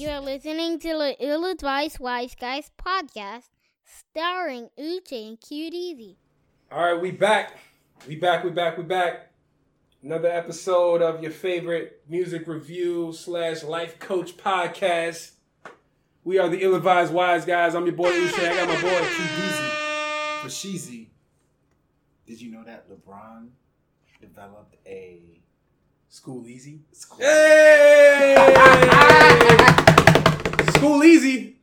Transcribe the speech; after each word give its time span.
You 0.00 0.08
are 0.08 0.20
listening 0.22 0.78
to 0.78 0.88
the 0.88 1.14
Ill 1.20 1.44
Advised 1.44 2.00
Wise 2.00 2.34
Guys 2.34 2.70
podcast, 2.82 3.50
starring 3.84 4.70
Uche 4.78 5.28
and 5.28 5.38
Cute 5.38 5.74
Easy. 5.74 6.16
All 6.72 6.82
right, 6.82 6.98
we 6.98 7.10
back. 7.10 7.58
We 8.08 8.16
back. 8.16 8.42
We 8.42 8.48
back. 8.48 8.78
We 8.78 8.84
back. 8.84 9.30
Another 10.02 10.30
episode 10.30 11.02
of 11.02 11.22
your 11.22 11.32
favorite 11.32 12.02
music 12.08 12.46
review 12.46 13.12
slash 13.12 13.62
life 13.62 13.98
coach 13.98 14.38
podcast. 14.38 15.32
We 16.24 16.38
are 16.38 16.48
the 16.48 16.62
ill-advised 16.62 17.12
wise 17.12 17.44
guys. 17.44 17.74
I'm 17.74 17.84
your 17.84 17.94
boy 17.94 18.10
Uche. 18.10 18.48
I 18.48 18.56
got 18.56 18.68
my 18.68 18.80
boy 18.80 19.00
T 19.00 19.04
For 20.40 20.48
Sheezy, 20.48 21.08
did 22.26 22.40
you 22.40 22.50
know 22.50 22.64
that 22.64 22.88
LeBron 22.88 23.48
developed 24.18 24.76
a 24.86 25.42
School 26.08 26.48
Easy. 26.48 26.80
school? 26.90 27.18
Hey! 27.20 28.36
School 30.80 31.04
Easy. 31.04 31.56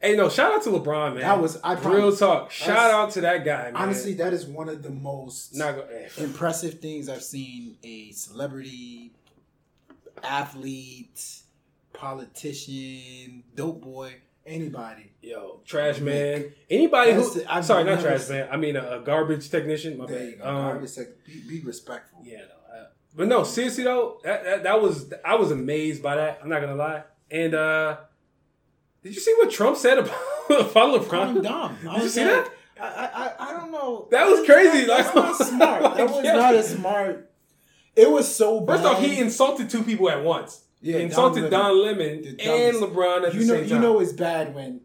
Hey, 0.00 0.16
no, 0.16 0.28
shout 0.28 0.52
out 0.52 0.62
to 0.64 0.70
LeBron, 0.70 1.12
man. 1.14 1.20
That 1.22 1.40
was 1.40 1.60
I 1.62 1.74
real 1.74 1.80
promise. 1.82 2.18
talk. 2.18 2.50
Shout 2.50 2.90
out 2.90 3.10
to 3.12 3.20
that 3.20 3.44
guy, 3.44 3.64
man. 3.70 3.76
Honestly, 3.76 4.14
that 4.14 4.32
is 4.32 4.46
one 4.46 4.68
of 4.68 4.82
the 4.82 4.90
most 4.90 5.56
eh, 5.60 6.08
impressive 6.18 6.80
things 6.80 7.08
I've 7.08 7.22
seen 7.22 7.76
a 7.84 8.10
celebrity, 8.10 9.12
athlete, 10.24 11.42
politician, 11.92 13.44
dope 13.54 13.80
boy, 13.82 14.16
anybody. 14.44 15.12
Yo, 15.22 15.60
trash 15.64 16.00
man. 16.00 16.52
Anybody 16.68 17.12
who 17.12 17.22
That's- 17.28 17.44
I've 17.48 17.64
sorry, 17.64 17.84
not 17.84 18.00
trash 18.00 18.28
man. 18.28 18.48
I 18.50 18.56
mean 18.56 18.74
a, 18.74 18.98
a 18.98 19.00
garbage 19.00 19.48
technician. 19.50 19.98
My 19.98 20.06
There 20.06 20.18
bad. 20.18 20.28
you 20.28 20.36
go. 20.36 20.44
Um, 20.44 20.62
Garbage 20.72 20.90
sec- 20.90 21.24
be, 21.24 21.42
be 21.48 21.60
respectful. 21.60 22.20
Yeah, 22.24 22.38
no, 22.38 22.76
uh, 22.76 22.84
but 23.14 23.28
no, 23.28 23.44
seriously 23.44 23.84
though, 23.84 24.18
that, 24.24 24.42
that 24.44 24.62
that 24.64 24.82
was 24.82 25.12
I 25.24 25.36
was 25.36 25.52
amazed 25.52 26.02
by 26.02 26.16
that. 26.16 26.40
I'm 26.42 26.48
not 26.48 26.60
gonna 26.60 26.74
lie. 26.74 27.04
And 27.30 27.54
uh 27.54 27.98
did 29.02 29.14
you 29.14 29.20
see 29.20 29.34
what 29.38 29.50
Trump 29.50 29.76
said 29.76 29.98
about 29.98 30.18
about 30.50 31.00
LeBron? 31.02 31.42
down. 31.42 31.76
I 31.88 31.94
Did 31.94 32.02
you 32.04 32.08
see 32.08 32.24
like, 32.24 32.44
that? 32.44 32.52
I, 32.80 33.06
I, 33.38 33.48
I- 33.48 33.52
don't 33.52 33.70
know. 33.72 34.08
That 34.10 34.26
was 34.28 34.44
crazy, 34.46 34.86
That, 34.86 35.14
that's 35.14 35.14
not 35.14 35.36
smart. 35.48 35.96
That 35.96 36.08
was 36.10 36.24
yeah. 36.24 36.32
not 36.34 36.54
a 36.54 36.62
smart. 36.62 37.30
It 37.94 38.10
was 38.10 38.34
so 38.34 38.60
bad. 38.60 38.76
First 38.76 38.86
off, 38.86 39.00
he 39.00 39.18
insulted 39.18 39.68
two 39.70 39.82
people 39.82 40.10
at 40.10 40.22
once. 40.24 40.62
Yeah, 40.80 40.98
he 40.98 41.04
insulted 41.04 41.42
Don 41.42 41.50
Don 41.50 41.82
Lemon, 41.82 42.24
and 42.40 42.76
LeBron 42.76 43.26
at 43.28 43.34
you 43.34 43.40
the 43.40 43.46
know, 43.46 43.60
same 43.60 43.68
you 43.68 43.78
know, 43.78 44.00
it's 44.00 44.12
bad 44.12 44.54
when 44.54 44.80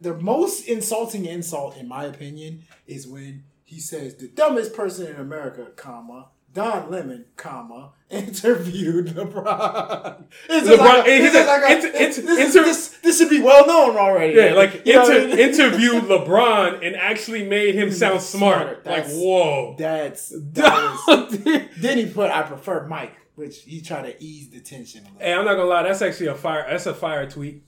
the 0.00 0.14
most 0.14 0.66
insulting 0.66 1.26
insult, 1.26 1.76
in 1.76 1.86
my 1.86 2.04
opinion, 2.04 2.64
is 2.86 3.06
when 3.06 3.44
he 3.64 3.78
says 3.78 4.16
the 4.16 4.26
dumbest 4.28 4.74
person 4.74 5.06
in 5.06 5.16
America, 5.16 5.66
comma 5.76 6.28
Don 6.52 6.90
Lemon, 6.90 7.26
comma 7.36 7.92
interviewed 8.10 9.06
LeBron. 9.08 10.24
It's 10.48 10.68
LeBron- 10.68 10.78
like 10.78 11.06
a- 11.06 11.10
it's 11.10 11.32
said, 11.32 11.46
just 11.46 11.84
a- 11.86 12.02
it's- 12.02 12.16
this, 12.16 12.54
inter- 12.56 12.64
this, 12.64 12.88
this 13.02 13.18
should 13.18 13.30
be 13.30 13.40
well 13.40 13.66
known 13.66 13.96
already. 13.96 14.34
yeah, 14.34 14.54
like 14.54 14.84
You 14.84 14.94
know 14.94 15.02
I 15.04 15.26
mean? 15.26 15.38
interviewed 15.38 16.02
LeBron 16.10 16.84
and 16.84 16.96
actually 16.96 17.46
made 17.46 17.76
him 17.76 17.92
sound 17.92 18.20
smart. 18.20 18.84
Like, 18.84 19.04
That's- 19.06 19.12
whoa. 19.14 19.76
That's 19.78 20.28
that 20.52 20.98
was, 21.06 21.38
then 21.78 21.98
he 21.98 22.06
put 22.06 22.30
I 22.32 22.42
prefer 22.42 22.86
Mike, 22.88 23.14
which 23.36 23.62
he 23.62 23.80
tried 23.80 24.02
to 24.02 24.22
ease 24.22 24.50
the 24.50 24.58
tension. 24.60 25.06
A. 25.20 25.24
Hey, 25.24 25.32
I'm 25.34 25.44
not 25.44 25.54
gonna 25.54 25.68
lie. 25.68 25.84
That's 25.84 26.02
actually 26.02 26.26
a 26.28 26.34
fire. 26.34 26.66
That's 26.68 26.86
a 26.86 26.94
fire 26.94 27.30
tweet. 27.30 27.62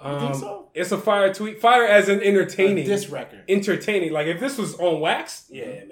Um, 0.00 0.18
think 0.20 0.34
so? 0.34 0.68
It's 0.74 0.90
a 0.90 0.98
fire 0.98 1.32
tweet. 1.32 1.60
Fire 1.60 1.84
as 1.86 2.08
in 2.08 2.18
A 2.20 2.24
entertaining. 2.24 2.84
this 2.86 3.08
record. 3.08 3.44
entertaining. 3.48 4.12
Like 4.12 4.26
if 4.26 4.40
this 4.40 4.58
was 4.58 4.74
on 4.74 5.00
wax, 5.00 5.46
yeah, 5.50 5.66
man. 5.66 5.88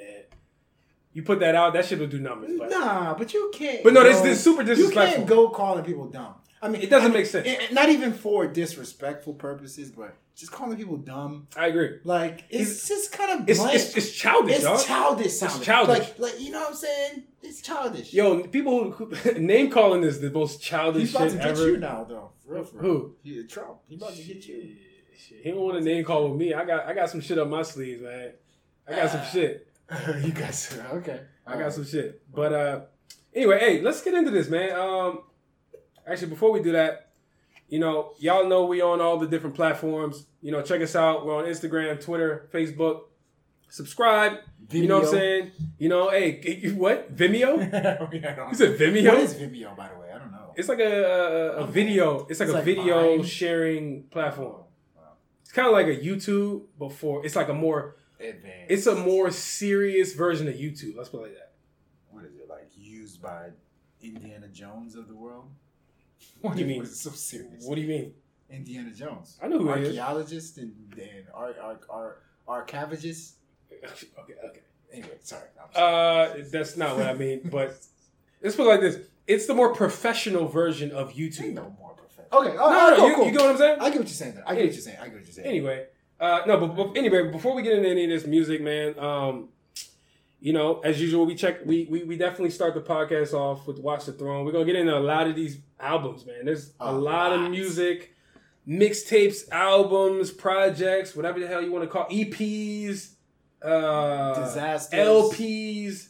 You 1.12 1.22
put 1.22 1.40
that 1.40 1.54
out, 1.54 1.74
that 1.74 1.84
shit 1.84 1.98
will 1.98 2.06
do 2.06 2.18
numbers. 2.20 2.52
But 2.58 2.70
Nah, 2.70 3.14
but 3.14 3.32
you 3.34 3.50
can't. 3.54 3.82
But 3.84 3.92
no, 3.92 4.02
this- 4.02 4.20
this 4.20 4.38
is 4.38 4.44
super 4.44 4.62
disrespectful. 4.64 5.02
You 5.10 5.16
can't 5.16 5.26
go 5.28 5.48
calling 5.50 5.84
people 5.84 6.06
dumb. 6.06 6.34
I 6.62 6.68
mean, 6.68 6.80
It 6.80 6.90
doesn't 6.90 7.06
I 7.10 7.14
mean, 7.14 7.18
make 7.22 7.26
sense. 7.26 7.46
and 7.46 7.74
not 7.74 7.88
even 7.88 8.12
for 8.12 8.46
disrespectful 8.46 9.34
purposes, 9.34 9.90
but 9.90 10.14
just 10.36 10.52
calling 10.52 10.76
people 10.78 10.96
dumb. 10.96 11.48
I 11.56 11.66
agree. 11.66 11.98
Like 12.04 12.44
it's 12.48 12.86
just 12.88 13.10
kind 13.12 13.40
of 13.40 13.48
It's 13.50 13.60
it's, 13.60 13.96
it's 13.96 14.12
childish, 14.12 14.54
It's 14.56 14.64
dog. 14.64 14.80
childish 14.86 15.32
sounding. 15.32 15.62
childish. 15.62 15.98
Like, 15.98 16.18
like 16.20 16.40
you 16.40 16.50
know 16.52 16.60
what 16.60 16.70
I'm 16.70 16.74
saying? 16.76 17.24
It's 17.42 17.60
childish. 17.60 18.12
Yo, 18.14 18.44
people 18.44 18.92
who, 18.92 19.12
name 19.40 19.70
calling 19.70 20.04
is 20.04 20.20
the 20.20 20.30
most 20.30 20.62
childish 20.62 21.02
he's 21.02 21.10
about 21.16 21.24
to 21.24 21.30
shit 21.30 21.38
get 21.40 21.48
ever. 21.48 21.66
you 21.68 21.76
now, 21.78 22.04
though. 22.08 22.30
For 22.46 22.54
real, 22.54 22.64
for 22.64 22.76
real. 22.78 22.92
Who? 22.92 23.16
Yeah, 23.24 23.42
Trump. 23.48 23.78
He's 23.88 23.98
about 24.00 24.14
to 24.14 24.22
get 24.22 24.46
you. 24.46 24.76
Shit, 25.18 25.40
He 25.42 25.50
don't 25.50 25.60
want 25.60 25.78
to 25.78 25.84
name 25.84 26.04
call 26.04 26.28
with 26.30 26.38
me. 26.38 26.54
I 26.54 26.64
got 26.64 26.86
I 26.86 26.94
got 26.94 27.10
some 27.10 27.20
shit 27.20 27.38
up 27.38 27.48
my 27.48 27.62
sleeves, 27.62 28.00
man. 28.02 28.30
I 28.88 28.94
got 28.96 29.10
some 29.10 29.20
Ah. 29.20 29.30
shit. 29.32 29.66
you 30.22 30.32
guys, 30.32 30.78
okay. 30.92 31.20
I 31.46 31.58
got 31.58 31.72
some 31.72 31.84
shit. 31.84 32.22
But 32.32 32.52
uh 32.52 32.80
anyway, 33.34 33.58
hey, 33.58 33.80
let's 33.82 34.02
get 34.02 34.14
into 34.14 34.30
this, 34.30 34.48
man. 34.48 34.72
Um 34.78 35.20
actually 36.06 36.28
before 36.28 36.52
we 36.52 36.62
do 36.62 36.72
that, 36.72 37.10
you 37.68 37.78
know, 37.78 38.12
y'all 38.18 38.48
know 38.48 38.66
we 38.66 38.80
on 38.82 39.00
all 39.00 39.18
the 39.18 39.26
different 39.26 39.56
platforms. 39.56 40.26
You 40.40 40.52
know, 40.52 40.62
check 40.62 40.80
us 40.82 40.94
out. 40.94 41.24
We're 41.24 41.36
on 41.36 41.44
Instagram, 41.44 42.02
Twitter, 42.04 42.48
Facebook. 42.52 43.02
Subscribe. 43.68 44.38
You 44.70 44.86
know 44.86 44.98
what 44.98 45.08
I'm 45.08 45.10
saying? 45.12 45.52
You 45.78 45.88
know, 45.88 46.10
hey, 46.10 46.70
what? 46.76 47.14
Vimeo? 47.16 47.56
Yeah, 48.12 48.32
I 48.32 48.34
don't 48.34 48.50
You 48.50 48.54
said 48.54 48.78
Vimeo? 48.78 49.08
What 49.08 49.18
is 49.20 49.34
Vimeo, 49.34 49.74
by 49.74 49.88
the 49.88 49.98
way? 49.98 50.10
I 50.14 50.18
don't 50.18 50.30
know. 50.30 50.52
It's 50.56 50.68
like 50.68 50.80
a, 50.80 51.56
a, 51.56 51.62
a 51.62 51.66
video. 51.66 52.26
It's 52.28 52.40
like 52.40 52.48
It's 52.48 52.52
a 52.52 52.56
like 52.56 52.64
video 52.64 53.16
Vine. 53.16 53.24
sharing 53.24 54.02
platform. 54.04 54.64
Wow. 54.94 55.02
It's 55.40 55.52
kind 55.52 55.66
of 55.66 55.72
like 55.72 55.86
a 55.86 55.96
YouTube 55.96 56.64
before. 56.78 57.24
It's 57.24 57.34
like 57.36 57.48
a 57.48 57.54
more. 57.54 57.96
Advanced. 58.22 58.70
It's 58.70 58.86
a 58.86 58.94
more 58.94 59.30
serious 59.30 60.14
version 60.14 60.48
of 60.48 60.54
YouTube. 60.54 60.96
Let's 60.96 61.08
put 61.08 61.18
it 61.20 61.22
like 61.24 61.34
that. 61.34 61.52
what 62.10 62.24
is 62.24 62.34
it 62.36 62.48
like 62.48 62.70
used 62.76 63.20
by 63.22 63.48
Indiana 64.00 64.48
Jones 64.48 64.94
of 64.96 65.08
the 65.08 65.14
world? 65.14 65.46
What 66.40 66.54
do 66.54 66.60
you 66.62 66.66
mean? 66.72 66.82
It's 66.82 67.00
so 67.00 67.10
serious. 67.10 67.64
What 67.64 67.74
do 67.76 67.80
you 67.82 67.88
mean? 67.88 68.14
Indiana 68.50 68.90
Jones. 68.90 69.38
I 69.42 69.48
know 69.48 69.58
who 69.58 69.72
he 69.74 69.82
is. 69.82 69.98
Archaeologist 69.98 70.58
and 70.58 70.72
and 70.96 71.24
ar, 71.34 71.54
ar, 71.62 71.80
ar, 71.88 72.16
archivagist. 72.64 73.32
Okay, 73.82 74.34
okay. 74.48 74.60
Anyway, 74.92 75.08
sorry. 75.22 75.42
I'm 75.60 75.72
sorry. 75.74 76.40
Uh, 76.42 76.44
that's 76.52 76.76
not 76.76 76.96
what 76.96 77.06
I 77.06 77.14
mean. 77.14 77.40
But 77.50 77.80
let's 78.42 78.54
put 78.54 78.66
it 78.66 78.68
like 78.68 78.80
this: 78.82 78.98
it's 79.26 79.46
the 79.46 79.54
more 79.54 79.74
professional 79.74 80.46
version 80.46 80.90
of 80.92 81.08
Ain't 81.08 81.16
YouTube. 81.18 81.54
no 81.54 81.74
more 81.80 81.94
perfect. 81.94 82.30
Okay, 82.32 82.54
No, 82.54 82.70
no, 82.70 82.96
cool, 82.96 83.08
you, 83.08 83.14
cool. 83.16 83.24
you 83.26 83.32
get 83.32 83.40
what 83.40 83.50
I'm 83.52 83.56
saying? 83.56 83.78
I 83.80 83.88
get 83.88 83.98
what 83.98 84.06
you're 84.06 84.06
saying. 84.08 84.34
Though. 84.34 84.42
I 84.46 84.54
get 84.54 84.64
what 84.66 84.72
you're 84.74 84.82
saying. 84.82 84.98
I 85.00 85.04
get 85.06 85.14
what 85.14 85.24
you're 85.24 85.32
saying. 85.32 85.48
Anyway, 85.48 85.86
uh, 86.22 86.42
no, 86.46 86.56
but, 86.56 86.76
but 86.76 86.96
anyway, 86.96 87.30
before 87.30 87.54
we 87.54 87.62
get 87.62 87.72
into 87.76 87.88
any 87.88 88.04
of 88.04 88.10
this 88.10 88.26
music, 88.26 88.60
man, 88.60 88.96
um, 88.98 89.48
you 90.40 90.52
know, 90.52 90.78
as 90.80 91.00
usual, 91.00 91.26
we 91.26 91.34
check, 91.34 91.64
we, 91.66 91.86
we 91.90 92.04
we 92.04 92.16
definitely 92.16 92.50
start 92.50 92.74
the 92.74 92.80
podcast 92.80 93.32
off 93.34 93.66
with 93.66 93.78
Watch 93.78 94.06
the 94.06 94.12
Throne. 94.12 94.44
We're 94.44 94.52
gonna 94.52 94.64
get 94.64 94.76
into 94.76 94.96
a 94.96 95.00
lot 95.00 95.26
of 95.26 95.34
these 95.34 95.58
albums, 95.80 96.24
man. 96.24 96.44
There's 96.44 96.72
a, 96.80 96.90
A 96.90 96.92
lot, 96.92 97.32
of 97.32 97.50
music, 97.50 98.14
mixtapes, 98.66 99.50
albums, 99.50 100.30
projects, 100.30 101.14
whatever 101.16 101.40
the 101.40 101.46
hell 101.48 101.62
you 101.62 101.72
want 101.72 101.84
to 101.84 101.90
call 101.90 102.06
EPs, 102.06 103.14
uh, 103.60 104.44
Disasters. 104.44 104.98
LPs. 104.98 106.08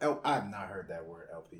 L- 0.00 0.20
I've 0.24 0.50
not 0.50 0.66
heard 0.66 0.88
that 0.88 1.06
word 1.06 1.28
LP 1.32 1.58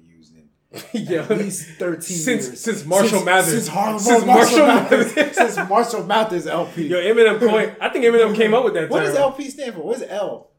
yeah, 0.93 1.23
at 1.29 1.31
least 1.39 1.69
13 1.79 2.01
Since- 2.01 2.27
years. 2.47 2.61
since 2.61 2.85
Marshall 2.85 3.25
Mathers. 3.25 3.51
Since, 3.53 3.69
Har- 3.69 3.99
Since 3.99 4.25
Marshall, 4.25 4.59
Marshall 4.59 4.67
Mathers. 4.67 5.17
Mathers. 5.17 5.37
since 5.55 5.69
Marshall 5.69 6.05
Mathers 6.05 6.47
LP. 6.47 6.87
yo, 6.89 6.97
Eminem 6.99 7.39
coined. 7.39 7.77
I 7.81 7.89
think 7.91 8.05
Eminem 8.05 8.35
came 8.35 8.55
up 8.55 8.65
with 8.65 8.75
that. 8.75 8.89
What 8.89 8.99
term. 9.01 9.07
does 9.09 9.17
LP 9.17 9.51
stand 9.51 9.75
for? 9.75 9.81
What 9.83 9.97
is 9.97 10.05
L? 10.09 10.51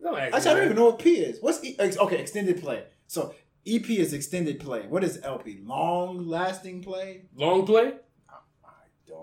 Don't 0.00 0.16
Actually, 0.18 0.38
I 0.38 0.54
don't 0.54 0.64
even 0.64 0.76
know 0.76 0.84
what 0.86 0.98
P 1.00 1.10
is. 1.14 1.38
What's 1.40 1.62
e- 1.64 1.76
okay? 1.80 2.18
Extended 2.20 2.60
play. 2.60 2.84
So 3.08 3.34
EP 3.66 3.90
is 3.90 4.12
extended 4.12 4.60
play. 4.60 4.86
What 4.86 5.02
is 5.02 5.20
LP? 5.24 5.58
Long 5.64 6.26
lasting 6.28 6.82
play. 6.82 7.22
Long 7.36 7.66
play, 7.66 7.94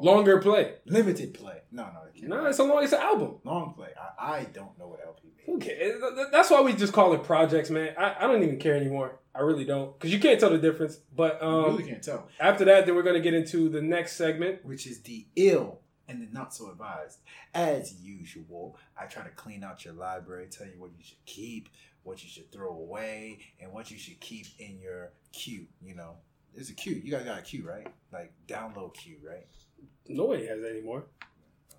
longer 0.02 0.40
play. 0.42 0.74
limited 0.86 1.34
play. 1.34 1.60
No, 1.72 1.84
no, 1.84 2.00
it 2.08 2.16
can't 2.20 2.28
No, 2.30 2.46
it's 2.46 2.60
a 2.60 2.64
long. 2.64 2.84
It's 2.84 2.94
an 2.94 3.00
album. 3.00 3.36
long 3.44 3.74
play. 3.74 3.90
I, 4.20 4.40
I 4.40 4.44
don't 4.46 4.78
know 4.78 4.88
what 4.88 5.00
LP 5.06 5.30
means. 5.48 5.64
Okay, 5.64 5.94
that's 6.32 6.50
why 6.50 6.62
we 6.62 6.74
just 6.74 6.94
call 6.94 7.14
it 7.14 7.24
projects, 7.24 7.70
man. 7.70 7.94
I, 7.98 8.16
I 8.20 8.28
don't 8.28 8.44
even 8.44 8.60
care 8.60 8.76
anymore. 8.76 9.20
I 9.36 9.42
really 9.42 9.66
don't, 9.66 9.98
because 9.98 10.14
you 10.14 10.20
can't 10.20 10.40
tell 10.40 10.50
the 10.50 10.58
difference. 10.58 10.98
But 11.16 11.42
um, 11.42 11.66
really 11.66 11.84
can't 11.84 12.02
tell. 12.04 12.30
after 12.40 12.64
that, 12.66 12.86
then 12.86 12.96
we're 12.96 13.04
gonna 13.04 13.20
get 13.20 13.34
into 13.34 13.70
the 13.70 13.82
next 13.82 14.16
segment. 14.16 14.64
Which 14.66 14.88
is 14.88 15.02
the 15.02 15.26
ill 15.36 15.82
and 16.08 16.22
the 16.22 16.32
not 16.32 16.54
so 16.54 16.70
advised. 16.72 17.20
As 17.54 18.02
usual, 18.02 18.78
I 19.00 19.06
try 19.06 19.24
to 19.24 19.30
clean 19.30 19.64
out 19.64 19.84
your 19.86 19.94
library, 19.94 20.48
tell 20.50 20.68
you 20.68 20.80
what 20.80 20.92
you 20.98 21.04
should 21.04 21.24
keep, 21.26 21.70
what 22.04 22.24
you 22.24 22.30
should 22.30 22.52
throw 22.52 22.70
away, 22.70 23.40
and 23.60 23.72
what 23.72 23.92
you 23.92 23.98
should 23.98 24.20
keep 24.20 24.46
in 24.60 24.80
your 24.80 25.12
queue. 25.32 25.66
You 25.84 25.96
know, 25.96 26.16
It's 26.54 26.70
a 26.70 26.74
queue. 26.74 27.02
You 27.04 27.12
guys 27.12 27.26
got 27.26 27.40
a 27.40 27.42
queue, 27.42 27.68
right? 27.68 27.88
Like 28.14 28.34
download 28.48 28.94
queue, 28.94 29.18
right? 29.28 29.48
Nobody 30.08 30.46
has 30.48 30.62
that 30.62 30.70
anymore. 30.70 31.06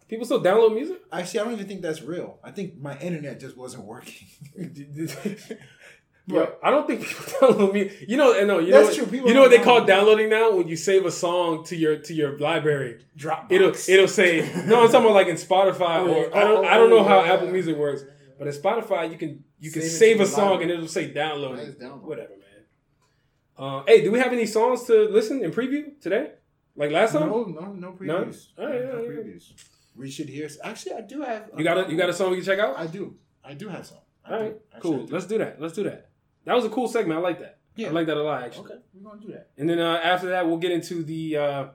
People 0.08 0.24
still 0.24 0.42
download 0.42 0.74
music. 0.74 0.98
Actually, 1.12 1.40
I 1.40 1.44
don't 1.44 1.52
even 1.54 1.66
think 1.66 1.82
that's 1.82 2.00
real. 2.00 2.38
I 2.44 2.52
think 2.52 2.78
my 2.80 2.96
internet 2.98 3.40
just 3.40 3.56
wasn't 3.56 3.84
working. 3.84 4.28
Yo, 6.28 6.54
I 6.62 6.70
don't 6.70 6.86
think 6.88 7.02
people 7.06 7.24
download 7.40 7.72
music. 7.72 8.04
You 8.08 8.16
know, 8.16 8.44
no, 8.44 8.58
you 8.58 8.72
That's 8.72 8.88
know, 8.88 8.94
true. 9.04 9.06
People 9.06 9.28
you 9.28 9.34
know 9.34 9.42
what 9.42 9.50
they 9.50 9.60
call 9.60 9.82
download. 9.82 9.86
downloading 9.86 10.28
now? 10.28 10.50
When 10.56 10.66
you 10.66 10.74
save 10.76 11.06
a 11.06 11.10
song 11.12 11.64
to 11.66 11.76
your 11.76 11.96
to 11.98 12.14
your 12.14 12.36
library, 12.38 13.04
Dropbox. 13.16 13.46
it'll 13.50 13.68
it'll 13.94 14.08
say 14.08 14.40
no. 14.66 14.82
I'm 14.82 14.90
talking 14.90 15.02
about 15.06 15.14
like 15.14 15.28
in 15.28 15.36
Spotify 15.36 15.98
Oh, 16.00 16.08
or 16.12 16.22
yeah. 16.28 16.36
I 16.36 16.40
don't 16.40 16.64
Oh, 16.64 16.68
I 16.68 16.74
don't 16.78 16.90
know 16.90 16.98
oh, 16.98 17.04
how 17.04 17.22
yeah. 17.24 17.32
Apple 17.34 17.48
Music 17.52 17.76
works, 17.76 18.02
but 18.38 18.48
in 18.48 18.54
Spotify 18.54 19.10
you 19.10 19.16
can 19.18 19.44
you 19.60 19.70
can 19.70 19.82
Save 19.82 19.90
it 19.90 19.94
save 19.98 20.20
a 20.20 20.26
song 20.26 20.44
library. 20.50 20.62
and 20.64 20.70
it'll 20.72 20.88
say 20.88 21.12
download. 21.12 21.56
That 21.56 21.68
is 21.68 21.74
download. 21.76 22.02
Whatever, 22.02 22.30
man. 22.30 22.64
Uh, 23.56 23.82
hey, 23.86 24.02
do 24.02 24.10
we 24.10 24.18
have 24.18 24.32
any 24.32 24.46
songs 24.46 24.82
to 24.84 25.08
listen 25.08 25.42
and 25.44 25.54
preview 25.54 25.98
today? 26.00 26.32
Like 26.74 26.90
last 26.90 27.12
time? 27.12 27.28
No, 27.30 27.44
no, 27.44 27.72
no 27.72 27.92
previews. 27.92 28.06
None? 28.06 28.34
Oh, 28.58 28.62
yeah, 28.66 28.68
no 28.68 29.00
yeah, 29.00 29.00
yeah. 29.00 29.08
previews. 29.08 29.52
We 29.94 30.10
should 30.10 30.28
hear. 30.28 30.48
Actually, 30.62 30.94
I 30.96 31.00
do 31.02 31.22
have. 31.22 31.50
You 31.56 31.62
got 31.64 31.86
a 31.86 31.90
you 31.90 31.96
got 31.96 32.10
a 32.10 32.12
song 32.12 32.30
we 32.32 32.36
can 32.38 32.44
check 32.44 32.58
out? 32.58 32.76
I 32.78 32.86
do. 32.88 33.14
I 33.44 33.54
do 33.54 33.68
have 33.68 33.86
some. 33.86 33.98
I 34.24 34.30
All 34.32 34.38
do. 34.38 34.44
right, 34.44 34.56
Actually, 34.74 34.90
cool. 34.96 35.06
Let's 35.08 35.26
do 35.26 35.38
that. 35.38 35.60
Let's 35.60 35.72
do 35.74 35.84
that. 35.84 36.05
That 36.46 36.54
was 36.54 36.64
a 36.64 36.70
cool 36.70 36.88
segment. 36.88 37.18
I 37.18 37.22
like 37.22 37.40
that. 37.40 37.58
Yeah. 37.74 37.88
I 37.88 37.90
like 37.90 38.06
that 38.06 38.16
a 38.16 38.22
lot, 38.22 38.42
actually. 38.42 38.70
Okay, 38.70 38.80
we're 38.94 39.10
gonna 39.10 39.20
do 39.20 39.32
that. 39.32 39.50
And 39.58 39.68
then 39.68 39.78
uh, 39.78 40.00
after 40.02 40.30
that, 40.30 40.46
we'll 40.46 40.56
get 40.56 40.72
into 40.72 41.02
the 41.02 41.36
uh, 41.36 41.66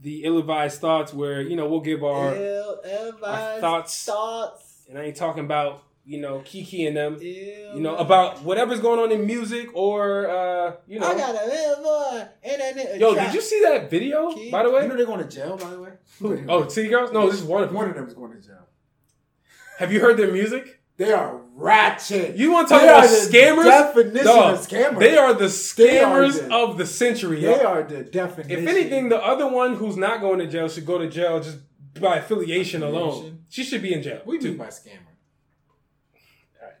the 0.00 0.24
ill-advised 0.24 0.80
thoughts, 0.80 1.14
where 1.14 1.40
you 1.40 1.54
know 1.54 1.68
we'll 1.68 1.80
give 1.80 2.02
our, 2.02 2.34
our 2.34 3.60
thoughts, 3.60 4.04
thoughts. 4.04 4.84
and 4.88 4.98
I 4.98 5.04
ain't 5.04 5.16
talking 5.16 5.44
about 5.44 5.84
you 6.04 6.20
know 6.20 6.40
Kiki 6.44 6.86
and 6.86 6.96
them, 6.96 7.18
You 7.20 7.72
you 7.74 7.80
know 7.80 7.96
about 7.96 8.42
whatever's 8.42 8.80
going 8.80 8.98
on 8.98 9.12
in 9.12 9.26
music 9.26 9.68
or 9.74 10.28
uh, 10.28 10.76
you 10.88 10.98
know. 10.98 11.08
I 11.08 11.16
got 11.16 11.34
a 11.34 11.46
little 11.46 11.82
more 11.82 12.28
internet. 12.42 12.98
Yo, 12.98 13.14
did 13.14 13.34
you 13.34 13.40
see 13.40 13.60
that 13.62 13.88
video? 13.90 14.32
Kid. 14.32 14.50
By 14.50 14.64
the 14.64 14.70
way, 14.70 14.82
you 14.82 14.88
know 14.88 14.96
they're 14.96 15.06
going 15.06 15.22
to 15.22 15.30
jail. 15.30 15.56
By 15.56 15.70
the 15.70 15.80
way, 15.80 15.90
Who? 16.20 16.44
oh, 16.48 16.66
City 16.68 16.88
Girls? 16.88 17.12
No, 17.12 17.30
this 17.30 17.40
is 17.40 17.44
one 17.46 17.62
of 17.62 17.68
them. 17.68 17.76
one 17.76 17.88
of 17.88 17.94
them 17.94 18.08
is 18.08 18.14
going 18.14 18.32
to 18.32 18.40
jail. 18.40 18.66
Have 19.78 19.92
you 19.92 20.00
heard 20.00 20.16
their 20.16 20.32
music? 20.32 20.75
They 20.96 21.12
are 21.12 21.40
ratchet. 21.54 22.36
You 22.36 22.52
want 22.52 22.68
to 22.68 22.74
talk 22.74 22.82
They 22.82 22.88
about 22.88 23.04
are 23.04 23.08
the 23.08 23.14
scammers? 23.30 23.64
Definition 23.64 24.24
Dog, 24.26 24.54
of 24.54 24.60
scammers. 24.68 24.98
They 25.00 25.16
are 25.18 25.32
the 25.34 25.38
They 25.76 25.98
are 26.00 26.20
scammers 26.22 26.48
the- 26.48 26.54
of 26.54 26.78
the 26.78 26.86
century. 26.86 27.40
They 27.40 27.50
yo. 27.60 27.66
are 27.66 27.82
the 27.82 28.02
definition. 28.04 28.62
If 28.62 28.68
anything, 28.68 29.08
the 29.10 29.22
other 29.22 29.46
one 29.48 29.74
who's 29.76 29.96
not 29.96 30.20
going 30.20 30.38
to 30.38 30.46
jail 30.46 30.68
should 30.68 30.86
go 30.86 30.98
to 30.98 31.08
jail 31.08 31.40
just 31.40 31.58
by 32.00 32.16
affiliation 32.16 32.82
alone. 32.82 33.40
She 33.48 33.62
should 33.62 33.82
be 33.82 33.92
in 33.92 34.02
jail. 34.02 34.22
we 34.26 34.38
mean 34.38 34.56
by 34.56 34.66
scammer. 34.68 35.12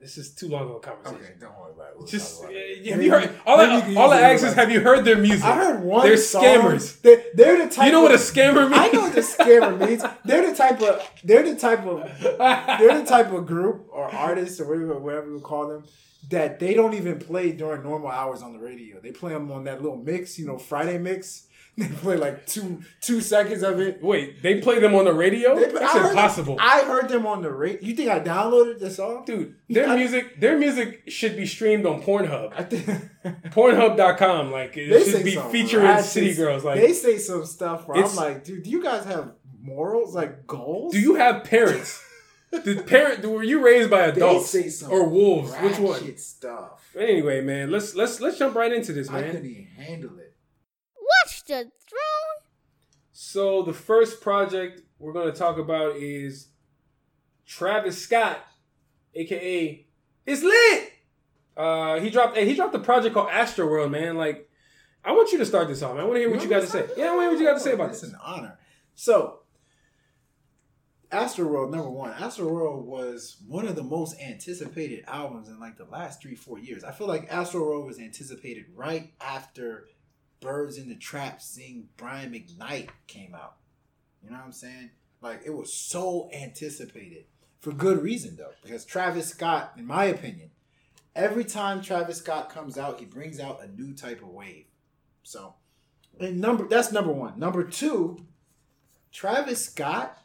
All 0.06 0.10
right, 0.10 0.14
this 0.14 0.18
is 0.18 0.34
too 0.34 0.48
long 0.48 0.68
of 0.70 0.76
a 0.76 0.78
conversation. 0.80 1.16
Okay, 1.24 1.32
don't 1.40 1.58
worry 1.58 1.72
about 1.74 1.88
it. 1.88 1.98
We'll 1.98 2.06
Just 2.06 2.36
talk 2.40 2.46
uh, 2.46 2.50
about 2.50 2.60
it. 2.62 2.86
have 2.86 2.96
Maybe- 2.98 3.04
you 3.06 3.10
heard 3.10 3.40
all 3.46 3.56
maybe 3.56 3.72
you 3.72 3.78
I, 3.78 3.80
can 3.80 3.96
all 3.96 4.04
use 4.14 4.14
I 4.14 4.20
ask 4.32 4.44
is 4.46 4.54
have 4.54 4.70
you 4.70 4.80
heard 4.80 5.04
their 5.04 5.16
music? 5.18 5.44
I 5.44 5.54
heard 5.56 5.82
one. 5.82 6.06
They're 6.06 6.16
song. 6.16 6.44
scammers. 6.44 7.00
They, 7.02 7.24
they're 7.34 7.66
the 7.66 7.74
type. 7.74 7.86
You 7.86 7.92
know 7.92 8.02
what 8.02 8.12
a 8.12 8.14
of- 8.14 8.20
scammer 8.20 8.70
means? 8.70 8.80
I 8.80 8.88
know 8.92 9.00
what 9.00 9.14
the 9.14 9.20
scammer 9.22 9.88
means. 9.88 10.04
They're 10.24 10.48
the 10.50 10.56
type 10.56 10.80
of. 10.82 11.10
They're 11.24 11.42
the 11.42 11.56
type 11.56 11.84
of. 11.86 12.20
They're 12.20 12.98
the 13.00 13.06
type 13.06 13.32
of 13.32 13.46
group 13.46 13.86
or 13.90 14.04
artist 14.14 14.60
or 14.60 14.66
whatever, 14.68 14.98
whatever 14.98 15.34
we 15.34 15.40
call 15.40 15.68
them 15.68 15.84
that 16.30 16.58
they 16.60 16.74
don't 16.74 16.94
even 16.94 17.18
play 17.18 17.52
during 17.52 17.82
normal 17.82 18.08
hours 18.10 18.42
on 18.42 18.52
the 18.52 18.58
radio. 18.58 19.00
They 19.00 19.12
play 19.12 19.32
them 19.32 19.50
on 19.50 19.64
that 19.64 19.80
little 19.82 19.98
mix, 19.98 20.38
you 20.38 20.46
know, 20.46 20.58
Friday 20.58 20.98
mix. 20.98 21.46
They 21.78 21.88
play 21.88 22.16
like 22.16 22.46
two 22.46 22.80
two 23.02 23.20
seconds 23.20 23.62
of 23.62 23.80
it. 23.80 24.02
Wait, 24.02 24.42
they 24.42 24.60
play 24.62 24.78
them 24.78 24.94
on 24.94 25.04
the 25.04 25.12
radio? 25.12 25.54
They- 25.54 25.70
That's 25.70 25.94
I 25.94 25.98
heard- 25.98 26.08
impossible. 26.10 26.56
I 26.58 26.80
heard 26.84 27.08
them 27.10 27.26
on 27.26 27.42
the 27.42 27.50
radio. 27.52 27.78
You 27.82 27.94
think 27.94 28.08
I 28.08 28.20
downloaded 28.20 28.78
the 28.78 28.90
song? 28.90 29.24
Dude, 29.26 29.54
their 29.68 29.86
I- 29.88 29.96
music 29.96 30.40
their 30.40 30.56
music 30.58 31.02
should 31.08 31.36
be 31.36 31.44
streamed 31.44 31.84
on 31.84 32.02
Pornhub. 32.02 32.52
I 32.56 32.62
think 32.62 32.86
Pornhub.com. 33.52 34.52
Like 34.52 34.76
it 34.76 35.04
should 35.04 35.24
be 35.24 35.36
featuring 35.50 35.84
ratchet- 35.84 36.06
city 36.10 36.34
girls. 36.34 36.64
Like 36.64 36.80
they 36.80 36.92
say 36.92 37.18
some 37.18 37.44
stuff 37.44 37.86
where 37.86 38.02
I'm 38.04 38.14
like, 38.16 38.44
dude, 38.44 38.62
do 38.62 38.70
you 38.70 38.82
guys 38.82 39.04
have 39.04 39.32
morals, 39.60 40.14
like 40.14 40.46
goals? 40.46 40.92
do 40.92 41.00
you 41.00 41.16
have 41.16 41.44
parents? 41.44 42.02
Did 42.64 42.86
parent 42.86 43.22
were 43.26 43.42
you 43.42 43.62
raised 43.62 43.90
by 43.90 44.10
They 44.12 44.20
adults 44.22 44.82
or 44.84 45.08
wolves? 45.08 45.52
Which 45.56 45.78
one? 45.78 46.16
Stuff. 46.16 46.88
Anyway, 46.98 47.42
man, 47.42 47.70
let's 47.70 47.94
let's 47.94 48.20
let's 48.20 48.38
jump 48.38 48.54
right 48.54 48.72
into 48.72 48.92
this, 48.94 49.10
man. 49.10 49.24
I 49.24 49.28
couldn't 49.30 49.46
even 49.50 49.66
handle 49.66 50.18
it. 50.18 50.25
Watch 51.48 51.64
the 51.64 51.70
throne. 51.88 52.50
So 53.12 53.62
the 53.62 53.72
first 53.72 54.20
project 54.20 54.82
we're 54.98 55.12
going 55.12 55.32
to 55.32 55.38
talk 55.38 55.58
about 55.58 55.96
is 55.96 56.48
Travis 57.46 58.02
Scott, 58.02 58.38
aka 59.14 59.86
It's 60.26 60.42
Lit. 60.42 60.92
Uh, 61.56 62.00
he 62.00 62.10
dropped 62.10 62.36
he 62.36 62.54
dropped 62.54 62.74
a 62.74 62.80
project 62.80 63.14
called 63.14 63.30
Astro 63.30 63.66
World, 63.66 63.90
man. 63.90 64.16
Like, 64.16 64.48
I 65.04 65.12
want 65.12 65.32
you 65.32 65.38
to 65.38 65.46
start 65.46 65.68
this 65.68 65.82
off, 65.82 65.94
man. 65.94 66.02
I 66.02 66.04
want 66.04 66.16
to 66.16 66.20
hear 66.20 66.30
what 66.30 66.42
you 66.42 66.48
got 66.48 66.60
to 66.60 66.66
say. 66.66 66.86
Yeah, 66.96 67.06
I 67.12 67.16
want 67.16 67.18
to 67.18 67.22
hear 67.22 67.30
what 67.30 67.38
you 67.38 67.46
got 67.46 67.54
to 67.54 67.60
say 67.60 67.72
about 67.72 67.88
it. 67.88 67.92
It's 67.92 68.00
this. 68.02 68.10
an 68.10 68.18
honor. 68.22 68.58
So, 68.94 69.40
Astroworld 71.10 71.70
number 71.70 71.90
one. 71.90 72.12
Astroworld 72.12 72.84
was 72.84 73.36
one 73.46 73.66
of 73.66 73.76
the 73.76 73.82
most 73.82 74.20
anticipated 74.20 75.04
albums 75.06 75.48
in 75.48 75.58
like 75.58 75.78
the 75.78 75.84
last 75.84 76.20
three 76.20 76.34
four 76.34 76.58
years. 76.58 76.84
I 76.84 76.92
feel 76.92 77.06
like 77.06 77.30
Astroworld 77.30 77.86
was 77.86 77.98
anticipated 77.98 78.66
right 78.74 79.14
after 79.20 79.86
Birds 80.40 80.78
in 80.78 80.88
the 80.88 80.94
Trap 80.94 81.40
seeing 81.40 81.88
Brian 81.96 82.32
McKnight 82.32 82.88
came 83.06 83.34
out. 83.34 83.56
You 84.22 84.30
know 84.30 84.36
what 84.36 84.46
I'm 84.46 84.52
saying? 84.52 84.90
Like 85.20 85.42
it 85.44 85.54
was 85.54 85.72
so 85.72 86.28
anticipated 86.32 87.24
for 87.66 87.72
good 87.72 88.00
reason 88.02 88.36
though, 88.36 88.52
because 88.62 88.84
Travis 88.84 89.28
Scott, 89.28 89.72
in 89.76 89.86
my 89.86 90.04
opinion, 90.04 90.50
every 91.16 91.44
time 91.44 91.82
Travis 91.82 92.18
Scott 92.18 92.48
comes 92.48 92.78
out, 92.78 93.00
he 93.00 93.06
brings 93.06 93.40
out 93.40 93.60
a 93.60 93.66
new 93.66 93.92
type 93.92 94.22
of 94.22 94.28
wave. 94.28 94.66
So, 95.24 95.54
and 96.20 96.40
number 96.40 96.68
that's 96.68 96.92
number 96.92 97.10
one. 97.10 97.38
Number 97.38 97.64
two, 97.64 98.24
Travis 99.10 99.64
Scott 99.64 100.22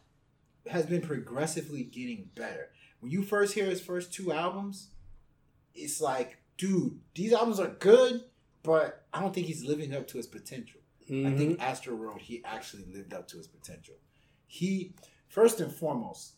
has 0.67 0.85
been 0.85 1.01
progressively 1.01 1.83
getting 1.83 2.29
better. 2.35 2.69
When 2.99 3.11
you 3.11 3.23
first 3.23 3.55
hear 3.55 3.65
his 3.65 3.81
first 3.81 4.13
two 4.13 4.31
albums, 4.31 4.89
it's 5.73 5.99
like, 5.99 6.37
dude, 6.57 6.99
these 7.15 7.33
albums 7.33 7.59
are 7.59 7.69
good, 7.69 8.21
but 8.63 9.05
I 9.13 9.21
don't 9.21 9.33
think 9.33 9.47
he's 9.47 9.63
living 9.63 9.93
up 9.95 10.07
to 10.09 10.17
his 10.17 10.27
potential. 10.27 10.79
I 11.09 11.13
Mhm. 11.13 11.37
think 11.37 11.61
Astro 11.61 11.95
World, 11.95 12.21
he 12.21 12.41
actually 12.45 12.85
lived 12.85 13.13
up 13.13 13.27
to 13.29 13.37
his 13.37 13.47
potential. 13.47 13.95
He, 14.47 14.93
first 15.27 15.59
and 15.59 15.73
foremost, 15.73 16.33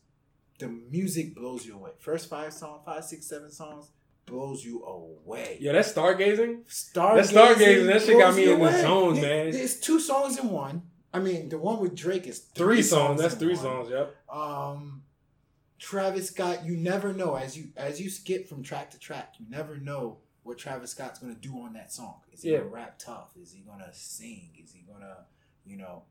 the 0.60 0.68
music 0.68 1.36
blows 1.36 1.66
you 1.66 1.76
away. 1.76 1.92
First 2.00 2.30
five 2.30 2.54
songs, 2.54 2.82
five, 2.86 3.04
six, 3.04 3.28
seven 3.28 3.52
songs, 3.52 3.92
blows 4.26 4.64
you 4.64 4.84
away. 4.84 5.58
Yeah, 5.60 5.74
that's 5.74 5.92
stargazing. 5.92 6.64
Stargazing. 6.66 7.34
That 7.34 7.58
stargazing, 7.58 7.86
that 7.88 8.02
shit 8.02 8.18
got 8.18 8.36
me 8.36 8.52
in 8.52 8.60
the 8.60 8.82
zone, 8.82 9.18
It- 9.18 9.22
man. 9.22 9.48
It's 9.50 9.76
two 9.80 10.00
songs 10.00 10.40
in 10.40 10.50
one. 10.50 10.90
I 11.14 11.20
mean, 11.20 11.50
the 11.50 11.60
one 11.60 11.80
with 11.80 11.94
Drake 11.94 12.26
is 12.26 12.40
Three 12.40 12.82
songs. 12.82 13.22
That's 13.22 13.36
three 13.36 13.54
one. 13.56 13.64
songs. 13.64 13.90
Yep. 13.92 14.16
Um, 14.30 15.04
Travis 15.78 16.30
Scott, 16.30 16.66
you 16.66 16.78
never 16.78 17.14
know 17.14 17.36
as 17.36 17.58
you 17.58 17.74
as 17.76 18.00
you 18.00 18.10
skip 18.10 18.48
from 18.48 18.64
track 18.64 18.90
to 18.92 18.98
track, 19.00 19.36
you 19.38 19.46
never 19.50 19.78
know 19.78 20.20
what 20.44 20.58
Travis 20.58 20.92
Scott's 20.92 21.20
gonna 21.20 21.36
do 21.36 21.60
on 21.62 21.74
that 21.74 21.92
song. 21.92 22.22
Is 22.32 22.42
he 22.44 22.52
Yeah. 22.52 22.60
gonna 22.60 22.70
rap 22.70 23.00
tough? 23.00 23.36
Is 23.38 23.52
he 23.54 23.62
gonna 23.62 23.94
sing? 23.94 24.52
Is 24.62 24.74
he 24.74 24.82
gonna, 24.82 25.26
you 25.66 25.78
know, 25.78 26.04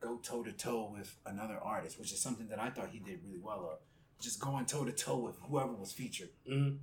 go 0.00 0.16
toe 0.18 0.42
to 0.42 0.52
toe 0.52 0.90
with 0.96 1.16
another 1.26 1.58
artist, 1.58 1.98
which 1.98 2.12
is 2.12 2.20
something 2.20 2.48
that 2.48 2.58
I 2.60 2.70
thought 2.70 2.90
he 2.90 2.98
did 3.00 3.22
really 3.24 3.38
well 3.38 3.68
of. 3.72 3.78
Just 4.20 4.40
going 4.40 4.64
toe 4.66 4.84
to 4.84 4.92
toe 4.92 5.18
with 5.18 5.36
whoever 5.42 5.72
was 5.72 5.92
featured. 5.92 6.30
hmm 6.46 6.76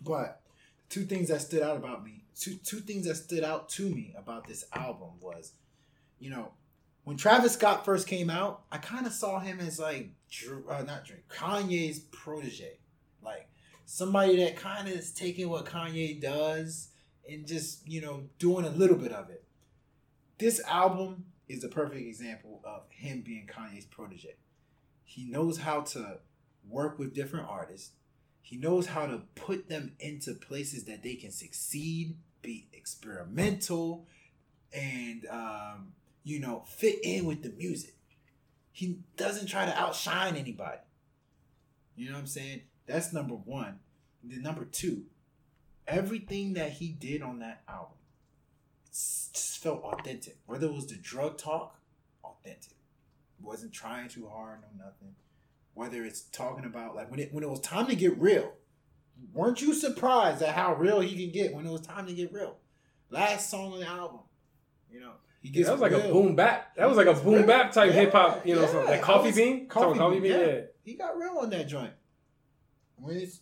But 0.00 0.42
two 0.88 1.04
things 1.04 1.28
that 1.28 1.40
stood 1.42 1.62
out 1.62 1.76
about 1.76 2.04
me, 2.04 2.24
two 2.34 2.56
two 2.56 2.80
things 2.80 3.06
that 3.06 3.16
stood 3.16 3.44
out 3.44 3.68
to 3.70 3.88
me 3.88 4.14
about 4.16 4.46
this 4.46 4.64
album 4.72 5.20
was, 5.20 5.52
you 6.18 6.30
know, 6.30 6.52
when 7.04 7.16
Travis 7.16 7.52
Scott 7.54 7.84
first 7.84 8.06
came 8.08 8.30
out, 8.30 8.64
I 8.72 8.78
kind 8.78 9.06
of 9.06 9.12
saw 9.12 9.38
him 9.38 9.60
as 9.60 9.78
like, 9.78 10.10
uh, 10.68 10.82
not 10.82 11.04
Drake, 11.04 11.28
Kanye's 11.28 12.00
protege, 12.00 12.78
like 13.22 13.48
somebody 13.86 14.36
that 14.36 14.56
kind 14.56 14.88
of 14.88 14.94
is 14.94 15.12
taking 15.12 15.48
what 15.48 15.64
Kanye 15.64 16.20
does 16.20 16.88
and 17.28 17.46
just 17.46 17.88
you 17.88 18.02
know 18.02 18.24
doing 18.38 18.66
a 18.66 18.70
little 18.70 18.96
bit 18.96 19.12
of 19.12 19.30
it. 19.30 19.44
This 20.38 20.60
album 20.66 21.24
is 21.48 21.64
a 21.64 21.68
perfect 21.68 22.06
example 22.06 22.60
of 22.64 22.82
him 22.90 23.22
being 23.24 23.46
Kanye's 23.46 23.86
protege. 23.86 24.34
He 25.04 25.24
knows 25.24 25.58
how 25.58 25.80
to 25.82 26.18
work 26.68 26.98
with 26.98 27.14
different 27.14 27.48
artists. 27.48 27.92
He 28.42 28.56
knows 28.56 28.86
how 28.86 29.06
to 29.06 29.22
put 29.34 29.68
them 29.68 29.92
into 29.98 30.34
places 30.34 30.84
that 30.84 31.02
they 31.02 31.14
can 31.14 31.30
succeed, 31.30 32.16
be 32.42 32.68
experimental, 32.72 34.06
and 34.72 35.26
um, 35.30 35.92
you 36.24 36.40
know 36.40 36.64
fit 36.66 36.98
in 37.02 37.24
with 37.24 37.42
the 37.42 37.50
music. 37.50 37.94
He 38.72 38.98
doesn't 39.16 39.46
try 39.46 39.64
to 39.64 39.78
outshine 39.78 40.36
anybody. 40.36 40.80
You 41.94 42.08
know 42.08 42.14
what 42.14 42.20
I'm 42.20 42.26
saying? 42.26 42.60
That's 42.86 43.12
number 43.12 43.34
one. 43.34 43.80
And 44.22 44.32
then 44.32 44.42
number 44.42 44.64
two, 44.64 45.04
everything 45.86 46.54
that 46.54 46.72
he 46.72 46.88
did 46.88 47.22
on 47.22 47.38
that 47.40 47.62
album 47.68 47.96
just 48.90 49.58
felt 49.62 49.82
authentic. 49.82 50.38
Whether 50.46 50.66
it 50.66 50.72
was 50.72 50.86
the 50.86 50.96
drug 50.96 51.38
talk, 51.38 51.78
authentic. 52.24 52.72
Wasn't 53.40 53.72
trying 53.72 54.08
too 54.08 54.28
hard, 54.32 54.60
no 54.62 54.84
nothing. 54.84 55.14
Whether 55.74 56.04
it's 56.04 56.22
talking 56.22 56.64
about 56.64 56.96
like 56.96 57.10
when 57.10 57.20
it 57.20 57.32
when 57.34 57.44
it 57.44 57.50
was 57.50 57.60
time 57.60 57.86
to 57.88 57.94
get 57.94 58.18
real, 58.18 58.52
weren't 59.34 59.60
you 59.60 59.74
surprised 59.74 60.40
at 60.42 60.54
how 60.54 60.74
real 60.74 61.00
he 61.00 61.26
could 61.26 61.34
get 61.34 61.52
when 61.54 61.66
it 61.66 61.70
was 61.70 61.82
time 61.82 62.06
to 62.06 62.14
get 62.14 62.32
real? 62.32 62.56
Last 63.10 63.50
song 63.50 63.74
on 63.74 63.80
the 63.80 63.86
album, 63.86 64.20
You 64.90 65.00
know, 65.00 65.12
he 65.42 65.48
Yeah, 65.50 65.54
gets 65.54 65.66
that 65.68 65.72
was 65.72 65.80
like 65.82 65.92
a 65.92 66.08
boom 66.08 66.34
bap. 66.34 66.74
That 66.76 66.88
was 66.88 66.96
like 66.96 67.06
a 67.06 67.12
boom 67.14 67.34
real. 67.34 67.46
bap 67.46 67.72
type 67.72 67.88
Yeah, 67.92 68.00
hip 68.00 68.12
hop, 68.12 68.46
you 68.46 68.56
know, 68.56 68.62
yeah. 68.62 68.78
like 68.90 69.02
Coffee 69.02 69.28
was- 69.28 69.36
Bean. 69.36 69.68
Coffee 69.68 69.98
Coffee 69.98 70.14
Bean, 70.20 70.22
Bean, 70.22 70.40
yeah. 70.40 70.60
He 70.82 70.94
got 70.94 71.16
real 71.18 71.38
on 71.40 71.50
that 71.50 71.68
joint. 71.68 71.92
When 72.96 73.16
it's 73.16 73.40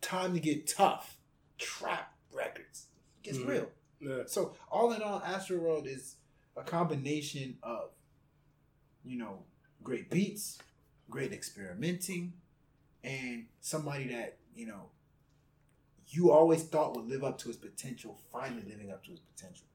time 0.00 0.34
to 0.34 0.40
get 0.40 0.66
tough, 0.66 1.18
trap 1.58 2.14
records 2.32 2.86
it 3.18 3.22
gets 3.24 3.38
Mhm. 3.38 3.48
real. 3.48 3.70
yeah. 4.00 4.22
So 4.26 4.54
all 4.70 4.92
in 4.92 5.02
all, 5.02 5.20
Astro 5.20 5.58
World 5.58 5.86
is 5.86 6.16
a 6.56 6.62
combination 6.62 7.58
of, 7.62 7.90
you 9.04 9.16
know, 9.18 9.44
great 9.82 10.10
beats, 10.10 10.58
great 11.10 11.32
experimenting, 11.32 12.32
and 13.02 13.48
somebody 13.60 14.08
that 14.08 14.38
you 14.54 14.66
know 14.66 14.90
you 16.08 16.30
always 16.30 16.64
thought 16.64 16.94
would 16.96 17.06
live 17.06 17.22
up 17.24 17.38
to 17.38 17.48
his 17.48 17.56
potential, 17.56 18.18
finally 18.32 18.62
living 18.62 18.90
up 18.90 19.04
to 19.04 19.10
his 19.10 19.20
potential. 19.20 19.66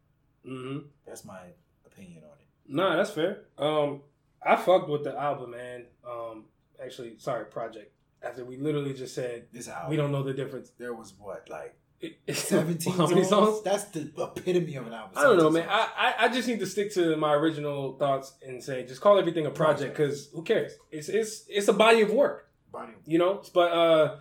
hmm 0.43 0.79
That's 1.05 1.24
my 1.25 1.53
opinion 1.86 2.24
on 2.24 2.31
it. 2.39 2.48
Nah, 2.65 2.95
that's 2.95 3.12
fair. 3.12 3.45
Um, 3.57 4.01
I 4.41 4.55
fucked 4.55 4.89
with 4.89 5.03
the 5.03 5.17
album, 5.17 5.51
man. 5.51 5.86
Um, 6.03 6.45
actually, 6.83 7.17
sorry, 7.19 7.45
project. 7.45 7.93
After 8.24 8.46
we 8.46 8.58
literally 8.58 8.94
just 8.94 9.13
said 9.15 9.48
This 9.51 9.68
album, 9.68 9.89
we 9.89 9.96
don't 9.98 10.12
know 10.12 10.24
the 10.24 10.34
difference. 10.34 10.72
There 10.77 10.94
was 10.94 11.13
what 11.20 11.50
like 11.50 11.75
It- 12.00 12.18
seventeen 12.38 12.94
How 12.94 13.08
many 13.08 13.24
songs? 13.24 13.62
That's 13.63 13.86
the 13.86 14.12
epitome 14.18 14.75
of 14.75 14.88
an 14.88 14.94
album. 14.94 15.12
I 15.18 15.24
don't 15.24 15.38
know, 15.38 15.50
man. 15.50 15.68
I, 15.70 15.89
I, 15.98 16.13
I 16.25 16.27
just 16.30 16.48
need 16.48 16.60
to 16.60 16.65
stick 16.65 16.94
to 16.94 17.15
my 17.18 17.34
original 17.34 17.98
thoughts 17.98 18.34
and 18.46 18.63
say 18.63 18.86
just 18.86 19.01
call 19.01 19.18
everything 19.20 19.46
a 19.46 19.51
project 19.51 19.96
because 19.96 20.30
who 20.34 20.42
cares? 20.44 20.74
It's 20.92 21.10
it's 21.10 21.46
it's 21.50 21.68
a 21.68 21.74
body 21.74 22.01
of 22.01 22.12
work, 22.12 22.50
Body- 22.72 22.94
you 23.06 23.18
know. 23.18 23.42
But 23.53 23.72
uh, 23.72 24.15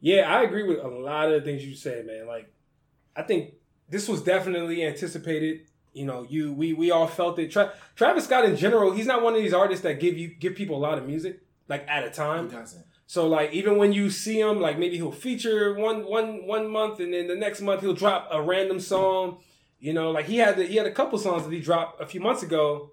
yeah, 0.00 0.22
I 0.34 0.42
agree 0.42 0.62
with 0.62 0.78
a 0.78 0.88
lot 0.88 1.30
of 1.30 1.40
the 1.42 1.44
things 1.50 1.64
you 1.64 1.74
said, 1.74 2.06
man. 2.06 2.26
Like, 2.26 2.52
I 3.16 3.22
think 3.22 3.54
this 3.88 4.08
was 4.08 4.22
definitely 4.22 4.84
anticipated. 4.84 5.66
You 5.92 6.06
know, 6.06 6.24
you 6.28 6.52
we 6.52 6.72
we 6.72 6.90
all 6.90 7.06
felt 7.08 7.38
it. 7.38 7.50
Tra- 7.50 7.72
Travis 7.96 8.24
Scott 8.24 8.44
in 8.44 8.56
general, 8.56 8.92
he's 8.92 9.06
not 9.06 9.22
one 9.22 9.34
of 9.34 9.42
these 9.42 9.52
artists 9.52 9.82
that 9.82 9.98
give 10.00 10.16
you 10.16 10.28
give 10.28 10.54
people 10.54 10.76
a 10.76 10.82
lot 10.88 10.96
of 10.98 11.06
music 11.06 11.40
like 11.68 11.84
at 11.88 12.04
a 12.04 12.08
He 12.08 12.12
time. 12.14 12.48
doesn't. 12.48 12.84
So 13.10 13.26
like 13.26 13.52
even 13.52 13.76
when 13.76 13.92
you 13.92 14.08
see 14.08 14.38
him, 14.38 14.60
like 14.60 14.78
maybe 14.78 14.94
he'll 14.96 15.10
feature 15.10 15.74
one 15.74 16.06
one 16.06 16.46
one 16.46 16.70
month, 16.70 17.00
and 17.00 17.12
then 17.12 17.26
the 17.26 17.34
next 17.34 17.60
month 17.60 17.80
he'll 17.80 17.92
drop 17.92 18.28
a 18.30 18.40
random 18.40 18.78
song. 18.78 19.38
You 19.80 19.92
know, 19.94 20.12
like 20.12 20.26
he 20.26 20.36
had 20.36 20.54
the, 20.56 20.64
he 20.64 20.76
had 20.76 20.86
a 20.86 20.92
couple 20.92 21.18
songs 21.18 21.42
that 21.42 21.52
he 21.52 21.58
dropped 21.58 22.00
a 22.00 22.06
few 22.06 22.20
months 22.20 22.44
ago, 22.44 22.92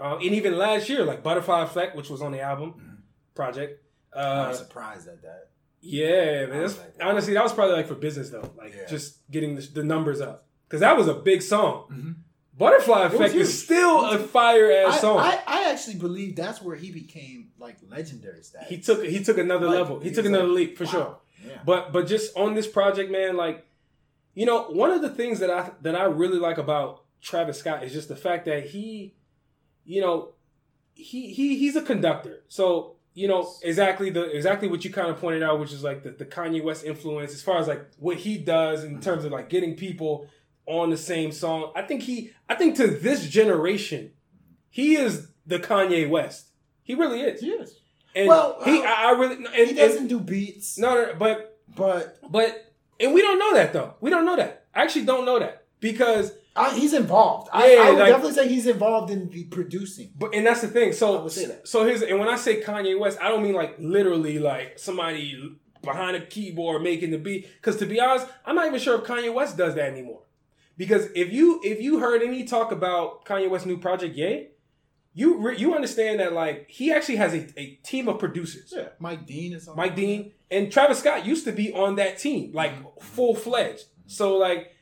uh, 0.00 0.18
and 0.18 0.22
even 0.38 0.56
last 0.56 0.88
year, 0.88 1.04
like 1.04 1.24
Butterfly 1.24 1.62
Effect, 1.64 1.96
which 1.96 2.08
was 2.10 2.22
on 2.22 2.30
the 2.30 2.40
album 2.42 2.74
Mhm. 2.74 2.96
project. 3.34 3.82
Uh, 4.12 4.46
was 4.50 4.58
surprised 4.58 5.08
at 5.08 5.20
that. 5.22 5.48
yeah, 5.80 6.46
man. 6.46 6.60
That's, 6.60 6.78
like, 6.78 6.94
honestly, 7.02 7.34
that 7.34 7.42
was 7.42 7.52
probably 7.52 7.74
like 7.74 7.88
for 7.88 7.96
business 7.96 8.30
though, 8.30 8.52
like 8.56 8.72
Yeah. 8.72 8.86
just 8.86 9.28
getting 9.32 9.56
the, 9.56 9.62
the 9.62 9.82
numbers 9.82 10.20
up 10.20 10.46
because 10.68 10.78
that 10.78 10.96
was 10.96 11.08
a 11.08 11.14
big 11.14 11.42
song. 11.42 11.88
Mm-hmm. 11.90 12.12
Butterfly 12.56 13.06
Effect 13.06 13.34
is 13.34 13.62
still 13.62 14.04
a 14.04 14.18
fire 14.18 14.70
ass 14.70 15.00
song. 15.00 15.18
I, 15.18 15.40
I 15.46 15.70
actually 15.72 15.96
believe 15.96 16.36
that's 16.36 16.62
where 16.62 16.76
he 16.76 16.92
became 16.92 17.48
like 17.58 17.78
legendary 17.88 18.42
status. 18.42 18.68
he 18.68 18.78
took 18.78 19.04
he 19.04 19.24
took 19.24 19.38
another 19.38 19.66
Like, 19.66 19.78
level. 19.78 20.00
He 20.00 20.10
he 20.10 20.14
took 20.14 20.26
another 20.26 20.46
like, 20.46 20.56
leap 20.56 20.78
for 20.78 20.84
wow. 20.84 20.90
sure. 20.90 21.18
Yeah. 21.44 21.58
But 21.64 21.92
but 21.92 22.06
just 22.06 22.36
on 22.36 22.54
this 22.54 22.66
project, 22.68 23.10
man, 23.10 23.36
like 23.36 23.66
you 24.34 24.46
know, 24.46 24.64
one 24.64 24.90
of 24.90 25.02
the 25.02 25.10
things 25.10 25.40
that 25.40 25.50
I 25.50 25.72
that 25.82 25.96
I 25.96 26.04
really 26.04 26.38
like 26.38 26.58
about 26.58 27.04
Travis 27.20 27.58
Scott 27.58 27.82
is 27.82 27.92
just 27.92 28.08
the 28.08 28.16
fact 28.16 28.44
that 28.46 28.66
he, 28.66 29.14
you 29.84 30.00
know, 30.00 30.34
he 30.94 31.32
he 31.32 31.56
he's 31.58 31.76
a 31.76 31.82
conductor. 31.82 32.44
So 32.48 32.96
you 33.14 33.28
know 33.28 33.48
exactly 33.62 34.10
the 34.10 34.24
exactly 34.24 34.68
what 34.68 34.84
you 34.84 34.92
kind 34.92 35.08
of 35.08 35.18
pointed 35.20 35.42
out, 35.42 35.58
which 35.58 35.72
is 35.72 35.82
like 35.82 36.02
the, 36.02 36.10
the 36.10 36.24
Kanye 36.24 36.62
West 36.62 36.84
influence 36.84 37.32
as 37.32 37.42
far 37.42 37.58
as 37.58 37.66
like 37.66 37.84
what 37.98 38.18
he 38.18 38.38
does 38.38 38.84
in 38.84 39.00
terms 39.00 39.24
of 39.24 39.32
like 39.32 39.48
getting 39.48 39.74
people 39.74 40.28
on 40.66 40.90
the 40.90 40.96
same 40.96 41.32
song. 41.32 41.72
I 41.74 41.82
think 41.82 42.02
he 42.02 42.30
I 42.48 42.54
think 42.54 42.76
to 42.76 42.86
this 42.86 43.26
generation, 43.28 44.12
he 44.70 44.96
is 44.96 45.28
the 45.46 45.58
Kanye 45.58 46.08
West. 46.08 46.48
He 46.82 46.94
really 46.94 47.20
is. 47.20 47.42
Yes. 47.42 47.72
And 48.14 48.28
Well, 48.28 48.58
he 48.64 48.80
uh, 48.80 48.84
I, 48.84 49.08
I 49.08 49.10
really 49.12 49.36
and, 49.36 49.68
He 49.68 49.74
doesn't 49.74 50.06
do 50.08 50.20
beats, 50.20 50.78
no, 50.78 50.94
no, 50.94 51.14
but 51.18 51.58
but 51.74 52.18
but 52.30 52.72
and 53.00 53.12
we 53.12 53.22
don't 53.22 53.38
know 53.38 53.54
that 53.54 53.72
though. 53.72 53.94
We 54.00 54.10
don't 54.10 54.24
know 54.24 54.36
that. 54.36 54.66
I 54.74 54.82
actually 54.82 55.04
don't 55.04 55.24
know 55.24 55.38
that 55.38 55.64
because 55.80 56.32
I, 56.56 56.72
he's 56.78 56.92
involved. 56.94 57.48
I, 57.52 57.72
Yeah, 57.74 57.80
I 57.82 57.90
would 57.90 57.98
like- 57.98 58.08
definitely 58.10 58.34
say 58.34 58.48
he's 58.48 58.66
involved 58.68 59.10
in 59.10 59.28
the 59.30 59.44
producing. 59.44 60.12
but 60.16 60.34
and 60.34 60.46
that's 60.46 60.60
the 60.60 60.68
thing. 60.68 60.92
So 60.92 61.08
I 61.08 61.16
So 61.16 61.22
would 61.24 61.32
say 61.32 61.46
that. 61.46 61.66
so 61.68 61.84
here's 61.84 62.02
and 62.02 62.18
when 62.20 62.28
I 62.28 62.36
say 62.36 62.60
Kanye 62.62 62.98
West, 62.98 63.18
I 63.20 63.28
don't 63.28 63.42
mean 63.42 63.54
like 63.54 63.74
literally 63.80 64.38
like 64.38 64.78
somebody 64.78 65.56
behind 65.82 66.16
a 66.16 66.24
keyboard 66.24 66.82
making 66.82 67.10
the 67.10 67.18
beat. 67.18 67.48
Because 67.56 67.76
to 67.78 67.86
be 67.86 68.00
honest, 68.00 68.26
I'm 68.46 68.54
not 68.54 68.66
even 68.66 68.78
sure 68.78 68.94
if 69.00 69.04
Kanye 69.04 69.34
West 69.34 69.56
does 69.56 69.74
that 69.74 69.88
anymore. 69.90 70.20
Because 70.76 71.08
if 71.14 71.32
you 71.32 71.60
if 71.62 71.80
you 71.80 72.00
heard 72.00 72.22
any 72.22 72.44
talk 72.44 72.72
about 72.72 73.24
Kanye 73.24 73.48
West's 73.48 73.66
new 73.66 73.78
project, 73.78 74.16
Yay, 74.16 74.48
you 75.12 75.38
re- 75.38 75.56
you 75.56 75.74
understand 75.74 76.20
that 76.20 76.32
like 76.32 76.68
he 76.68 76.92
actually 76.92 77.16
has 77.16 77.32
a, 77.32 77.46
a 77.58 77.78
team 77.84 78.08
of 78.08 78.18
producers. 78.18 78.72
Yeah, 78.76 78.88
Mike 78.98 79.26
Dean 79.26 79.52
is 79.52 79.68
on. 79.68 79.76
Mike 79.76 79.94
Dean 79.94 80.32
and 80.50 80.70
Travis 80.72 80.98
Scott 80.98 81.24
used 81.24 81.44
to 81.44 81.52
be 81.52 81.72
on 81.72 81.96
that 81.96 82.18
team, 82.18 82.52
like 82.52 82.72
mm-hmm. 82.72 83.00
full 83.00 83.34
fledged. 83.34 83.84
So 84.06 84.36
like 84.36 84.72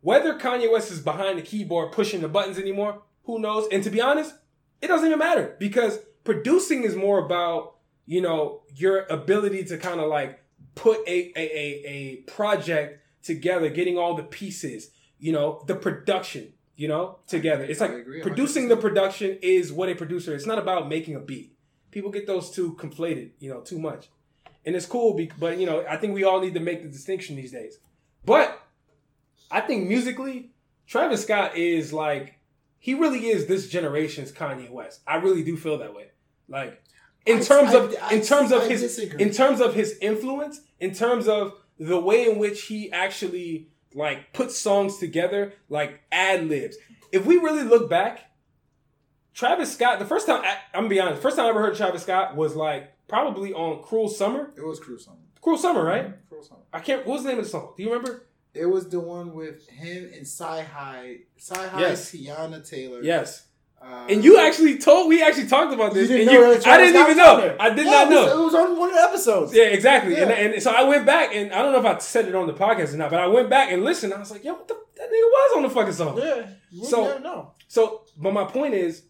whether 0.00 0.38
Kanye 0.38 0.70
West 0.72 0.90
is 0.90 1.00
behind 1.00 1.38
the 1.38 1.42
keyboard 1.42 1.92
pushing 1.92 2.22
the 2.22 2.28
buttons 2.28 2.58
anymore, 2.58 3.02
who 3.24 3.38
knows? 3.38 3.68
And 3.70 3.84
to 3.84 3.90
be 3.90 4.00
honest, 4.00 4.34
it 4.80 4.88
doesn't 4.88 5.06
even 5.06 5.18
matter 5.18 5.56
because 5.60 5.98
producing 6.24 6.84
is 6.84 6.96
more 6.96 7.24
about 7.24 7.74
you 8.06 8.22
know 8.22 8.62
your 8.74 9.04
ability 9.10 9.64
to 9.64 9.76
kind 9.76 10.00
of 10.00 10.08
like 10.08 10.42
put 10.74 11.06
a 11.06 11.32
a, 11.36 11.42
a 11.42 11.82
a 11.86 12.16
project 12.30 13.00
together, 13.22 13.68
getting 13.68 13.98
all 13.98 14.14
the 14.14 14.22
pieces, 14.22 14.90
you 15.22 15.32
know, 15.32 15.62
the 15.66 15.74
production, 15.74 16.52
you 16.76 16.88
know, 16.88 17.18
together. 17.26 17.64
It's 17.64 17.80
like 17.80 17.94
producing 18.22 18.68
the 18.68 18.76
production 18.76 19.38
is 19.40 19.72
what 19.72 19.88
a 19.88 19.94
producer. 19.94 20.34
It's 20.34 20.46
not 20.52 20.58
about 20.58 20.88
making 20.88 21.14
a 21.16 21.20
beat. 21.20 21.48
People 21.90 22.10
get 22.10 22.26
those 22.26 22.50
two 22.50 22.74
conflated, 22.74 23.30
you 23.38 23.48
know, 23.50 23.60
too 23.60 23.78
much 23.78 24.08
and 24.64 24.76
it's 24.76 24.86
cool. 24.86 25.14
Be- 25.14 25.30
but 25.38 25.58
you 25.58 25.66
know, 25.66 25.84
I 25.88 25.96
think 25.96 26.14
we 26.14 26.24
all 26.24 26.40
need 26.40 26.54
to 26.54 26.60
make 26.60 26.82
the 26.82 26.88
distinction 26.88 27.36
these 27.36 27.52
days. 27.52 27.78
But 28.24 28.60
I 29.50 29.60
think 29.60 29.88
musically, 29.88 30.52
Travis 30.86 31.22
Scott 31.22 31.56
is 31.56 31.92
like 31.92 32.38
he 32.78 32.94
really 32.94 33.26
is 33.26 33.46
this 33.46 33.68
generation's 33.68 34.32
Kanye 34.32 34.70
West. 34.70 35.00
I 35.06 35.16
really 35.16 35.42
do 35.42 35.56
feel 35.56 35.78
that 35.78 35.94
way. 35.94 36.10
Like 36.48 36.82
in 37.26 37.38
I- 37.38 37.42
terms 37.42 37.74
I- 37.74 37.78
of 37.78 37.96
I- 38.02 38.14
in 38.14 38.22
terms 38.22 38.52
of 38.52 38.66
his 38.68 38.80
disagree. 38.82 39.22
in 39.22 39.30
terms 39.32 39.60
of 39.60 39.74
his 39.74 39.98
influence, 40.00 40.60
in 40.80 40.92
terms 40.94 41.28
of 41.28 41.54
the 41.78 41.98
way 41.98 42.30
in 42.30 42.38
which 42.38 42.62
he 42.64 42.90
actually 42.92 43.68
like 43.94 44.32
puts 44.32 44.56
songs 44.58 44.98
together, 44.98 45.52
like 45.68 46.00
ad 46.10 46.48
libs. 46.48 46.76
If 47.12 47.26
we 47.26 47.36
really 47.36 47.62
look 47.62 47.90
back, 47.90 48.30
Travis 49.34 49.72
Scott, 49.72 49.98
the 49.98 50.04
first 50.04 50.26
time 50.26 50.42
I, 50.44 50.56
I'm 50.74 50.82
gonna 50.84 50.88
be 50.88 51.00
honest, 51.00 51.22
first 51.22 51.36
time 51.36 51.46
I 51.46 51.48
ever 51.50 51.60
heard 51.60 51.76
Travis 51.76 52.02
Scott 52.02 52.36
was 52.36 52.54
like 52.54 52.92
probably 53.08 53.52
on 53.52 53.82
Cruel 53.82 54.08
Summer. 54.08 54.52
It 54.56 54.64
was 54.64 54.78
Cruel 54.80 54.98
Summer. 54.98 55.16
Cruel 55.40 55.58
Summer, 55.58 55.84
right? 55.84 56.04
Mm-hmm, 56.06 56.28
Cruel 56.28 56.42
Summer. 56.42 56.60
I 56.72 56.80
can't. 56.80 57.06
What 57.06 57.14
was 57.14 57.22
the 57.24 57.30
name 57.30 57.38
of 57.38 57.44
the 57.44 57.50
song? 57.50 57.72
Do 57.76 57.82
you 57.82 57.92
remember? 57.92 58.26
It 58.54 58.66
was 58.66 58.88
the 58.88 59.00
one 59.00 59.32
with 59.32 59.66
him 59.68 60.10
and 60.12 60.22
Sci 60.26 60.62
High, 60.62 61.20
Sci 61.38 61.54
High, 61.68 61.80
Yes. 61.80 62.10
Tiana 62.12 62.68
Taylor. 62.68 63.02
Yes. 63.02 63.46
And 64.08 64.24
you 64.24 64.38
actually 64.38 64.78
told 64.78 65.08
we 65.08 65.22
actually 65.22 65.46
talked 65.48 65.72
about 65.72 65.92
this. 65.94 66.08
you 66.10 66.16
didn't 66.18 66.34
and 66.34 66.40
know 66.42 66.52
you, 66.52 66.60
I 66.66 66.78
didn't 66.78 67.00
even 67.02 67.16
know. 67.16 67.56
I 67.58 67.70
did 67.70 67.84
Yeah, 67.86 67.90
not 67.92 68.12
it 68.12 68.14
was- 68.14 68.26
know. 68.26 68.40
It 68.40 68.44
was 68.44 68.54
on 68.54 68.78
one 68.78 68.88
of 68.90 68.94
the 68.94 69.00
episodes. 69.02 69.54
Yeah, 69.54 69.64
exactly. 69.64 70.16
And, 70.16 70.30
Yeah. 70.30 70.36
and 70.36 70.62
so 70.62 70.70
I 70.72 70.82
went 70.84 71.06
back 71.06 71.34
and 71.34 71.52
I 71.52 71.62
don't 71.62 71.72
know 71.72 71.78
if 71.78 71.84
I 71.84 71.98
said 71.98 72.26
it 72.26 72.34
on 72.34 72.46
the 72.46 72.52
podcast 72.52 72.94
or 72.94 72.96
not, 72.96 73.10
but 73.10 73.20
I 73.20 73.26
went 73.26 73.48
back 73.50 73.70
and 73.72 73.84
listened. 73.84 74.12
I 74.14 74.18
was 74.18 74.30
like, 74.30 74.44
yo, 74.44 74.54
what 74.54 74.68
the, 74.68 74.74
that 74.96 75.08
nigga 75.08 75.12
was 75.12 75.56
on 75.56 75.62
the 75.62 75.70
fucking 75.70 75.92
song. 75.92 76.18
Yeah. 76.18 76.46
So- 76.88 77.18
know. 77.18 77.52
So, 77.68 78.04
but 78.16 78.32
my 78.32 78.44
point 78.44 78.74
is, 78.74 79.04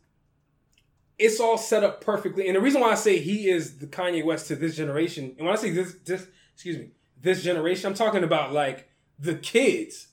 it's 1.19 1.39
all 1.41 1.59
set 1.59 1.85
up 1.85 2.01
perfectly. 2.01 2.47
And 2.49 2.57
the 2.57 2.61
reason 2.61 2.81
why 2.81 2.91
I 2.91 2.95
say 2.97 3.19
he 3.19 3.49
is 3.49 3.79
the 3.79 3.87
Kanye 3.87 4.25
West 4.25 4.49
to 4.49 4.57
this 4.57 4.77
generation, 4.77 5.35
and 5.39 5.47
when 5.47 5.57
I 5.57 5.59
say 5.61 5.71
this, 5.71 5.95
this, 6.05 6.27
excuse 6.55 6.79
me, 6.79 6.91
this 7.21 7.43
generation, 7.43 7.87
I'm 7.89 7.95
talking 7.95 8.25
about 8.25 8.53
like 8.53 8.89
the 9.19 9.35
kids. 9.37 10.09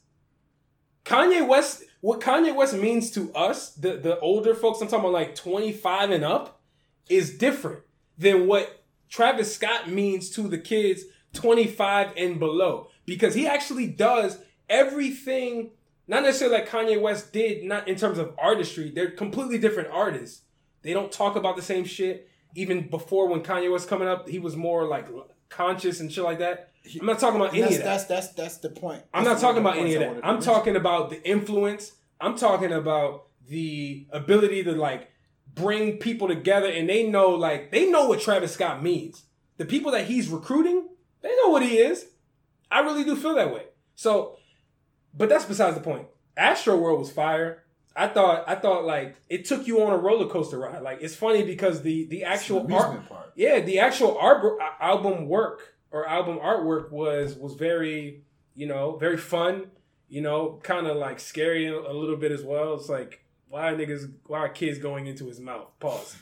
Kanye 1.09 1.47
West, 1.47 1.85
what 2.01 2.21
Kanye 2.21 2.55
West 2.55 2.75
means 2.75 3.09
to 3.11 3.33
us, 3.33 3.71
the 3.71 3.97
the 3.97 4.19
older 4.19 4.53
folks, 4.53 4.79
I'm 4.79 4.87
talking 4.87 5.05
about 5.05 5.13
like 5.13 5.33
25 5.33 6.11
and 6.11 6.23
up, 6.23 6.61
is 7.09 7.35
different 7.35 7.79
than 8.19 8.45
what 8.45 8.83
Travis 9.09 9.55
Scott 9.55 9.89
means 9.89 10.29
to 10.31 10.47
the 10.47 10.59
kids 10.59 11.05
25 11.33 12.13
and 12.15 12.37
below. 12.37 12.89
Because 13.07 13.33
he 13.33 13.47
actually 13.47 13.87
does 13.87 14.37
everything, 14.69 15.71
not 16.07 16.21
necessarily 16.21 16.59
like 16.59 16.69
Kanye 16.69 17.01
West 17.01 17.33
did, 17.33 17.63
not 17.63 17.87
in 17.87 17.95
terms 17.95 18.19
of 18.19 18.35
artistry. 18.37 18.91
They're 18.91 19.09
completely 19.09 19.57
different 19.57 19.89
artists. 19.89 20.41
They 20.83 20.93
don't 20.93 21.11
talk 21.11 21.35
about 21.35 21.55
the 21.55 21.63
same 21.63 21.85
shit. 21.85 22.29
Even 22.53 22.87
before 22.87 23.27
when 23.27 23.41
Kanye 23.41 23.71
was 23.71 23.83
coming 23.83 24.07
up, 24.07 24.29
he 24.29 24.37
was 24.37 24.55
more 24.55 24.85
like 24.85 25.07
conscious 25.49 26.01
and 26.01 26.11
shit 26.13 26.23
like 26.23 26.37
that. 26.37 26.68
I'm 26.99 27.05
not 27.05 27.19
talking 27.19 27.39
about 27.39 27.53
And 27.53 27.63
any 27.63 27.75
of 27.75 27.83
that. 27.83 27.85
that's 27.85 28.03
that's 28.05 28.27
that's 28.33 28.57
the 28.57 28.69
point. 28.69 29.03
I'm 29.13 29.23
That's 29.23 29.41
not 29.41 29.47
talking 29.47 29.61
about 29.61 29.77
any 29.77 29.95
of 29.95 30.01
that. 30.01 30.25
I'm 30.25 30.41
talking 30.41 30.75
about 30.75 31.09
the 31.09 31.23
influence. 31.27 31.93
I'm 32.19 32.35
talking 32.37 32.71
about 32.71 33.27
the 33.47 34.07
ability 34.11 34.63
to 34.63 34.71
like 34.73 35.09
bring 35.53 35.97
people 35.97 36.27
together 36.27 36.67
and 36.67 36.87
they 36.89 37.07
know 37.07 37.29
like 37.31 37.71
they 37.71 37.89
know 37.89 38.07
what 38.07 38.21
Travis 38.21 38.53
Scott 38.53 38.81
means. 38.83 39.23
The 39.57 39.65
people 39.65 39.91
that 39.91 40.05
he's 40.05 40.29
recruiting, 40.29 40.87
they 41.21 41.35
know 41.43 41.49
what 41.49 41.63
he 41.63 41.77
is. 41.77 42.05
I 42.71 42.79
really 42.81 43.03
do 43.03 43.15
feel 43.15 43.35
that 43.35 43.53
way. 43.53 43.63
So, 43.95 44.37
but 45.13 45.27
that's 45.29 45.45
besides 45.45 45.75
the 45.75 45.81
point. 45.81 46.07
Astro 46.37 46.77
World 46.77 46.99
was 46.99 47.11
fire. 47.11 47.63
I 47.95 48.07
thought 48.07 48.45
I 48.47 48.55
thought 48.55 48.85
like 48.85 49.17
it 49.27 49.45
took 49.45 49.67
you 49.67 49.81
on 49.83 49.91
a 49.91 49.97
roller 49.97 50.27
coaster 50.29 50.57
ride. 50.59 50.81
Like 50.81 50.99
it's 51.01 51.15
funny 51.15 51.43
because 51.43 51.81
the 51.81 52.05
the 52.05 52.23
actual 52.23 52.59
art, 52.73 53.07
part. 53.09 53.33
yeah, 53.35 53.59
the 53.59 53.79
actual 53.79 54.17
art 54.17 54.43
album 54.79 55.27
work 55.27 55.73
or 55.91 56.07
album 56.07 56.37
artwork 56.39 56.91
was 56.91 57.35
was 57.35 57.53
very 57.55 58.21
you 58.55 58.67
know 58.67 58.97
very 58.97 59.17
fun. 59.17 59.71
You 60.07 60.21
know, 60.21 60.59
kind 60.63 60.87
of 60.87 60.97
like 60.97 61.19
scary 61.19 61.67
a 61.67 61.93
little 61.93 62.15
bit 62.17 62.31
as 62.31 62.43
well. 62.43 62.73
It's 62.75 62.89
like 62.89 63.23
why 63.47 63.69
are 63.71 63.75
niggas 63.75 64.11
why 64.27 64.39
are 64.39 64.49
kids 64.49 64.79
going 64.79 65.05
into 65.07 65.25
his 65.27 65.39
mouth? 65.39 65.67
Pause. 65.79 66.15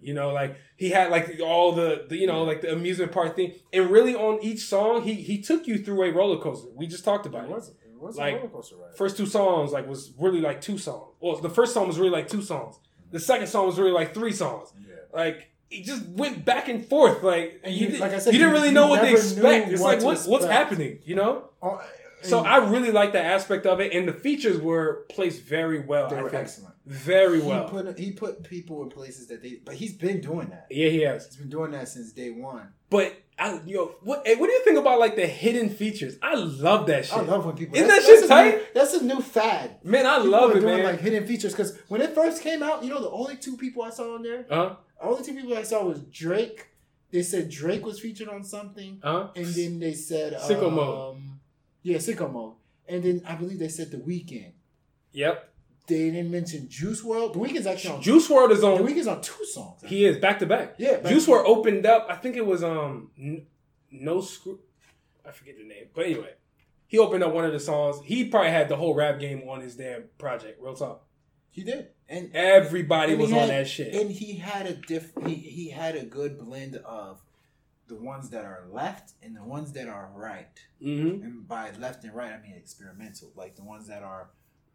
You 0.00 0.12
know, 0.14 0.32
like 0.32 0.56
he 0.76 0.90
had 0.90 1.10
like 1.10 1.40
all 1.42 1.72
the, 1.72 2.04
the 2.08 2.16
you 2.16 2.26
know 2.26 2.44
like 2.44 2.60
the 2.60 2.72
amusement 2.72 3.10
park 3.10 3.34
thing, 3.36 3.54
and 3.72 3.90
really 3.90 4.14
on 4.14 4.38
each 4.42 4.60
song 4.66 5.02
he 5.02 5.14
he 5.14 5.40
took 5.40 5.66
you 5.66 5.78
through 5.78 6.02
a 6.04 6.12
roller 6.12 6.38
coaster. 6.40 6.68
We 6.74 6.86
just 6.86 7.04
talked 7.04 7.26
about 7.26 7.44
It 7.44 7.50
it. 7.50 7.54
was, 7.54 7.68
it 7.70 7.98
was 7.98 8.16
Like, 8.18 8.34
a 8.34 8.36
roller 8.36 8.48
coaster 8.50 8.76
ride. 8.76 8.94
First 8.96 9.16
two 9.16 9.26
songs 9.26 9.72
like 9.72 9.88
was 9.88 10.12
really 10.18 10.40
like 10.40 10.60
two 10.60 10.76
songs. 10.78 11.14
Well, 11.20 11.36
the 11.36 11.48
first 11.50 11.72
song 11.74 11.86
was 11.88 11.98
really 11.98 12.10
like 12.10 12.28
two 12.28 12.42
songs. 12.42 12.78
The 13.10 13.18
second 13.20 13.46
song 13.46 13.66
was 13.66 13.78
really 13.78 13.92
like 13.92 14.12
three 14.14 14.32
songs. 14.32 14.72
yeah. 14.86 14.94
Like 15.12 15.50
he 15.76 15.82
just 15.82 16.06
went 16.08 16.44
back 16.44 16.68
and 16.68 16.84
forth. 16.86 17.22
Like 17.22 17.60
And 17.64 17.74
you, 17.74 17.86
you- 17.86 17.92
did, 17.92 18.00
like 18.00 18.12
I 18.12 18.18
said, 18.18 18.32
you 18.32 18.38
didn't 18.38 18.54
really 18.54 18.68
you 18.68 18.74
know 18.74 18.88
what 18.88 19.00
to 19.02 19.10
expect. 19.10 19.70
It's 19.70 19.80
what 19.80 19.88
like 19.88 19.98
to 20.00 20.04
what, 20.06 20.18
what's 20.26 20.46
happening, 20.46 20.98
you 21.04 21.14
know. 21.16 21.50
Oh, 21.62 21.80
So 22.22 22.40
I 22.40 22.56
really 22.70 22.90
like 22.90 23.12
that 23.12 23.26
aspect 23.26 23.66
of 23.66 23.80
it, 23.80 23.92
and 23.92 24.08
the 24.08 24.12
features 24.12 24.58
were 24.58 25.04
placed 25.10 25.42
very 25.42 25.80
well. 25.80 26.08
they 26.08 26.16
I 26.16 26.22
were 26.22 26.30
think. 26.30 26.42
excellent. 26.42 26.74
very 26.86 27.40
well. 27.40 27.64
He 27.66 27.70
put 27.70 27.98
he 27.98 28.12
put 28.12 28.42
people 28.44 28.82
in 28.82 28.88
places 28.90 29.26
that 29.28 29.42
they, 29.42 29.54
but 29.64 29.74
he's 29.74 29.92
been 29.94 30.20
doing 30.20 30.48
that. 30.48 30.66
yeah, 30.70 30.88
he 30.88 31.00
has. 31.02 31.26
He's 31.26 31.36
been 31.36 31.50
doing 31.50 31.72
that 31.72 31.88
since 31.88 32.12
day 32.12 32.30
one. 32.30 32.68
But 32.90 33.14
I, 33.38 33.60
yo, 33.66 33.96
what 34.02 34.18
what 34.38 34.46
do 34.48 34.52
you 34.52 34.62
think 34.64 34.78
about 34.78 35.00
like 35.00 35.16
the 35.16 35.26
hidden 35.26 35.68
features? 35.68 36.14
I 36.22 36.34
love 36.36 36.86
that 36.86 37.04
shit. 37.06 37.18
I 37.18 37.22
love 37.22 37.44
when 37.46 37.56
people. 37.56 37.74
Isn't 37.76 37.88
that's- 37.88 38.06
that 38.06 38.10
shit 38.20 38.28
that's 38.28 38.30
a 38.40 38.44
new- 38.44 38.52
tight? 38.52 38.74
that's 38.74 38.94
a 38.94 39.04
new 39.04 39.20
fad. 39.20 39.66
man, 39.84 40.06
I 40.06 40.16
People 40.18 40.30
love 40.30 40.50
are 40.52 40.56
it, 40.56 40.60
doing 40.60 40.76
man. 40.76 40.84
like 40.84 41.00
hidden 41.00 41.26
features 41.26 41.52
because 41.52 41.76
when 41.88 42.00
it 42.00 42.14
first 42.14 42.42
came 42.42 42.62
out, 42.62 42.84
you 42.84 42.90
know, 42.90 43.00
the 43.02 43.10
only 43.10 43.36
two 43.36 43.56
people 43.56 43.82
I 43.82 43.90
saw 43.90 44.14
on 44.14 44.22
there, 44.22 44.46
uh 44.50 44.76
only 45.00 45.22
two 45.24 45.34
people 45.34 45.56
I 45.56 45.62
saw 45.62 45.84
was 45.84 46.02
Drake. 46.02 46.68
They 47.10 47.22
said 47.22 47.48
Drake 47.48 47.84
was 47.84 48.00
featured 48.00 48.28
on 48.28 48.42
something, 48.42 49.00
huh. 49.02 49.28
and 49.36 49.46
then 49.46 49.78
they 49.78 49.94
said 49.94 50.34
Sicko 50.34 50.66
um, 50.66 50.74
Mode. 50.74 51.16
Yeah, 51.84 51.98
sicko 51.98 52.32
mode. 52.32 52.54
And 52.88 53.02
then 53.04 53.22
I 53.26 53.34
believe 53.36 53.58
they 53.58 53.68
said 53.68 53.90
the 53.90 53.98
weekend. 53.98 54.54
Yep. 55.12 55.50
They 55.86 56.10
didn't 56.10 56.30
mention 56.30 56.68
Juice 56.68 57.04
World. 57.04 57.34
The 57.34 57.38
weekend's 57.38 57.66
actually 57.66 57.96
on. 57.96 58.02
Juice 58.02 58.28
World 58.28 58.50
is 58.52 58.64
on. 58.64 58.72
the 58.72 58.80
on. 58.80 58.86
weekend's 58.86 59.06
on 59.06 59.20
two 59.20 59.44
songs. 59.44 59.82
He 59.84 60.06
is 60.06 60.16
back 60.16 60.38
to 60.38 60.46
back. 60.46 60.76
Yeah, 60.78 60.96
back 60.96 61.12
Juice 61.12 61.28
World 61.28 61.46
opened 61.46 61.84
up. 61.84 62.06
I 62.08 62.16
think 62.16 62.36
it 62.36 62.44
was 62.44 62.64
um 62.64 63.10
n- 63.18 63.46
no 63.90 64.22
screw. 64.22 64.60
I 65.26 65.30
forget 65.30 65.56
the 65.58 65.64
name, 65.64 65.86
but 65.94 66.06
anyway, 66.06 66.32
he 66.86 66.98
opened 66.98 67.22
up 67.22 67.34
one 67.34 67.44
of 67.44 67.52
the 67.52 67.60
songs. 67.60 68.00
He 68.04 68.24
probably 68.24 68.50
had 68.50 68.68
the 68.70 68.76
whole 68.76 68.94
rap 68.94 69.20
game 69.20 69.46
on 69.48 69.60
his 69.60 69.76
damn 69.76 70.04
project. 70.18 70.60
Real 70.60 70.74
talk. 70.74 71.06
He 71.50 71.62
did, 71.62 71.88
and 72.08 72.30
Everybody 72.34 73.12
And 73.12 73.20
was 73.22 73.30
he 73.30 73.38
on 73.38 73.48
that 73.48 73.66
shit. 73.68 73.94
and 73.94 74.10
he 74.10 74.34
had 74.36 74.66
a 74.66 74.74
diff. 74.74 75.12
He, 75.26 75.34
he 75.34 75.70
had 75.70 75.96
a 75.96 76.04
good 76.04 76.38
blend 76.38 76.76
of 76.76 77.20
the 77.86 77.96
ones 77.96 78.30
that 78.30 78.44
are 78.44 78.64
left 78.70 79.12
and 79.22 79.36
the 79.36 79.42
ones 79.44 79.72
that 79.72 79.88
are 79.88 80.10
right. 80.14 80.48
hmm 80.80 81.22
And 81.22 81.46
by 81.48 81.70
left 81.78 82.04
and 82.04 82.14
right, 82.14 82.32
I 82.32 82.40
mean 82.42 82.54
experimental, 82.56 83.30
like 83.36 83.56
the 83.56 83.64
ones 83.64 83.88
that 83.88 84.02
are, 84.02 84.30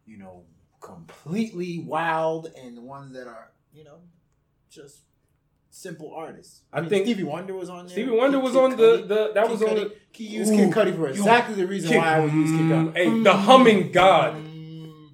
you 0.06 0.16
know, 0.18 0.44
completely 0.80 1.78
wild, 1.78 2.50
and 2.60 2.76
the 2.76 2.80
ones 2.82 3.12
that 3.14 3.26
are, 3.26 3.50
you 3.74 3.84
know, 3.84 3.98
just 4.70 5.00
simple 5.70 6.12
artists. 6.14 6.62
I 6.72 6.80
mean, 6.80 6.90
think- 6.90 7.04
Stevie 7.06 7.22
Wonder 7.24 7.54
was 7.54 7.68
on 7.68 7.86
there. 7.86 7.92
Stevie 7.92 8.10
Wonder 8.10 8.38
Kid- 8.38 8.44
was 8.44 8.52
Kid 8.54 8.62
on 8.64 8.70
the, 8.70 8.76
Cudi. 8.76 9.08
the 9.08 9.30
that 9.34 9.42
Kid 9.46 9.50
was 9.52 9.62
on 9.62 9.74
the 9.76 9.94
He 10.12 10.24
used 10.24 10.52
Ooh, 10.52 10.56
Kid 10.56 10.70
Cudi 10.72 10.96
for 10.96 11.08
exactly 11.08 11.54
the 11.54 11.66
reason 11.66 11.96
why 11.96 12.16
I 12.16 12.20
would 12.20 12.32
use 12.32 12.50
Kid 12.50 12.60
Cudi. 12.60 12.94
Hey, 12.96 13.22
the 13.22 13.32
humming 13.32 13.92
god. 13.92 14.36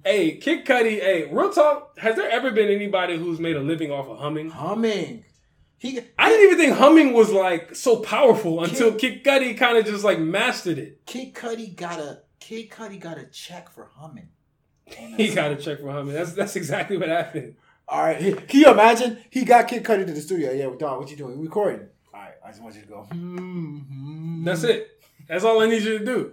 Hey, 0.07 0.37
Kid 0.37 0.63
Cudi. 0.65 1.01
Hey, 1.01 1.27
real 1.29 1.51
talk. 1.51 1.99
Has 1.99 2.15
there 2.15 2.29
ever 2.29 2.49
been 2.51 2.69
anybody 2.69 3.17
who's 3.17 3.41
made 3.41 3.57
a 3.57 3.59
living 3.59 3.91
off 3.91 4.07
of 4.07 4.19
humming? 4.19 4.49
Humming. 4.49 5.25
He. 5.77 5.99
I 6.17 6.29
didn't 6.29 6.45
even 6.45 6.57
think 6.57 6.77
humming 6.77 7.11
was 7.11 7.29
like 7.29 7.75
so 7.75 7.97
powerful 7.97 8.63
until 8.63 8.93
Kid 8.93 9.25
Cudi 9.25 9.57
kind 9.57 9.77
of 9.77 9.85
just 9.85 10.05
like 10.05 10.17
mastered 10.17 10.77
it. 10.77 11.05
Kid 11.05 11.33
Cudi 11.33 11.75
got 11.75 11.99
a 11.99 12.21
Kid 12.39 12.69
Cudi 12.69 12.97
got 12.97 13.17
a 13.17 13.25
check 13.25 13.69
for 13.69 13.89
humming. 13.97 14.29
He 15.17 15.33
got 15.35 15.51
a 15.51 15.57
check 15.57 15.81
for 15.81 15.91
humming. 15.91 16.13
That's 16.13 16.31
that's 16.31 16.55
exactly 16.55 16.95
what 16.95 17.09
happened. 17.09 17.55
All 17.89 18.01
right, 18.01 18.21
he- 18.21 18.31
can 18.31 18.61
you 18.61 18.71
imagine? 18.71 19.17
He 19.29 19.43
got 19.43 19.67
Kid 19.67 19.83
Cudi 19.83 20.05
to 20.05 20.13
the 20.13 20.21
studio. 20.21 20.53
Yeah, 20.53 20.73
dog, 20.79 21.01
what 21.01 21.11
you 21.11 21.17
doing? 21.17 21.37
We 21.37 21.47
recording. 21.47 21.85
All 22.13 22.21
right, 22.21 22.31
I 22.45 22.47
just 22.51 22.63
want 22.63 22.75
you 22.75 22.81
to 22.83 22.87
go. 22.87 23.01
Hmm, 23.11 23.79
hmm. 23.79 24.43
That's 24.45 24.63
it. 24.63 24.87
That's 25.27 25.43
all 25.43 25.59
I 25.61 25.67
need 25.67 25.83
you 25.83 25.99
to 25.99 26.05
do. 26.05 26.31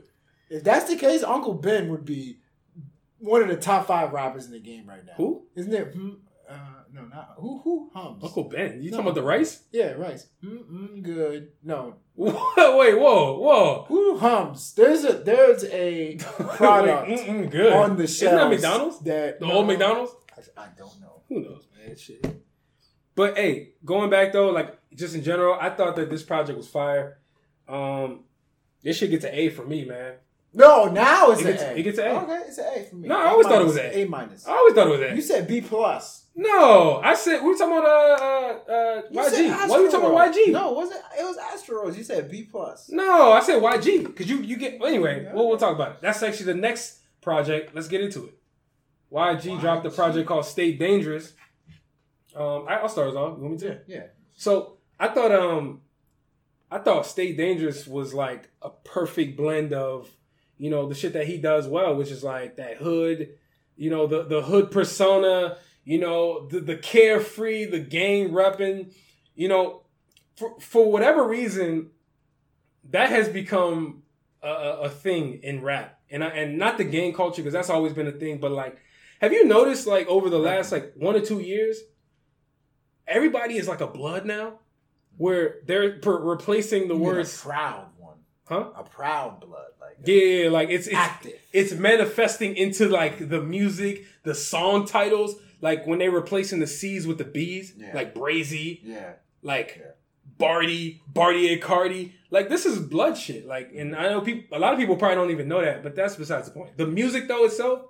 If 0.48 0.62
that's 0.62 0.88
the 0.88 0.94
case, 0.94 1.24
Uncle 1.24 1.54
Ben 1.54 1.88
would 1.88 2.04
be 2.04 2.38
one 3.24 3.42
of 3.42 3.48
the 3.48 3.56
top 3.56 3.86
five 3.86 4.12
rappers 4.12 4.46
in 4.46 4.52
the 4.52 4.60
game 4.60 4.86
right 4.88 5.04
now. 5.04 5.12
Who? 5.16 5.46
Isn't 5.54 5.72
it? 5.72 5.92
Hmm, 5.94 6.10
uh, 6.48 6.54
no, 6.92 7.02
not 7.06 7.34
who. 7.38 7.58
Who 7.64 7.90
hums? 7.94 8.22
Uncle 8.22 8.44
Ben. 8.44 8.82
You 8.82 8.90
No. 8.90 8.98
talking 8.98 9.06
about 9.10 9.14
the 9.14 9.22
rice? 9.22 9.64
Yeah, 9.72 9.92
Rice. 9.92 10.26
Mm-mm, 10.44 11.02
good. 11.02 11.52
No, 11.62 11.96
Wait, 12.16 12.94
whoa, 12.98 13.38
whoa. 13.38 13.84
who 13.88 14.18
hums? 14.18 14.74
There's 14.74 15.04
a 15.04 15.14
there's 15.14 15.64
a 15.64 16.16
product 16.56 17.08
Wait, 17.08 17.50
good. 17.50 17.72
on 17.72 17.96
the 17.96 18.04
Isn't 18.04 18.34
that 18.36 18.48
McDonald's? 18.50 19.00
That 19.00 19.40
The 19.40 19.46
no, 19.46 19.52
old 19.54 19.66
McDonald's? 19.66 20.12
I, 20.56 20.62
I 20.64 20.66
don't 20.76 21.00
know. 21.00 21.22
Who 21.28 21.40
knows, 21.40 21.66
man? 21.76 21.96
Shit. 21.96 22.24
But 23.16 23.36
hey, 23.36 23.70
going 23.84 24.10
back 24.10 24.32
though, 24.32 24.50
like 24.50 24.76
just 24.94 25.14
in 25.14 25.22
general, 25.24 25.56
I 25.60 25.70
thought 25.70 25.96
that 25.96 26.10
this 26.10 26.22
project 26.22 26.56
was 26.56 26.68
fire. 26.68 27.18
Um, 27.66 28.24
this 28.82 28.98
shit 28.98 29.10
gets 29.10 29.24
an 29.24 29.30
A 29.34 29.48
for 29.48 29.64
me, 29.64 29.84
man. 29.86 30.14
No, 30.54 30.86
now 30.86 31.30
it's 31.32 31.40
It 31.40 31.46
an 31.46 31.52
gets- 31.52 31.62
A. 31.64 31.78
it 31.78 31.82
gets 31.82 31.98
an 31.98 32.06
A. 32.06 32.20
Okay, 32.22 32.42
it's 32.46 32.58
an 32.58 32.64
A 32.76 32.84
for 32.84 32.96
me. 32.96 33.08
No, 33.08 33.18
I 33.20 33.26
always 33.26 33.46
thought 33.46 33.60
it 33.60 33.66
was 33.66 33.76
A. 33.76 33.98
A 34.02 34.04
minus. 34.06 34.46
I 34.46 34.52
always 34.52 34.74
thought 34.74 34.86
it 34.86 34.90
was 34.90 35.00
A. 35.00 35.14
You 35.16 35.20
said 35.22 35.48
B 35.48 35.60
plus. 35.60 36.26
no, 36.36 37.00
I 37.02 37.14
said 37.14 37.42
we 37.42 37.48
were 37.50 37.56
talking 37.56 37.76
about 37.78 38.20
uh 38.20 38.72
uh, 38.72 38.72
uh 38.72 39.02
YG. 39.10 39.68
Why 39.68 39.76
are 39.76 39.80
you 39.82 39.90
talking 39.90 40.10
about 40.10 40.32
YG? 40.34 40.52
No, 40.52 40.70
it 40.70 40.76
wasn't 40.76 41.00
it 41.18 41.22
was 41.24 41.36
Astros. 41.38 41.96
You 41.96 42.04
said 42.04 42.30
B 42.30 42.44
plus. 42.50 42.88
No, 42.90 43.32
I 43.32 43.40
said 43.40 43.60
YG 43.62 44.04
because 44.06 44.28
you 44.30 44.38
you 44.42 44.56
get 44.56 44.74
anyway. 44.84 45.28
We'll, 45.32 45.48
we'll 45.48 45.58
talk 45.58 45.74
about 45.74 45.92
it. 45.92 45.96
That's 46.00 46.22
actually 46.22 46.46
the 46.46 46.54
next 46.54 47.00
project. 47.20 47.74
Let's 47.74 47.88
get 47.88 48.00
into 48.00 48.24
it. 48.26 48.34
YG, 49.12 49.60
dropped 49.60 49.86
a 49.86 49.90
project 49.90 50.26
called 50.28 50.44
Stay 50.44 50.72
Dangerous. 50.72 51.34
Um, 52.34 52.66
I, 52.68 52.78
I'll 52.78 52.88
start 52.88 53.08
us 53.10 53.14
off. 53.14 53.36
You 53.38 53.44
want 53.44 53.60
me 53.62 53.68
to? 53.68 53.78
Yeah. 53.86 54.02
So 54.36 54.78
I 54.98 55.08
thought 55.08 55.30
um, 55.32 55.82
I 56.70 56.78
thought 56.78 57.06
Stay 57.06 57.32
Dangerous 57.32 57.86
was 57.86 58.12
like 58.12 58.50
a 58.62 58.70
perfect 58.70 59.36
blend 59.36 59.72
of 59.72 60.10
you 60.58 60.70
know 60.70 60.88
the 60.88 60.94
shit 60.94 61.12
that 61.12 61.26
he 61.26 61.38
does 61.38 61.66
well, 61.66 61.94
which 61.94 62.10
is 62.10 62.22
like 62.22 62.56
that 62.56 62.76
hood, 62.76 63.30
you 63.76 63.90
know 63.90 64.06
the 64.06 64.24
the 64.24 64.42
hood 64.42 64.70
persona, 64.70 65.56
you 65.84 65.98
know 65.98 66.46
the 66.46 66.60
the 66.60 66.76
carefree, 66.76 67.66
the 67.66 67.80
gang 67.80 68.30
repping, 68.30 68.92
you 69.34 69.48
know, 69.48 69.82
for 70.36 70.58
for 70.60 70.90
whatever 70.90 71.26
reason, 71.26 71.90
that 72.90 73.10
has 73.10 73.28
become 73.28 74.02
a, 74.42 74.48
a, 74.48 74.88
thing 74.90 75.40
in 75.42 75.62
rap, 75.62 75.98
and 76.10 76.22
I, 76.22 76.28
and 76.28 76.58
not 76.58 76.78
the 76.78 76.84
gang 76.84 77.12
culture 77.12 77.42
because 77.42 77.52
that's 77.52 77.70
always 77.70 77.92
been 77.92 78.06
a 78.06 78.12
thing, 78.12 78.38
but 78.38 78.52
like, 78.52 78.76
have 79.20 79.32
you 79.32 79.46
noticed 79.46 79.86
like 79.86 80.06
over 80.06 80.30
the 80.30 80.38
last 80.38 80.70
like 80.70 80.92
one 80.96 81.16
or 81.16 81.20
two 81.20 81.40
years, 81.40 81.78
everybody 83.06 83.56
is 83.56 83.66
like 83.66 83.80
a 83.80 83.86
blood 83.86 84.26
now, 84.26 84.58
where 85.16 85.56
they're 85.66 85.98
per- 85.98 86.20
replacing 86.20 86.88
the 86.88 86.94
You 86.94 87.00
mean 87.00 87.14
words, 87.14 87.38
a 87.40 87.42
proud. 87.42 87.86
Huh? 88.44 88.70
A 88.76 88.82
proud 88.84 89.40
blood. 89.40 89.66
Like 89.80 89.98
Yeah, 90.06 90.48
like 90.50 90.70
it's 90.70 90.86
it's 90.86 90.96
active. 90.96 91.32
it's 91.52 91.72
manifesting 91.72 92.56
into 92.56 92.88
like 92.88 93.28
the 93.28 93.40
music, 93.42 94.04
the 94.22 94.34
song 94.34 94.86
titles, 94.86 95.36
like 95.60 95.86
when 95.86 95.98
they're 95.98 96.10
replacing 96.10 96.60
the 96.60 96.66
C's 96.66 97.06
with 97.06 97.18
the 97.18 97.24
B's, 97.24 97.74
Yeah. 97.76 97.92
like 97.94 98.14
Brazy, 98.14 98.80
Yeah. 98.82 99.12
like 99.42 99.76
Yeah. 99.80 99.90
Barty, 100.36 101.00
Barty 101.06 101.56
Cardi. 101.58 102.12
Like 102.30 102.48
this 102.48 102.66
is 102.66 102.78
blood 102.80 103.16
shit. 103.16 103.46
Like, 103.46 103.70
and 103.74 103.94
I 103.94 104.08
know 104.08 104.20
people, 104.20 104.56
a 104.56 104.60
lot 104.60 104.72
of 104.72 104.78
people 104.78 104.96
probably 104.96 105.14
don't 105.16 105.30
even 105.30 105.46
know 105.48 105.60
that, 105.60 105.82
but 105.82 105.94
that's 105.94 106.16
besides 106.16 106.48
the 106.48 106.54
point. 106.54 106.76
The 106.76 106.86
music 106.86 107.28
though 107.28 107.44
itself, 107.44 107.82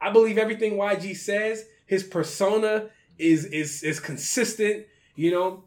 I 0.00 0.10
believe 0.10 0.38
everything 0.38 0.74
YG 0.74 1.16
says. 1.16 1.64
His 1.86 2.02
persona 2.04 2.88
is 3.18 3.44
is 3.46 3.82
is 3.82 3.98
consistent. 4.00 4.86
You 5.16 5.30
know, 5.32 5.64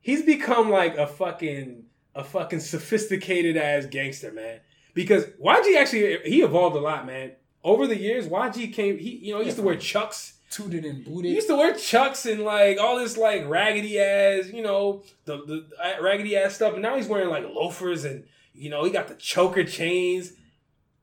he's 0.00 0.22
become 0.22 0.70
like 0.70 0.96
a 0.98 1.06
fucking 1.06 1.84
a 2.14 2.24
fucking 2.24 2.60
sophisticated 2.60 3.56
ass 3.56 3.86
gangster 3.86 4.32
man. 4.32 4.60
Because 4.94 5.24
YG 5.42 5.76
actually 5.76 6.18
he 6.24 6.42
evolved 6.42 6.76
a 6.76 6.80
lot, 6.80 7.06
man. 7.06 7.32
Over 7.62 7.86
the 7.86 7.98
years, 7.98 8.28
YG 8.28 8.72
came. 8.72 8.98
He 8.98 9.16
you 9.16 9.34
know 9.34 9.40
he 9.40 9.46
used 9.46 9.56
to 9.56 9.62
wear 9.62 9.76
chucks. 9.76 10.32
Tooted 10.50 10.84
and 10.84 11.04
booted. 11.04 11.24
He 11.24 11.34
used 11.34 11.48
to 11.48 11.56
wear 11.56 11.74
chucks 11.74 12.26
and 12.26 12.42
like 12.42 12.78
all 12.78 12.98
this 12.98 13.16
like 13.16 13.48
raggedy 13.48 13.98
ass, 13.98 14.50
you 14.52 14.62
know, 14.62 15.02
the, 15.24 15.38
the 15.38 15.68
uh, 15.82 16.00
raggedy 16.00 16.36
ass 16.36 16.54
stuff. 16.54 16.74
And 16.74 16.82
now 16.82 16.94
he's 16.94 17.08
wearing 17.08 17.28
like 17.28 17.44
loafers 17.44 18.04
and 18.04 18.24
you 18.54 18.70
know 18.70 18.84
he 18.84 18.90
got 18.90 19.08
the 19.08 19.14
choker 19.14 19.64
chains. 19.64 20.32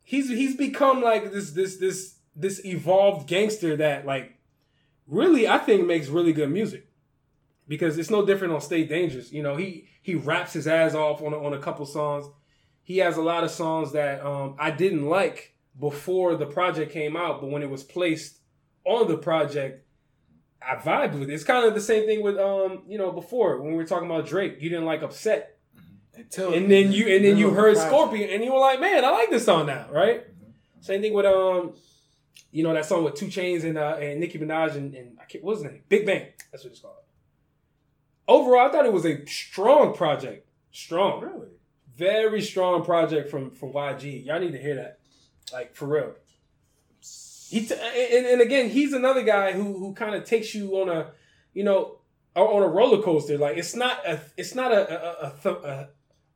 He's 0.03 0.29
he's 0.29 0.55
become 0.55 1.01
like 1.01 1.33
this 1.33 1.51
this 1.51 1.77
this 1.77 2.15
this 2.33 2.63
evolved 2.63 3.27
gangster 3.27 3.75
that 3.75 4.05
like 4.05 4.37
really 5.05 5.49
I 5.49 5.57
think 5.57 5.85
makes 5.85 6.07
really 6.07 6.31
good 6.31 6.49
music 6.49 6.87
because 7.71 7.97
it's 7.97 8.09
no 8.09 8.25
different 8.25 8.53
on 8.53 8.59
Stay 8.59 8.83
Dangerous. 8.83 9.31
You 9.31 9.41
know 9.41 9.55
he 9.55 9.87
he 10.01 10.13
raps 10.15 10.51
his 10.51 10.67
ass 10.67 10.93
off 10.93 11.21
on 11.21 11.31
a, 11.31 11.41
on 11.41 11.53
a 11.53 11.57
couple 11.57 11.85
songs. 11.85 12.25
He 12.83 12.97
has 12.97 13.15
a 13.15 13.21
lot 13.21 13.45
of 13.45 13.49
songs 13.51 13.93
that 13.93 14.25
um, 14.25 14.55
I 14.59 14.71
didn't 14.71 15.05
like 15.07 15.55
before 15.79 16.35
the 16.35 16.45
project 16.45 16.91
came 16.91 17.15
out, 17.15 17.39
but 17.39 17.49
when 17.49 17.63
it 17.63 17.69
was 17.69 17.81
placed 17.81 18.39
on 18.83 19.07
the 19.07 19.15
project, 19.17 19.85
I 20.61 20.75
vibed 20.75 21.17
with 21.17 21.29
it. 21.29 21.33
It's 21.33 21.45
kind 21.45 21.65
of 21.65 21.73
the 21.73 21.79
same 21.79 22.05
thing 22.07 22.21
with 22.21 22.37
um, 22.37 22.81
you 22.89 22.97
know, 22.97 23.09
before 23.13 23.61
when 23.61 23.71
we 23.71 23.77
were 23.77 23.85
talking 23.85 24.09
about 24.11 24.25
Drake, 24.27 24.57
you 24.59 24.69
didn't 24.69 24.83
like 24.85 25.01
upset. 25.01 25.57
Until 26.13 26.53
And 26.53 26.69
then 26.69 26.91
you 26.91 27.07
and 27.07 27.23
then 27.23 27.37
you 27.37 27.51
heard 27.51 27.75
project. 27.75 27.87
Scorpion 27.87 28.29
and 28.31 28.43
you 28.43 28.51
were 28.51 28.59
like, 28.59 28.81
Man, 28.81 29.05
I 29.05 29.11
like 29.11 29.29
this 29.29 29.45
song 29.45 29.65
now, 29.67 29.85
right? 29.91 30.27
Mhm. 30.27 30.51
Same 30.81 31.01
thing 31.01 31.13
with 31.13 31.25
um, 31.25 31.73
you 32.51 32.63
know, 32.63 32.73
that 32.73 32.85
song 32.85 33.05
with 33.05 33.15
Two 33.15 33.29
Chains 33.29 33.63
and 33.63 33.77
uh 33.77 33.95
and 33.97 34.19
Nicki 34.19 34.37
Minaj 34.37 34.75
and, 34.75 34.93
and 34.93 35.17
I 35.21 35.23
can't, 35.23 35.41
what's 35.41 35.61
his 35.61 35.71
name? 35.71 35.83
Big 35.87 36.05
Bang. 36.05 36.25
That's 36.51 36.65
what 36.65 36.73
it's 36.73 36.81
called. 36.81 36.95
Overall, 38.31 38.69
I 38.69 38.71
thought 38.71 38.85
it 38.85 38.93
was 38.93 39.05
a 39.05 39.25
strong 39.25 39.93
project. 39.93 40.47
Strong. 40.71 41.21
Really? 41.21 41.47
Very 41.97 42.41
strong 42.41 42.85
project 42.85 43.29
from 43.29 43.51
from 43.51 43.73
YG. 43.73 44.25
Y'all 44.25 44.39
need 44.39 44.53
to 44.53 44.57
hear 44.57 44.75
that. 44.75 44.99
Like 45.51 45.75
for 45.75 45.85
real. 45.85 46.13
He 47.49 47.65
t- 47.65 47.75
and, 47.75 48.25
and 48.25 48.41
again, 48.41 48.69
he's 48.69 48.93
another 48.93 49.23
guy 49.23 49.51
who 49.51 49.77
who 49.77 49.93
kind 49.93 50.15
of 50.15 50.23
takes 50.23 50.55
you 50.55 50.71
on 50.77 50.87
a, 50.87 51.11
you 51.53 51.65
know, 51.65 51.97
on 52.33 52.63
a 52.63 52.67
roller 52.67 53.03
coaster. 53.03 53.37
Like 53.37 53.57
it's 53.57 53.75
not 53.75 54.07
a 54.07 54.21
it's 54.37 54.55
not 54.55 54.71
a 54.71 54.81
a, 54.89 55.27
a, 55.27 55.33
th- 55.43 55.63
a, 55.65 55.89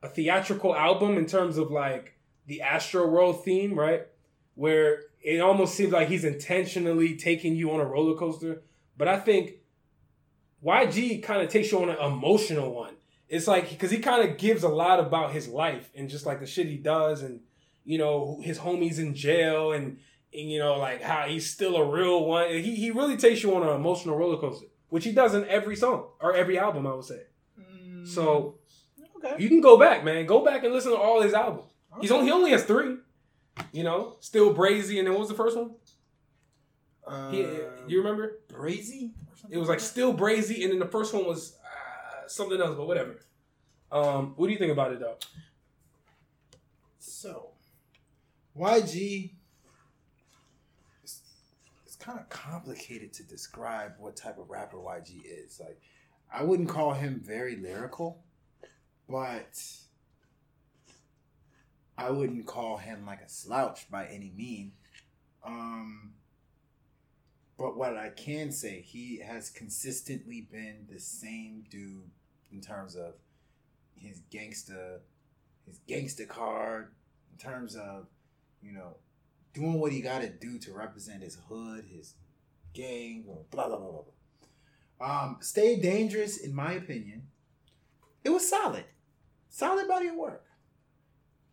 a 0.03 0.09
theatrical 0.09 0.75
album 0.75 1.17
in 1.17 1.25
terms 1.25 1.57
of 1.57 1.71
like 1.71 2.19
the 2.45 2.61
Astro 2.61 3.07
World 3.07 3.45
theme, 3.45 3.73
right? 3.79 4.05
Where 4.55 5.03
it 5.23 5.39
almost 5.39 5.75
seems 5.75 5.93
like 5.93 6.09
he's 6.09 6.25
intentionally 6.25 7.15
taking 7.15 7.55
you 7.55 7.71
on 7.71 7.79
a 7.79 7.85
roller 7.85 8.17
coaster. 8.17 8.63
But 8.97 9.07
I 9.07 9.17
think 9.17 9.53
YG 10.65 11.21
kind 11.21 11.41
of 11.41 11.49
takes 11.49 11.71
you 11.71 11.81
on 11.81 11.89
an 11.89 11.97
emotional 11.97 12.73
one. 12.73 12.93
It's 13.29 13.47
like 13.47 13.69
because 13.69 13.91
he 13.91 13.99
kind 13.99 14.27
of 14.27 14.37
gives 14.37 14.63
a 14.63 14.69
lot 14.69 14.99
about 14.99 15.31
his 15.31 15.47
life 15.47 15.89
and 15.95 16.09
just 16.09 16.25
like 16.25 16.39
the 16.39 16.45
shit 16.45 16.67
he 16.67 16.77
does, 16.77 17.21
and 17.21 17.41
you 17.83 17.97
know 17.97 18.39
his 18.43 18.59
homies 18.59 18.99
in 18.99 19.13
jail, 19.13 19.71
and, 19.73 19.97
and 20.33 20.51
you 20.51 20.59
know 20.59 20.77
like 20.77 21.01
how 21.01 21.25
he's 21.27 21.49
still 21.49 21.75
a 21.75 21.85
real 21.85 22.25
one. 22.25 22.49
He 22.49 22.75
he 22.75 22.91
really 22.91 23.17
takes 23.17 23.43
you 23.43 23.55
on 23.55 23.63
an 23.63 23.75
emotional 23.75 24.17
roller 24.17 24.37
coaster, 24.37 24.67
which 24.89 25.03
he 25.03 25.11
does 25.11 25.33
in 25.33 25.45
every 25.47 25.75
song 25.75 26.07
or 26.19 26.35
every 26.35 26.57
album, 26.57 26.87
I 26.87 26.93
would 26.93 27.05
say. 27.05 27.21
So 28.05 28.59
okay. 29.17 29.35
you 29.41 29.49
can 29.49 29.61
go 29.61 29.77
back, 29.77 30.03
man. 30.03 30.25
Go 30.25 30.45
back 30.45 30.63
and 30.63 30.73
listen 30.73 30.91
to 30.91 30.97
all 30.97 31.21
his 31.21 31.33
albums. 31.33 31.71
He's 32.01 32.11
only 32.11 32.25
he 32.25 32.31
only 32.31 32.51
has 32.51 32.63
three. 32.63 32.97
You 33.71 33.83
know, 33.83 34.17
still 34.19 34.53
brazy, 34.53 34.97
and 34.99 35.07
then 35.07 35.13
what 35.13 35.21
was 35.21 35.29
the 35.29 35.35
first 35.35 35.57
one? 35.57 35.71
Uh, 37.07 37.31
He, 37.31 37.39
you 37.87 37.99
remember? 37.99 38.39
Brazy? 38.49 39.11
It 39.49 39.57
was 39.57 39.69
like 39.69 39.79
still 39.79 40.13
brazy, 40.13 40.63
and 40.63 40.71
then 40.71 40.79
the 40.79 40.87
first 40.87 41.13
one 41.13 41.25
was 41.25 41.57
uh, 41.63 42.27
something 42.27 42.59
else, 42.59 42.75
but 42.75 42.87
whatever. 42.87 43.19
Um, 43.91 44.33
what 44.35 44.47
do 44.47 44.53
you 44.53 44.59
think 44.59 44.71
about 44.71 44.91
it 44.91 44.99
though? 44.99 45.17
So, 46.99 47.51
YG, 48.57 49.31
it's, 51.03 51.21
it's 51.85 51.95
kind 51.95 52.19
of 52.19 52.27
complicated 52.29 53.13
to 53.13 53.23
describe 53.23 53.93
what 53.99 54.15
type 54.15 54.37
of 54.37 54.49
rapper 54.49 54.77
YG 54.77 55.21
is. 55.25 55.59
Like, 55.59 55.79
I 56.33 56.43
wouldn't 56.43 56.69
call 56.69 56.93
him 56.93 57.21
very 57.23 57.55
lyrical, 57.55 58.23
but 59.07 59.61
I 61.97 62.09
wouldn't 62.09 62.45
call 62.45 62.77
him 62.77 63.05
like 63.05 63.21
a 63.21 63.29
slouch 63.29 63.89
by 63.89 64.05
any 64.07 64.31
mean. 64.35 64.73
Um, 65.45 66.13
but 67.57 67.77
what 67.77 67.95
I 67.97 68.09
can 68.09 68.51
say, 68.51 68.81
he 68.81 69.19
has 69.19 69.49
consistently 69.49 70.47
been 70.51 70.87
the 70.91 70.99
same 70.99 71.63
dude 71.69 72.11
in 72.51 72.61
terms 72.61 72.95
of 72.95 73.13
his 73.95 74.21
gangsta, 74.31 74.99
his 75.65 75.79
gangsta 75.87 76.27
card, 76.27 76.91
in 77.31 77.37
terms 77.37 77.75
of, 77.75 78.07
you 78.61 78.71
know, 78.73 78.97
doing 79.53 79.79
what 79.79 79.91
he 79.91 80.01
got 80.01 80.21
to 80.21 80.29
do 80.29 80.59
to 80.59 80.73
represent 80.73 81.23
his 81.23 81.37
hood, 81.47 81.85
his 81.85 82.15
gang, 82.73 83.23
blah 83.51 83.67
blah 83.67 83.77
blah 83.77 83.91
blah. 83.91 84.01
blah. 84.01 85.25
Um, 85.25 85.37
Stay 85.39 85.79
Dangerous, 85.79 86.37
in 86.37 86.53
my 86.53 86.73
opinion, 86.73 87.27
it 88.23 88.29
was 88.29 88.49
solid, 88.49 88.85
solid 89.49 89.87
body 89.87 90.07
of 90.07 90.15
work. 90.15 90.45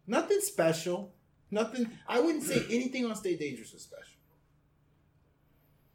Nothing 0.06 0.40
special. 0.40 1.14
Nothing. 1.50 1.90
I 2.08 2.18
wouldn't 2.20 2.44
say 2.44 2.64
anything 2.70 3.04
on 3.06 3.14
Stay 3.14 3.36
Dangerous 3.36 3.72
was 3.72 3.82
special. 3.82 4.11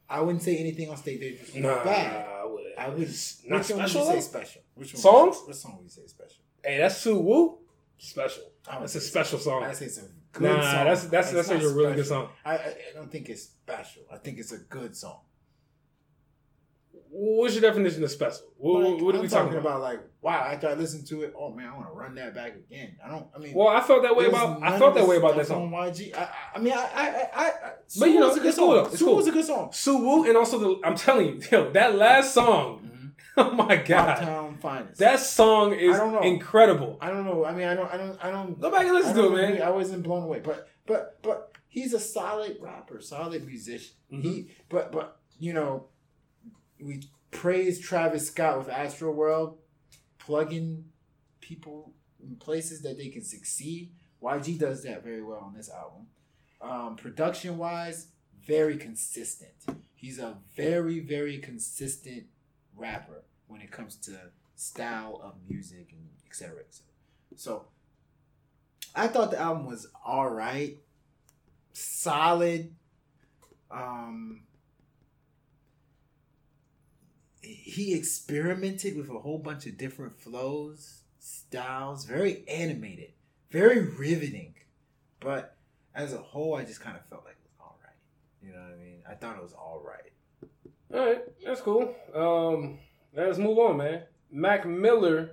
I 0.10 0.22
wouldn't 0.22 0.42
say 0.44 0.58
anything 0.58 0.90
on 0.90 0.98
Stay 0.98 1.18
Dangerous 1.18 1.54
was 1.54 1.62
bad. 1.64 2.26
I 2.28 2.46
would. 2.46 2.64
I 2.78 2.90
would. 2.90 3.00
Not 3.00 3.60
which 3.60 3.70
one 3.72 3.80
would 3.80 3.90
special, 3.90 4.06
you 4.06 4.12
say 4.14 4.20
special? 4.22 4.62
Which 4.76 4.94
one? 4.94 5.02
Songs? 5.02 5.38
What 5.46 5.56
song 5.56 5.76
would 5.78 5.84
you 5.84 5.90
say 5.90 6.08
special? 6.08 6.38
Hey, 6.64 6.78
that's 6.78 6.98
Sue 6.98 7.18
Woo. 7.20 7.58
Special. 7.98 8.44
That's 8.70 8.96
a 8.96 9.02
special 9.02 9.40
song. 9.40 9.64
I 9.64 9.74
say 9.74 9.86
it's 9.86 9.98
a 9.98 10.04
good 10.34 10.44
Nah, 10.44 10.62
song. 10.72 10.86
that's 10.86 11.04
that's 11.06 11.34
It's 11.34 11.48
that's 11.50 11.64
a 11.64 11.70
really 11.74 11.96
good 11.96 12.06
special. 12.06 12.26
song. 12.28 12.30
I, 12.46 12.52
I 12.58 12.68
I 12.68 12.76
don't 12.94 13.12
think 13.12 13.30
it's 13.30 13.44
special. 13.44 14.04
I 14.12 14.18
think 14.18 14.38
it's 14.40 14.52
a 14.52 14.60
good 14.60 14.96
song. 14.96 15.20
What's 17.10 17.54
your 17.56 17.62
definition 17.62 18.04
of 18.04 18.12
special? 18.12 18.46
What, 18.58 18.84
Like, 18.84 19.02
what 19.02 19.16
are 19.16 19.18
I'm 19.20 19.24
we 19.24 19.28
talking 19.30 19.58
about? 19.58 19.82
Like, 19.82 20.02
wow, 20.22 20.50
after 20.52 20.68
I 20.70 20.74
listened 20.74 21.08
to 21.08 21.24
it, 21.24 21.34
oh 21.38 21.52
man, 21.54 21.68
I 21.70 21.76
want 21.76 21.88
to 21.88 21.94
run 21.94 22.16
that 22.16 22.34
back 22.36 22.56
again. 22.56 22.98
I 23.04 23.10
don't. 23.10 23.28
I 23.36 23.40
mean, 23.40 23.54
Well, 23.54 23.68
I 23.70 23.82
felt 23.82 24.04
that 24.04 24.16
way 24.16 24.26
about 24.28 24.62
I 24.64 24.78
felt 24.78 24.96
that 24.96 25.08
way 25.08 25.18
about 25.18 25.36
that 25.38 25.48
song. 25.48 25.74
on 25.74 25.90
YG. 25.92 26.16
I, 26.18 26.22
I, 26.24 26.30
I 26.56 26.60
mean, 26.60 26.74
I, 26.74 26.78
I, 26.78 27.08
I, 27.08 27.46
I 27.46 27.52
But, 28.00 28.10
you 28.10 28.20
know, 28.20 28.28
was 28.28 28.38
a 28.38 28.40
good 28.40 28.48
it's 28.50 28.58
cool, 28.58 28.68
song. 28.68 28.76
though. 28.84 28.90
It's 28.90 29.00
Sue 29.00 29.06
cool. 29.06 29.16
was 29.16 29.28
a 29.28 29.32
good 29.32 29.46
song. 29.46 29.70
Sue 29.74 29.98
Woo 29.98 30.26
and 30.28 30.38
also 30.38 30.58
the 30.60 30.88
I'm 30.88 30.96
telling 30.96 31.28
you, 31.28 31.42
yo, 31.52 31.72
that 31.72 31.96
last 31.96 32.34
song. 32.34 32.84
Oh 33.40 33.52
my 33.52 33.76
god, 33.76 34.18
Uptown 34.18 34.58
Finest. 34.58 34.98
that 34.98 35.20
song 35.20 35.72
is 35.72 35.96
I 35.96 36.00
don't 36.00 36.12
know. 36.14 36.22
incredible. 36.22 36.98
I 37.00 37.12
don't 37.12 37.24
know. 37.24 37.46
I 37.46 37.54
mean, 37.54 37.68
I 37.68 37.76
don't. 37.76 37.94
I 37.94 37.96
don't. 37.98 38.26
I 38.26 38.32
don't. 38.32 38.60
Go 38.60 38.72
back 38.72 38.86
and 38.88 38.94
listen 38.96 39.14
to 39.16 39.26
it, 39.28 39.30
man. 39.36 39.44
agree. 39.52 39.62
I 39.62 39.70
wasn't 39.70 40.02
blown 40.02 40.24
away, 40.24 40.40
but 40.40 40.68
but 40.88 41.20
but 41.22 41.52
he's 41.68 41.94
a 41.94 42.00
solid 42.00 42.58
rapper, 42.60 43.00
solid 43.00 43.46
musician. 43.46 43.94
Mm-hmm. 44.12 44.22
He 44.28 44.50
but 44.70 44.92
but 44.92 45.20
you 45.38 45.54
know, 45.54 45.86
we 46.82 47.04
praise 47.32 47.80
Travis 47.80 48.28
Scott 48.28 48.58
with 48.58 48.70
Astro 48.70 49.12
World, 49.12 49.58
plugging 50.20 50.86
people 51.42 51.94
in 52.22 52.36
places 52.36 52.82
that 52.82 52.98
they 52.98 53.10
can 53.10 53.24
succeed. 53.24 53.92
YG 54.22 54.58
does 54.58 54.84
that 54.84 55.04
very 55.04 55.24
well 55.24 55.40
on 55.40 55.54
this 55.54 55.70
album. 55.70 56.08
Um, 56.62 56.96
production 56.96 57.58
wise, 57.58 58.08
very 58.46 58.78
consistent. 58.78 59.52
He's 59.94 60.20
a 60.20 60.38
very 60.56 61.00
very 61.00 61.38
consistent 61.38 62.26
rapper 62.76 63.24
when 63.48 63.62
it 63.62 63.72
comes 63.72 63.96
to 63.98 64.18
style 64.56 65.22
of 65.24 65.36
music 65.48 65.90
and 65.92 66.10
et 66.28 66.36
cetera, 66.36 66.60
et. 66.60 66.80
So 67.36 67.66
I 68.96 69.08
thought 69.08 69.32
the 69.32 69.40
album 69.40 69.66
was 69.66 69.88
all 70.06 70.30
right, 70.30 70.78
solid. 71.74 72.74
Um, 73.70 74.42
he 77.48 77.94
experimented 77.94 78.96
with 78.98 79.10
a 79.10 79.20
whole 79.20 79.38
bunch 79.40 79.66
of 79.66 79.78
different 79.78 80.20
flows, 80.20 81.02
styles, 81.20 82.06
very 82.06 82.48
animated, 82.48 83.12
very 83.52 83.80
riveting. 83.80 84.54
But 85.20 85.56
as 85.96 86.14
a 86.14 86.18
whole, 86.18 86.56
I 86.56 86.64
just 86.64 86.82
kind 86.82 86.96
of 86.96 87.06
felt 87.06 87.26
like 87.26 87.36
it 87.36 87.50
was 87.50 87.60
all 87.60 87.78
right. 87.84 87.96
You 88.46 88.54
know 88.54 88.60
what 88.60 88.74
I 88.74 88.84
mean? 88.84 89.02
I 89.10 89.14
thought 89.16 89.38
it 89.38 89.44
was 89.44 89.54
all 89.54 89.82
right. 89.86 90.12
All 90.94 91.06
right, 91.06 91.22
that's 91.46 91.62
cool. 91.62 91.94
Um, 92.14 92.80
let's 93.14 93.38
move 93.38 93.58
on, 93.58 93.78
man. 93.78 94.04
Mac 94.32 94.66
Miller 94.66 95.32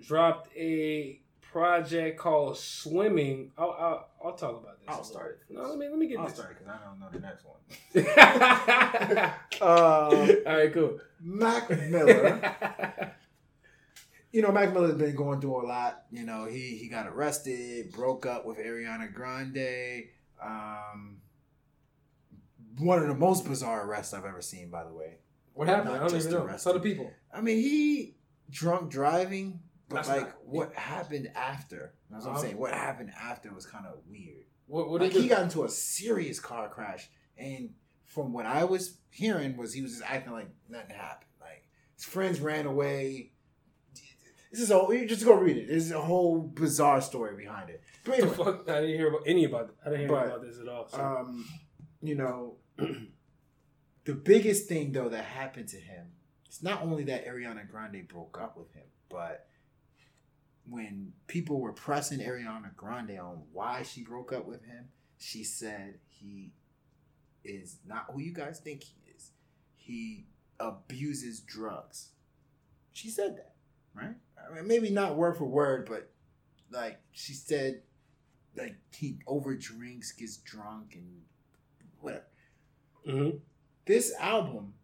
dropped 0.00 0.54
a 0.56 1.21
project 1.52 2.18
called 2.18 2.56
Swimming. 2.56 3.52
I'll, 3.58 3.70
I'll, 3.78 4.08
I'll 4.24 4.34
talk 4.34 4.62
about 4.62 4.80
this. 4.80 4.88
I'll 4.88 5.04
start 5.04 5.40
it. 5.48 5.54
No, 5.54 5.62
let 5.68 5.78
me 5.78 5.88
let 5.88 5.98
me 5.98 6.06
get 6.06 6.14
you. 6.14 6.20
I'll 6.20 6.26
this. 6.26 6.34
start 6.36 6.58
because 6.58 6.66
I 6.68 6.78
don't 6.84 6.98
know 6.98 7.08
the 7.12 7.20
next 7.20 7.44
one. 7.44 7.58
All 9.60 10.12
Um, 10.22 10.36
right, 10.46 10.72
cool. 10.72 10.98
Mac 11.20 11.70
Miller. 11.90 12.54
you 14.32 14.42
know, 14.42 14.50
Mac 14.50 14.72
Miller's 14.72 14.94
been 14.94 15.14
going 15.14 15.40
through 15.40 15.64
a 15.64 15.66
lot. 15.66 16.04
You 16.10 16.24
know, 16.24 16.46
he 16.46 16.76
he 16.78 16.88
got 16.88 17.06
arrested, 17.06 17.92
broke 17.92 18.26
up 18.26 18.44
with 18.46 18.58
Ariana 18.58 19.12
Grande. 19.12 20.04
Um, 20.42 21.18
one 22.78 22.98
of 22.98 23.06
the 23.08 23.14
most 23.14 23.44
bizarre 23.46 23.86
arrests 23.86 24.14
I've 24.14 24.24
ever 24.24 24.40
seen, 24.42 24.70
by 24.70 24.84
the 24.84 24.92
way. 24.92 25.18
what 25.52 25.68
happened? 25.68 25.90
Not 25.90 25.96
I 25.96 25.98
don't 26.00 26.10
just 26.10 26.28
even 26.28 26.38
know. 26.40 26.46
arrested. 26.46 26.64
Tell 26.72 26.80
the 26.80 26.88
people. 26.88 27.10
I 27.32 27.40
mean, 27.40 27.58
he 27.58 28.16
drunk 28.50 28.90
driving, 28.90 29.60
but 29.92 30.06
That's 30.06 30.08
like 30.08 30.20
not- 30.28 30.46
what 30.46 30.74
happened 30.74 31.30
after? 31.34 31.94
That's 32.10 32.24
what 32.26 32.36
I'm 32.36 32.40
saying. 32.40 32.58
What 32.58 32.72
happened 32.72 33.10
after 33.20 33.52
was 33.52 33.66
kind 33.66 33.86
of 33.86 33.94
weird. 34.08 34.44
What, 34.66 34.88
what 34.90 35.00
like 35.00 35.12
he 35.12 35.28
got 35.28 35.42
into 35.42 35.64
a 35.64 35.68
serious 35.68 36.40
car 36.40 36.68
crash, 36.68 37.08
and 37.36 37.70
from 38.04 38.32
what 38.32 38.46
I 38.46 38.64
was 38.64 38.98
hearing, 39.10 39.56
was 39.56 39.72
he 39.74 39.82
was 39.82 39.92
just 39.92 40.04
acting 40.04 40.32
like 40.32 40.48
nothing 40.68 40.96
happened. 40.96 41.30
Like 41.40 41.68
his 41.94 42.04
friends 42.04 42.40
ran 42.40 42.66
away. 42.66 43.32
This 44.50 44.60
is 44.60 44.70
all. 44.70 44.92
You 44.92 45.06
just 45.06 45.24
go 45.24 45.34
read 45.34 45.56
it. 45.56 45.68
There's 45.68 45.90
a 45.90 46.00
whole 46.00 46.40
bizarre 46.40 47.00
story 47.00 47.36
behind 47.36 47.70
it. 47.70 47.82
But 48.04 48.20
the 48.20 48.26
fuck? 48.28 48.68
I 48.68 48.80
didn't 48.82 48.96
hear 48.96 49.08
about 49.08 49.22
any 49.26 49.44
about. 49.44 49.74
I 49.84 49.90
didn't 49.90 50.00
hear 50.00 50.08
But, 50.08 50.26
about 50.26 50.42
this 50.42 50.58
at 50.60 50.68
all. 50.68 50.88
So. 50.88 51.00
um, 51.00 51.44
you 52.02 52.14
know, 52.16 52.56
the 54.04 54.14
biggest 54.14 54.68
thing 54.68 54.92
though 54.92 55.08
that 55.08 55.24
happened 55.24 55.68
to 55.68 55.76
him, 55.78 56.06
it's 56.46 56.62
not 56.62 56.82
only 56.82 57.04
that 57.04 57.26
Ariana 57.26 57.68
Grande 57.70 58.06
broke 58.08 58.38
up 58.40 58.56
with 58.56 58.72
him, 58.74 58.84
but 59.08 59.46
when 60.68 61.12
people 61.26 61.60
were 61.60 61.72
pressing 61.72 62.20
Ariana 62.20 62.74
Grande 62.76 63.18
on 63.18 63.42
why 63.52 63.82
she 63.82 64.02
broke 64.02 64.32
up 64.32 64.46
with 64.46 64.64
him, 64.64 64.88
she 65.18 65.44
said 65.44 65.98
he 66.08 66.52
is 67.44 67.78
not 67.86 68.06
who 68.12 68.20
you 68.20 68.32
guys 68.32 68.60
think 68.60 68.82
he 68.84 68.94
is. 69.16 69.30
He 69.76 70.26
abuses 70.60 71.40
drugs. 71.40 72.10
She 72.92 73.08
said 73.08 73.36
that, 73.36 73.54
right? 73.94 74.14
I 74.38 74.54
mean, 74.54 74.66
maybe 74.66 74.90
not 74.90 75.16
word 75.16 75.36
for 75.36 75.44
word, 75.44 75.88
but 75.88 76.10
like 76.70 77.00
she 77.10 77.32
said, 77.32 77.82
like 78.56 78.76
he 78.94 79.18
overdrinks, 79.26 80.16
gets 80.16 80.36
drunk, 80.38 80.94
and 80.94 81.22
whatever. 82.00 82.24
Mm-hmm. 83.08 83.38
This 83.86 84.14
album, 84.20 84.74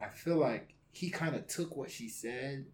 I 0.00 0.08
feel 0.08 0.36
like 0.36 0.74
he 0.92 1.10
kind 1.10 1.34
of 1.34 1.46
took 1.46 1.76
what 1.76 1.90
she 1.90 2.08
said 2.08 2.66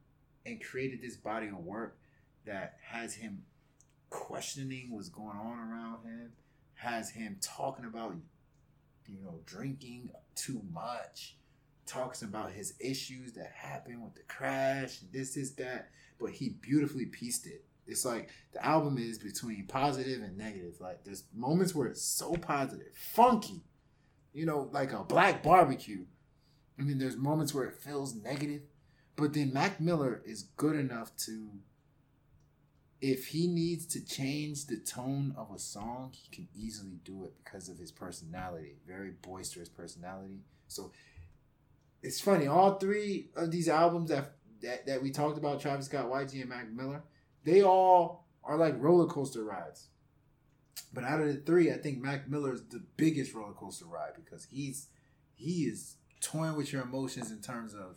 and 0.47 0.63
created 0.63 1.03
this 1.03 1.17
body 1.17 1.49
of 1.49 1.59
work 1.59 2.00
that 2.47 2.77
has 2.85 3.15
him 3.15 3.43
questioning 4.09 4.89
what's 4.91 5.09
going 5.09 5.37
on 5.37 5.59
around 5.59 6.05
him, 6.05 6.33
has 6.75 7.11
him 7.11 7.37
talking 7.41 7.85
about, 7.85 8.15
you 9.07 9.19
know, 9.23 9.41
drinking 9.47 10.11
too 10.35 10.63
much, 10.73 11.37
talks 11.87 12.23
about 12.23 12.53
his 12.53 12.75
issues 12.81 13.33
that 13.33 13.53
happened 13.55 14.03
with 14.03 14.15
the 14.15 14.23
crash, 14.29 14.99
this, 15.13 15.35
this, 15.35 15.51
that, 15.53 15.91
but 16.19 16.31
he 16.31 16.51
beautifully 16.61 17.07
pieced 17.07 17.47
it. 17.47 17.65
It's 17.87 18.05
like 18.05 18.29
the 18.53 18.65
album 18.65 18.99
is 18.99 19.19
between 19.19 19.67
positive 19.67 20.23
and 20.23 20.39
negative. 20.39 20.81
Like 20.81 21.03
there's 21.05 21.25
moments 21.35 21.75
where 21.75 21.89
it's 21.89 22.03
so 22.03 22.35
positive, 22.35 22.95
funky, 22.95 23.63
you 24.33 24.47
know, 24.47 24.69
like 24.73 24.93
a 24.93 25.03
black 25.03 25.43
barbecue. 25.43 26.05
I 26.79 26.83
mean, 26.83 26.99
there's 26.99 27.17
moments 27.17 27.53
where 27.53 27.65
it 27.65 27.75
feels 27.75 28.15
negative, 28.15 28.63
but 29.17 29.35
then 29.35 29.53
Mac 29.53 29.81
Miller 29.81 30.23
is 30.25 30.45
good 30.57 30.77
enough 30.77 31.15
to, 31.27 31.51
if 33.01 33.29
he 33.29 33.47
needs 33.47 33.87
to 33.87 34.05
change 34.05 34.67
the 34.67 34.77
tone 34.77 35.35
of 35.37 35.51
a 35.55 35.59
song, 35.59 36.13
he 36.13 36.35
can 36.35 36.49
easily 36.55 37.01
do 37.05 37.25
it 37.25 37.33
because 37.43 37.69
of 37.69 37.79
his 37.79 37.91
personality, 37.91 38.77
very 38.87 39.13
boisterous 39.23 39.69
personality. 39.69 40.41
So 40.69 40.93
it's 42.03 42.21
funny, 42.21 42.47
all 42.47 42.75
three 42.75 43.31
of 43.37 43.51
these 43.51 43.69
albums 43.69 44.11
that 44.11 44.33
that, 44.63 44.87
that 44.87 45.03
we 45.03 45.11
talked 45.11 45.39
about, 45.39 45.61
Travis 45.61 45.87
Scott, 45.87 46.11
YG, 46.11 46.41
and 46.41 46.51
Mac 46.51 46.71
Miller, 46.71 47.03
they 47.45 47.63
all 47.63 48.27
are 48.45 48.59
like 48.59 48.75
roller 48.79 49.07
coaster 49.07 49.43
rides. 49.43 49.89
But 50.93 51.05
out 51.05 51.21
of 51.21 51.29
the 51.29 51.41
three, 51.41 51.73
I 51.73 51.79
think 51.79 52.03
Mac 52.03 52.29
Miller 52.29 52.53
is 52.53 52.65
the 52.65 52.83
biggest 52.97 53.33
roller 53.33 53.55
coaster 53.55 53.87
ride 53.87 54.13
because 54.17 54.47
he's 54.51 54.89
he 55.35 55.65
is 55.65 55.97
toying 56.21 56.57
with 56.57 56.73
your 56.73 56.83
emotions 56.83 57.31
in 57.31 57.41
terms 57.41 57.73
of, 57.75 57.97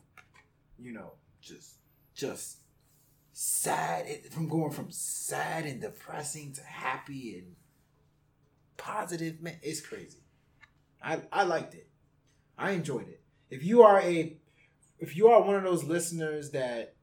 you 0.79 0.93
know, 0.93 1.13
just 1.41 1.75
just 2.15 2.57
sad 3.33 4.07
from 4.31 4.47
going 4.47 4.71
from 4.71 4.91
sad 4.91 5.65
and 5.65 5.81
depressing 5.81 6.53
to 6.53 6.63
happy 6.63 7.37
and 7.37 7.55
positive. 8.77 9.41
Man, 9.41 9.57
it's 9.61 9.81
crazy. 9.81 10.19
I 11.03 11.21
I 11.31 11.43
liked 11.43 11.73
it. 11.73 11.89
I 12.57 12.71
enjoyed 12.71 13.09
it. 13.09 13.21
If 13.49 13.63
you 13.63 13.81
are 13.81 13.99
a 13.99 14.37
if 14.99 15.17
you 15.17 15.27
are 15.27 15.41
one 15.41 15.55
of 15.55 15.63
those 15.63 15.83
listeners 15.83 16.51
that 16.51 16.95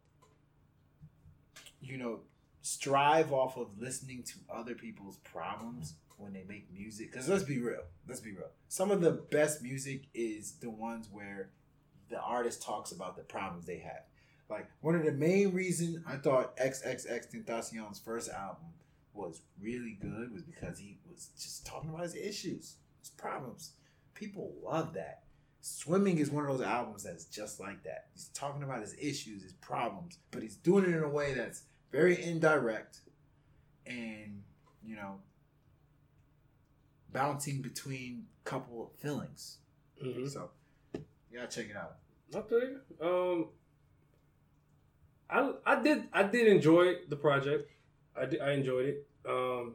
you 1.81 1.99
know 1.99 2.21
strive 2.62 3.33
off 3.33 3.57
of 3.57 3.69
listening 3.79 4.23
to 4.23 4.35
other 4.53 4.75
people's 4.75 5.16
problems 5.19 5.95
when 6.19 6.33
they 6.33 6.45
make 6.47 6.71
music 6.71 7.11
because 7.11 7.29
let's 7.29 7.45
be 7.45 7.59
real 7.59 7.81
let's 8.07 8.21
be 8.21 8.33
real 8.33 8.51
some 8.69 8.90
of 8.90 9.01
the 9.01 9.11
best 9.11 9.62
music 9.62 10.05
is 10.12 10.53
the 10.61 10.69
ones 10.69 11.09
where 11.11 11.51
the 12.11 12.21
artist 12.21 12.62
talks 12.62 12.93
about 12.93 13.16
the 13.16 13.23
problems 13.23 13.64
they 13.64 13.79
have 13.79 14.05
like 14.50 14.68
one 14.80 14.94
of 14.94 15.04
the 15.04 15.12
main 15.12 15.52
reasons 15.52 15.98
i 16.06 16.16
thought 16.16 16.56
xxx 16.58 17.30
tentacion's 17.30 17.98
first 18.00 18.28
album 18.30 18.66
was 19.14 19.42
really 19.60 19.96
good 20.00 20.32
was 20.32 20.42
because 20.42 20.78
he 20.78 20.98
was 21.10 21.30
just 21.38 21.64
talking 21.66 21.90
about 21.90 22.02
his 22.02 22.14
issues 22.14 22.76
his 23.00 23.10
problems 23.16 23.72
people 24.14 24.52
love 24.62 24.92
that 24.94 25.22
swimming 25.60 26.18
is 26.18 26.30
one 26.30 26.44
of 26.46 26.56
those 26.58 26.66
albums 26.66 27.02
that's 27.04 27.24
just 27.26 27.60
like 27.60 27.82
that 27.84 28.06
he's 28.14 28.28
talking 28.28 28.62
about 28.62 28.80
his 28.80 28.94
issues 29.00 29.42
his 29.42 29.52
problems 29.54 30.18
but 30.30 30.42
he's 30.42 30.56
doing 30.56 30.84
it 30.84 30.90
in 30.94 31.02
a 31.02 31.08
way 31.08 31.34
that's 31.34 31.62
very 31.92 32.22
indirect 32.22 33.00
and 33.86 34.42
you 34.82 34.96
know 34.96 35.16
bouncing 37.12 37.60
between 37.60 38.24
couple 38.44 38.82
of 38.82 39.00
feelings 39.00 39.58
Mm-hmm. 40.04 40.28
so 40.28 40.48
you 40.94 41.38
gotta 41.38 41.46
check 41.48 41.68
it 41.70 41.76
out 41.76 41.96
Okay. 42.34 42.74
Um, 43.02 43.48
I 45.31 45.53
I 45.64 45.83
did 45.83 46.05
I 46.12 46.23
did 46.25 46.49
enjoy 46.49 46.95
the 47.09 47.16
project. 47.16 47.71
I 48.16 48.27
did, 48.27 48.40
I 48.40 48.53
enjoyed 48.53 48.87
it. 48.87 49.07
Um, 49.29 49.75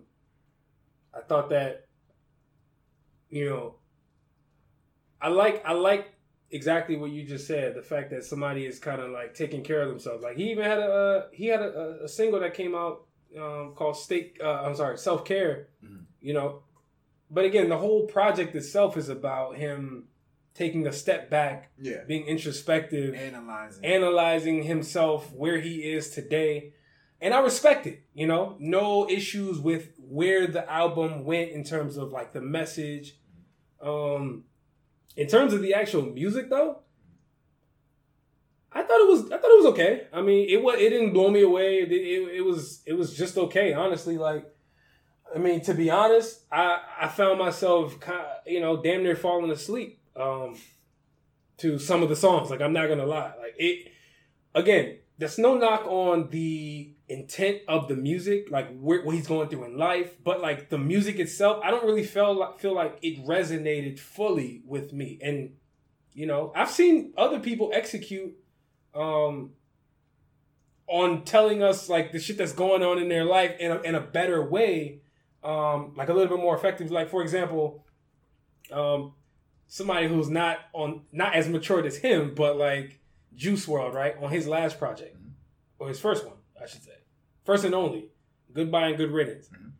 I 1.13 1.21
thought 1.21 1.49
that, 1.49 1.85
you 3.29 3.49
know, 3.49 3.75
I 5.21 5.29
like 5.29 5.63
I 5.65 5.73
like 5.73 6.13
exactly 6.51 6.95
what 6.97 7.11
you 7.11 7.23
just 7.23 7.47
said. 7.47 7.75
The 7.75 7.81
fact 7.81 8.09
that 8.11 8.23
somebody 8.23 8.65
is 8.65 8.79
kind 8.79 9.01
of 9.01 9.11
like 9.11 9.33
taking 9.33 9.63
care 9.63 9.81
of 9.81 9.89
themselves. 9.89 10.23
Like 10.23 10.37
he 10.37 10.51
even 10.51 10.65
had 10.65 10.79
a 10.79 10.91
uh, 10.91 11.27
he 11.31 11.47
had 11.47 11.61
a, 11.61 11.99
a 12.03 12.09
single 12.09 12.39
that 12.41 12.53
came 12.53 12.75
out 12.75 13.05
um, 13.39 13.73
called 13.75 13.97
"State." 13.97 14.37
Uh, 14.43 14.61
I'm 14.63 14.75
sorry, 14.75 14.97
self 14.97 15.25
care. 15.25 15.69
Mhm. 15.83 16.05
You 16.21 16.33
know, 16.33 16.63
but 17.29 17.45
again, 17.45 17.69
the 17.69 17.77
whole 17.77 18.07
project 18.07 18.55
itself 18.55 18.97
is 18.97 19.09
about 19.09 19.57
him 19.57 20.07
taking 20.55 20.87
a 20.87 20.91
step 20.91 21.29
back 21.29 21.71
yeah 21.79 22.03
being 22.07 22.25
introspective, 22.25 23.13
analyzing 23.13 23.85
analyzing 23.85 24.63
himself, 24.63 25.31
where 25.33 25.59
he 25.59 25.91
is 25.91 26.09
today. 26.09 26.73
And 27.21 27.33
I 27.33 27.39
respect 27.39 27.87
it, 27.87 28.03
you 28.13 28.27
know, 28.27 28.55
no 28.59 29.09
issues 29.09 29.59
with 29.59 29.89
where 29.97 30.47
the 30.47 30.69
album 30.69 31.23
went 31.23 31.51
in 31.51 31.63
terms 31.63 31.97
of 31.97 32.11
like 32.11 32.33
the 32.33 32.41
message. 32.41 33.17
Um 33.81 34.45
in 35.15 35.27
terms 35.27 35.53
of 35.53 35.61
the 35.61 35.73
actual 35.73 36.03
music 36.03 36.49
though, 36.49 36.81
I 38.71 38.81
thought 38.83 39.01
it 39.01 39.09
was 39.09 39.25
I 39.31 39.37
thought 39.37 39.51
it 39.51 39.63
was 39.63 39.73
okay. 39.73 40.07
I 40.13 40.21
mean, 40.21 40.49
it 40.49 40.61
was 40.61 40.75
it 40.79 40.89
didn't 40.89 41.13
blow 41.13 41.29
me 41.29 41.41
away. 41.41 41.79
It, 41.79 41.91
it, 41.91 42.35
it 42.37 42.41
was 42.41 42.81
it 42.85 42.93
was 42.93 43.15
just 43.15 43.37
okay, 43.37 43.73
honestly, 43.73 44.17
like 44.17 44.45
I 45.33 45.37
mean, 45.37 45.61
to 45.61 45.73
be 45.73 45.89
honest, 45.89 46.45
I 46.51 46.79
I 47.01 47.07
found 47.09 47.39
myself 47.39 47.99
kind 47.99 48.21
of, 48.21 48.27
you 48.45 48.61
know, 48.61 48.81
damn 48.81 49.03
near 49.03 49.15
falling 49.15 49.51
asleep 49.51 49.99
um 50.15 50.55
to 51.57 51.79
some 51.79 52.03
of 52.03 52.09
the 52.09 52.15
songs. 52.15 52.49
Like 52.49 52.61
I'm 52.61 52.73
not 52.73 52.87
gonna 52.87 53.05
lie, 53.05 53.33
like 53.39 53.55
it. 53.57 53.91
Again, 54.53 54.97
there's 55.17 55.37
no 55.37 55.55
knock 55.57 55.85
on 55.85 56.29
the 56.29 56.93
intent 57.07 57.59
of 57.67 57.87
the 57.87 57.95
music, 57.95 58.49
like 58.49 58.77
what 58.79 59.13
he's 59.13 59.27
going 59.27 59.47
through 59.49 59.65
in 59.65 59.77
life, 59.77 60.15
but 60.23 60.41
like 60.41 60.69
the 60.69 60.77
music 60.77 61.19
itself, 61.19 61.61
I 61.63 61.71
don't 61.71 61.85
really 61.85 62.03
feel 62.03 62.33
like 62.33 62.59
feel 62.59 62.75
like 62.75 62.99
it 63.01 63.25
resonated 63.25 63.99
fully 63.99 64.61
with 64.65 64.91
me. 64.93 65.19
And 65.21 65.53
you 66.13 66.25
know, 66.25 66.51
I've 66.55 66.71
seen 66.71 67.13
other 67.17 67.39
people 67.39 67.71
execute 67.73 68.33
um 68.93 69.51
on 70.87 71.23
telling 71.23 71.63
us 71.63 71.89
like 71.89 72.11
the 72.11 72.19
shit 72.19 72.37
that's 72.37 72.53
going 72.53 72.83
on 72.83 72.99
in 72.99 73.09
their 73.09 73.25
life 73.25 73.55
in 73.59 73.71
a, 73.71 73.81
in 73.81 73.95
a 73.95 74.01
better 74.01 74.47
way, 74.47 75.01
um, 75.43 75.93
like 75.95 76.09
a 76.09 76.13
little 76.13 76.35
bit 76.35 76.41
more 76.41 76.55
effective. 76.55 76.91
Like 76.91 77.09
for 77.09 77.21
example, 77.21 77.85
um, 78.71 79.13
somebody 79.67 80.07
who's 80.07 80.29
not 80.29 80.59
on 80.73 81.01
not 81.11 81.35
as 81.35 81.47
matured 81.49 81.85
as 81.85 81.97
him, 81.97 82.33
but 82.35 82.57
like 82.57 82.99
Juice 83.35 83.67
World, 83.67 83.93
right? 83.93 84.15
On 84.21 84.29
his 84.31 84.47
last 84.47 84.79
project. 84.79 85.15
Mhm. 85.17 85.31
Or 85.79 85.87
his 85.89 85.99
first 85.99 86.25
one, 86.25 86.37
I 86.61 86.65
should 86.67 86.83
say. 86.83 86.97
First 87.43 87.65
and 87.65 87.75
only. 87.75 88.09
Goodbye 88.53 88.87
and 88.87 88.97
good 88.97 89.11
riddance. 89.11 89.49
Mhm. 89.49 89.71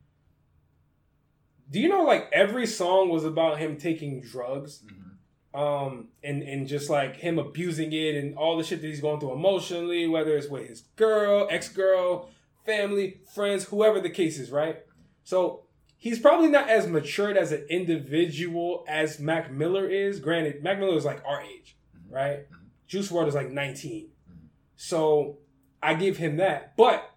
Do 1.69 1.79
you 1.79 1.89
know 1.89 2.03
like 2.03 2.29
every 2.31 2.67
song 2.67 3.09
was 3.09 3.25
about 3.25 3.59
him 3.59 3.77
taking 3.77 4.21
drugs? 4.21 4.83
Mhm. 4.83 5.57
Um 5.59 6.09
and, 6.23 6.43
and 6.43 6.67
just 6.67 6.89
like 6.89 7.17
him 7.17 7.39
abusing 7.39 7.93
it 7.93 8.15
and 8.15 8.35
all 8.37 8.57
the 8.57 8.63
shit 8.63 8.81
that 8.81 8.87
he's 8.87 9.01
going 9.01 9.19
through 9.19 9.33
emotionally, 9.33 10.07
whether 10.07 10.35
it's 10.37 10.49
with 10.49 10.67
his 10.67 10.81
girl, 10.95 11.47
ex-girl, 11.49 12.29
family, 12.65 13.21
friends, 13.33 13.65
whoever 13.65 14.01
the 14.01 14.09
case 14.09 14.37
is, 14.39 14.51
right? 14.51 14.79
So 15.23 15.64
he's 16.05 16.19
probably 16.19 16.47
not 16.47 16.69
as 16.69 16.85
matured 16.85 17.35
as 17.35 17.51
an 17.51 17.65
individual 17.67 18.85
as 18.87 19.19
Mac 19.19 19.51
Miller 19.51 19.89
is. 19.89 20.19
Granted, 20.19 20.61
Mac 20.61 20.77
Miller 20.77 20.95
is 20.95 21.03
like 21.03 21.19
our 21.25 21.41
age, 21.41 21.75
Mhm. 21.97 22.11
right? 22.13 22.39
Mhm. 22.51 22.57
Juice 22.85 23.09
WRLD 23.09 23.29
is 23.29 23.33
like 23.33 23.49
19. 23.49 24.11
Mhm. 24.29 24.49
So 24.75 25.39
I 25.81 25.95
give 25.95 26.17
him 26.17 26.37
that. 26.37 26.77
But 26.77 27.09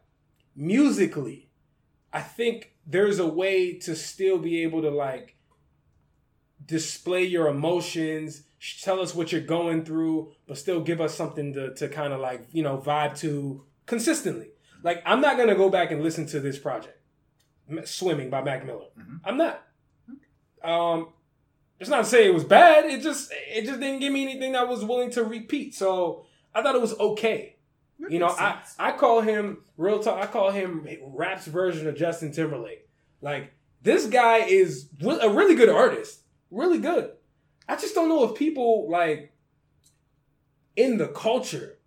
musically, 0.57 1.51
I 2.15 2.23
think 2.23 2.73
there's 2.87 3.19
a 3.19 3.27
way 3.27 3.75
to 3.81 3.95
still 3.95 4.39
be 4.39 4.63
able 4.63 4.81
to 4.81 4.91
like 4.91 5.37
display 6.65 7.25
your 7.25 7.49
emotions, 7.49 8.45
tell 8.81 9.01
us 9.01 9.15
what 9.15 9.33
you're 9.33 9.41
going 9.43 9.85
through, 9.85 10.33
but 10.47 10.57
still 10.57 10.81
give 10.81 10.99
us 11.01 11.15
something 11.15 11.53
to, 11.53 11.75
to 11.75 11.89
kind 11.89 12.15
of 12.15 12.21
like, 12.21 12.47
you 12.53 12.63
know, 12.63 12.79
vibe 12.79 13.19
to 13.19 13.65
consistently. 13.85 14.49
Like, 14.83 15.03
I'm 15.05 15.21
not 15.21 15.37
going 15.37 15.49
to 15.51 15.55
go 15.55 15.69
back 15.69 15.91
and 15.91 16.03
listen 16.03 16.25
to 16.29 16.41
this 16.41 16.59
project, 16.59 16.98
Swimming 17.85 18.31
by 18.31 18.43
Mac 18.43 18.65
Miller. 18.67 18.87
Mhm. 18.99 19.21
I'm 19.25 19.37
not. 19.37 19.63
Um, 20.63 21.13
it's 21.79 21.91
not 21.91 21.99
to 21.99 22.05
say 22.05 22.27
it 22.27 22.35
was 22.35 22.45
bad. 22.45 22.87
It 22.87 23.03
just 23.03 23.33
it 23.33 23.65
just 23.65 23.81
didn't 23.81 24.01
give 24.01 24.13
me 24.13 24.23
anything 24.23 24.53
that 24.53 24.63
I 24.63 24.65
was 24.65 24.85
willing 24.85 25.11
to 25.13 25.25
repeat. 25.25 25.75
So 25.75 26.25
I 26.55 26.63
thought 26.63 26.75
it 26.75 26.81
was 26.81 26.99
okay. 26.99 27.57
That 28.01 28.11
You 28.11 28.19
know, 28.19 28.29
I. 28.29 28.61
I 28.79 28.93
call 28.93 29.21
him 29.21 29.65
real 29.77 30.01
talk. 30.01 30.23
I 30.23 30.27
call 30.27 30.51
him 30.51 30.87
rap's 31.03 31.47
version 31.47 31.87
of 31.87 31.97
Justin 31.97 32.33
Timberlake. 32.33 32.89
Like 33.21 33.53
this 33.83 34.07
guy 34.07 34.39
is 34.39 34.89
a 35.03 35.31
really 35.31 35.55
good 35.55 35.69
artist, 35.69 36.21
really 36.51 36.79
good. 36.79 37.13
I 37.69 37.77
just 37.77 37.95
don't 37.95 38.09
know 38.09 38.25
if 38.25 38.35
people 38.37 38.89
like 38.91 39.33
in 40.75 40.99
the 40.99 41.09
culture 41.09 41.79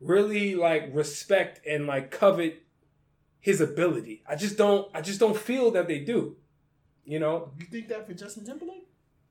really 0.00 0.54
like 0.54 0.90
respect 0.92 1.60
and 1.66 1.86
like 1.86 2.10
covet 2.10 2.62
his 3.40 3.60
ability. 3.60 4.22
I 4.28 4.36
just 4.36 4.56
don't 4.56 4.88
I 4.94 5.00
just 5.00 5.20
don't 5.20 5.36
feel 5.36 5.70
that 5.72 5.88
they 5.88 6.00
do. 6.00 6.36
You 7.04 7.18
know? 7.18 7.50
You 7.58 7.66
think 7.66 7.88
that 7.88 8.06
for 8.06 8.14
Justin 8.14 8.44
Timberlake? 8.44 8.86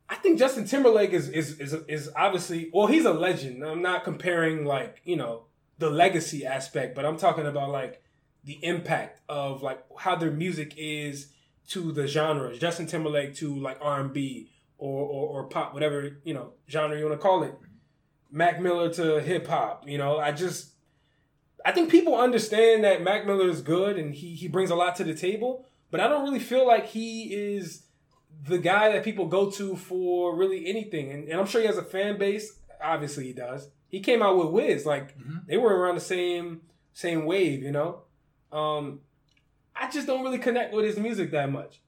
I 0.10 0.16
think 0.16 0.40
Justin 0.40 0.66
Timberlake 0.66 1.12
is 1.12 1.30
is 1.30 1.60
is 1.60 1.74
is 1.88 2.10
obviously 2.16 2.70
well 2.74 2.88
he's 2.88 3.06
a 3.06 3.14
legend. 3.14 3.64
I'm 3.64 3.82
not 3.82 4.04
comparing 4.04 4.66
like, 4.66 5.02
you 5.04 5.16
know, 5.16 5.46
the 5.78 5.90
legacy 5.90 6.46
aspect, 6.46 6.96
but 6.96 7.06
I'm 7.06 7.18
talking 7.18 7.46
about 7.46 7.70
like 7.70 8.02
the 8.44 8.60
impact 8.64 9.22
of 9.30 9.62
like 9.62 9.84
how 9.98 10.16
their 10.16 10.32
music 10.32 10.74
is 10.78 11.32
to 11.70 11.92
the 11.92 12.08
genres. 12.08 12.58
Justin 12.60 12.88
Timberlake 12.88 13.36
to 13.36 13.56
like 13.56 13.78
R&B 13.80 14.50
or, 14.78 15.06
or 15.06 15.28
or 15.28 15.44
pop, 15.48 15.74
whatever 15.74 16.18
you 16.24 16.34
know 16.34 16.54
genre 16.68 16.98
you 16.98 17.06
want 17.06 17.20
to 17.20 17.22
call 17.22 17.44
it. 17.44 17.54
Mac 18.32 18.62
Miller 18.62 18.92
to 18.94 19.22
hip 19.22 19.48
hop. 19.48 19.88
You 19.88 19.98
know, 19.98 20.18
I 20.18 20.32
just 20.32 20.72
I 21.70 21.72
think 21.72 21.90
people 21.92 22.16
understand 22.16 22.84
that 22.84 23.02
Mac 23.04 23.26
Miller 23.28 23.48
is 23.50 23.62
good 23.62 23.98
and 23.98 24.14
he 24.14 24.34
he 24.34 24.48
brings 24.48 24.72
a 24.72 24.76
lot 24.76 24.96
to 24.98 25.04
the 25.04 25.14
table, 25.14 25.66
but 25.92 26.00
I 26.00 26.08
don't 26.08 26.24
really 26.24 26.40
feel 26.40 26.66
like 26.66 26.88
he 26.88 27.34
is 27.34 27.84
the 28.48 28.58
guy 28.58 28.92
that 28.92 29.04
people 29.04 29.28
go 29.28 29.50
to 29.52 29.76
for 29.76 30.36
really 30.36 30.66
anything. 30.68 31.12
And, 31.12 31.28
and 31.30 31.40
I'm 31.40 31.46
sure 31.46 31.62
he 31.62 31.68
has 31.68 31.78
a 31.78 31.84
fan 31.84 32.18
base. 32.18 32.58
Obviously, 32.82 33.26
he 33.26 33.34
does. 33.34 33.70
He 33.88 34.00
came 34.00 34.22
out 34.24 34.38
with 34.38 34.50
Wiz, 34.50 34.86
like 34.86 35.18
Mhm. 35.18 35.46
they 35.48 35.58
were 35.58 35.76
around 35.78 35.96
the 35.96 36.02
same 36.16 36.62
same 36.94 37.26
wave, 37.26 37.62
you 37.64 37.72
know. 37.72 38.04
Um, 38.52 39.02
I 39.76 39.90
just 39.90 40.08
don't 40.08 40.24
really 40.24 40.38
connect 40.40 40.74
with 40.74 40.86
his 40.86 40.98
music 40.98 41.32
that 41.32 41.52
much. 41.52 41.82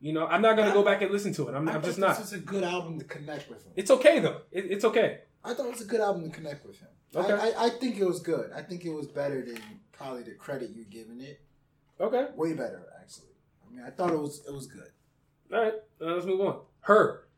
You 0.00 0.12
know, 0.12 0.26
I'm 0.26 0.42
not 0.42 0.56
gonna 0.56 0.72
go 0.72 0.82
back 0.82 1.00
and 1.02 1.10
listen 1.10 1.32
to 1.34 1.48
it. 1.48 1.54
I'm, 1.54 1.68
I 1.68 1.74
I'm 1.74 1.82
just 1.82 1.96
this 1.96 2.06
not. 2.06 2.18
was 2.18 2.32
a 2.32 2.38
good 2.38 2.64
album 2.64 2.98
to 2.98 3.04
connect 3.04 3.48
with 3.48 3.64
him. 3.64 3.72
It's 3.76 3.90
okay 3.90 4.18
though. 4.20 4.40
It, 4.50 4.64
it's 4.74 4.84
okay. 4.84 5.20
I 5.44 5.54
thought 5.54 5.66
it 5.66 5.72
was 5.72 5.80
a 5.82 5.90
good 5.92 6.00
album 6.00 6.24
to 6.30 6.30
connect 6.36 6.66
with 6.66 6.78
him. 6.80 6.88
Okay. 7.16 7.32
I, 7.32 7.50
I, 7.50 7.66
I 7.66 7.68
think 7.70 7.98
it 7.98 8.04
was 8.04 8.20
good. 8.20 8.50
I 8.54 8.62
think 8.62 8.84
it 8.84 8.90
was 8.90 9.06
better 9.06 9.44
than 9.44 9.58
probably 9.92 10.22
the 10.22 10.32
credit 10.32 10.70
you're 10.74 10.84
giving 10.86 11.20
it. 11.20 11.40
Okay. 12.00 12.26
Way 12.34 12.54
better, 12.54 12.86
actually. 13.00 13.28
I 13.66 13.74
mean, 13.74 13.84
I 13.86 13.90
thought 13.90 14.10
it 14.10 14.18
was 14.18 14.42
it 14.46 14.52
was 14.52 14.66
good. 14.66 14.88
All 15.52 15.62
right, 15.62 15.74
let's 16.00 16.26
move 16.26 16.40
on. 16.40 16.60
Her, 16.80 17.28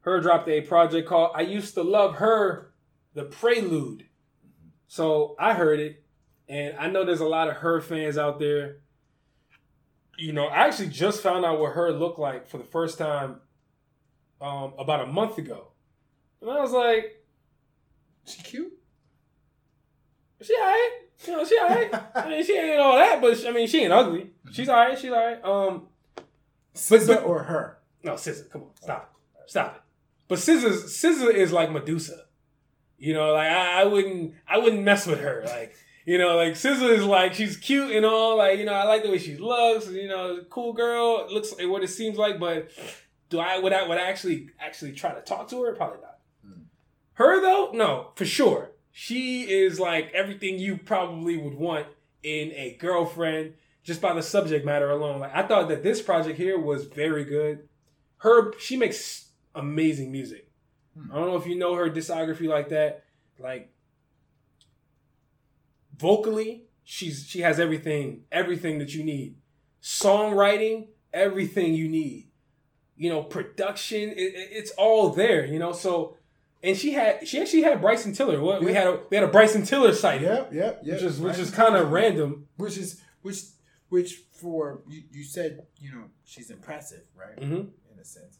her 0.00 0.20
dropped 0.20 0.48
a 0.48 0.60
project 0.60 1.08
called 1.08 1.32
"I 1.34 1.42
Used 1.42 1.74
to 1.74 1.82
Love 1.82 2.16
Her," 2.16 2.72
the 3.14 3.24
Prelude. 3.24 4.06
So 4.86 5.34
I 5.38 5.54
heard 5.54 5.80
it, 5.80 6.04
and 6.48 6.76
I 6.78 6.88
know 6.88 7.04
there's 7.04 7.20
a 7.20 7.26
lot 7.26 7.48
of 7.48 7.56
her 7.56 7.80
fans 7.80 8.16
out 8.16 8.38
there. 8.38 8.78
You 10.16 10.32
know, 10.32 10.46
I 10.46 10.66
actually 10.66 10.90
just 10.90 11.22
found 11.22 11.44
out 11.44 11.58
what 11.58 11.72
her 11.72 11.90
looked 11.90 12.20
like 12.20 12.46
for 12.46 12.58
the 12.58 12.64
first 12.64 12.98
time 12.98 13.40
um, 14.40 14.74
about 14.78 15.00
a 15.00 15.06
month 15.06 15.38
ago, 15.38 15.72
and 16.40 16.50
I 16.50 16.60
was 16.60 16.70
like, 16.70 17.24
She 18.26 18.42
cute. 18.42 18.72
"She 20.44 20.54
alright, 20.54 20.90
you 21.26 21.32
know, 21.32 21.44
she 21.44 21.58
alright. 21.58 21.94
I 22.14 22.28
mean, 22.28 22.44
she 22.44 22.56
ain't 22.56 22.80
all 22.80 22.96
that, 22.96 23.20
but 23.20 23.36
she, 23.36 23.48
I 23.48 23.52
mean, 23.52 23.66
she 23.66 23.82
ain't 23.82 23.92
ugly. 23.92 24.30
She's 24.52 24.68
alright. 24.68 24.98
She's 24.98 25.10
alright. 25.10 25.44
Um, 25.44 25.88
SZA 26.74 27.24
or 27.24 27.44
her? 27.44 27.78
No, 28.02 28.12
SZA, 28.12 28.50
come 28.50 28.62
on, 28.62 28.70
stop 28.80 29.14
it, 29.42 29.50
stop 29.50 29.76
it. 29.76 29.82
But 30.28 30.38
SZA, 30.38 30.84
SZA 30.84 31.34
is 31.34 31.52
like 31.52 31.70
Medusa. 31.70 32.24
You 32.98 33.14
know, 33.14 33.32
like 33.32 33.50
I, 33.50 33.82
I 33.82 33.84
wouldn't, 33.84 34.34
I 34.48 34.58
wouldn't 34.58 34.82
mess 34.82 35.06
with 35.06 35.20
her. 35.20 35.42
Like, 35.46 35.74
you 36.06 36.18
know, 36.18 36.36
like 36.36 36.54
SZA 36.54 36.90
is 36.90 37.04
like 37.04 37.34
she's 37.34 37.56
cute 37.56 37.92
and 37.92 38.04
all. 38.04 38.38
Like, 38.38 38.58
you 38.58 38.64
know, 38.64 38.72
I 38.72 38.84
like 38.84 39.02
the 39.02 39.10
way 39.10 39.18
she 39.18 39.36
looks. 39.36 39.88
You 39.88 40.08
know, 40.08 40.40
cool 40.50 40.72
girl. 40.72 41.26
Looks 41.32 41.54
like 41.56 41.68
what 41.68 41.82
it 41.82 41.88
seems 41.88 42.18
like, 42.18 42.38
but 42.38 42.70
do 43.30 43.38
I 43.38 43.58
would 43.58 43.72
I 43.72 43.86
would 43.86 43.98
I 43.98 44.08
actually 44.08 44.50
actually 44.60 44.92
try 44.92 45.12
to 45.12 45.20
talk 45.20 45.48
to 45.48 45.62
her? 45.62 45.74
Probably 45.74 46.00
not. 46.00 46.18
Hmm. 46.44 46.62
Her 47.14 47.40
though, 47.40 47.70
no, 47.72 48.10
for 48.14 48.24
sure. 48.24 48.70
She 48.96 49.42
is 49.42 49.80
like 49.80 50.12
everything 50.14 50.56
you 50.60 50.76
probably 50.78 51.36
would 51.36 51.54
want 51.54 51.88
in 52.22 52.52
a 52.52 52.76
girlfriend 52.78 53.54
just 53.82 54.00
by 54.00 54.12
the 54.14 54.22
subject 54.22 54.64
matter 54.64 54.88
alone. 54.88 55.18
Like 55.18 55.34
I 55.34 55.42
thought 55.42 55.68
that 55.70 55.82
this 55.82 56.00
project 56.00 56.38
here 56.38 56.56
was 56.60 56.84
very 56.84 57.24
good. 57.24 57.68
Her 58.18 58.56
she 58.60 58.76
makes 58.76 59.30
amazing 59.52 60.12
music. 60.12 60.48
Hmm. 60.96 61.10
I 61.10 61.16
don't 61.16 61.26
know 61.26 61.36
if 61.36 61.44
you 61.44 61.56
know 61.56 61.74
her 61.74 61.90
discography 61.90 62.46
like 62.46 62.68
that. 62.68 63.02
Like 63.36 63.72
vocally, 65.98 66.66
she's 66.84 67.26
she 67.28 67.40
has 67.40 67.58
everything, 67.58 68.22
everything 68.30 68.78
that 68.78 68.94
you 68.94 69.02
need. 69.02 69.34
Songwriting, 69.82 70.86
everything 71.12 71.74
you 71.74 71.88
need. 71.88 72.28
You 72.96 73.10
know, 73.10 73.24
production, 73.24 74.10
it, 74.10 74.14
it- 74.34 74.48
it's 74.52 74.70
all 74.78 75.10
there. 75.10 75.44
You 75.44 75.58
know, 75.58 75.72
so 75.72 76.16
and 76.64 76.76
she 76.76 76.92
had 76.92 77.26
she 77.28 77.40
actually 77.40 77.62
had 77.62 77.80
Bryson 77.80 78.12
Tiller. 78.12 78.40
What 78.40 78.62
we 78.64 78.72
had 78.74 78.86
a 78.86 79.00
we 79.10 79.16
had 79.16 79.24
a 79.24 79.28
Bryson 79.30 79.62
Tiller 79.64 79.92
site, 79.92 80.22
Yep, 80.22 80.52
yep, 80.52 80.80
yep. 80.82 80.94
which 80.94 81.02
is 81.02 81.20
which 81.20 81.30
Right. 81.34 81.38
is 81.40 81.50
kind 81.50 81.76
of 81.76 81.90
random. 81.92 82.48
Which 82.56 82.76
is 82.78 83.00
which 83.22 83.40
which 83.90 84.22
for 84.32 84.82
you, 84.88 85.02
you 85.12 85.24
said 85.24 85.66
you 85.78 85.92
know 85.92 86.04
she's 86.24 86.50
impressive, 86.50 87.02
right? 87.16 87.38
hmm 87.38 87.54
In 87.92 87.98
a 88.00 88.04
sense, 88.04 88.38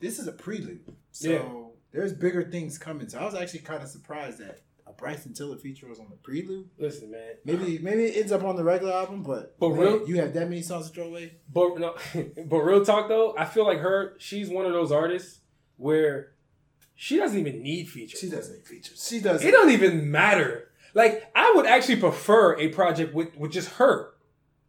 this 0.00 0.18
is 0.18 0.26
a 0.26 0.32
prelude, 0.32 0.80
so 1.12 1.30
Yeah. 1.30 1.52
there's 1.92 2.12
bigger 2.12 2.42
things 2.50 2.78
coming. 2.78 3.08
So 3.08 3.18
I 3.18 3.24
was 3.24 3.34
actually 3.34 3.60
kind 3.60 3.82
of 3.82 3.88
surprised 3.88 4.38
that 4.38 4.60
a 4.86 4.92
Bryson 4.92 5.32
Tiller 5.32 5.56
feature 5.56 5.86
was 5.88 5.98
on 6.00 6.08
the 6.10 6.16
prelude. 6.16 6.68
Listen, 6.76 7.10
man. 7.12 7.34
Maybe 7.44 7.78
maybe 7.78 8.04
it 8.06 8.16
ends 8.18 8.32
up 8.32 8.42
on 8.44 8.56
the 8.56 8.64
regular 8.64 8.92
album, 8.92 9.22
but 9.22 9.58
But 9.58 9.70
man, 9.70 9.78
real- 9.78 10.08
you 10.08 10.16
have 10.16 10.34
that 10.34 10.48
many 10.48 10.60
songs 10.62 10.88
to 10.88 10.94
throw 10.94 11.06
away. 11.06 11.36
But 11.52 11.78
no, 11.78 11.94
but 12.46 12.58
real 12.58 12.84
talk 12.84 13.08
though, 13.08 13.34
I 13.38 13.44
feel 13.44 13.64
like 13.64 13.78
her. 13.78 14.14
She's 14.18 14.50
one 14.50 14.66
of 14.66 14.72
those 14.72 14.90
artists 14.92 15.38
where 15.76 16.31
she 17.02 17.16
doesn't 17.16 17.36
even 17.36 17.64
need 17.64 17.88
features. 17.88 18.20
She 18.20 18.30
doesn't 18.30 18.54
need 18.54 18.64
features. 18.64 19.04
She 19.08 19.18
doesn't. 19.18 19.44
It 19.44 19.50
don't 19.50 19.72
even 19.72 20.08
matter. 20.12 20.70
Like 20.94 21.28
I 21.34 21.52
would 21.56 21.66
actually 21.66 21.96
prefer 21.96 22.56
a 22.56 22.68
project 22.68 23.12
with 23.12 23.36
with 23.36 23.50
just 23.50 23.70
her. 23.70 24.14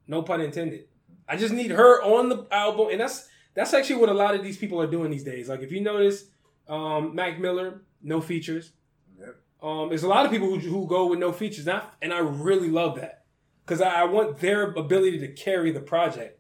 No 0.08 0.24
pun 0.24 0.42
intended. 0.42 0.86
I 1.30 1.38
just 1.38 1.54
need 1.54 1.70
her 1.70 2.02
on 2.02 2.30
the 2.30 2.48
album, 2.50 2.88
and 2.90 3.00
that's 3.00 3.30
that's 3.54 3.76
actually 3.76 3.98
what 3.98 4.10
a 4.10 4.16
lot 4.16 4.34
of 4.34 4.44
these 4.44 4.58
people 4.58 4.82
are 4.82 4.88
doing 4.88 5.12
these 5.12 5.24
days. 5.24 5.48
Like 5.48 5.60
if 5.60 5.72
you 5.72 5.80
notice, 5.80 6.26
um, 6.68 7.14
Mac 7.14 7.40
Miller, 7.40 7.84
no 8.02 8.20
features. 8.20 8.72
Yep. 9.20 9.36
Um, 9.62 9.90
there's 9.90 10.02
a 10.02 10.08
lot 10.08 10.26
of 10.26 10.32
people 10.32 10.50
who, 10.50 10.58
who 10.58 10.88
go 10.88 11.06
with 11.06 11.20
no 11.20 11.32
features, 11.32 11.68
and 11.68 11.78
I, 11.78 11.84
and 12.02 12.12
I 12.12 12.18
really 12.18 12.70
love 12.70 12.96
that 12.96 13.26
because 13.64 13.80
I, 13.80 14.02
I 14.02 14.04
want 14.06 14.40
their 14.40 14.72
ability 14.72 15.20
to 15.20 15.28
carry 15.28 15.72
the 15.72 15.82
project. 15.82 16.40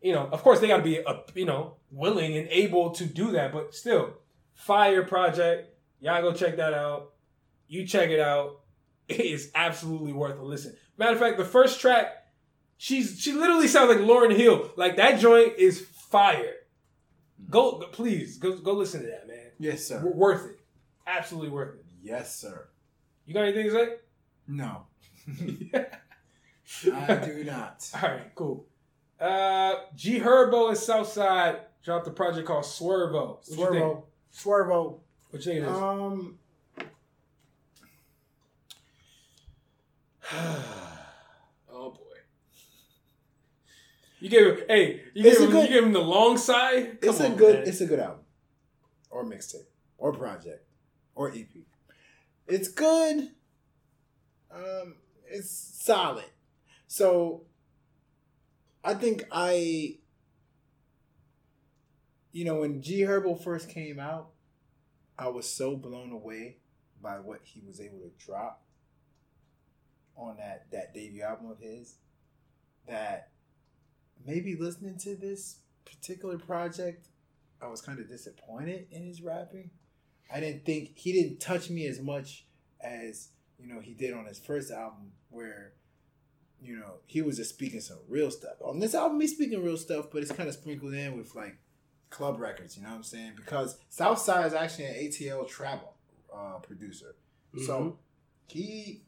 You 0.00 0.12
know, 0.12 0.28
of 0.30 0.44
course 0.44 0.60
they 0.60 0.68
got 0.68 0.76
to 0.76 0.84
be 0.84 1.04
uh, 1.04 1.22
you 1.34 1.44
know 1.44 1.78
willing 1.90 2.36
and 2.36 2.46
able 2.50 2.90
to 2.92 3.04
do 3.04 3.32
that, 3.32 3.52
but 3.52 3.74
still, 3.74 4.18
fire 4.54 5.02
project. 5.02 5.70
Y'all 6.00 6.22
go 6.22 6.32
check 6.32 6.56
that 6.56 6.74
out. 6.74 7.12
You 7.68 7.86
check 7.86 8.10
it 8.10 8.20
out. 8.20 8.60
It 9.06 9.20
is 9.20 9.50
absolutely 9.54 10.14
worth 10.14 10.38
a 10.38 10.42
listen. 10.42 10.74
Matter 10.96 11.12
of 11.12 11.18
fact, 11.18 11.36
the 11.36 11.44
first 11.44 11.78
track, 11.78 12.06
she's 12.78 13.20
she 13.20 13.32
literally 13.32 13.68
sounds 13.68 13.90
like 13.90 13.98
Lauryn 13.98 14.34
Hill. 14.34 14.70
Like 14.76 14.96
that 14.96 15.20
joint 15.20 15.58
is 15.58 15.78
fire. 15.80 16.54
Go, 17.50 17.80
please 17.92 18.38
go 18.38 18.56
go 18.56 18.72
listen 18.72 19.02
to 19.02 19.06
that, 19.08 19.28
man. 19.28 19.50
Yes, 19.58 19.84
sir. 19.84 19.96
W- 19.96 20.16
worth 20.16 20.46
it. 20.46 20.58
Absolutely 21.06 21.50
worth 21.50 21.74
it. 21.74 21.84
Yes, 22.02 22.34
sir. 22.34 22.66
You 23.26 23.34
got 23.34 23.42
anything 23.42 23.64
to 23.66 23.72
say? 23.72 23.88
No, 24.48 24.86
I 26.92 27.14
do 27.16 27.44
not. 27.44 27.90
All 28.02 28.08
right, 28.08 28.34
cool. 28.34 28.66
Uh, 29.20 29.74
G 29.94 30.18
Herbo 30.18 30.68
and 30.70 30.78
Southside 30.78 31.58
dropped 31.82 32.06
a 32.06 32.10
project 32.10 32.46
called 32.46 32.64
Swervo. 32.64 33.36
What? 33.36 33.44
Swervo, 33.44 34.02
Swervo. 34.34 35.00
What 35.30 35.44
you 35.44 35.52
think 35.52 35.64
it 35.64 35.68
is? 35.68 35.76
Um, 35.76 36.38
oh 41.70 41.90
boy. 41.90 42.00
You 44.20 44.30
gave 44.30 44.46
him, 44.46 44.56
hey, 44.68 45.02
you 45.14 45.24
It's 45.28 45.38
gave 45.38 45.46
him, 45.48 45.52
good- 45.52 45.68
you 45.68 45.74
gave 45.74 45.84
him 45.84 45.92
the 45.92 46.00
long 46.00 46.38
side. 46.38 46.98
it's 47.02 47.18
Come 47.18 47.32
a 47.32 47.36
good. 47.36 47.58
man. 47.60 47.68
It's 47.68 47.80
a 47.80 47.86
good 47.86 47.98
album, 48.00 48.20
or 49.10 49.24
mixtape, 49.24 49.66
or 49.98 50.12
project, 50.12 50.64
or 51.14 51.30
EP. 51.30 51.48
It's 52.46 52.68
good. 52.68 53.30
Um, 54.50 54.94
it's 55.28 55.50
solid. 55.84 56.24
So, 56.86 57.42
I 58.84 58.94
think 58.94 59.24
I, 59.32 59.98
you 62.34 62.44
know, 62.44 62.56
when 62.56 62.82
G 62.82 63.02
Herbo 63.02 63.40
first 63.40 63.70
came 63.70 64.00
out, 64.00 64.30
I 65.16 65.28
was 65.28 65.48
so 65.48 65.76
blown 65.76 66.10
away 66.10 66.56
by 67.00 67.20
what 67.20 67.40
he 67.44 67.62
was 67.64 67.80
able 67.80 68.00
to 68.00 68.10
drop 68.18 68.64
on 70.16 70.36
that 70.38 70.66
that 70.72 70.92
debut 70.92 71.22
album 71.22 71.50
of 71.50 71.60
his 71.60 71.96
that 72.88 73.30
maybe 74.26 74.56
listening 74.56 74.98
to 74.98 75.14
this 75.16 75.58
particular 75.84 76.38
project 76.38 77.08
I 77.62 77.68
was 77.68 77.80
kind 77.80 78.00
of 78.00 78.08
disappointed 78.08 78.88
in 78.90 79.06
his 79.06 79.22
rapping. 79.22 79.70
I 80.32 80.40
didn't 80.40 80.64
think 80.64 80.96
he 80.96 81.12
didn't 81.12 81.40
touch 81.40 81.70
me 81.70 81.86
as 81.86 82.00
much 82.00 82.46
as 82.80 83.28
you 83.58 83.72
know 83.72 83.80
he 83.80 83.94
did 83.94 84.12
on 84.12 84.26
his 84.26 84.40
first 84.40 84.72
album 84.72 85.12
where 85.30 85.72
you 86.60 86.76
know 86.76 86.96
he 87.06 87.22
was 87.22 87.36
just 87.36 87.50
speaking 87.50 87.80
some 87.80 87.98
real 88.08 88.32
stuff. 88.32 88.56
On 88.60 88.80
this 88.80 88.94
album 88.94 89.20
he's 89.20 89.34
speaking 89.34 89.62
real 89.62 89.76
stuff, 89.76 90.06
but 90.12 90.22
it's 90.22 90.32
kind 90.32 90.48
of 90.48 90.54
sprinkled 90.56 90.94
in 90.94 91.16
with 91.16 91.34
like 91.36 91.58
Club 92.14 92.38
Records. 92.38 92.76
You 92.76 92.84
know 92.84 92.90
what 92.90 92.96
I'm 92.96 93.02
saying? 93.02 93.32
Because 93.36 93.76
Southside 93.88 94.46
is 94.46 94.54
actually 94.54 94.84
an 94.86 94.94
ATL 94.94 95.48
travel 95.48 95.94
uh, 96.32 96.58
producer. 96.58 97.16
Mhm. 97.54 97.66
So 97.66 97.98
he 98.46 99.02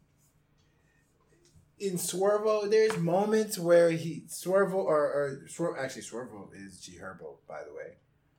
in 1.78 1.94
Swervo, 1.94 2.68
there's 2.70 2.98
moments 2.98 3.58
where 3.58 3.90
he 3.90 4.24
Swervo 4.28 4.74
or, 4.74 4.98
or 5.04 5.42
Swer, 5.46 5.78
actually 5.78 6.02
Swervo 6.02 6.48
is 6.54 6.80
G 6.80 6.98
Herbo, 6.98 7.36
by 7.46 7.62
the 7.64 7.72
way. 7.74 7.96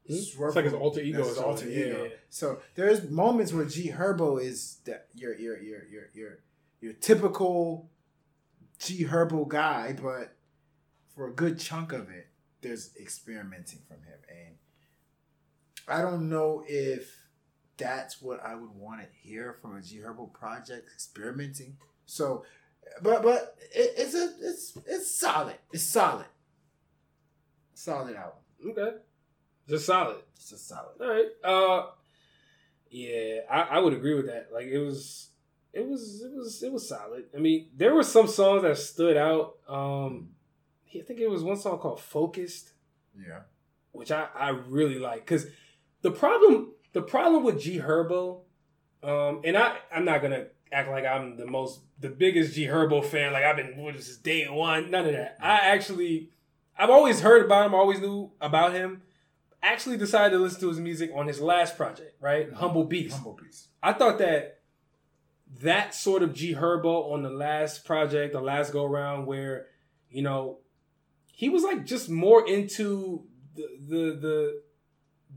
Hmm? 0.07 0.13
It's 0.15 0.55
like 0.55 0.65
his 0.65 0.73
alter 0.73 1.01
ego 1.01 1.23
his 1.23 1.37
alter 1.37 1.69
ego. 1.69 2.05
yeah. 2.05 2.15
So 2.29 2.59
there's 2.75 3.09
moments 3.09 3.53
where 3.53 3.65
G 3.65 3.91
Herbo 3.91 4.41
is 4.41 4.79
that 4.85 5.07
your 5.13 5.35
your 5.37 5.57
your 5.61 5.85
your 5.85 6.03
your 6.13 6.39
your 6.81 6.93
typical 6.93 7.89
G 8.79 9.05
Herbo 9.05 9.47
guy, 9.47 9.95
but 10.01 10.33
for 11.15 11.27
a 11.27 11.31
good 11.31 11.59
chunk 11.59 11.93
of 11.93 12.09
it, 12.09 12.27
there's 12.61 12.91
experimenting 12.99 13.79
from 13.87 13.97
him, 13.97 14.19
and 14.29 14.56
I 15.87 16.01
don't 16.01 16.29
know 16.29 16.63
if 16.67 17.15
that's 17.77 18.21
what 18.21 18.43
I 18.43 18.55
would 18.55 18.71
want 18.71 19.01
to 19.01 19.07
hear 19.21 19.53
from 19.61 19.77
a 19.77 19.81
G 19.81 19.99
Herbo 19.99 20.33
project, 20.33 20.89
experimenting. 20.93 21.77
So, 22.05 22.43
but 23.01 23.21
but 23.23 23.55
it, 23.73 23.93
it's 23.97 24.13
a 24.15 24.33
it's 24.41 24.77
it's 24.85 25.19
solid. 25.19 25.55
It's 25.71 25.83
solid. 25.83 26.25
Solid 27.73 28.15
album. 28.15 28.39
Okay. 28.71 28.97
Just 29.69 29.85
solid. 29.85 30.17
It's 30.35 30.49
just 30.49 30.67
solid. 30.67 30.95
All 30.99 31.07
right. 31.07 31.27
Uh, 31.43 31.85
yeah, 32.89 33.41
I, 33.49 33.61
I 33.61 33.79
would 33.79 33.93
agree 33.93 34.15
with 34.15 34.27
that. 34.27 34.47
Like 34.51 34.65
it 34.67 34.79
was, 34.79 35.29
it 35.73 35.85
was, 35.85 36.23
it 36.23 36.33
was, 36.33 36.63
it 36.63 36.71
was 36.71 36.87
solid. 36.87 37.25
I 37.35 37.39
mean, 37.39 37.67
there 37.75 37.93
were 37.93 38.03
some 38.03 38.27
songs 38.27 38.63
that 38.63 38.77
stood 38.77 39.17
out. 39.17 39.57
Um, 39.67 40.29
I 40.95 41.01
think 41.01 41.19
it 41.19 41.29
was 41.29 41.43
one 41.43 41.57
song 41.57 41.77
called 41.79 41.99
"Focused," 41.99 42.71
Yeah. 43.15 43.41
which 43.91 44.09
I 44.11 44.27
I 44.33 44.49
really 44.49 44.97
like 44.99 45.19
because 45.19 45.45
the 46.01 46.11
problem 46.11 46.73
the 46.93 47.01
problem 47.01 47.43
with 47.43 47.61
G 47.61 47.79
Herbo, 47.79 48.41
um, 49.03 49.41
and 49.43 49.57
I 49.57 49.77
I'm 49.93 50.05
not 50.05 50.21
gonna 50.21 50.47
act 50.71 50.89
like 50.89 51.05
I'm 51.05 51.37
the 51.37 51.45
most 51.45 51.81
the 51.99 52.09
biggest 52.09 52.55
G 52.55 52.65
Herbo 52.65 53.03
fan. 53.03 53.33
Like 53.33 53.43
I've 53.43 53.55
been 53.55 53.77
what 53.77 53.95
is 53.95 54.07
this 54.07 54.17
day 54.17 54.47
one? 54.47 54.91
None 54.91 55.05
of 55.05 55.13
that. 55.13 55.37
I 55.41 55.67
actually 55.67 56.29
I've 56.77 56.89
always 56.89 57.21
heard 57.21 57.45
about 57.45 57.65
him. 57.65 57.75
Always 57.75 57.99
knew 57.99 58.31
about 58.39 58.73
him. 58.73 59.01
Actually 59.63 59.97
decided 59.97 60.35
to 60.35 60.41
listen 60.41 60.61
to 60.61 60.69
his 60.69 60.79
music 60.79 61.11
on 61.15 61.27
his 61.27 61.41
last 61.41 61.75
project, 61.75 62.15
right? 62.21 62.51
Humble 62.53 62.83
Beast. 62.83 63.15
Humble 63.15 63.37
Beast. 63.41 63.67
I 63.81 63.93
thought 63.93 64.19
that 64.19 64.59
that 65.61 65.95
sort 65.95 66.23
of 66.23 66.33
G 66.33 66.53
Herbo 66.53 67.11
on 67.11 67.23
the 67.23 67.29
last 67.29 67.85
project, 67.85 68.33
the 68.33 68.41
last 68.41 68.71
go 68.71 68.85
around, 68.85 69.25
where 69.25 69.67
you 70.09 70.21
know 70.21 70.59
he 71.31 71.49
was 71.49 71.63
like 71.63 71.85
just 71.85 72.09
more 72.09 72.47
into 72.47 73.25
the 73.55 73.67
the 73.79 74.19
the 74.19 74.61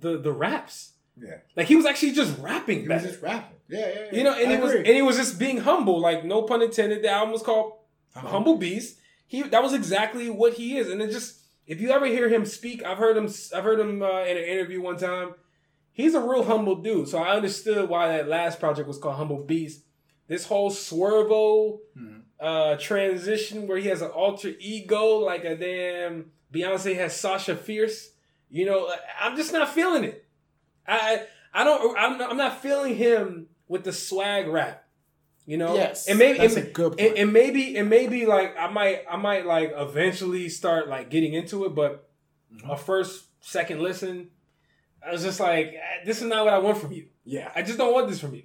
the, 0.00 0.18
the 0.18 0.32
raps. 0.32 0.92
Yeah. 1.20 1.36
Like 1.56 1.66
he 1.66 1.76
was 1.76 1.86
actually 1.86 2.12
just 2.12 2.38
rapping 2.38 2.80
He 2.82 2.88
better. 2.88 3.02
was 3.02 3.10
just 3.12 3.22
rapping. 3.22 3.56
Yeah, 3.68 3.78
yeah, 3.80 3.94
yeah. 4.10 4.18
you 4.18 4.24
know, 4.24 4.34
and 4.34 4.48
I 4.50 4.56
he 4.56 4.60
was 4.62 4.70
agree. 4.72 4.84
and 4.86 4.94
he 4.96 5.02
was 5.02 5.16
just 5.16 5.38
being 5.38 5.58
humble. 5.58 6.00
Like 6.00 6.24
no 6.24 6.42
pun 6.42 6.62
intended. 6.62 7.02
The 7.02 7.10
album 7.10 7.32
was 7.32 7.42
called 7.42 7.74
Humble 8.16 8.56
Beast. 8.56 8.98
He 9.26 9.42
that 9.42 9.62
was 9.62 9.74
exactly 9.74 10.28
what 10.30 10.54
he 10.54 10.76
is, 10.78 10.88
and 10.90 11.00
it 11.02 11.10
just 11.12 11.40
if 11.66 11.80
you 11.80 11.90
ever 11.90 12.06
hear 12.06 12.28
him 12.28 12.44
speak, 12.46 12.82
I've 12.84 12.98
heard 12.98 13.16
him. 13.16 13.28
I've 13.54 13.62
heard 13.64 13.78
him 13.78 14.02
uh, 14.02 14.22
in 14.22 14.36
an 14.36 14.44
interview 14.44 14.80
one 14.80 14.96
time. 14.96 15.34
He's 15.92 16.14
a 16.14 16.20
real 16.20 16.44
humble 16.44 16.76
dude, 16.76 17.08
so 17.08 17.18
I 17.18 17.36
understood 17.36 17.88
why 17.88 18.08
that 18.08 18.28
last 18.28 18.58
project 18.58 18.88
was 18.88 18.98
called 18.98 19.16
Humble 19.16 19.44
Beast. 19.44 19.82
This 20.26 20.46
whole 20.46 20.70
Swervo 20.70 21.80
Mhm. 21.98 22.22
uh, 22.40 22.76
transition 22.76 23.66
where 23.66 23.76
he 23.78 23.88
has 23.88 24.00
an 24.02 24.08
alter 24.10 24.52
ego, 24.58 25.16
like 25.18 25.44
a 25.44 25.56
damn 25.56 26.30
Beyonce 26.52 26.94
has 26.96 27.14
Sasha 27.14 27.54
Fierce. 27.56 28.10
You 28.50 28.66
know, 28.66 28.92
I'm 29.20 29.36
just 29.36 29.52
not 29.52 29.68
feeling 29.72 30.04
it. 30.04 30.24
I 30.86 31.22
I 31.54 31.64
don't. 31.64 31.96
I'm 31.98 32.18
not, 32.18 32.30
I'm 32.30 32.36
not 32.36 32.60
feeling 32.60 32.96
him 32.96 33.46
with 33.68 33.84
the 33.84 33.92
swag 33.92 34.48
rap. 34.48 34.84
You 35.46 35.56
know, 35.56 35.74
Yes, 35.74 36.06
and 36.08 36.18
maybe 36.18 36.38
that's 36.38 36.56
and, 36.56 36.68
a 36.68 36.70
good 36.70 36.96
point. 36.98 37.16
and 37.16 37.32
maybe 37.32 37.76
and 37.76 37.88
maybe 37.88 38.26
like 38.26 38.56
I 38.58 38.68
might 38.70 39.04
I 39.10 39.16
might 39.16 39.46
like 39.46 39.72
eventually 39.74 40.48
start 40.48 40.88
like 40.88 41.10
getting 41.10 41.32
into 41.34 41.64
it, 41.64 41.74
but 41.74 42.08
Mhm. 42.54 42.70
a 42.72 42.76
first 42.76 43.26
second 43.40 43.80
listen, 43.80 44.30
I 45.04 45.12
was 45.12 45.22
just 45.22 45.40
like, 45.40 45.68
"Eh, 45.68 46.04
this 46.04 46.18
is 46.20 46.24
not 46.28 46.44
what 46.44 46.52
I 46.54 46.58
want 46.58 46.78
from 46.78 46.92
you. 46.92 47.06
Yeah. 47.24 47.50
I 47.54 47.62
just 47.62 47.78
don't 47.78 47.92
want 47.92 48.08
this 48.08 48.20
from 48.20 48.34
you. 48.34 48.42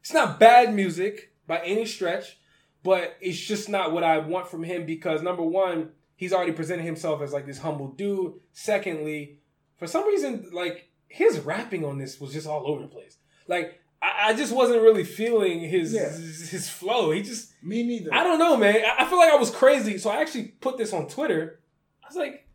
It's 0.00 0.12
not 0.12 0.38
bad 0.38 0.72
music 0.74 1.32
by 1.46 1.58
any 1.64 1.84
stretch, 1.86 2.38
but 2.82 3.16
it's 3.20 3.38
just 3.38 3.68
not 3.68 3.92
what 3.92 4.04
I 4.04 4.18
want 4.18 4.48
from 4.48 4.62
him 4.62 4.86
because 4.86 5.22
number 5.22 5.42
one, 5.42 5.90
he's 6.14 6.32
already 6.32 6.52
presented 6.52 6.84
himself 6.84 7.22
as 7.22 7.32
like 7.32 7.44
this 7.46 7.58
humble 7.58 7.88
dude. 7.88 8.34
Secondly, 8.52 9.40
for 9.76 9.86
some 9.86 10.06
reason, 10.06 10.48
like 10.52 10.88
his 11.08 11.38
rapping 11.40 11.84
on 11.84 11.98
this 11.98 12.20
was 12.20 12.32
just 12.32 12.46
all 12.46 12.66
over 12.66 12.82
the 12.82 12.88
place. 12.88 13.16
Like 13.48 13.78
I, 14.02 14.28
I 14.30 14.34
just 14.34 14.52
wasn't 14.54 14.82
really 14.82 15.04
feeling 15.04 15.60
his 15.60 15.92
Yeah. 15.92 16.10
his, 16.10 16.50
his 16.50 16.68
flow. 16.68 17.10
He 17.12 17.22
just 17.22 17.52
Me 17.62 17.82
neither. 17.82 18.12
I 18.12 18.22
don't 18.24 18.38
know, 18.38 18.56
man. 18.56 18.76
I, 18.84 19.04
I 19.04 19.08
feel 19.08 19.18
like 19.18 19.32
I 19.32 19.36
was 19.36 19.50
crazy, 19.50 19.98
so 19.98 20.10
I 20.10 20.20
actually 20.20 20.44
put 20.60 20.76
this 20.78 20.92
on 20.92 21.08
Twitter. 21.08 21.60
I 22.02 22.08
was 22.08 22.16
like, 22.16 22.46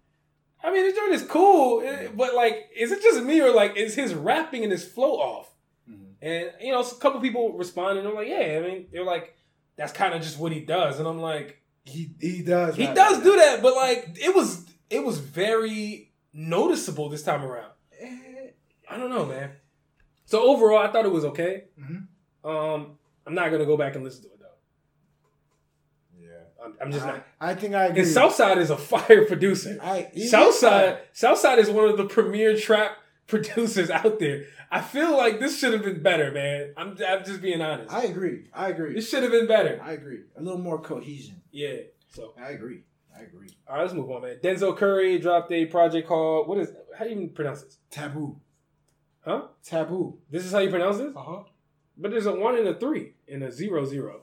I 0.63 0.72
mean, 0.72 0.84
this 0.84 0.95
joint 0.95 1.13
is 1.13 1.24
cool, 1.24 1.82
eh, 1.82 2.07
but 2.15 2.36
like, 2.36 2.69
is 2.76 2.91
it 2.91 3.01
just 3.01 3.24
me 3.24 3.41
or 3.41 3.51
like 3.53 3.76
is 3.78 3.95
his 3.95 4.13
rapping 4.13 4.63
and 4.63 4.72
his 4.72 4.86
flow 4.86 5.13
off? 5.13 5.49
Mhm. 5.89 6.13
And 6.22 6.51
you 6.61 6.72
know, 6.72 6.82
a 6.82 6.95
couple 6.95 7.19
people 7.22 7.53
responded. 7.53 8.05
I'm 8.05 8.13
like, 8.15 8.28
yeah. 8.28 8.59
I 8.59 8.67
mean, 8.67 8.88
they're 8.91 9.03
like, 9.03 9.36
that's 9.76 9.91
kind 9.93 10.13
of 10.13 10.22
just 10.22 10.38
what 10.38 10.51
he 10.51 10.59
does, 10.61 10.99
and 10.99 11.07
I'm 11.07 11.19
like, 11.19 11.61
He 11.86 12.13
he 12.22 12.43
does. 12.43 12.76
he 12.76 12.86
does 12.86 13.24
do 13.24 13.36
that, 13.38 13.61
but 13.63 13.76
like, 13.76 14.09
it 14.22 14.36
was 14.36 14.65
it 14.89 15.03
was 15.03 15.17
very 15.17 16.11
noticeable 16.34 17.09
this 17.09 17.23
time 17.23 17.43
around. 17.43 17.71
Eh, 17.99 18.49
I 18.89 18.97
don't 18.97 19.09
know, 19.09 19.25
man. 19.25 19.51
So 20.25 20.41
overall, 20.43 20.79
I 20.79 20.91
thought 20.91 21.05
it 21.05 21.11
was 21.11 21.25
okay. 21.25 21.65
Mhm. 21.79 22.07
Um, 22.43 22.97
I'm 23.25 23.34
not 23.36 23.51
gonna 23.51 23.65
go 23.65 23.77
back 23.77 23.95
and 23.95 24.03
listen 24.03 24.23
to 24.23 24.27
it 24.29 24.39
though. 24.39 24.47
Yeah. 26.19 26.63
I'm, 26.63 26.75
I'm 26.82 26.91
just 26.91 27.05
I, 27.05 27.11
not. 27.11 27.27
I 27.39 27.55
think 27.55 27.75
I 27.75 27.86
agree. 27.86 28.01
And 28.01 28.09
Southside 28.09 28.57
is 28.57 28.69
a 28.69 28.77
fire 28.93 29.25
producer. 29.25 29.77
I, 29.82 30.09
Southside. 30.27 30.99
Southside 31.13 31.59
is 31.59 31.69
one 31.69 31.88
of 31.89 31.97
the 31.97 32.05
premier 32.05 32.57
trap 32.57 32.97
producers 33.27 33.89
out 33.89 34.19
there. 34.19 34.45
I 34.73 34.79
feel 34.79 35.17
like 35.17 35.39
this 35.41 35.59
should 35.59 35.73
have 35.73 35.84
been 35.84 36.01
better, 36.01 36.32
man. 36.32 36.73
I'm, 36.77 36.97
I'm 37.05 37.25
just 37.25 37.41
being 37.41 37.61
honest. 37.61 37.91
I 37.93 38.03
agree. 38.03 38.45
I 38.53 38.69
agree. 38.69 38.93
this 38.93 39.09
should 39.09 39.21
have 39.21 39.32
been 39.32 39.47
better. 39.47 39.82
I 39.84 39.91
agree. 39.91 40.21
A 40.38 40.41
little 40.41 40.61
more 40.61 40.79
cohesion. 40.79 41.41
Yeah. 41.51 41.75
So, 42.07 42.34
I 42.41 42.51
agree. 42.51 42.84
I 43.18 43.24
agree. 43.24 43.49
all 43.68 43.76
right, 43.76 43.82
let's 43.84 43.93
move 43.93 44.09
on, 44.09 44.22
man. 44.24 44.38
Denzel 44.43 44.76
Curry 44.78 45.20
dropped 45.20 45.51
a 45.51 45.66
project 45.66 46.07
called 46.07 46.47
what 46.47 46.57
is? 46.57 46.72
How 46.97 47.03
do 47.05 47.09
you 47.12 47.16
even 47.18 47.30
pronounce 47.30 47.62
this? 47.64 47.78
Taboo. 47.89 48.39
Huh? 49.22 49.43
Taboo. 49.64 50.18
This 50.30 50.45
is 50.45 50.51
how 50.51 50.59
you 50.59 50.70
pronounce 50.70 50.97
this? 50.97 51.14
Uh 51.16 51.22
huh. 51.22 51.43
But 51.97 52.12
there's 52.12 52.26
a 52.26 52.34
one 52.34 52.57
and 52.57 52.68
a 52.68 52.74
three 52.80 53.14
and 53.32 53.43
a 53.43 53.51
zero 53.51 53.86
zero. 53.86 54.22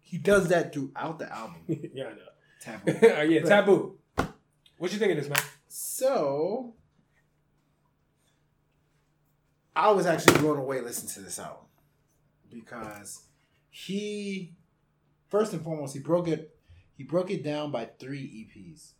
He 0.00 0.18
does 0.18 0.48
that 0.48 0.72
throughout 0.72 1.18
the 1.18 1.30
album. 1.34 1.62
yeah, 1.92 2.04
I 2.04 2.10
know. 2.10 2.18
Taboo. 2.60 3.06
Uh, 3.18 3.22
yeah, 3.22 3.40
taboo. 3.42 3.98
What 4.78 4.92
you 4.92 4.98
think 4.98 5.12
of 5.12 5.18
this, 5.18 5.28
man? 5.28 5.38
So, 5.68 6.74
I 9.74 9.90
was 9.90 10.06
actually 10.06 10.38
blown 10.38 10.58
away 10.58 10.80
listening 10.80 11.12
to 11.14 11.20
this 11.20 11.38
album 11.38 11.64
because 12.50 13.24
he, 13.68 14.54
first 15.28 15.52
and 15.52 15.62
foremost, 15.62 15.94
he 15.94 16.00
broke 16.00 16.28
it. 16.28 16.55
He 16.96 17.04
broke 17.04 17.30
it 17.30 17.42
down 17.44 17.70
by 17.70 17.84
three 17.98 18.48
EPs. 18.48 18.92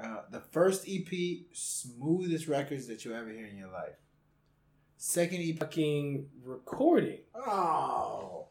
Uh, 0.00 0.22
the 0.30 0.40
first 0.40 0.86
EP, 0.88 1.06
smoothest 1.52 2.48
records 2.48 2.86
that 2.88 3.04
you'll 3.04 3.14
ever 3.16 3.30
hear 3.30 3.46
in 3.46 3.56
your 3.56 3.70
life. 3.70 3.94
Second 4.96 5.40
EP, 5.42 5.58
Fucking 5.58 6.26
recording. 6.44 7.18
oh, 7.34 8.46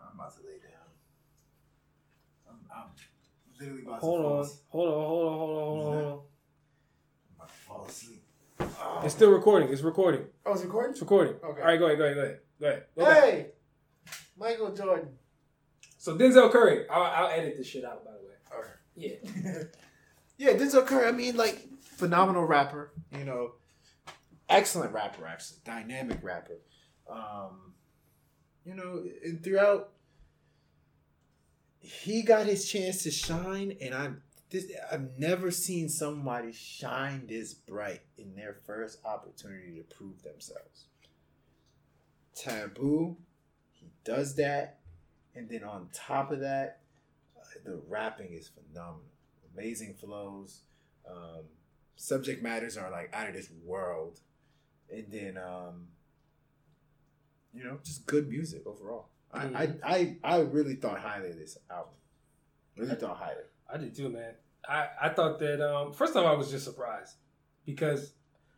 I'm 0.00 0.18
about 0.18 0.34
to 0.36 0.42
lay 0.42 0.58
down. 0.58 0.90
I'm, 2.48 2.56
I'm 2.74 2.90
literally 3.58 3.82
about 3.82 4.00
Hold 4.00 4.18
to 4.20 4.22
fall 4.28 4.38
on, 4.40 4.48
hold 4.68 4.88
on, 4.88 4.94
hold 4.94 5.26
on, 5.26 5.38
hold 5.38 5.58
on, 5.58 5.64
hold 5.64 5.78
on, 5.78 5.92
hold 5.92 6.04
on. 6.04 6.12
I'm 6.12 7.36
about 7.36 7.48
to 7.48 7.54
fall 7.54 7.86
asleep. 7.88 8.22
Oh. 8.60 9.00
It's 9.04 9.14
still 9.14 9.30
recording. 9.30 9.72
It's 9.72 9.82
recording. 9.82 10.22
Oh, 10.46 10.52
it's 10.52 10.62
recording? 10.62 10.92
It's 10.92 11.00
recording. 11.00 11.34
Okay. 11.42 11.60
All 11.60 11.66
right, 11.66 11.78
go 11.78 11.86
ahead, 11.86 11.98
go 11.98 12.04
ahead, 12.04 12.16
go 12.16 12.22
ahead. 12.22 12.38
Go 12.60 12.66
ahead. 12.66 12.84
Go 12.96 13.04
back. 13.04 13.22
Hey, 13.24 13.46
Michael 14.38 14.72
Jordan. 14.74 15.08
So 16.04 16.14
Denzel 16.14 16.52
Curry. 16.52 16.86
I'll, 16.90 17.02
I'll 17.02 17.30
edit 17.30 17.56
this 17.56 17.66
shit 17.66 17.82
out, 17.82 18.04
by 18.04 18.10
the 18.10 18.18
way. 18.18 18.66
Yeah. 18.94 19.62
yeah, 20.36 20.50
Denzel 20.50 20.86
Curry. 20.86 21.08
I 21.08 21.12
mean, 21.12 21.34
like 21.34 21.66
phenomenal 21.80 22.44
rapper. 22.44 22.92
You 23.10 23.24
know, 23.24 23.52
excellent 24.50 24.92
rapper. 24.92 25.26
Actually, 25.26 25.60
dynamic 25.64 26.18
rapper. 26.22 26.58
Um, 27.10 27.72
you 28.66 28.74
know, 28.74 29.02
and 29.24 29.42
throughout, 29.42 29.92
he 31.80 32.20
got 32.20 32.44
his 32.44 32.70
chance 32.70 33.02
to 33.04 33.10
shine, 33.10 33.74
and 33.80 33.94
I'm 33.94 34.20
this. 34.50 34.70
I've 34.92 35.18
never 35.18 35.50
seen 35.50 35.88
somebody 35.88 36.52
shine 36.52 37.28
this 37.28 37.54
bright 37.54 38.02
in 38.18 38.34
their 38.36 38.58
first 38.66 38.98
opportunity 39.06 39.76
to 39.76 39.96
prove 39.96 40.22
themselves. 40.22 40.84
Taboo, 42.34 43.16
he 43.72 43.90
does 44.04 44.34
that, 44.34 44.80
and 45.34 45.48
then 45.48 45.64
on 45.64 45.88
top 45.92 46.30
of 46.30 46.40
that, 46.40 46.80
uh, 47.36 47.44
the 47.64 47.80
rapping 47.88 48.32
is 48.32 48.48
phenomenal. 48.48 49.02
Amazing 49.54 49.94
flows. 49.94 50.62
Um, 51.08 51.44
subject 51.96 52.42
matters 52.42 52.76
are 52.76 52.90
like 52.90 53.10
out 53.12 53.28
of 53.28 53.34
this 53.34 53.50
world, 53.64 54.20
and 54.90 55.06
then 55.10 55.38
um, 55.38 55.88
you 57.52 57.64
know, 57.64 57.78
just 57.84 58.06
good 58.06 58.28
music 58.28 58.66
overall. 58.66 59.08
I, 59.32 59.44
I, 59.44 59.74
I 59.84 60.16
I 60.24 60.36
really 60.40 60.74
thought 60.74 61.00
highly 61.00 61.30
of 61.30 61.38
this 61.38 61.58
album. 61.70 61.94
Really 62.76 62.94
thought 62.96 63.16
highly. 63.16 63.44
I 63.72 63.78
did 63.78 63.94
too, 63.94 64.08
man. 64.08 64.34
I, 64.68 64.88
I 65.02 65.08
thought 65.10 65.38
that 65.40 65.60
um, 65.60 65.92
first 65.92 66.14
time 66.14 66.26
I 66.26 66.34
was 66.34 66.50
just 66.50 66.64
surprised 66.64 67.14
because 67.66 68.12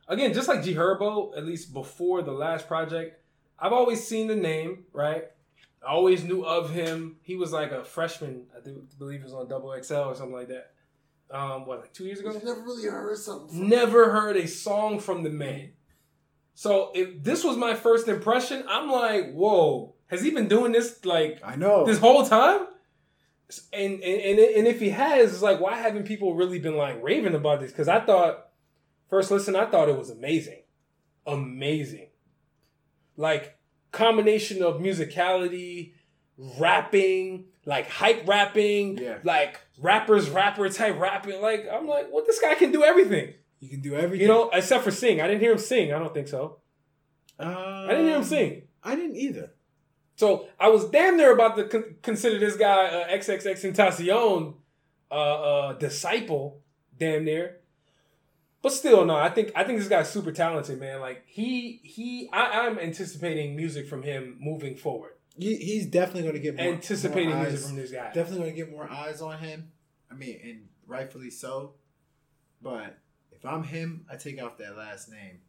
again, 0.09 0.33
just 0.33 0.49
like 0.49 0.63
G 0.63 0.75
Herbo, 0.75 1.37
at 1.37 1.45
least 1.45 1.73
before 1.73 2.23
the 2.23 2.33
last 2.33 2.69
project, 2.69 3.23
I've 3.59 3.73
always 3.73 4.07
seen 4.07 4.29
the 4.29 4.37
name, 4.37 4.85
right? 4.93 5.25
I 5.87 5.91
always 5.91 6.25
knew 6.25 6.45
of 6.45 6.71
him. 6.71 7.17
He 7.23 7.37
was 7.37 7.53
like 7.53 7.71
a 7.71 7.85
freshman, 7.85 8.47
I 8.57 8.61
do 8.61 8.83
believe 8.99 9.21
he 9.21 9.25
was 9.25 9.33
on 9.33 9.49
Double 9.49 9.73
XL 9.81 9.95
or 9.95 10.15
something 10.17 10.35
like 10.35 10.49
that. 10.49 10.73
Um, 11.31 11.67
what, 11.67 11.81
like 11.81 11.93
two 11.93 12.05
years 12.05 12.19
ago? 12.21 12.33
never 12.33 12.61
really 12.61 12.89
heard 12.89 13.17
something. 13.19 13.69
Never 13.69 14.11
heard 14.11 14.37
a 14.37 14.49
song 14.49 14.99
from 14.99 15.23
the 15.23 15.31
man. 15.31 15.71
So 16.55 16.91
if 16.95 17.23
this 17.23 17.45
was 17.45 17.57
my 17.57 17.75
first 17.75 18.09
impression, 18.09 18.65
I'm 18.69 18.91
like, 18.91 19.33
whoa, 19.33 19.95
has 20.07 20.23
he 20.23 20.31
been 20.31 20.49
doing 20.49 20.73
this 20.73 21.05
like 21.05 21.41
I 21.45 21.55
know. 21.57 21.85
this 21.85 21.99
whole 21.99 22.27
time? 22.27 22.67
And 23.73 24.01
and 24.01 24.21
and, 24.21 24.39
and 24.39 24.67
if 24.67 24.81
he 24.81 24.91
has, 24.91 25.35
it's 25.35 25.43
like, 25.43 25.61
why 25.61 25.77
haven't 25.77 26.05
people 26.05 26.35
really 26.35 26.59
been 26.59 26.77
like 26.77 27.01
raving 27.03 27.35
about 27.35 27.61
this? 27.61 27.71
Because 27.71 27.89
I 27.89 28.01
thought, 28.01 28.49
first 29.09 29.31
listen, 29.31 29.55
I 29.55 29.67
thought 29.67 29.89
it 29.89 29.99
was 29.99 30.11
amazing, 30.11 30.63
amazing, 31.27 32.09
like 33.17 33.56
combination 33.93 34.63
of 34.63 34.81
musicality, 34.81 35.93
rapping, 36.59 37.47
like 37.65 37.89
hype 37.89 38.27
rapping, 38.27 38.99
Yeah. 38.99 39.19
like 39.25 39.61
rappers 39.79 40.31
rapper 40.31 40.69
type 40.69 40.99
rapping. 40.99 41.41
Like 41.41 41.67
I'm 41.73 41.87
like, 41.87 42.09
what 42.11 42.27
this 42.27 42.41
guy 42.41 42.55
can 42.55 42.73
do 42.73 42.85
everything. 42.85 43.35
you 43.61 43.69
can 43.71 43.81
do 43.81 43.95
everything. 43.95 44.21
You 44.27 44.29
know, 44.29 44.51
except 44.53 44.85
for 44.85 44.91
sing. 44.91 45.21
I 45.21 45.27
didn't 45.27 45.41
hear 45.41 45.53
him 45.53 45.59
sing. 45.59 45.93
I 45.93 45.99
don't 45.99 46.13
think 46.13 46.29
so. 46.29 46.59
um, 47.39 47.49
I 47.49 47.89
didn't 47.91 48.07
hear 48.07 48.17
him 48.17 48.25
sing. 48.25 48.63
I 48.83 48.95
didn't 48.97 49.17
either. 49.17 49.53
So 50.17 50.47
I 50.61 50.69
was 50.69 50.89
damn 50.91 51.17
near 51.17 51.33
about 51.33 51.57
to 51.57 51.65
con- 51.65 51.97
consider 52.03 52.39
this 52.39 52.57
guy 52.57 52.87
uh, 52.87 53.09
XXXTentacion 53.17 54.55
uh, 55.11 55.15
uh, 55.15 55.73
disciple, 55.75 56.61
damn 56.99 57.25
near. 57.25 57.61
But 58.63 58.73
still, 58.73 59.05
no. 59.05 59.15
I 59.17 59.29
think 59.29 59.53
I 59.55 59.65
think 59.65 59.79
this 59.79 59.89
guy's 59.89 60.11
super 60.11 60.33
talented, 60.33 60.81
man. 60.81 61.01
Like 61.01 61.23
he 61.27 61.81
he, 61.85 62.29
I, 62.33 62.67
I'm 62.67 62.79
anticipating 62.79 63.55
music 63.55 63.87
from 63.89 64.03
him 64.03 64.37
moving 64.41 64.77
forward. 64.77 65.13
He, 65.39 65.57
he's 65.57 65.87
definitely 65.87 66.23
going 66.23 66.35
to 66.35 66.41
get 66.41 66.57
more, 66.57 66.67
anticipating 66.67 67.31
more 67.31 67.43
music 67.43 67.61
eyes. 67.61 67.67
from 67.67 67.77
this 67.77 67.93
guy. 67.93 68.13
Definitely 68.13 68.39
going 68.39 68.55
to 68.55 68.57
get 68.57 68.71
more 68.71 68.91
eyes 68.91 69.21
on 69.21 69.39
him. 69.39 69.71
I 70.11 70.15
mean, 70.15 70.41
and 70.43 70.61
rightfully 70.87 71.31
so. 71.31 71.75
But 72.63 72.99
if 73.31 73.45
I'm 73.45 73.63
him, 73.63 74.07
I 74.11 74.17
take 74.17 74.43
off 74.43 74.57
that 74.59 74.77
last 74.77 75.11
name. 75.11 75.41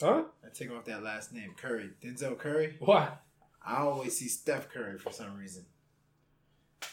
Huh? 0.00 0.24
I 0.44 0.48
take 0.52 0.70
off 0.70 0.84
that 0.84 1.02
last 1.02 1.32
name, 1.32 1.54
Curry. 1.56 1.90
Denzel 2.02 2.38
Curry. 2.38 2.76
Why? 2.80 3.08
I 3.66 3.78
always 3.78 4.18
see 4.18 4.28
Steph 4.28 4.68
Curry 4.68 4.98
for 4.98 5.10
some 5.10 5.36
reason. 5.38 5.64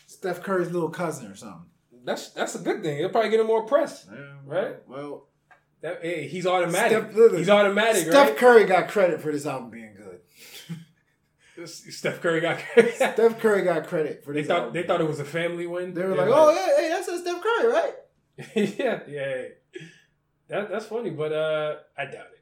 Steph 0.07 0.41
Curry's 0.41 0.71
little 0.71 0.89
cousin 0.89 1.29
or 1.29 1.35
something. 1.35 1.65
That's 2.05 2.29
that's 2.29 2.55
a 2.55 2.59
good 2.59 2.81
thing. 2.81 2.97
It'll 2.99 3.09
probably 3.11 3.29
get 3.29 3.41
him 3.41 3.47
more 3.47 3.65
press. 3.65 4.07
Yeah, 4.11 4.33
Right. 4.45 4.75
Well, 4.87 5.27
That, 5.81 5.99
hey, 6.03 6.27
he's 6.27 6.45
automatic. 6.45 7.11
Steph- 7.11 7.31
he's 7.37 7.49
automatic, 7.49 8.03
right? 8.03 8.11
Steph 8.11 8.27
right? 8.29 8.37
Curry 8.37 8.65
got 8.65 8.87
credit 8.89 9.19
for 9.21 9.31
this 9.31 9.45
album 9.45 9.69
being 9.71 9.95
good. 9.95 11.67
Steph 11.67 12.21
Curry 12.21 12.39
got. 12.41 12.59
Steph 12.95 13.39
Curry 13.39 13.63
got 13.63 13.85
credit 13.87 14.23
for 14.23 14.33
they 14.33 14.43
thought 14.43 14.59
album 14.59 14.73
they 14.73 14.83
thought 14.83 15.01
it 15.01 15.07
was 15.07 15.19
a 15.19 15.25
family 15.25 15.67
win. 15.67 15.93
They 15.93 16.03
were 16.03 16.15
Yeah, 16.15 16.21
like, 16.21 16.29
"Oh 16.31 16.51
yeah, 16.51 16.81
hey, 16.81 16.89
that's 16.89 17.07
a 17.07 17.19
Steph 17.19 17.41
Curry, 17.43 17.67
right?" 17.71 17.93
yeah, 18.79 18.99
yeah. 19.07 19.43
That, 20.47 20.69
that's 20.71 20.85
funny, 20.85 21.11
but 21.11 21.31
uh, 21.31 21.75
I 21.97 22.05
doubt 22.05 22.27
it. 22.33 22.41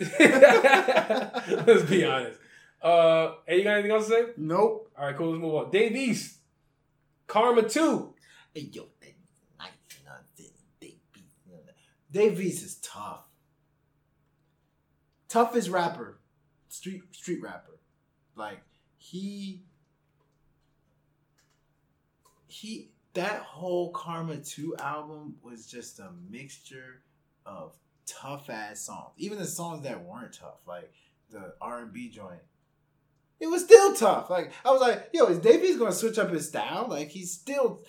Let's 1.66 1.82
be 1.90 2.04
honest. 2.06 2.38
Uh, 2.82 3.34
hey, 3.46 3.58
you 3.58 3.64
got 3.64 3.74
anything 3.74 3.92
else 3.92 4.06
to 4.06 4.12
say? 4.12 4.24
Nope. 4.36 4.90
All 4.98 5.06
right, 5.06 5.16
cool. 5.16 5.30
Let's 5.30 5.40
move 5.42 5.54
on. 5.54 5.70
Dave 5.70 5.94
East, 5.96 6.38
Karma 7.26 7.68
Two. 7.68 8.14
Hey 8.54 8.68
yo, 8.72 8.84
that 9.00 9.12
nice 9.58 9.70
nothing. 10.04 10.52
Dave 10.80 10.94
East 12.16 12.64
is 12.64 12.76
tough. 12.76 13.24
Toughest 15.28 15.68
rapper, 15.68 16.20
street 16.68 17.02
street 17.12 17.42
rapper. 17.42 17.78
Like 18.36 18.60
he, 18.98 19.62
he 22.46 22.90
that 23.14 23.40
whole 23.40 23.90
Karma 23.92 24.36
Two 24.38 24.76
album 24.78 25.36
was 25.42 25.66
just 25.66 25.98
a 25.98 26.10
mixture 26.30 27.02
of 27.46 27.74
tough 28.06 28.50
ass 28.50 28.80
songs. 28.80 29.12
Even 29.16 29.38
the 29.38 29.46
songs 29.46 29.82
that 29.82 30.04
weren't 30.04 30.34
tough, 30.34 30.60
like 30.66 30.92
the 31.30 31.54
R 31.60 31.80
and 31.80 31.92
B 31.92 32.08
joint. 32.08 32.42
It 33.40 33.48
was 33.48 33.64
still 33.64 33.94
tough. 33.94 34.30
Like 34.30 34.52
I 34.64 34.70
was 34.70 34.80
like, 34.80 35.10
yo, 35.12 35.26
is 35.26 35.38
Dave 35.38 35.64
East 35.64 35.78
gonna 35.78 35.92
switch 35.92 36.18
up 36.18 36.30
his 36.30 36.48
style? 36.48 36.86
Like 36.88 37.08
he's 37.08 37.32
still 37.32 37.82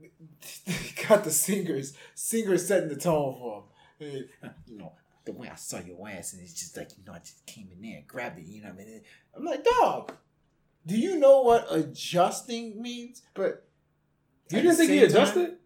got 1.08 1.24
the 1.24 1.30
singers 1.30 1.94
singers 2.14 2.66
setting 2.66 2.88
the 2.88 2.96
tone 2.96 3.36
for 3.38 3.64
him. 3.98 4.24
You 4.66 4.78
know, 4.78 4.92
the 5.24 5.32
way 5.32 5.48
I 5.50 5.54
saw 5.56 5.78
your 5.80 6.08
ass 6.08 6.32
and 6.32 6.42
it's 6.42 6.52
just 6.54 6.76
like, 6.76 6.90
you 6.98 7.04
know, 7.06 7.12
I 7.12 7.18
just 7.20 7.44
came 7.46 7.68
in 7.72 7.80
there 7.80 7.98
and 7.98 8.06
grabbed 8.06 8.38
it, 8.38 8.46
you 8.46 8.62
know 8.62 8.70
what 8.70 8.80
I 8.82 8.84
mean? 8.84 9.00
I'm 9.36 9.44
like, 9.44 9.64
dog, 9.64 10.12
do 10.86 10.96
you 10.98 11.18
know 11.18 11.42
what 11.42 11.66
adjusting 11.70 12.80
means? 12.82 13.22
But 13.34 13.66
You 14.50 14.60
didn't 14.62 14.76
think 14.76 14.90
he 14.90 14.98
same 15.00 15.08
time, 15.08 15.16
adjusted 15.22 15.56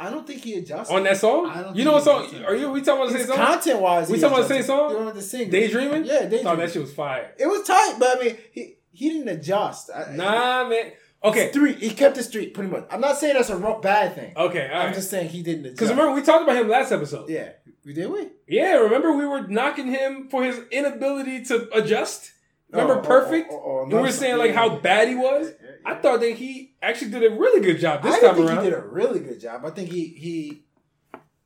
I 0.00 0.10
don't 0.10 0.26
think 0.26 0.42
he 0.44 0.54
adjusted. 0.54 0.94
on 0.94 1.02
that 1.04 1.16
song? 1.16 1.46
I 1.46 1.62
don't 1.62 1.76
You 1.76 1.84
know 1.84 1.92
what 1.94 2.04
song? 2.04 2.20
adjusted. 2.22 2.44
Are 2.44 2.54
you? 2.54 2.70
We 2.70 2.82
talking 2.82 3.02
about 3.02 3.12
the 3.12 3.18
same 3.18 3.26
song? 3.26 3.36
content 3.36 3.80
wise. 3.80 4.08
We 4.08 4.20
talking 4.20 4.36
about 4.38 4.48
the 4.48 4.54
same 4.54 4.62
song? 4.62 4.90
You 4.90 4.96
don't 4.96 5.16
have. 5.16 5.50
Daydreaming? 5.50 6.04
Yeah, 6.04 6.12
oh, 6.12 6.16
I 6.16 6.20
daydreaming. 6.22 6.44
thought 6.44 6.58
that 6.58 6.70
shit 6.72 6.82
was 6.82 6.94
fire. 6.94 7.34
It 7.36 7.46
was 7.46 7.66
tight, 7.66 7.96
but 7.98 8.16
I 8.16 8.24
mean, 8.24 8.36
he 8.52 8.76
he 8.92 9.08
didn't 9.10 9.28
adjust. 9.28 9.90
I- 9.94 10.14
Nah, 10.14 10.68
man. 10.68 10.92
Okay, 11.24 11.50
three. 11.52 11.74
He 11.74 11.90
kept 11.90 12.14
the 12.14 12.22
street 12.22 12.54
pretty 12.54 12.70
much. 12.70 12.86
I'm 12.90 13.00
not 13.00 13.18
saying 13.18 13.34
that's 13.34 13.50
a 13.50 13.78
bad 13.82 14.14
thing. 14.14 14.34
okay, 14.36 14.70
I'm 14.72 14.86
right. 14.86 14.94
just 14.94 15.10
saying 15.10 15.30
he 15.30 15.42
didn't 15.42 15.64
adjust. 15.64 15.76
Because 15.76 15.90
remember, 15.90 16.12
we 16.14 16.22
talked 16.22 16.44
about 16.44 16.56
him 16.56 16.68
last 16.68 16.92
episode. 16.92 17.28
yeah, 17.28 17.50
we 17.84 17.92
did 17.92 18.08
we. 18.10 18.28
Yeah, 18.46 18.74
remember 18.76 19.12
we 19.12 19.26
were 19.26 19.46
knocking 19.48 19.88
him 19.88 20.28
for 20.30 20.44
his 20.44 20.60
inability 20.70 21.44
to 21.46 21.68
adjust. 21.76 22.32
Remember 22.70 22.94
Oh, 22.94 22.96
oh, 22.96 23.00
oh 23.00 23.06
Perfect? 23.06 23.48
oh, 23.50 23.56
oh, 23.56 23.80
oh, 23.80 23.86
we 23.86 23.94
were 23.94 24.12
saying 24.12 24.36
like 24.36 24.52
how 24.54 24.76
bad 24.76 25.08
he 25.08 25.14
was. 25.14 25.52
I 25.86 25.94
thought 25.94 26.20
that 26.20 26.32
he 26.36 26.74
actually 26.82 27.10
did 27.10 27.24
a 27.32 27.34
really 27.34 27.62
good 27.62 27.80
job 27.80 28.02
this 28.02 28.14
time. 28.20 28.24
I 28.24 28.28
time 28.28 28.36
think 28.36 28.50
around. 28.50 28.64
he 28.64 28.70
did 28.70 28.78
a 28.78 28.82
really 28.82 29.20
good 29.20 29.40
job. 29.40 29.64
I 29.64 29.70
think 29.70 29.90
he 29.90 30.08
he 30.08 30.64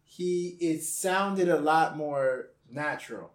he 0.03 0.57
it 0.61 0.83
sounded 0.83 1.49
a 1.49 1.59
lot 1.59 1.97
more 1.97 2.49
natural 2.71 3.33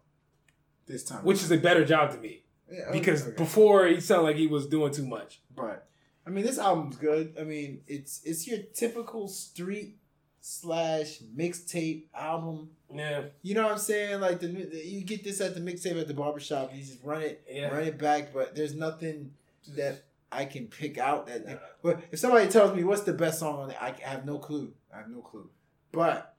this 0.85 1.03
time. 1.03 1.23
which 1.23 1.41
is 1.41 1.51
a 1.51 1.57
better 1.57 1.83
job 1.85 2.11
to 2.11 2.17
me 2.17 2.43
Yeah, 2.71 2.89
okay, 2.89 2.99
because 2.99 3.25
okay. 3.27 3.35
before 3.37 3.87
he 3.87 3.99
sounded 3.99 4.23
like 4.23 4.35
he 4.35 4.47
was 4.47 4.67
doing 4.67 4.91
too 4.93 5.07
much. 5.07 5.41
But 5.55 5.87
I 6.27 6.29
mean, 6.29 6.45
this 6.45 6.57
album's 6.59 6.97
good. 6.97 7.35
I 7.39 7.43
mean, 7.43 7.81
it's 7.87 8.21
it's 8.25 8.45
your 8.47 8.59
typical 8.73 9.27
street 9.29 9.95
slash 10.41 11.19
mixtape 11.35 12.03
album. 12.13 12.69
Yeah, 12.93 13.23
You 13.41 13.55
know 13.55 13.63
what 13.63 13.71
I'm 13.73 13.77
saying? 13.77 14.19
Like 14.21 14.39
the, 14.39 14.47
the- 14.47 14.85
you 14.85 15.03
get 15.03 15.23
this 15.23 15.39
at 15.41 15.53
the 15.55 15.61
mixtape 15.61 15.99
at 15.99 16.07
the 16.07 16.13
barbershop. 16.13 16.73
You 16.73 16.81
just 16.83 17.03
run 17.03 17.21
it, 17.21 17.43
Yeah. 17.49 17.67
run 17.69 17.83
it 17.83 17.97
back. 17.97 18.33
But 18.33 18.55
there's 18.55 18.73
nothing 18.75 19.31
that 19.75 20.03
I 20.31 20.45
can 20.45 20.67
pick 20.67 20.97
out. 20.97 21.27
That 21.27 21.61
but 21.81 22.01
if 22.11 22.19
somebody 22.19 22.47
tells 22.49 22.75
me 22.75 22.83
what's 22.83 23.01
the 23.03 23.13
best 23.13 23.39
song 23.39 23.59
on 23.59 23.71
it, 23.71 23.77
I 23.81 23.93
have 24.01 24.25
no 24.25 24.37
clue. 24.37 24.73
I 24.93 24.97
have 24.97 25.09
no 25.09 25.21
clue. 25.21 25.49
But 25.91 26.35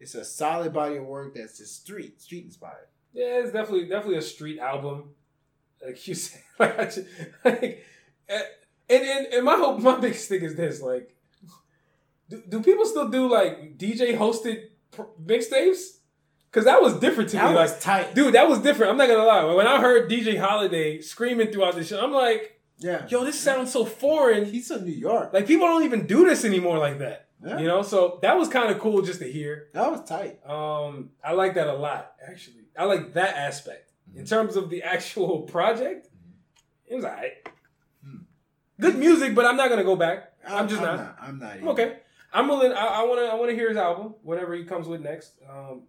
it's 0.00 0.14
a 0.14 0.24
solid 0.24 0.72
body 0.72 0.96
of 0.96 1.04
work 1.04 1.34
that's 1.34 1.58
just 1.58 1.82
street 1.82 2.20
street 2.20 2.44
inspired. 2.44 2.88
yeah, 3.12 3.40
it's 3.42 3.52
definitely 3.52 3.86
definitely 3.88 4.16
a 4.18 4.22
street 4.22 4.58
album. 4.58 5.10
Like 5.84 6.06
you 6.06 6.14
said, 6.14 6.42
like, 6.58 6.78
I 6.78 6.84
just, 6.84 7.06
like 7.44 7.84
eh, 8.28 8.42
and, 8.90 9.02
and 9.04 9.26
and 9.34 9.44
my 9.44 9.54
hope, 9.56 9.80
my 9.80 9.98
biggest 10.00 10.28
thing 10.28 10.42
is 10.42 10.54
this: 10.56 10.82
like, 10.82 11.14
do, 12.28 12.42
do 12.48 12.62
people 12.62 12.84
still 12.84 13.08
do 13.08 13.28
like 13.28 13.78
DJ 13.78 14.16
hosted 14.16 14.64
pr- 14.90 15.02
mixtapes? 15.24 15.98
Because 16.50 16.64
that 16.64 16.82
was 16.82 16.94
different 16.98 17.30
to 17.30 17.36
That 17.36 17.50
me. 17.52 17.56
was 17.60 17.70
Like, 17.70 17.80
tight, 17.80 18.14
dude, 18.14 18.34
that 18.34 18.48
was 18.48 18.58
different. 18.58 18.90
I'm 18.90 18.98
not 18.98 19.06
gonna 19.08 19.24
lie. 19.24 19.44
When 19.54 19.68
I 19.68 19.80
heard 19.80 20.10
DJ 20.10 20.36
Holiday 20.38 21.00
screaming 21.00 21.52
throughout 21.52 21.76
the 21.76 21.84
show, 21.84 22.02
I'm 22.02 22.10
like, 22.12 22.60
Yeah, 22.78 23.06
yo, 23.08 23.24
this 23.24 23.38
sounds 23.38 23.72
so 23.72 23.84
foreign. 23.84 24.46
he's 24.46 24.66
from 24.66 24.84
New 24.84 24.90
York. 24.92 25.32
Like 25.32 25.46
people 25.46 25.68
don't 25.68 25.84
even 25.84 26.06
do 26.06 26.24
this 26.26 26.44
anymore 26.44 26.78
like 26.78 26.98
that. 26.98 27.28
Yeah. 27.44 27.58
You 27.58 27.68
know, 27.68 27.82
so 27.82 28.18
that 28.22 28.36
was 28.36 28.48
kind 28.48 28.70
of 28.70 28.80
cool 28.80 29.00
just 29.00 29.20
to 29.20 29.30
hear. 29.30 29.68
That 29.74 29.90
was 29.92 30.04
tight. 30.08 30.40
Um, 30.44 31.10
I 31.24 31.32
like 31.32 31.54
that 31.54 31.68
a 31.68 31.74
lot, 31.74 32.12
actually. 32.28 32.64
I 32.76 32.84
like 32.84 33.14
that 33.14 33.36
aspect. 33.36 33.92
In 34.16 34.26
terms 34.26 34.56
of 34.56 34.70
the 34.70 34.82
actual 34.82 35.42
project, 35.54 36.08
it 36.86 36.96
was 36.96 37.04
alright. 37.04 37.34
Good 38.80 38.98
music, 38.98 39.34
but 39.34 39.44
I'm 39.46 39.56
not 39.56 39.68
gonna 39.68 39.84
go 39.84 39.96
back. 39.96 40.32
I'm 40.46 40.68
just 40.68 40.80
not. 40.80 40.96
not. 40.96 41.16
I'm 41.20 41.38
not. 41.38 41.52
I'm 41.52 41.68
okay. 41.68 41.98
I'm 42.32 42.48
willing. 42.48 42.72
I, 42.72 42.86
I 42.86 43.02
wanna. 43.04 43.22
I 43.22 43.34
wanna 43.34 43.52
hear 43.52 43.68
his 43.68 43.76
album, 43.76 44.14
whatever 44.22 44.54
he 44.54 44.64
comes 44.64 44.86
with 44.88 45.00
next. 45.02 45.32
Um, 45.48 45.82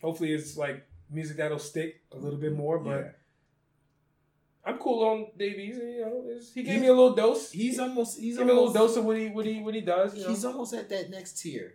hopefully, 0.00 0.32
it's 0.32 0.56
like 0.56 0.86
music 1.10 1.36
that'll 1.36 1.58
stick 1.58 2.00
a 2.12 2.16
little 2.16 2.38
bit 2.38 2.52
more. 2.56 2.78
But 2.78 2.90
Yeah. 3.00 3.10
I'm 4.66 4.78
cool 4.78 5.04
on 5.04 5.26
Dave 5.36 5.58
East. 5.58 5.78
You 5.82 6.00
know, 6.00 6.24
he 6.54 6.62
gave 6.62 6.74
He- 6.76 6.80
me 6.80 6.86
a 6.86 6.92
little 6.94 7.14
dose. 7.14 7.50
He's 7.52 7.78
almost. 7.78 8.18
He's 8.18 8.38
Give 8.38 8.46
me 8.46 8.52
a 8.52 8.56
little 8.56 8.72
dose 8.72 8.96
of 8.96 9.04
what 9.04 9.18
he 9.18 9.28
what 9.28 9.44
he 9.46 9.60
what 9.60 9.74
he 9.74 9.82
does. 9.82 10.16
You 10.16 10.22
know? 10.24 10.28
He's 10.30 10.44
almost 10.44 10.72
at 10.74 10.88
that 10.88 11.10
next 11.10 11.40
tier. 11.40 11.74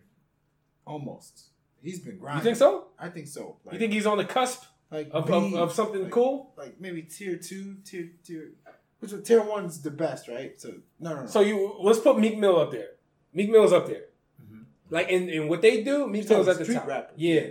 Almost. 0.86 1.50
He's 1.82 2.00
been 2.00 2.18
grinding. 2.18 2.40
You 2.40 2.44
think 2.44 2.58
so? 2.58 2.88
I 2.98 3.10
think 3.10 3.28
so. 3.28 3.58
Like, 3.64 3.74
You 3.74 3.80
think 3.80 3.94
he's 3.94 4.06
on 4.06 4.18
the 4.18 4.26
cusp 4.26 4.64
like 4.92 5.10
of, 5.14 5.30
of, 5.30 5.54
of 5.54 5.72
something 5.74 6.04
like, 6.04 6.12
cool? 6.12 6.54
Like 6.58 6.80
maybe 6.82 7.04
tier 7.04 7.38
two, 7.38 7.78
tier 7.86 8.12
tier. 8.26 8.52
Which 9.00 9.12
one- 9.12 9.24
tier 9.24 9.42
one's 9.42 9.82
the 9.82 9.92
best, 9.92 10.28
right? 10.28 10.60
So 10.60 10.70
no, 11.00 11.16
no, 11.16 11.22
no. 11.22 11.28
So 11.28 11.40
you 11.42 11.76
let's 11.80 12.00
put 12.00 12.20
Meek 12.20 12.38
Mill 12.38 12.60
up 12.60 12.72
there. 12.72 12.90
Meek 13.34 13.50
Mill's 13.50 13.72
up 13.74 13.88
there. 13.88 14.06
Mhm. 14.44 14.66
Like 14.90 15.10
in, 15.10 15.30
in 15.30 15.48
what 15.48 15.62
they 15.62 15.84
do, 15.84 16.08
Meek 16.08 16.28
You're 16.30 16.38
Mill's 16.44 16.48
at 16.50 16.66
the 16.66 16.74
top. 16.74 16.88
rapper. 16.88 17.14
Yeah. 17.16 17.48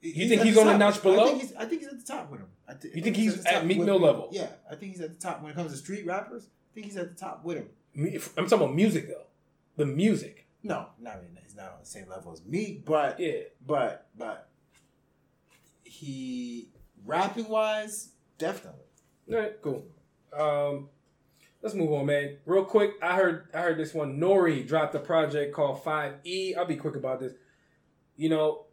He- 0.00 0.28
think 0.28 0.42
he's 0.42 0.54
the 0.54 0.60
on 0.60 0.66
top. 0.68 0.78
notch 0.78 1.02
below? 1.02 1.24
I 1.24 1.28
think 1.30 1.40
he's, 1.42 1.54
I 1.54 1.64
think 1.64 1.80
he's 1.82 1.90
at 1.90 1.98
the 1.98 2.06
top 2.12 2.30
with 2.30 2.40
him. 2.40 2.48
I 2.68 2.74
thi- 2.74 2.90
I 2.92 2.96
You 2.96 3.02
think 3.02 3.16
he's 3.16 3.42
the 3.42 3.48
at 3.48 3.54
top 3.54 3.64
Meek 3.64 3.78
Mill 3.80 3.98
level? 3.98 4.28
Yeah, 4.30 4.48
I 4.70 4.76
think 4.76 4.92
he's 4.92 5.00
at 5.00 5.14
the 5.14 5.20
top 5.20 5.42
when 5.42 5.50
it 5.50 5.54
comes 5.56 5.72
to 5.72 5.78
street 5.78 6.06
rappers. 6.06 6.44
I 6.44 6.74
think 6.74 6.86
he's 6.86 6.96
at 6.96 7.08
the 7.08 7.20
top 7.20 7.44
with 7.44 7.56
him. 7.56 7.68
I'm 8.36 8.44
talking 8.46 8.52
about 8.64 8.74
music 8.74 9.08
though. 9.08 9.24
The 9.76 9.86
music. 9.86 10.46
No, 10.62 10.86
not 11.00 11.16
really. 11.16 11.40
he's 11.42 11.56
not 11.56 11.72
on 11.72 11.78
the 11.80 11.86
same 11.86 12.08
level 12.08 12.30
as 12.32 12.44
me, 12.44 12.80
but 12.84 13.18
Yeah. 13.18 13.40
but 13.66 14.06
but 14.16 14.48
he 15.84 16.68
rapping 17.04 17.48
wise, 17.48 18.10
definitely. 18.38 18.80
All 19.32 19.36
right, 19.38 19.60
cool. 19.62 19.84
Um, 20.32 20.88
let's 21.62 21.74
move 21.74 21.92
on, 21.92 22.06
man. 22.06 22.38
Real 22.46 22.64
quick, 22.64 22.92
I 23.02 23.16
heard 23.16 23.48
I 23.54 23.60
heard 23.60 23.78
this 23.78 23.94
one. 23.94 24.18
Nori 24.18 24.66
dropped 24.66 24.94
a 24.94 25.00
project 25.00 25.54
called 25.54 25.82
Five 25.82 26.14
E. 26.24 26.54
I'll 26.54 26.64
be 26.64 26.76
quick 26.76 26.96
about 26.96 27.20
this. 27.20 27.32
You 28.16 28.28
know, 28.28 28.66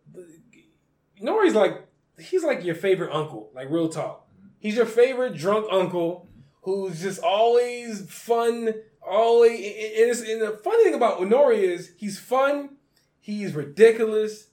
Nori's 1.22 1.56
like 1.56 1.88
he's 2.20 2.44
like 2.44 2.64
your 2.64 2.76
favorite 2.76 3.14
uncle, 3.14 3.52
like 3.54 3.70
real 3.70 3.90
talk. 3.90 4.28
He's 4.60 4.76
your 4.76 4.86
favorite 4.86 5.36
drunk 5.36 5.68
uncle 5.72 6.28
who's 6.62 7.02
just 7.02 7.22
always 7.22 8.10
fun. 8.10 8.74
Always, 9.08 9.52
and, 9.52 10.10
it's, 10.10 10.22
and 10.22 10.42
the 10.42 10.60
funny 10.64 10.84
thing 10.84 10.96
about 10.96 11.20
Nori 11.20 11.60
is 11.60 11.92
he's 11.96 12.18
fun, 12.18 12.78
he's 13.20 13.54
ridiculous, 13.54 14.48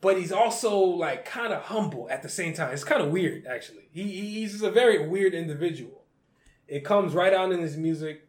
but 0.00 0.16
he's 0.16 0.30
also 0.30 0.78
like 0.78 1.24
kind 1.24 1.52
of 1.52 1.62
humble 1.62 2.08
at 2.08 2.22
the 2.22 2.28
same 2.28 2.54
time. 2.54 2.72
It's 2.72 2.84
kind 2.84 3.02
of 3.02 3.10
weird, 3.10 3.46
actually. 3.46 3.88
He, 3.90 4.04
he's 4.04 4.62
a 4.62 4.70
very 4.70 5.08
weird 5.08 5.34
individual. 5.34 5.99
It 6.70 6.84
comes 6.84 7.14
right 7.14 7.34
out 7.34 7.52
in 7.52 7.60
his 7.60 7.76
music. 7.76 8.28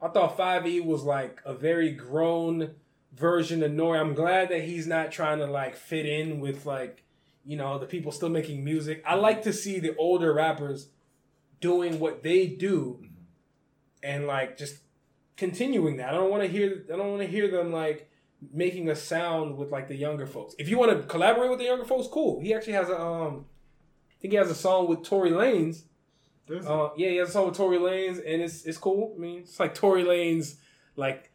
I 0.00 0.08
thought 0.08 0.36
Five 0.36 0.66
E 0.66 0.80
was 0.80 1.02
like 1.02 1.40
a 1.44 1.54
very 1.54 1.92
grown 1.92 2.74
version 3.12 3.62
of 3.62 3.72
Nori. 3.72 4.00
I'm 4.00 4.14
glad 4.14 4.48
that 4.48 4.62
he's 4.62 4.86
not 4.86 5.12
trying 5.12 5.38
to 5.38 5.46
like 5.46 5.76
fit 5.76 6.06
in 6.06 6.40
with 6.40 6.64
like 6.64 7.04
you 7.44 7.56
know 7.56 7.78
the 7.78 7.86
people 7.86 8.10
still 8.10 8.30
making 8.30 8.64
music. 8.64 9.02
I 9.06 9.16
like 9.16 9.42
to 9.42 9.52
see 9.52 9.78
the 9.78 9.94
older 9.96 10.32
rappers 10.32 10.88
doing 11.60 12.00
what 12.00 12.22
they 12.22 12.46
do 12.46 13.04
and 14.02 14.26
like 14.26 14.56
just 14.56 14.78
continuing 15.36 15.98
that. 15.98 16.08
I 16.08 16.12
don't 16.12 16.30
want 16.30 16.42
to 16.42 16.48
hear. 16.48 16.84
I 16.92 16.96
don't 16.96 17.10
want 17.10 17.22
to 17.22 17.28
hear 17.28 17.50
them 17.50 17.70
like 17.70 18.10
making 18.52 18.88
a 18.88 18.96
sound 18.96 19.58
with 19.58 19.70
like 19.70 19.88
the 19.88 19.96
younger 19.96 20.26
folks. 20.26 20.54
If 20.58 20.70
you 20.70 20.78
want 20.78 20.90
to 20.92 21.06
collaborate 21.06 21.50
with 21.50 21.58
the 21.58 21.66
younger 21.66 21.84
folks, 21.84 22.08
cool. 22.08 22.40
He 22.40 22.54
actually 22.54 22.74
has 22.74 22.88
a 22.88 22.98
um, 22.98 23.44
I 24.10 24.14
think 24.22 24.32
he 24.32 24.38
has 24.38 24.50
a 24.50 24.54
song 24.54 24.88
with 24.88 25.02
Tory 25.02 25.30
Lanez. 25.30 25.82
There's 26.46 26.66
Uh, 26.66 26.90
yeah, 26.96 27.08
he 27.10 27.16
has 27.16 27.30
a 27.30 27.32
song 27.32 27.46
with 27.46 27.56
Tory 27.56 27.78
Lanez, 27.78 28.18
and 28.18 28.42
it's 28.42 28.64
it's 28.64 28.78
cool. 28.78 29.14
I 29.16 29.20
mean, 29.20 29.40
it's 29.40 29.58
like 29.58 29.74
Tory 29.74 30.04
Lanez, 30.04 30.56
like 30.96 31.30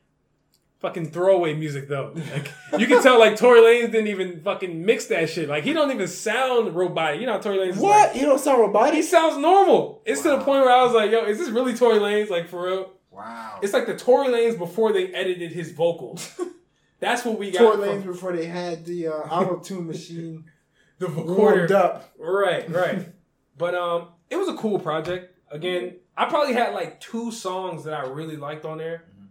fucking 0.80 1.12
throwaway 1.12 1.54
music 1.56 1.88
though. 1.90 2.14
Like 2.16 2.52
you 2.80 2.88
can 2.88 3.02
tell, 3.04 3.20
like 3.20 3.36
Tory 3.36 3.60
Lanez 3.60 3.92
didn't 3.92 4.08
even 4.08 4.42
fucking 4.42 4.86
mix 4.86 5.08
that 5.08 5.30
shit. 5.30 5.50
Like 5.50 5.64
he 5.64 5.74
don't 5.74 5.92
even 5.92 6.08
sound 6.08 6.76
robotic. 6.76 7.20
You 7.22 7.26
know, 7.28 7.34
how 7.34 7.40
Tory 7.40 7.58
Lanez. 7.58 7.70
is 7.72 7.78
what? 7.78 8.10
like- 8.12 8.22
you 8.22 8.26
don't 8.28 8.40
sound 8.40 8.60
robotic. 8.62 8.94
he 8.94 9.02
sounds 9.02 9.38
normal. 9.38 10.02
It's 10.06 10.22
to 10.22 10.30
the 10.30 10.38
point 10.38 10.64
where 10.64 10.72
I 10.72 10.84
was 10.84 10.94
like, 10.94 11.12
yo, 11.12 11.26
is 11.26 11.38
this 11.40 11.50
really 11.50 11.74
Tory 11.74 12.00
Lanez? 12.00 12.30
Like 12.30 12.48
for 12.48 12.66
real? 12.66 12.92
Wow. 13.12 13.60
It's 13.62 13.74
like 13.74 13.88
the 13.88 13.98
Tory 13.98 14.28
Lanez 14.28 14.58
before 14.58 14.94
they 14.94 15.08
edited 15.14 15.52
his 15.52 15.72
vocals. 15.72 16.40
That's 17.02 17.26
what 17.26 17.40
we 17.40 17.50
got. 17.52 17.60
Tory 17.60 17.76
from 17.78 18.02
Lanez 18.02 18.06
before 18.06 18.34
they 18.34 18.46
had 18.46 18.86
the 18.86 19.08
uh, 19.08 19.12
auto 19.12 19.58
tune 19.60 19.88
machine 19.88 20.46
the 21.00 21.08
warmed 21.08 21.30
recorder. 21.30 21.76
up. 21.76 22.12
Right, 22.20 22.70
right. 22.70 23.10
but 23.58 23.74
um, 23.76 24.10
it 24.30 24.36
was 24.38 24.48
a 24.48 24.54
cool 24.56 24.80
project. 24.80 25.36
Again, 25.52 25.96
I 26.16 26.26
probably 26.26 26.54
had 26.54 26.74
like 26.74 27.00
two 27.00 27.32
songs 27.32 27.84
that 27.86 27.94
I 27.94 28.08
really 28.08 28.36
liked 28.38 28.66
on 28.66 28.78
there. 28.78 29.06
Mhm. 29.20 29.28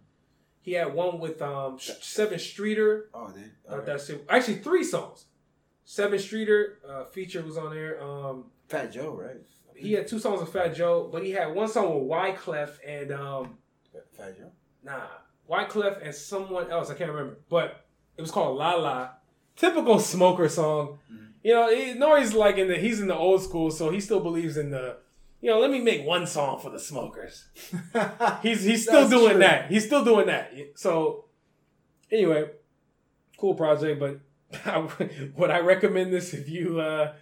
He 0.61 0.73
had 0.73 0.93
one 0.95 1.19
with 1.21 1.41
um 1.43 1.79
Sevyn 1.79 2.41
Streeter. 2.41 3.09
Oh, 3.15 3.31
dude. 3.31 3.51
Uh, 3.69 3.81
that's 3.83 4.09
it. 4.11 4.25
Actually, 4.29 4.57
three 4.57 4.85
songs. 4.85 5.27
Sevyn 5.87 6.21
Streeter 6.21 6.79
uh, 6.89 7.05
feature 7.05 7.43
was 7.43 7.57
on 7.57 7.71
there. 7.75 8.03
Um, 8.03 8.47
Fat 8.69 8.93
Joe, 8.93 9.13
right? 9.15 9.37
he 9.75 9.93
had 9.93 10.09
two 10.09 10.19
songs 10.19 10.41
with 10.41 10.53
Fat 10.53 10.75
Joe, 10.75 11.09
but 11.11 11.23
he 11.25 11.31
had 11.31 11.55
one 11.55 11.69
song 11.69 11.95
with 12.01 12.09
Wyclef 12.11 12.79
and 12.85 13.13
um, 13.13 13.59
Fat 14.17 14.37
Joe. 14.37 14.51
nah, 14.83 15.03
Wyclef 15.49 16.05
and 16.05 16.13
someone 16.13 16.69
else. 16.71 16.91
I 16.91 16.95
can't 16.95 17.11
remember, 17.13 17.39
but 17.49 17.87
it 18.17 18.21
was 18.21 18.33
called 18.33 18.59
La 18.59 18.75
La. 18.75 19.11
Typical 19.57 19.99
smoker 20.01 20.49
song. 20.49 20.99
Mhm. 21.11 21.28
You 21.43 21.55
know, 21.55 21.69
he, 21.75 21.95
Nori's 21.95 22.35
like 22.35 22.57
in 22.59 22.69
the 22.69 22.77
he's 22.77 23.01
in 23.01 23.09
the 23.09 23.15
old 23.17 23.43
school, 23.43 23.71
so 23.71 23.91
he 23.91 24.01
still 24.01 24.21
believes 24.21 24.57
in 24.57 24.71
the. 24.71 24.97
You 25.41 25.51
know, 25.51 25.61
let 25.61 25.71
me 25.71 25.81
make 25.81 26.05
one 26.05 26.27
song 26.27 26.59
for 26.59 26.69
the 26.69 26.81
smokers. 26.81 27.47
He's 28.43 28.65
he's 28.65 28.83
still 28.83 29.09
doing 29.09 29.31
true. 29.35 29.39
that. 29.39 29.71
He's 29.71 29.87
still 29.87 30.05
doing 30.05 30.27
that. 30.27 30.53
So 30.75 31.27
anyway, 32.11 32.51
cool 33.37 33.55
project. 33.55 34.01
But 34.01 34.19
would 35.37 35.51
I 35.51 35.61
recommend 35.61 36.13
this 36.13 36.35
if 36.35 36.49
you 36.49 36.81
uh 36.81 37.13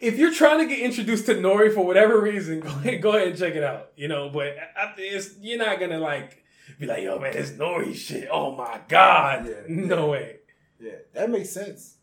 if 0.00 0.18
you're 0.18 0.34
trying 0.34 0.58
to 0.58 0.66
get 0.66 0.80
introduced 0.84 1.26
to 1.26 1.34
Nori 1.36 1.72
for 1.72 1.86
whatever 1.86 2.20
reason? 2.20 2.58
Go 2.66 2.68
ahead, 2.70 3.00
go 3.02 3.10
ahead 3.12 3.28
and 3.28 3.38
check 3.38 3.54
it 3.54 3.62
out. 3.62 3.92
You 3.94 4.08
know, 4.08 4.28
but 4.30 4.56
I- 4.76 4.94
it's, 4.98 5.36
you're 5.40 5.58
not 5.58 5.78
gonna 5.78 6.00
like 6.00 6.42
be 6.80 6.86
like, 6.86 7.04
yo, 7.04 7.20
man, 7.20 7.36
it's 7.36 7.50
Nori 7.52 7.94
shit. 7.94 8.26
Oh 8.32 8.56
my 8.56 8.80
god, 8.88 9.46
Yeah, 9.46 9.54
no 9.68 10.06
yeah. 10.06 10.10
way. 10.10 10.36
Yeah, 10.80 10.92
that 11.14 11.30
makes 11.30 11.50
sense. 11.50 11.98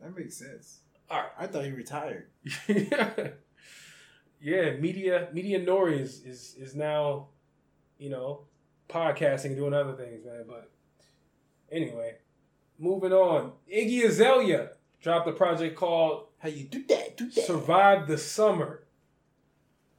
That 0.00 0.16
makes 0.16 0.36
sense. 0.36 0.80
All 1.10 1.18
right. 1.18 1.30
I 1.38 1.46
thought 1.46 1.64
he 1.64 1.72
retired. 1.72 2.26
yeah, 4.40 4.72
media 4.78 5.28
media 5.32 5.64
Nori 5.64 6.00
is, 6.00 6.22
is 6.24 6.56
is 6.58 6.74
now, 6.74 7.28
you 7.98 8.10
know, 8.10 8.42
podcasting 8.88 9.46
and 9.46 9.56
doing 9.56 9.74
other 9.74 9.92
things, 9.94 10.24
man. 10.24 10.44
But 10.46 10.70
anyway, 11.70 12.16
moving 12.78 13.12
on. 13.12 13.52
Iggy 13.72 14.04
Azalea 14.04 14.70
dropped 15.00 15.28
a 15.28 15.32
project 15.32 15.76
called 15.76 16.26
How 16.38 16.48
you 16.48 16.64
do 16.64 16.84
that? 16.88 17.16
Do 17.16 17.30
that. 17.30 17.46
Survive 17.46 18.06
the 18.06 18.18
Summer. 18.18 18.82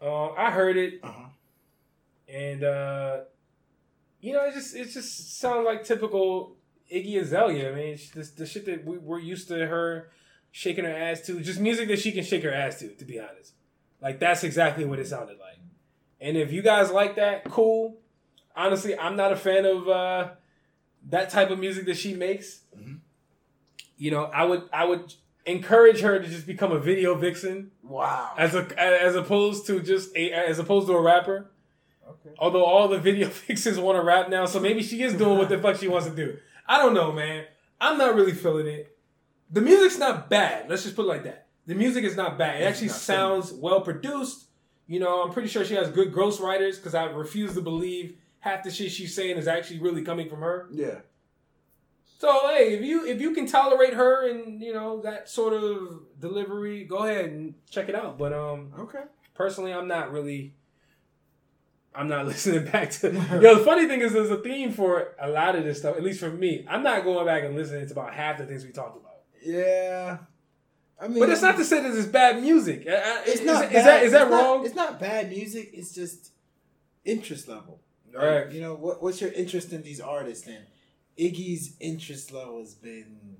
Uh, 0.02 0.32
I 0.34 0.52
heard 0.52 0.78
it 0.78 1.00
uh 1.02 1.12
huh. 1.12 1.30
and 2.28 2.64
uh, 2.64 3.18
you 4.20 4.34
know, 4.34 4.46
it 4.46 4.54
just 4.54 4.76
it 4.76 4.90
just 4.90 5.40
sounds 5.40 5.66
like 5.66 5.84
typical 5.84 6.57
Iggy 6.94 7.20
Azalea. 7.22 7.72
I 7.72 7.76
mean, 7.76 7.98
this 8.16 8.32
the 8.32 8.46
shit 8.46 8.66
that 8.66 8.86
we, 8.86 8.98
we're 8.98 9.20
used 9.20 9.48
to 9.50 9.68
her 9.68 10.10
shaking 10.52 10.86
her 10.86 10.92
ass 10.96 11.22
to, 11.22 11.40
just 11.42 11.60
music 11.60 11.88
that 11.90 12.00
she 12.00 12.12
can 12.12 12.24
shake 12.24 12.44
her 12.44 12.54
ass 12.54 12.80
to. 12.80 12.90
To 12.90 13.06
be 13.06 13.20
honest, 13.20 13.54
like 14.02 14.20
that's 14.20 14.44
exactly 14.44 14.86
what 14.86 15.00
it 15.00 15.08
sounded 15.08 15.38
like. 15.40 15.60
And 16.20 16.36
if 16.38 16.52
you 16.52 16.62
guys 16.62 16.92
like 16.92 17.16
that, 17.18 17.44
cool. 17.46 17.98
Honestly, 18.56 18.98
I'm 18.98 19.16
not 19.16 19.32
a 19.32 19.36
fan 19.36 19.66
of 19.66 19.88
uh, 19.88 20.30
that 21.10 21.30
type 21.30 21.52
of 21.52 21.60
music 21.60 21.86
that 21.86 21.98
she 21.98 22.14
makes. 22.16 22.62
Mhm. 22.76 23.00
You 23.98 24.12
know, 24.12 24.24
I 24.26 24.44
would 24.46 24.64
I 24.74 24.86
would 24.86 25.14
encourage 25.46 26.02
her 26.02 26.20
to 26.20 26.28
just 26.28 26.46
become 26.48 26.72
a 26.72 26.80
video 26.80 27.16
vixen 27.16 27.72
Wow. 27.84 28.34
as 28.38 28.54
a 28.56 28.68
as 28.80 29.16
opposed 29.16 29.66
to 29.68 29.80
just 29.82 30.16
a 30.16 30.32
as 30.32 30.60
opposed 30.60 30.88
to 30.88 30.94
a 30.94 31.02
rapper. 31.02 31.52
okay. 32.08 32.36
Although 32.40 32.66
all 32.66 32.88
the 32.88 33.00
video 33.00 33.28
fixers 33.48 33.80
want 33.80 33.98
to 33.98 34.04
rap 34.04 34.30
now, 34.30 34.46
so 34.46 34.60
maybe 34.60 34.82
she 34.82 35.02
is 35.04 35.14
doing 35.14 35.38
what 35.38 35.50
the 35.50 35.58
fuck 35.60 35.78
she 35.78 35.88
wants 35.88 36.08
to 36.08 36.16
do. 36.16 36.38
I 36.68 36.78
don't 36.80 36.94
know, 36.94 37.12
man. 37.12 37.46
I'm 37.80 37.98
not 37.98 38.16
really 38.16 38.34
feeling 38.34 38.68
it. 38.68 38.98
The 39.52 39.62
music's 39.62 39.98
not 39.98 40.30
bad. 40.30 40.70
Let's 40.70 40.84
just 40.84 40.96
put 40.96 41.06
it 41.06 41.10
like 41.10 41.24
that. 41.24 41.48
The 41.66 41.76
music 41.76 42.04
is 42.04 42.16
not 42.16 42.38
bad. 42.38 42.56
It 42.62 42.66
It's 42.66 42.78
actually 42.78 42.90
sounds 42.90 43.52
well 43.54 43.82
produced. 43.82 44.46
You 44.88 45.00
know, 45.00 45.24
I'm 45.24 45.32
pretty 45.32 45.48
sure 45.50 45.64
she 45.66 45.76
has 45.76 45.90
good 45.90 46.14
ghostwriters 46.14 46.76
because 46.78 46.96
I 46.96 47.06
refuse 47.06 47.54
to 47.56 47.62
believe 47.62 48.18
half 48.40 48.64
the 48.64 48.72
shit 48.72 48.92
she's 48.92 49.14
saying 49.14 49.38
is 49.38 49.48
actually 49.48 49.80
really 49.80 50.02
coming 50.04 50.30
from 50.30 50.40
her. 50.42 50.68
Yeah. 50.72 51.00
So 52.20 52.48
hey, 52.50 52.74
if 52.74 52.82
you 52.84 53.06
if 53.06 53.22
you 53.22 53.34
can 53.34 53.46
tolerate 53.46 53.94
her 53.94 54.28
and 54.30 54.62
you 54.62 54.74
know 54.74 55.02
that 55.02 55.30
sort 55.30 55.54
of 55.54 56.02
delivery, 56.20 56.84
go 56.84 57.00
ahead 57.00 57.26
and 57.26 57.54
check 57.70 57.90
it 57.90 57.96
out. 57.96 58.18
But 58.18 58.34
um, 58.34 58.72
Okay. 58.80 59.04
personally, 59.36 59.72
I'm 59.74 59.88
not 59.88 60.12
really. 60.12 60.54
I'm 61.98 62.08
not 62.08 62.26
listening 62.32 62.66
back 62.72 62.92
to. 62.92 63.12
Yo, 63.42 63.56
the 63.60 63.66
funny 63.66 63.88
thing 63.88 64.02
is, 64.02 64.14
there's 64.14 64.30
a 64.30 64.38
theme 64.38 64.72
for 64.72 65.16
a 65.20 65.30
lot 65.30 65.56
of 65.56 65.64
this 65.64 65.80
stuff. 65.80 65.98
At 65.98 66.04
least 66.04 66.20
for 66.20 66.30
me, 66.30 66.66
I'm 66.70 66.84
not 66.84 67.04
going 67.04 67.26
back 67.26 67.44
and 67.44 67.56
listening 67.56 67.86
to 67.88 67.92
about 67.94 68.14
half 68.14 68.38
the 68.38 68.46
things 68.46 68.66
we 68.66 68.72
talked 68.72 68.98
about. 68.98 69.16
Yeah. 69.44 70.18
I 71.02 71.08
mean, 71.08 71.20
But 71.20 71.30
it's 71.30 71.42
not 71.42 71.58
to 71.58 71.66
say 71.66 71.82
that 71.82 71.96
it's 71.96 72.08
bad 72.08 72.42
music. 72.42 72.84
It's 72.86 73.40
is, 73.42 73.46
not. 73.46 73.66
Is, 73.66 73.72
bad. 73.72 73.86
that 73.86 74.04
is 74.04 74.12
that 74.14 74.22
It's 74.24 74.32
not- 74.32 74.44
wrong? 74.46 74.66
it's 74.66 74.76
not 74.76 75.00
bad 75.00 75.30
music. 75.30 75.70
It's 75.74 75.94
just 75.94 76.32
interest 77.06 77.48
level. 77.48 77.82
Right. 78.14 78.52
You 78.52 78.62
know 78.62 78.74
what? 78.76 79.02
What's 79.04 79.22
your 79.22 79.32
interest 79.32 79.74
in 79.74 79.84
these 79.84 80.00
artists? 80.02 80.48
And 80.48 80.66
Iggy's 81.20 81.76
interest 81.80 82.32
level 82.32 82.60
has 82.60 82.74
been 82.74 83.38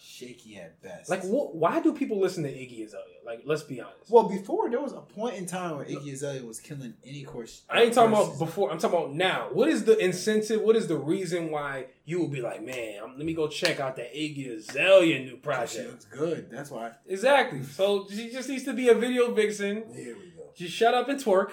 shaky 0.00 0.56
at 0.56 0.80
best. 0.82 1.10
Like, 1.10 1.22
wh- 1.22 1.54
why 1.54 1.80
do 1.80 1.92
people 1.92 2.18
listen 2.20 2.42
to 2.44 2.48
Iggy 2.50 2.84
Azalea? 2.86 3.04
Like, 3.26 3.42
let's 3.44 3.62
be 3.62 3.80
honest. 3.80 4.10
well, 4.10 4.28
before 4.28 4.70
there 4.70 4.80
was 4.80 4.92
a 4.92 5.00
point 5.00 5.36
in 5.36 5.44
time 5.46 5.76
where 5.76 5.84
Iggy 5.84 6.12
Azalea 6.12 6.44
was 6.44 6.60
killing 6.60 6.94
any 7.04 7.24
course. 7.24 7.62
I 7.68 7.82
ain't 7.82 7.92
talking 7.94 8.12
about 8.12 8.38
before. 8.38 8.70
I'm 8.70 8.78
talking 8.78 8.98
about 8.98 9.14
now. 9.14 9.48
What 9.52 9.68
is 9.68 9.84
the 9.84 9.98
incentive? 9.98 10.60
What 10.62 10.76
is 10.76 10.86
the 10.86 10.96
reason 10.96 11.50
why 11.50 11.86
you 12.04 12.20
will 12.20 12.28
be 12.28 12.40
like, 12.40 12.64
man, 12.64 13.00
I'm, 13.02 13.16
let 13.16 13.26
me 13.26 13.34
go 13.34 13.48
check 13.48 13.80
out 13.80 13.96
that 13.96 14.14
Iggy 14.14 14.56
Azalea 14.56 15.18
new 15.18 15.30
She 15.30 15.36
project? 15.36 15.90
looks 15.90 16.04
good. 16.06 16.50
That's 16.50 16.70
why. 16.70 16.92
Exactly. 17.06 17.62
So 17.64 18.06
she 18.08 18.30
just 18.30 18.48
needs 18.48 18.64
to 18.64 18.72
be 18.72 18.88
a 18.88 18.94
video 18.94 19.32
vixen. 19.32 19.84
Here 19.94 20.16
we 20.16 20.30
go. 20.30 20.50
Just 20.54 20.72
shut 20.74 20.94
up 20.94 21.08
and 21.08 21.18
twerk. 21.22 21.50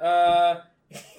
Uh, 0.00 0.60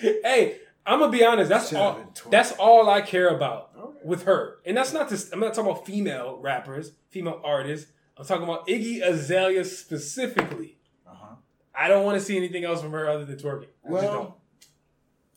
hey, 0.00 0.58
I'm 0.86 0.98
gonna 0.98 1.12
be 1.12 1.24
honest. 1.24 1.48
That's 1.50 1.70
Shut 1.70 1.80
all. 1.80 1.88
up 1.90 1.98
and 2.00 2.14
twerk. 2.14 2.30
That's 2.30 2.52
all 2.52 2.88
I 2.88 3.02
care 3.02 3.28
about. 3.28 3.69
With 4.04 4.24
her, 4.24 4.58
and 4.64 4.76
that's 4.76 4.92
not 4.92 5.08
just. 5.08 5.32
I'm 5.32 5.40
not 5.40 5.54
talking 5.54 5.70
about 5.70 5.86
female 5.86 6.38
rappers, 6.40 6.92
female 7.10 7.40
artists. 7.44 7.90
I'm 8.16 8.24
talking 8.24 8.44
about 8.44 8.66
Iggy 8.66 9.02
Azalea 9.02 9.64
specifically. 9.64 10.78
Uh 11.06 11.14
huh. 11.14 11.34
I 11.74 11.88
don't 11.88 12.04
want 12.04 12.18
to 12.18 12.24
see 12.24 12.36
anything 12.36 12.64
else 12.64 12.82
from 12.82 12.92
her 12.92 13.08
other 13.08 13.24
than 13.24 13.36
twerking. 13.36 13.68
I 13.86 13.90
just 13.90 14.02
don't. 14.02 14.12
Well, 14.12 14.40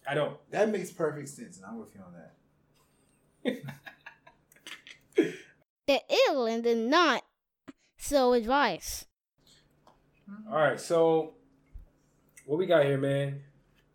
I 0.10 0.14
don't. 0.14 0.38
that 0.52 0.70
makes 0.70 0.92
perfect 0.92 1.30
sense, 1.30 1.58
and 1.58 1.66
I'm 1.66 1.80
with 1.80 1.96
you 1.96 2.02
on 2.02 2.14
that. 2.14 3.74
The 5.86 6.00
ill 6.30 6.46
and 6.46 6.64
the 6.64 6.76
not 6.76 7.24
so 7.98 8.34
advice. 8.34 9.06
All 10.50 10.58
right, 10.58 10.80
so 10.80 11.34
what 12.46 12.58
we 12.58 12.66
got 12.66 12.86
here, 12.86 12.98
man? 12.98 13.42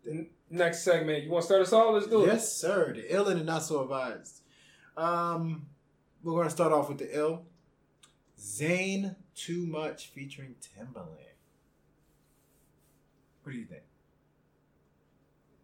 The 0.05 0.27
next 0.51 0.83
segment. 0.83 1.23
You 1.23 1.31
want 1.31 1.43
to 1.43 1.45
start 1.47 1.61
us 1.63 1.73
off? 1.73 1.93
Let's 1.93 2.07
do 2.07 2.23
it. 2.23 2.27
Yes, 2.27 2.55
sir. 2.55 2.93
The 2.93 3.13
ill 3.13 3.27
and 3.27 3.39
the 3.39 3.43
not 3.43 3.63
so 3.63 3.81
advised. 3.81 4.38
Um, 4.99 5.65
we're 6.23 6.35
gonna 6.35 6.49
start 6.49 6.73
off 6.73 6.89
with 6.89 6.97
the 6.97 7.17
ill. 7.17 7.43
Zayn 8.37 9.15
Too 9.35 9.65
Much 9.65 10.07
featuring 10.07 10.55
Timbaland. 10.61 11.35
What 13.43 13.53
do 13.53 13.57
you 13.57 13.65
think? 13.65 13.83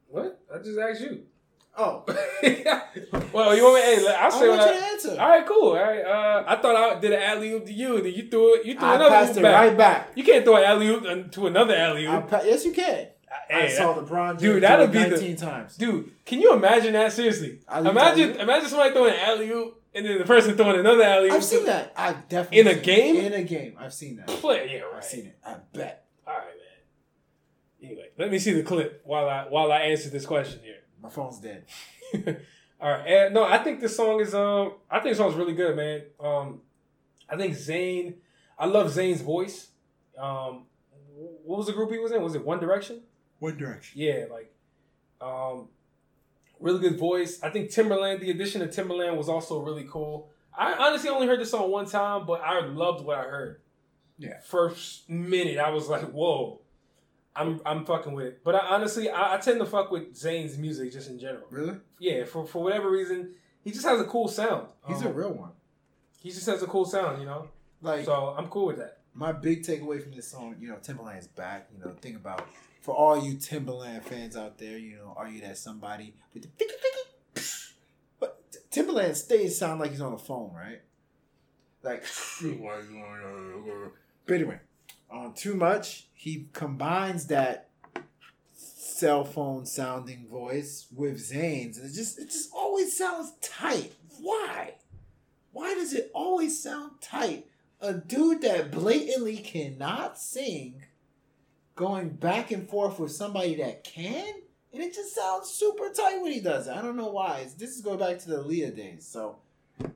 What? 0.08 0.40
I 0.54 0.58
just 0.60 0.80
asked 0.80 1.02
you. 1.02 1.24
Oh, 1.78 2.06
well, 3.34 3.54
you 3.54 3.64
want 3.64 3.76
me? 3.76 3.82
Hey, 3.82 4.08
I'll 4.18 4.28
I 4.34 4.40
say 4.40 4.48
want 4.48 4.62
what 4.62 4.70
you 4.70 4.76
I. 4.76 4.80
to 4.80 4.86
answer. 4.86 5.10
All 5.20 5.28
right, 5.30 5.46
cool. 5.46 5.68
All 5.72 5.76
right. 5.76 6.00
Uh, 6.06 6.44
I 6.48 6.56
thought 6.56 6.74
I 6.78 6.98
did 7.02 7.12
an 7.12 7.22
alley 7.22 7.52
oop 7.52 7.66
to 7.66 7.74
you, 7.74 7.98
and 7.98 8.06
then 8.06 8.14
you 8.14 8.30
threw 8.30 8.56
it. 8.56 8.66
You 8.66 8.76
threw 8.80 8.88
I 8.88 8.96
another 8.96 9.10
passed 9.10 9.36
it 9.38 9.42
back. 9.44 9.68
right 9.68 9.78
back. 9.78 10.12
You 10.16 10.24
can't 10.24 10.46
throw 10.46 10.56
an 10.56 10.64
alley 10.64 10.88
oop 10.88 11.32
to 11.34 11.48
another 11.48 11.76
alley 11.76 12.06
oop. 12.08 12.30
pa- 12.30 12.44
yes, 12.46 12.64
you 12.64 12.72
can. 12.72 13.08
I 13.50 13.54
Hey, 13.62 13.70
saw 13.76 13.94
LeBron 13.96 14.30
James 14.32 14.42
Dude, 14.42 14.54
do 14.56 14.60
that'll 14.62 14.86
it 14.86 14.92
be 14.92 15.00
the- 15.04 15.10
19 15.10 15.36
times. 15.36 15.76
Dude, 15.78 16.12
can 16.26 16.42
you 16.42 16.54
imagine 16.54 16.94
that? 16.94 17.12
Seriously, 17.12 17.60
imagine 17.74 18.36
imagine 18.38 18.70
somebody 18.70 18.94
throwing 18.94 19.14
an 19.14 19.20
alley 19.20 19.50
oop 19.52 19.82
and 19.94 20.06
then 20.06 20.18
the 20.18 20.26
person 20.26 20.56
throwing 20.56 20.80
another 20.80 21.04
alley 21.04 21.28
oop. 21.28 21.34
I've 21.34 21.44
seen 21.44 21.66
that. 21.66 21.94
I've 21.96 22.28
definitely 22.28 22.60
In 22.60 22.68
a 22.68 22.72
it. 22.72 22.84
game? 22.84 23.16
In 23.18 23.34
a 23.34 23.44
game, 23.44 23.76
I've 23.80 23.94
seen 23.94 24.16
that. 24.18 24.28
Play, 24.28 24.70
yeah, 24.74 24.80
right. 24.82 24.96
I've 24.98 25.04
seen 25.06 25.26
it. 25.28 25.38
I 25.46 25.56
bet. 25.74 26.06
All 26.28 26.34
right, 26.34 26.44
man. 26.46 27.90
Anyway, 27.92 28.10
let 28.18 28.32
me 28.32 28.40
see 28.40 28.54
the 28.54 28.64
clip 28.64 29.02
while 29.06 29.30
I 29.30 29.44
while 29.50 29.72
I 29.72 29.80
answer 29.82 30.10
this 30.10 30.26
question 30.26 30.60
here. 30.64 30.78
My 31.02 31.10
phone's 31.10 31.40
dead. 31.40 31.66
All 32.82 32.92
right, 32.92 33.08
and 33.08 33.34
no, 33.34 33.44
I 33.44 33.60
think 33.60 33.80
this 33.80 33.96
song 33.96 34.20
is 34.22 34.34
um, 34.36 34.74
I 34.90 35.00
think 35.00 35.14
the 35.16 35.18
song's 35.24 35.36
really 35.36 35.54
good, 35.54 35.76
man. 35.76 36.02
Um, 36.20 36.62
I 37.30 37.38
think 37.38 37.56
Zayn, 37.56 38.16
I 38.60 38.66
love 38.66 38.88
Zayn's 38.92 39.22
voice. 39.22 39.70
Um, 40.18 40.64
what 41.16 41.58
was 41.58 41.68
the 41.68 41.74
group 41.74 41.90
he 41.92 41.98
was 42.00 42.12
in? 42.12 42.22
Was 42.22 42.36
it 42.36 42.44
One 42.46 42.60
Direction? 42.60 43.02
One 43.40 43.58
Direction. 43.58 44.00
Yeah, 44.02 44.26
like, 44.32 44.54
um, 45.22 45.68
really 46.60 46.80
good 46.80 46.98
voice. 46.98 47.42
I 47.44 47.50
think 47.50 47.70
Timbaland, 47.70 48.20
the 48.22 48.32
addition 48.32 48.62
of 48.62 48.70
Timbaland 48.70 49.18
was 49.18 49.30
also 49.30 49.60
really 49.62 49.86
cool. 49.90 50.30
I 50.58 50.74
honestly 50.74 51.10
only 51.10 51.28
heard 51.28 51.40
this 51.42 51.52
song 51.52 51.70
one 51.70 51.86
time, 51.86 52.26
but 52.26 52.42
I 52.42 52.62
loved 52.66 53.04
what 53.06 53.18
I 53.18 53.24
heard. 53.24 53.62
Yeah. 54.18 54.40
First 54.46 55.10
minute, 55.10 55.58
I 55.58 55.70
was 55.70 55.90
like, 55.90 56.04
whoa. 56.12 56.62
I'm 57.38 57.60
I'm 57.66 57.86
fucking 57.86 58.14
with 58.14 58.28
it, 58.28 58.42
but 58.46 58.56
I, 58.56 58.60
honestly, 58.60 59.10
I, 59.10 59.36
I 59.36 59.38
tend 59.40 59.60
to 59.60 59.66
fuck 59.66 59.92
with 59.92 60.14
Zayn's 60.16 60.58
music 60.58 60.94
just 60.94 61.10
in 61.10 61.20
general 61.20 61.44
Really? 61.50 61.76
yeah, 62.00 62.24
for 62.24 62.48
for 62.48 62.64
whatever 62.64 62.90
reason, 62.90 63.32
he 63.62 63.72
just 63.72 63.84
has 63.86 64.00
a 64.00 64.06
cool 64.06 64.30
sound. 64.30 64.68
He's 64.88 65.02
Um, 65.02 65.08
a 65.08 65.12
real 65.12 65.34
one. 65.34 65.50
He 66.22 66.30
just 66.32 66.46
has 66.46 66.64
a 66.64 66.66
cool 66.66 66.86
sound, 66.86 67.20
you 67.20 67.26
know. 67.28 67.50
Like 67.82 68.06
So 68.06 68.34
I'm 68.38 68.48
cool 68.48 68.68
with 68.68 68.78
that. 68.78 69.00
my 69.14 69.34
big 69.34 69.64
takeaway 69.64 70.02
from 70.02 70.14
this 70.14 70.30
song, 70.30 70.56
you 70.62 70.70
know, 70.70 70.76
Timbaland's 70.78 71.28
back. 71.28 71.68
You 71.78 71.84
know, 71.84 71.94
think 72.00 72.16
about 72.16 72.48
for 72.86 72.94
all 72.96 73.18
you 73.18 73.34
Timbaland 73.34 74.04
fans 74.04 74.38
out 74.38 74.60
there, 74.60 74.78
you 74.78 74.98
know, 74.98 75.16
are 75.18 75.28
you 75.28 75.42
that 75.42 75.58
somebody 75.58 76.14
with 76.36 76.44
the? 76.44 76.50
But 78.20 78.44
T- 78.52 78.60
Timbaland 78.70 79.16
stays 79.16 79.58
sound 79.58 79.80
like 79.80 79.90
he's 79.90 80.02
on 80.02 80.12
the 80.12 80.20
phone, 80.20 80.54
right? 80.54 80.82
Like, 81.82 82.06
but 84.28 84.34
anyway, 84.36 84.60
on 85.10 85.34
too 85.34 85.56
much, 85.56 86.10
he 86.14 86.48
combines 86.54 87.26
that 87.28 87.70
cell 88.54 89.24
phone 89.24 89.66
sounding 89.66 90.28
voice 90.28 90.86
with 90.96 91.18
Zayn's, 91.18 91.80
and 91.80 91.90
it 91.90 91.96
just 91.96 92.20
it 92.20 92.26
just 92.26 92.52
always 92.54 92.96
sounds 92.96 93.34
tight. 93.42 93.94
Why? 94.20 94.76
Why 95.54 95.74
does 95.74 95.92
it 95.94 96.12
always 96.14 96.62
sound 96.62 97.02
tight? 97.02 97.48
A 97.82 97.96
dude 97.96 98.44
that 98.44 98.70
blatantly 98.70 99.38
cannot 99.38 100.20
sing 100.20 100.85
going 101.76 102.10
back 102.10 102.52
and 102.52 102.68
forth 102.70 103.00
with 103.00 103.12
somebody 103.12 103.56
that 103.56 103.84
can, 103.84 104.34
and 104.74 104.84
it 104.84 104.94
just 104.94 105.16
sounds 105.16 105.50
super 105.50 105.90
tight 105.90 106.22
when 106.22 106.32
he 106.32 106.40
does 106.40 106.68
it. 106.68 106.76
I 106.76 106.82
don't 106.82 106.96
know 106.96 107.12
why. 107.12 107.40
It's, 107.40 107.54
this 107.54 107.76
is 107.76 107.82
going 107.82 108.00
back 108.00 108.20
to 108.20 108.30
the 108.30 108.44
Aaliyah 108.44 108.76
days. 108.76 109.06
So, 109.06 109.38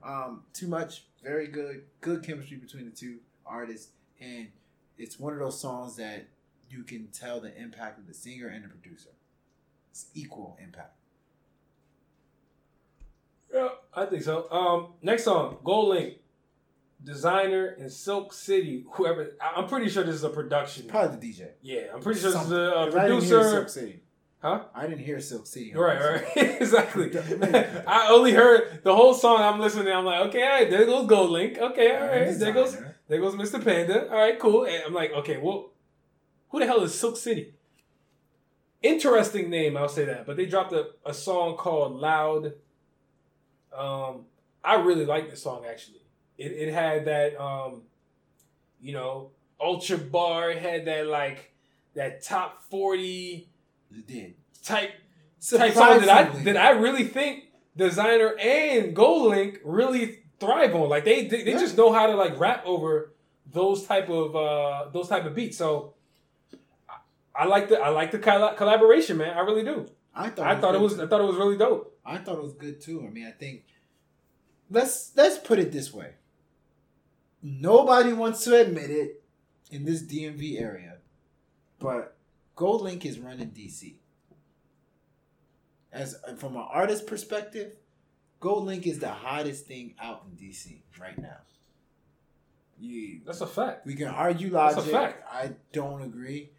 um, 0.03 0.43
too 0.53 0.67
much, 0.67 1.05
very 1.23 1.47
good, 1.47 1.83
good 2.01 2.23
chemistry 2.23 2.57
between 2.57 2.85
the 2.85 2.91
two 2.91 3.19
artists, 3.45 3.91
and 4.19 4.49
it's 4.97 5.19
one 5.19 5.33
of 5.33 5.39
those 5.39 5.59
songs 5.59 5.95
that 5.95 6.27
you 6.69 6.83
can 6.83 7.07
tell 7.07 7.39
the 7.39 7.55
impact 7.57 7.97
of 7.97 8.07
the 8.07 8.13
singer 8.13 8.47
and 8.47 8.63
the 8.63 8.69
producer. 8.69 9.09
It's 9.91 10.05
equal 10.13 10.57
impact. 10.61 10.95
Yeah, 13.53 13.69
I 13.93 14.05
think 14.05 14.23
so. 14.23 14.49
Um, 14.51 14.93
next 15.01 15.23
song, 15.23 15.57
GoldLink, 15.63 16.17
Desiigner 17.03 17.77
in 17.77 17.89
Silk 17.89 18.33
City. 18.33 18.85
Whoever, 18.93 19.35
I'm 19.55 19.67
pretty 19.67 19.89
sure 19.89 20.03
this 20.03 20.15
is 20.15 20.23
a 20.23 20.29
production. 20.29 20.87
Probably 20.87 21.17
the 21.17 21.33
DJ. 21.33 21.47
Yeah, 21.61 21.81
I'm 21.93 22.01
pretty 22.01 22.19
sure 22.19 22.31
this 22.31 22.41
is 22.41 22.47
Something. 22.47 22.57
a, 22.57 22.69
a 22.69 22.85
'Cause 22.85 22.95
I 22.95 23.07
didn't 23.07 23.23
hear 23.23 23.37
producer. 23.39 23.49
Silk 23.51 23.69
City. 23.69 23.99
Huh? 24.41 24.63
I 24.73 24.87
didn't 24.87 25.03
hear 25.03 25.19
Silk 25.19 25.47
City. 25.47 25.73
Right, 25.73 25.99
right, 25.99 26.37
exactly. 26.61 27.11
I 27.87 28.07
only 28.09 28.31
heard 28.33 28.81
the 28.83 28.95
whole 28.95 29.13
song. 29.13 29.41
I'm 29.41 29.59
listening. 29.59 29.85
To. 29.85 29.93
I'm 29.93 30.05
like, 30.05 30.27
okay, 30.27 30.43
all 30.43 30.49
right, 30.49 30.69
there 30.69 30.85
goes 30.85 31.07
GoldLink. 31.07 31.57
Okay, 31.57 31.95
all 31.95 32.07
one. 32.25 32.39
there 32.39 32.53
goes 32.53 32.77
There 33.07 33.19
goes 33.19 33.35
Mr. 33.35 33.63
Panda. 33.63 34.09
All 34.09 34.17
right, 34.17 34.37
cool. 34.39 34.65
And 34.65 34.83
I'm 34.85 34.93
like, 34.93 35.11
okay, 35.11 35.37
well, 35.37 35.71
who 36.49 36.59
the 36.59 36.65
hell 36.65 36.81
is 36.83 36.97
Silk 36.97 37.17
City? 37.17 37.53
Interesting 38.81 39.49
name, 39.49 39.75
I'll 39.75 39.89
say 39.89 40.05
that. 40.05 40.25
But 40.25 40.37
they 40.37 40.45
dropped 40.45 40.71
a, 40.71 40.87
a 41.05 41.13
song 41.13 41.57
called 41.57 41.95
Loud. 41.99 42.53
Um, 43.77 44.21
I 44.63 44.75
really 44.75 45.05
like 45.05 45.29
this 45.29 45.43
song 45.43 45.65
actually. 45.69 45.98
It, 46.39 46.51
it 46.69 46.73
had 46.73 47.05
that, 47.05 47.39
um, 47.39 47.83
you 48.81 48.93
know, 48.93 49.31
ultra 49.59 49.97
bar. 49.97 50.51
It 50.51 50.59
had 50.61 50.85
that 50.85 51.07
like 51.07 51.51
that 51.95 52.23
top 52.23 52.63
forty 52.69 53.49
You 53.91 54.01
did. 54.03 54.35
type 54.63 54.91
type 55.41 55.73
song 55.73 55.99
that 55.99 56.09
I 56.09 56.23
that 56.43 56.57
I 56.57 56.69
really 56.71 57.03
think 57.03 57.45
Desiigner 57.77 58.31
and 58.43 58.95
GoldLink 58.95 59.59
really 59.65 60.19
thrive 60.39 60.73
on. 60.75 60.89
Like 60.89 61.05
they 61.05 61.27
they, 61.27 61.43
they 61.43 61.51
Yeah. 61.51 61.59
just 61.59 61.77
know 61.77 61.91
how 61.91 62.07
to 62.07 62.15
like 62.15 62.39
rap 62.39 62.63
over 62.65 63.13
those 63.51 63.83
type 63.85 64.09
of 64.09 64.35
uh 64.35 64.89
those 64.93 65.07
type 65.09 65.25
of 65.25 65.35
beats. 65.35 65.57
So 65.57 65.93
I, 66.89 67.43
I 67.43 67.45
like 67.45 67.67
the 67.69 67.79
I 67.79 67.89
like 67.89 68.11
the 68.11 68.19
colla- 68.19 68.55
collaboration, 68.55 69.17
man. 69.17 69.35
I 69.37 69.41
really 69.41 69.63
do. 69.63 69.87
I 70.15 70.29
thought 70.29 70.47
I 70.47 70.59
thought 70.59 70.75
it 70.75 70.81
was 70.81 70.95
too. 70.95 71.03
I 71.03 71.07
thought 71.07 71.21
it 71.21 71.25
was 71.27 71.35
really 71.37 71.57
dope. 71.57 71.97
I 72.05 72.17
thought 72.17 72.37
it 72.37 72.43
was 72.43 72.53
good 72.53 72.79
too. 72.81 73.05
I 73.05 73.09
mean, 73.09 73.25
I 73.27 73.31
think 73.31 73.63
let's 74.69 75.11
let's 75.15 75.37
put 75.37 75.59
it 75.59 75.71
this 75.71 75.93
way. 75.93 76.13
Nobody 77.41 78.13
wants 78.13 78.43
to 78.45 78.59
admit 78.59 78.89
it 78.89 79.23
in 79.71 79.85
this 79.85 80.01
DMV 80.03 80.59
area, 80.61 80.97
but 81.79 82.17
GoldLink 82.57 83.05
is 83.05 83.19
running 83.19 83.49
DC. 83.51 83.95
As 85.91 86.15
from 86.37 86.55
an 86.55 86.65
artist 86.69 87.07
perspective, 87.07 87.73
GoldLink 88.41 88.85
is 88.85 88.99
the 88.99 89.09
hottest 89.09 89.65
thing 89.65 89.95
out 90.01 90.23
in 90.29 90.37
DC 90.47 90.81
right 90.99 91.17
now. 91.17 91.37
You, 92.79 93.21
That's 93.25 93.41
a 93.41 93.47
fact. 93.47 93.85
we 93.85 93.95
can 93.95 94.07
argue 94.07 94.49
logic. 94.51 94.75
That's 94.77 94.87
a 94.87 94.91
fact. 94.91 95.23
I 95.31 95.51
don't 95.73 96.01
agree. 96.01 96.51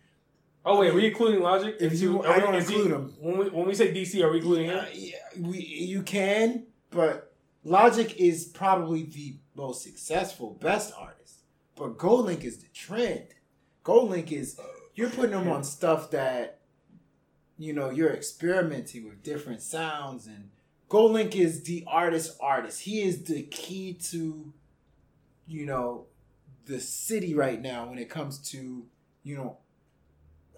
Oh 0.65 0.79
wait, 0.81 0.91
are 0.91 0.95
we 0.95 1.07
including 1.07 1.41
Logic? 1.41 1.75
If 1.81 1.99
you- 2.03 2.21
are 2.23 2.33
I 2.33 2.39
don't 2.39 2.55
is 2.55 2.69
he- 2.69 2.75
include 2.75 2.93
him. 2.93 3.15
When 3.19 3.39
we 3.39 3.49
when 3.49 3.67
we 3.67 3.75
say 3.75 3.95
DC, 3.95 4.23
are 4.23 4.31
we 4.31 4.39
including 4.39 4.67
him? 4.67 4.79
Uh, 4.79 4.85
yeah, 4.93 5.17
we 5.39 5.59
you 5.59 6.03
can, 6.03 6.67
but 6.91 7.30
Logic 7.65 8.15
is 8.17 8.47
probably 8.47 9.03
the 9.03 9.37
most 9.55 9.83
successful, 9.83 10.57
best 10.61 10.93
artist. 10.99 11.41
But 11.77 11.99
GoldLink 11.99 12.45
is 12.45 12.59
the 12.59 12.69
trend. 12.75 13.29
GoldLink 13.85 14.33
is 14.33 14.59
you're 14.95 15.11
putting 15.11 15.33
them 15.33 15.49
on 15.49 15.65
stuff 15.65 16.11
that 16.11 16.61
you 17.59 17.73
know 17.73 17.91
you're 17.91 18.13
experimenting 18.13 19.09
with 19.09 19.23
different 19.23 19.63
sounds 19.63 20.27
and 20.27 20.51
GoldLink 20.91 21.37
is 21.37 21.63
the 21.63 21.85
artist 21.87 22.37
artist. 22.41 22.83
He 22.83 23.03
is 23.03 23.23
the 23.23 23.43
key 23.45 23.95
to, 24.11 24.53
you 25.47 25.65
know, 25.65 26.07
the 26.67 26.81
city 26.81 27.33
right 27.33 27.63
now 27.63 27.89
when 27.89 27.99
it 27.99 28.11
comes 28.11 28.39
to, 28.51 28.85
you 29.23 29.37
know, 29.37 29.59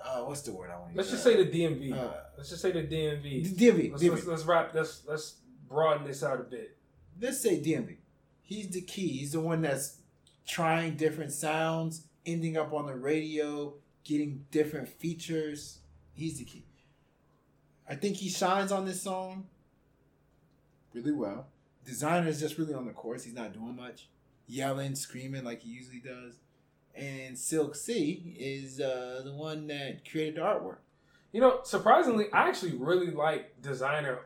uh, 0.02 0.22
what's 0.22 0.40
the 0.40 0.52
word 0.52 0.70
I 0.70 0.78
want 0.78 0.92
to 0.92 0.96
Let's 0.96 1.10
just 1.10 1.22
say 1.22 1.36
the 1.36 1.50
DMV. 1.50 1.92
Uh, 1.92 2.14
let's 2.36 2.48
just 2.48 2.62
say 2.62 2.72
the 2.72 2.82
DMV. 2.82 3.54
DMV. 3.54 3.92
Let's, 3.92 4.02
DMV. 4.02 4.10
let's, 4.10 4.26
let's 4.26 4.44
wrap. 4.44 4.74
Let's 4.74 5.02
let's 5.06 5.34
broaden 5.68 6.06
this 6.06 6.24
out 6.24 6.40
a 6.40 6.44
bit. 6.44 6.76
Let's 7.22 7.40
say 7.40 7.60
DMV. 7.60 7.98
He's 8.42 8.68
the 8.70 8.80
key. 8.80 9.06
He's 9.06 9.30
the 9.30 9.40
one 9.40 9.62
that's 9.62 9.98
trying 10.44 10.96
different 10.96 11.32
sounds, 11.32 12.02
ending 12.26 12.56
up 12.56 12.72
on 12.72 12.86
the 12.86 12.96
radio, 12.96 13.74
getting 14.02 14.44
different 14.50 14.88
features. 14.88 15.78
He's 16.14 16.38
the 16.38 16.44
key. 16.44 16.64
I 17.88 17.94
think 17.94 18.16
he 18.16 18.28
shines 18.28 18.72
on 18.72 18.86
this 18.86 19.00
song 19.00 19.46
really 20.92 21.12
well. 21.12 21.46
Desiigner 21.86 22.26
is 22.26 22.40
just 22.40 22.58
really 22.58 22.74
on 22.74 22.86
the 22.86 22.92
chorus. 22.92 23.22
He's 23.22 23.34
not 23.34 23.52
doing 23.52 23.76
much, 23.76 24.08
yelling, 24.48 24.96
screaming 24.96 25.44
like 25.44 25.62
he 25.62 25.70
usually 25.70 26.00
does. 26.00 26.40
And 26.94 27.38
Silk 27.38 27.76
C 27.76 28.36
is 28.36 28.80
uh, 28.80 29.22
the 29.24 29.32
one 29.32 29.68
that 29.68 30.08
created 30.10 30.36
the 30.36 30.40
artwork. 30.40 30.78
You 31.32 31.40
know, 31.40 31.60
surprisingly, 31.62 32.26
I 32.32 32.48
actually 32.48 32.76
really 32.76 33.12
like 33.12 33.62
Desiigner. 33.62 34.18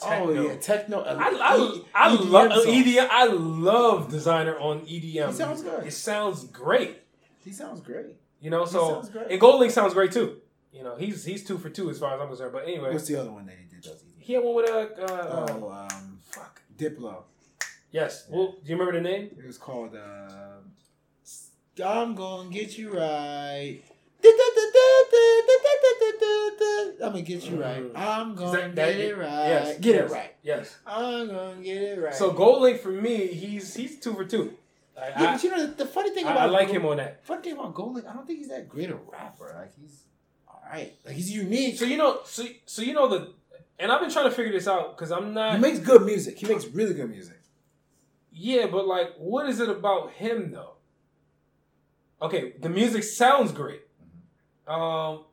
Techno. 0.00 0.26
Oh 0.38 0.42
yeah, 0.48 0.56
techno. 0.56 1.00
I, 1.02 1.12
I, 1.12 1.82
I 1.94 2.16
EDM 2.16 2.30
love 2.30 2.52
songs. 2.52 2.66
EDM. 2.66 3.08
I 3.10 3.26
love 3.26 4.08
Desiigner 4.10 4.60
on 4.60 4.80
EDM. 4.80 5.26
He 5.28 5.32
sounds 5.32 5.62
good. 5.62 5.86
It 5.86 5.92
sounds 5.92 6.44
great. 6.44 6.98
He 7.44 7.52
sounds 7.52 7.80
great. 7.80 8.06
You 8.40 8.50
know, 8.50 8.64
so 8.64 9.00
and 9.28 9.40
GoldLink 9.40 9.70
sounds 9.70 9.92
great 9.94 10.12
too. 10.12 10.36
You 10.72 10.84
know, 10.84 10.96
he's 10.96 11.24
he's 11.24 11.44
two 11.44 11.58
for 11.58 11.68
two 11.68 11.90
as 11.90 11.98
far 11.98 12.14
as 12.14 12.20
I'm 12.20 12.28
concerned. 12.28 12.52
But 12.52 12.64
anyway, 12.64 12.92
What's 12.92 13.06
the 13.08 13.16
other 13.16 13.30
one 13.32 13.46
that 13.46 13.56
he 13.58 13.64
did? 13.66 13.84
EDM? 13.84 13.96
he 14.18 14.32
had 14.34 14.42
one 14.44 14.54
with 14.56 14.70
a. 14.70 15.02
Uh, 15.02 15.04
uh, 15.04 15.46
Oh, 15.60 15.70
um, 15.90 16.18
fuck, 16.22 16.62
Diplo. 16.78 17.24
yes. 17.90 18.26
Well, 18.30 18.52
do 18.62 18.70
you 18.70 18.76
remember 18.78 18.92
the 18.92 19.00
name? 19.06 19.30
It 19.38 19.46
was 19.46 19.58
called 19.58 19.94
um, 19.96 20.72
"I'm 21.84 22.14
Gonna 22.14 22.48
Get 22.50 22.78
You 22.78 22.96
Right." 22.96 23.82
I'm 27.02 27.12
gonna 27.12 27.22
get 27.22 27.44
you 27.44 27.60
right. 27.60 27.82
Mm. 27.82 27.92
I'm 27.96 28.34
gonna 28.34 28.52
that- 28.52 28.74
that- 28.76 28.96
get 28.96 29.00
it 29.00 29.16
right. 29.16 29.46
Yes, 29.48 29.78
get 29.78 29.94
yes, 29.94 30.10
it 30.10 30.14
right. 30.14 30.34
Yes. 30.42 30.78
I'm 30.86 31.28
gonna 31.28 31.62
get 31.62 31.82
it 31.82 32.00
right. 32.00 32.14
So 32.14 32.30
Gold 32.32 32.62
Link 32.62 32.80
for 32.80 32.90
me, 32.92 33.26
he's 33.28 33.74
he's 33.74 33.98
two 33.98 34.14
for 34.14 34.24
two. 34.24 34.54
Like, 34.96 35.14
yeah, 35.18 35.30
I, 35.30 35.32
but 35.32 35.42
you 35.44 35.50
know 35.50 35.66
the, 35.66 35.72
the 35.72 35.86
funny 35.86 36.10
thing 36.10 36.26
I, 36.26 36.32
about 36.32 36.48
I 36.48 36.52
like 36.52 36.66
Gold- 36.66 36.76
him 36.76 36.86
on 36.86 36.96
that. 36.98 37.24
Funny 37.24 37.42
thing 37.42 37.52
about 37.54 37.74
GoldLink, 37.74 38.06
I 38.08 38.12
don't 38.12 38.26
think 38.26 38.38
he's 38.40 38.48
that 38.48 38.68
great 38.68 38.90
a 38.90 38.96
rapper. 38.96 39.54
Like 39.58 39.72
he's 39.80 40.04
all 40.46 40.62
right. 40.70 40.92
Like 41.04 41.14
he's 41.14 41.30
unique. 41.30 41.76
So 41.78 41.84
you 41.86 41.96
know, 41.96 42.20
so 42.24 42.44
so 42.66 42.82
you 42.82 42.92
know 42.92 43.08
the, 43.08 43.32
and 43.78 43.90
I've 43.90 44.00
been 44.00 44.10
trying 44.10 44.28
to 44.28 44.34
figure 44.34 44.52
this 44.52 44.68
out 44.68 44.96
because 44.96 45.10
I'm 45.10 45.32
not. 45.32 45.54
he 45.54 45.60
makes 45.60 45.78
good 45.78 46.02
music. 46.02 46.38
He 46.38 46.46
makes 46.46 46.66
really 46.66 46.94
good 46.94 47.08
music. 47.08 47.40
Yeah, 48.32 48.66
but 48.66 48.86
like, 48.86 49.14
what 49.16 49.48
is 49.48 49.58
it 49.60 49.68
about 49.68 50.12
him 50.12 50.52
though? 50.52 50.74
Okay, 52.22 52.52
the 52.60 52.68
music 52.68 53.02
sounds 53.02 53.50
great. 53.52 53.80
Um, 54.70 55.24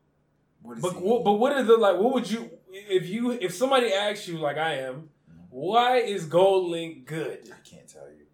What 0.62 0.78
is 0.78 0.84
but 0.84 1.02
what, 1.02 1.24
but 1.24 1.34
what 1.34 1.52
are 1.54 1.64
the 1.64 1.78
like? 1.78 1.98
What 1.98 2.14
would 2.14 2.30
you 2.30 2.50
if 2.72 3.08
you 3.08 3.32
if 3.32 3.54
somebody 3.54 3.94
asks 3.94 4.28
you 4.28 4.38
like 4.40 4.58
I 4.58 4.76
am, 4.80 5.10
why 5.50 5.98
is 5.98 6.26
GoldLink 6.26 7.06
good? 7.06 7.50
I 7.54 7.60
can't 7.70 7.88
tell 7.88 8.08
you. 8.10 8.26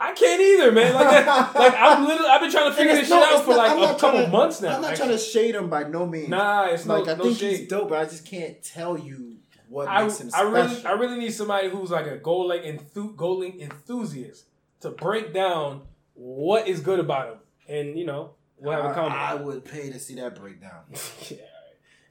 I 0.00 0.12
can't 0.12 0.40
either, 0.40 0.70
man. 0.70 0.94
Like, 0.94 1.08
that, 1.10 1.54
like 1.62 1.74
I'm 1.76 2.06
literally 2.06 2.30
I've 2.30 2.40
been 2.40 2.50
trying 2.52 2.70
to 2.70 2.76
figure 2.76 2.92
this 2.92 3.00
it's 3.00 3.08
shit 3.08 3.18
out 3.22 3.44
for 3.44 3.50
not- 3.56 3.76
like 3.76 3.96
a 3.96 3.98
couple 3.98 4.22
to- 4.24 4.28
months 4.28 4.60
now. 4.62 4.76
I'm 4.76 4.82
not 4.82 4.92
actually. 4.92 5.06
trying 5.08 5.18
to 5.18 5.24
shade 5.24 5.54
him 5.56 5.68
by 5.68 5.82
no 5.84 6.06
means. 6.06 6.28
Nah, 6.28 6.66
it's 6.66 6.86
no, 6.86 6.98
like 7.00 7.08
I 7.08 7.14
no 7.18 7.24
think 7.24 7.38
shade. 7.38 7.56
he's 7.58 7.68
dope, 7.68 7.88
but 7.88 7.98
I 7.98 8.04
just 8.04 8.24
can't 8.24 8.62
tell 8.62 8.96
you 8.96 9.38
what 9.68 9.88
I, 9.88 10.04
makes 10.04 10.20
him 10.20 10.28
I 10.28 10.30
special. 10.38 10.52
really 10.52 10.84
I 10.86 10.92
really 10.92 11.18
need 11.18 11.32
somebody 11.32 11.68
who's 11.68 11.90
like 11.90 12.06
a 12.06 12.18
GoldLink 12.18 12.64
enthu- 12.64 13.16
GoldLink 13.16 13.60
enthusiast 13.60 14.44
to 14.80 14.90
break 14.90 15.34
down 15.34 15.82
what 16.14 16.68
is 16.68 16.78
good 16.80 17.00
about 17.00 17.28
him, 17.32 17.38
and 17.68 17.98
you 17.98 18.06
know 18.06 18.30
we'll 18.60 18.72
have 18.72 18.96
a 18.96 19.00
I, 19.00 19.34
would 19.34 19.64
pay 19.64 19.90
to 19.90 19.98
see 19.98 20.14
that 20.16 20.34
breakdown. 20.34 20.82
yeah, 21.28 21.36
right. 21.38 21.40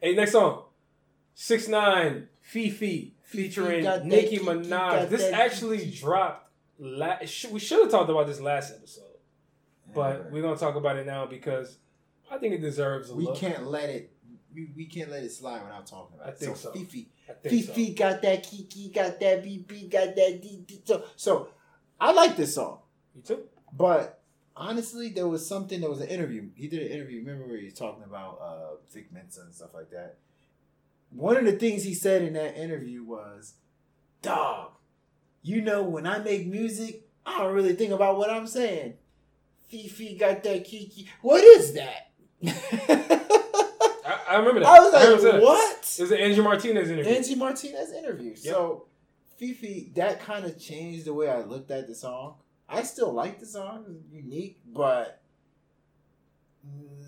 Hey, 0.01 0.15
next 0.15 0.31
song, 0.33 0.63
Six 1.33 1.67
Nine 1.67 2.27
Fifi 2.41 3.15
featuring 3.23 3.83
Nicki 4.07 4.39
Minaj. 4.39 5.09
This 5.09 5.31
actually 5.31 5.89
dropped. 5.91 6.49
La- 6.79 7.25
sh- 7.25 7.47
we 7.51 7.59
should 7.59 7.79
have 7.81 7.89
talked 7.91 8.09
about 8.09 8.27
this 8.27 8.39
last 8.39 8.71
episode, 8.73 9.03
but 9.95 10.17
Yeah. 10.25 10.31
we're 10.31 10.41
gonna 10.43 10.57
talk 10.57 10.75
about 10.75 10.95
it 10.97 11.05
now 11.07 11.25
because 11.25 11.77
I 12.29 12.37
think 12.37 12.53
it 12.53 12.61
deserves 12.61 13.09
a 13.09 13.15
we 13.15 13.25
look. 13.25 13.35
can't 13.37 13.65
let 13.67 13.89
it. 13.89 14.11
We, 14.53 14.71
we 14.75 14.85
can't 14.85 15.09
let 15.11 15.23
it 15.23 15.31
slide 15.31 15.63
without 15.63 15.85
talking 15.87 16.15
about 16.15 16.27
I 16.27 16.31
it. 16.31 16.37
think 16.37 16.55
so. 16.57 16.71
Fifi, 16.71 17.09
I 17.29 17.33
think 17.33 17.65
so. 17.65 17.73
Fifi 17.73 17.93
got 17.95 18.21
that 18.21 18.43
Kiki, 18.43 18.89
got 18.89 19.19
that 19.19 19.43
BB, 19.43 19.89
got 19.91 20.15
that 20.15 20.39
D. 20.41 20.81
So, 20.85 21.03
so 21.15 21.49
I 21.99 22.11
like 22.11 22.35
this 22.37 22.55
song, 22.55 22.79
You 23.15 23.21
too. 23.23 23.43
but 23.73 24.16
honestly, 24.57 25.09
there 25.09 25.27
was 25.27 25.47
something. 25.47 25.81
There 25.81 25.89
was 25.89 26.01
an 26.01 26.07
interview. 26.07 26.49
He 26.55 26.67
did 26.67 26.83
an 26.83 26.91
interview. 26.91 27.19
Remember 27.19 27.47
where 27.47 27.57
he 27.57 27.65
was 27.65 27.73
talking 27.73 28.03
about 28.03 28.39
uh, 28.41 28.75
Vic 28.91 29.11
Mensa 29.11 29.41
and 29.41 29.53
stuff 29.53 29.73
like 29.73 29.89
that. 29.91 30.17
One 31.09 31.37
of 31.37 31.45
the 31.45 31.53
things 31.53 31.83
he 31.83 31.93
said 31.93 32.21
in 32.21 32.33
that 32.33 32.57
interview 32.57 33.03
was, 33.03 33.53
"Dog, 34.21 34.71
you 35.41 35.61
know 35.61 35.83
when 35.83 36.05
I 36.05 36.19
make 36.19 36.47
music, 36.47 37.07
I 37.25 37.39
don't 37.39 37.53
really 37.53 37.73
think 37.73 37.93
about 37.93 38.17
what 38.17 38.29
I'm 38.29 38.47
saying. 38.47 38.95
Fifi 39.69 40.17
got 40.17 40.43
that 40.43 40.65
Kiki. 40.65 41.07
What 41.21 41.43
is 41.43 41.73
that?" 41.73 42.11
I, 44.05 44.19
I 44.29 44.37
remember 44.37 44.61
that. 44.61 44.69
I 44.69 44.79
was 44.79 44.93
heard 44.93 45.13
him 45.13 45.19
say 45.19 45.25
like, 45.25 45.33
that. 45.33 45.41
"What?" 45.41 45.95
It 45.97 46.01
was 46.01 46.11
an 46.11 46.19
Angie 46.19 46.41
Martinez 46.41 46.89
interview. 46.89 47.11
Angie 47.11 47.35
Martinez 47.35 47.91
interview. 47.93 48.35
So 48.35 48.87
Fifi, 49.37 49.91
that 49.95 50.19
kind 50.19 50.45
of 50.45 50.59
changed 50.59 51.05
the 51.05 51.13
way 51.13 51.29
I 51.29 51.41
looked 51.41 51.71
at 51.71 51.87
the 51.87 51.95
song. 51.95 52.35
I 52.69 52.83
still 52.83 53.13
like 53.13 53.39
the 53.39 53.45
song, 53.45 53.85
it's 53.87 54.11
unique, 54.11 54.59
but 54.65 55.21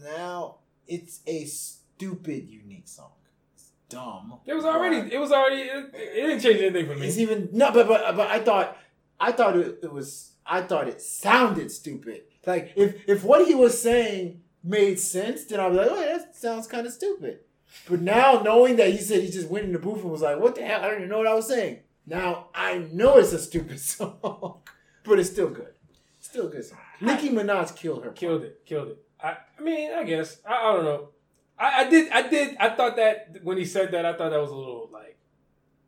now 0.03 0.57
it's 0.87 1.19
a 1.27 1.45
stupid 1.45 2.49
unique 2.49 2.87
song. 2.87 3.11
It's 3.55 3.71
dumb. 3.89 4.39
It 4.45 4.53
was 4.53 4.65
already. 4.65 5.13
It 5.13 5.19
was 5.19 5.31
already. 5.31 5.63
It, 5.63 5.91
it 5.93 6.27
didn't 6.27 6.39
change 6.39 6.61
anything 6.61 6.87
for 6.87 6.95
me. 6.95 7.07
It's 7.07 7.17
even 7.17 7.49
no, 7.51 7.71
but 7.71 7.87
but 7.87 8.15
but 8.15 8.27
I 8.27 8.39
thought 8.39 8.77
I 9.19 9.31
thought 9.31 9.57
it, 9.57 9.79
it 9.83 9.91
was 9.91 10.31
I 10.45 10.61
thought 10.61 10.87
it 10.87 11.01
sounded 11.01 11.71
stupid. 11.71 12.21
Like 12.45 12.73
if 12.75 13.07
if 13.07 13.23
what 13.23 13.47
he 13.47 13.55
was 13.55 13.81
saying 13.81 14.41
made 14.63 14.99
sense, 14.99 15.45
then 15.45 15.59
I'd 15.59 15.69
be 15.69 15.77
like, 15.77 15.87
oh, 15.89 16.01
that 16.01 16.35
sounds 16.35 16.67
kind 16.67 16.87
of 16.87 16.93
stupid. 16.93 17.39
But 17.87 18.01
now 18.01 18.41
knowing 18.43 18.77
that 18.77 18.89
he 18.91 18.97
said 18.97 19.21
he 19.21 19.29
just 19.29 19.47
went 19.49 19.65
in 19.65 19.73
the 19.73 19.79
booth 19.79 20.01
and 20.01 20.11
was 20.11 20.21
like, 20.21 20.39
what 20.39 20.55
the 20.55 20.63
hell? 20.63 20.81
I 20.81 20.87
don't 20.87 20.97
even 20.97 21.09
know 21.09 21.19
what 21.19 21.27
I 21.27 21.35
was 21.35 21.47
saying. 21.47 21.79
Now 22.05 22.47
I 22.55 22.79
know 22.91 23.17
it's 23.17 23.33
a 23.33 23.39
stupid 23.39 23.79
song, 23.91 24.61
but 25.09 25.19
it's 25.19 25.29
still 25.29 25.49
good. 25.49 25.73
Still 26.19 26.47
good 26.49 26.63
song. 26.65 26.79
Nicki 27.01 27.29
Minaj 27.29 27.75
killed 27.75 28.03
her. 28.05 28.11
Killed 28.11 28.43
it. 28.43 28.65
Killed 28.65 28.89
it. 28.89 29.05
I, 29.21 29.37
I 29.57 29.61
mean, 29.61 29.91
I 29.91 30.03
guess. 30.03 30.37
I, 30.47 30.53
I 30.69 30.73
don't 30.73 30.85
know. 30.85 31.09
I, 31.57 31.81
I 31.85 31.89
did. 31.89 32.11
I 32.11 32.27
did. 32.29 32.57
I 32.57 32.69
thought 32.69 32.95
that 32.97 33.37
when 33.43 33.57
he 33.57 33.65
said 33.65 33.91
that, 33.91 34.05
I 34.05 34.13
thought 34.13 34.29
that 34.29 34.39
was 34.41 34.51
a 34.51 34.55
little 34.55 34.89
like. 34.93 35.17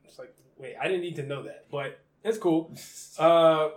It's 0.05 0.17
like, 0.19 0.33
wait, 0.57 0.75
I 0.81 0.87
didn't 0.87 1.01
need 1.01 1.15
to 1.17 1.23
know 1.23 1.43
that, 1.43 1.67
but 1.71 1.99
it's 2.23 2.37
cool. 2.37 2.73
Uh, 3.19 3.69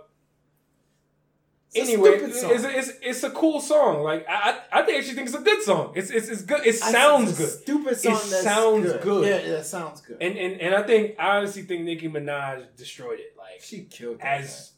It's 1.73 1.89
anyway, 1.89 2.11
it's, 2.11 2.41
it's, 2.41 2.91
it's 3.01 3.23
a 3.23 3.29
cool 3.31 3.59
song. 3.59 4.01
Like 4.01 4.25
I 4.29 4.59
I, 4.71 4.81
think 4.83 4.97
actually 4.99 5.15
think 5.15 5.27
it's 5.27 5.35
a 5.37 5.41
good 5.41 5.61
song. 5.61 5.91
It's 5.95 6.09
it's, 6.09 6.29
it's 6.29 6.41
good. 6.41 6.65
It 6.65 6.75
sounds 6.75 7.31
it's 7.31 7.39
a 7.39 7.41
good. 7.43 7.51
Stupid 7.63 7.97
song. 7.97 8.13
It 8.13 8.29
that's 8.29 8.43
sounds 8.43 8.91
good. 8.93 9.01
good. 9.01 9.27
Yeah, 9.27 9.51
that 9.57 9.65
sounds 9.65 9.99
good. 10.01 10.17
And 10.21 10.37
and 10.37 10.61
and 10.61 10.73
I 10.73 10.83
think 10.83 11.15
I 11.19 11.35
honestly 11.37 11.63
think 11.63 11.83
Nicki 11.83 12.07
Minaj 12.07 12.75
destroyed 12.77 13.19
it. 13.19 13.35
Like 13.37 13.61
she 13.61 13.83
killed 13.83 14.21
as 14.21 14.71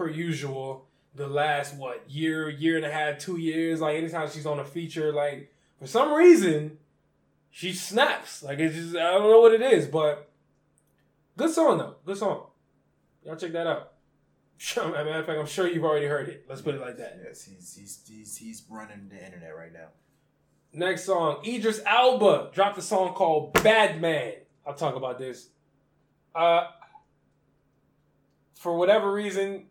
per 0.00 0.08
usual, 0.08 0.86
the 1.14 1.28
last 1.28 1.74
what 1.74 2.08
year, 2.08 2.48
year 2.48 2.76
and 2.76 2.86
a 2.86 2.90
half, 2.90 3.18
two 3.18 3.36
years, 3.36 3.82
like 3.82 3.96
anytime 3.96 4.30
she's 4.30 4.46
on 4.46 4.58
a 4.58 4.64
feature, 4.64 5.12
like 5.12 5.52
for 5.78 5.86
some 5.86 6.14
reason, 6.14 6.78
she 7.50 7.74
snaps. 7.74 8.42
Like 8.42 8.58
it's 8.60 8.74
just 8.74 8.96
I 8.96 9.10
don't 9.10 9.30
know 9.30 9.40
what 9.42 9.52
it 9.52 9.60
is, 9.60 9.86
but 9.86 10.30
good 11.36 11.50
song 11.50 11.76
though. 11.76 11.96
Good 12.06 12.16
song. 12.16 12.46
Y'all 13.26 13.36
check 13.36 13.52
that 13.52 13.66
out. 13.66 13.92
Sure, 14.56 14.88
matter 14.92 15.10
of 15.10 15.26
fact, 15.26 15.38
I'm 15.38 15.46
sure 15.46 15.68
you've 15.68 15.84
already 15.84 16.06
heard 16.06 16.30
it. 16.30 16.46
Let's 16.48 16.62
put 16.62 16.74
it 16.74 16.80
like 16.80 16.96
that. 16.96 17.20
Yes, 17.22 17.44
he's 17.44 17.76
he's 17.76 18.00
he's 18.08 18.36
he's 18.38 18.62
running 18.70 19.10
the 19.10 19.22
internet 19.22 19.54
right 19.54 19.72
now. 19.72 19.88
Next 20.72 21.04
song, 21.04 21.44
Idris 21.46 21.82
Elba 21.84 22.52
dropped 22.54 22.78
a 22.78 22.82
song 22.82 23.12
called 23.12 23.52
Bad 23.52 24.00
Man. 24.00 24.32
I'll 24.66 24.72
talk 24.72 24.96
about 24.96 25.18
this. 25.18 25.48
Uh, 26.34 26.68
for 28.54 28.76
whatever 28.76 29.12
reason, 29.12 29.64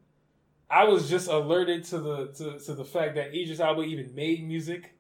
I 0.70 0.84
was 0.84 1.10
just 1.10 1.28
alerted 1.28 1.84
to 1.86 2.00
the 2.00 2.28
to, 2.28 2.60
to 2.60 2.74
the 2.74 2.86
fact 2.86 3.16
that 3.16 3.34
Idris 3.34 3.60
Elba 3.60 3.82
even 3.84 4.14
made 4.14 4.48
music. 4.48 4.94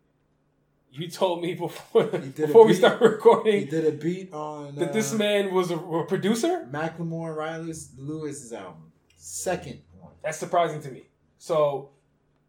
You 0.91 1.07
told 1.07 1.43
me 1.43 1.53
before 1.65 2.09
He 2.09 2.29
before 2.29 2.65
we 2.65 2.73
started 2.73 2.99
He 2.99 3.05
recording 3.05 3.65
did 3.67 3.85
a 3.85 3.91
beat 3.91 4.33
on 4.33 4.75
that 4.75 4.91
this 4.93 5.13
uh, 5.13 5.17
man 5.17 5.53
was 5.53 5.69
a, 5.69 5.77
a 5.77 6.05
producer. 6.05 6.67
Macklemore 6.71 7.35
Lewis, 7.63 7.91
Lewis's 7.97 8.51
album, 8.51 8.91
second 9.15 9.81
one. 9.99 10.13
That's 10.23 10.37
surprising 10.37 10.81
to 10.81 10.89
me. 10.89 11.03
So, 11.37 11.91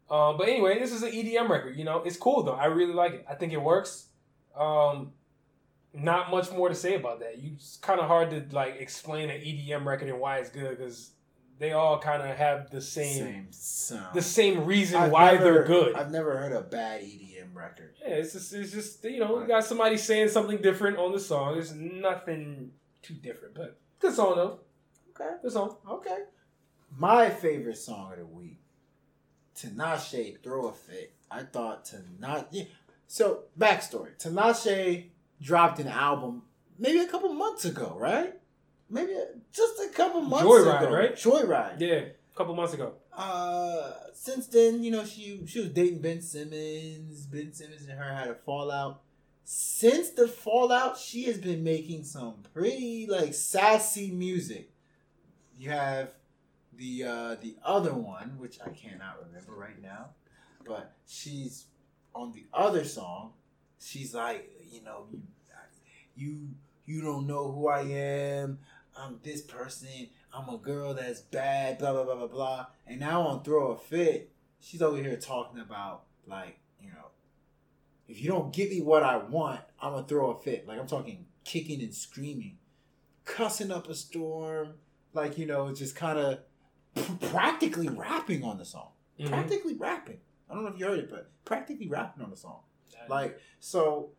uh, 0.09 0.33
but 0.33 0.49
anyway, 0.49 0.79
this 0.79 0.91
is 0.91 1.03
an 1.03 1.11
EDM 1.11 1.49
record. 1.49 1.77
You 1.77 1.85
know, 1.85 1.99
it's 1.99 2.17
cool 2.17 2.41
though. 2.41 2.53
I 2.53 2.65
really 2.65 2.93
like 2.93 3.13
it. 3.13 3.25
I 3.29 3.35
think 3.35 3.53
it 3.53 3.61
works. 3.61 4.07
Um, 4.57 5.11
not 5.93 6.31
much 6.31 6.51
more 6.51 6.69
to 6.69 6.75
say 6.75 6.95
about 6.95 7.19
that. 7.19 7.37
You 7.37 7.51
it's 7.55 7.77
kind 7.77 7.99
of 7.99 8.07
hard 8.07 8.31
to 8.31 8.43
like 8.55 8.77
explain 8.79 9.29
an 9.29 9.41
EDM 9.41 9.85
record 9.85 10.09
and 10.09 10.19
why 10.19 10.37
it's 10.37 10.49
good 10.49 10.77
because 10.77 11.11
they 11.59 11.71
all 11.73 11.99
kind 11.99 12.21
of 12.21 12.35
have 12.37 12.69
the 12.71 12.81
same, 12.81 13.17
Same 13.23 13.47
sound. 13.51 14.13
the 14.15 14.21
same 14.21 14.65
reason 14.65 14.99
I've 15.01 15.11
why 15.11 15.31
never- 15.33 15.43
they're 15.43 15.63
good. 15.63 15.95
I've 15.95 16.11
never 16.11 16.37
heard 16.37 16.51
a 16.53 16.61
bad 16.61 17.01
EDM 17.01 17.53
record. 17.53 17.95
yeah, 18.01 18.15
it's 18.15 18.33
just 18.33 18.53
it's 18.53 18.71
just 18.71 19.03
you 19.05 19.19
know 19.19 19.39
you 19.41 19.47
got 19.47 19.63
somebody 19.63 19.97
saying 19.97 20.29
something 20.29 20.57
different 20.61 20.97
on 20.97 21.11
the 21.11 21.19
song. 21.19 21.57
It's 21.57 21.71
nothing 21.71 22.71
too 23.01 23.13
different, 23.15 23.53
but 23.55 23.79
good 23.99 24.13
song 24.13 24.33
though. 24.35 24.59
Okay. 25.11 25.35
Good 25.41 25.51
song. 25.51 25.77
Okay. 25.87 26.17
My 26.97 27.29
favorite 27.29 27.77
song 27.77 28.11
of 28.13 28.19
the 28.19 28.25
week, 28.25 28.59
Tinashe 29.55 30.41
Throw 30.43 30.67
a 30.67 30.73
Fit. 30.73 31.13
I 31.29 31.43
thought 31.43 31.85
Tinashe. 31.85 32.45
Yeah. 32.51 32.63
So, 33.07 33.43
backstory 33.59 34.17
Tinashe 34.17 35.09
dropped 35.41 35.79
an 35.79 35.87
album 35.87 36.43
maybe 36.79 36.99
a 36.99 37.07
couple 37.07 37.31
months 37.33 37.65
ago, 37.65 37.95
right? 37.99 38.33
Maybe 38.91 39.13
just 39.53 39.79
a 39.79 39.89
couple 39.95 40.21
months 40.21 40.45
Joyride, 40.45 40.81
ago. 40.81 40.91
right? 40.91 41.15
Joyride. 41.15 41.79
Yeah, 41.79 41.93
a 41.95 42.35
couple 42.35 42.53
months 42.55 42.73
ago. 42.73 42.93
Uh, 43.15 43.93
since 44.13 44.47
then, 44.47 44.83
you 44.83 44.91
know, 44.91 45.05
she 45.05 45.41
she 45.47 45.59
was 45.61 45.69
dating 45.69 45.99
Ben 46.01 46.21
Simmons. 46.21 47.25
Ben 47.25 47.53
Simmons 47.53 47.87
and 47.87 47.97
her 47.97 48.13
had 48.13 48.27
a 48.27 48.35
fallout. 48.35 49.01
Since 49.45 50.09
the 50.11 50.27
fallout, 50.27 50.97
she 50.97 51.23
has 51.23 51.37
been 51.37 51.63
making 51.63 52.03
some 52.03 52.43
pretty 52.53 53.07
like 53.07 53.33
sassy 53.33 54.11
music. 54.11 54.71
You 55.57 55.69
have 55.69 56.13
the 56.75 57.03
uh 57.05 57.35
the 57.41 57.55
other 57.63 57.93
one, 57.93 58.37
which 58.39 58.59
I 58.65 58.69
cannot 58.69 59.23
remember 59.25 59.53
right 59.53 59.81
now, 59.81 60.09
but 60.65 60.93
she's 61.07 61.65
on 62.13 62.33
the 62.33 62.45
other 62.53 62.83
song. 62.83 63.33
She's 63.79 64.13
like, 64.13 64.49
you 64.69 64.83
know, 64.83 65.05
you 65.11 65.21
you 66.15 66.49
you 66.85 67.01
don't 67.01 67.27
know 67.27 67.51
who 67.51 67.67
I 67.67 67.81
am. 67.81 68.59
I'm 69.01 69.19
this 69.23 69.41
person. 69.41 70.09
I'm 70.33 70.47
a 70.49 70.57
girl 70.57 70.93
that's 70.93 71.21
bad, 71.21 71.77
blah 71.77 71.91
blah 71.93 72.03
blah 72.03 72.15
blah 72.15 72.27
blah. 72.27 72.65
And 72.85 72.99
now 72.99 73.21
on 73.21 73.43
Throw 73.43 73.71
a 73.71 73.77
Fit, 73.77 74.31
she's 74.59 74.81
over 74.81 74.97
here 74.97 75.17
talking 75.17 75.59
about 75.59 76.03
like, 76.27 76.59
you 76.79 76.89
know, 76.89 77.07
if 78.07 78.21
you 78.21 78.29
don't 78.29 78.53
give 78.53 78.69
me 78.69 78.81
what 78.81 79.03
I 79.03 79.17
want, 79.17 79.61
I'm 79.81 79.93
gonna 79.93 80.07
throw 80.07 80.31
a 80.31 80.39
fit. 80.41 80.67
Like 80.67 80.79
I'm 80.79 80.87
talking 80.87 81.25
kicking 81.43 81.81
and 81.81 81.93
screaming, 81.93 82.57
cussing 83.25 83.71
up 83.71 83.89
a 83.89 83.95
storm, 83.95 84.73
like 85.13 85.37
you 85.37 85.45
know, 85.45 85.73
just 85.73 85.95
kind 85.95 86.19
of 86.19 86.39
practically 87.31 87.87
rapping 87.89 88.43
on 88.43 88.57
the 88.57 88.65
song. 88.65 88.89
Mhm. 89.19 89.29
Practically 89.29 89.75
rapping. 89.75 90.19
I 90.49 90.53
don't 90.53 90.63
know 90.63 90.69
if 90.71 90.79
you 90.79 90.85
heard 90.85 90.99
it, 90.99 91.09
but 91.09 91.31
practically 91.45 91.87
rapping 91.87 92.23
on 92.23 92.29
the 92.29 92.37
song. 92.37 92.59
Like 93.09 93.39
so, 93.59 94.11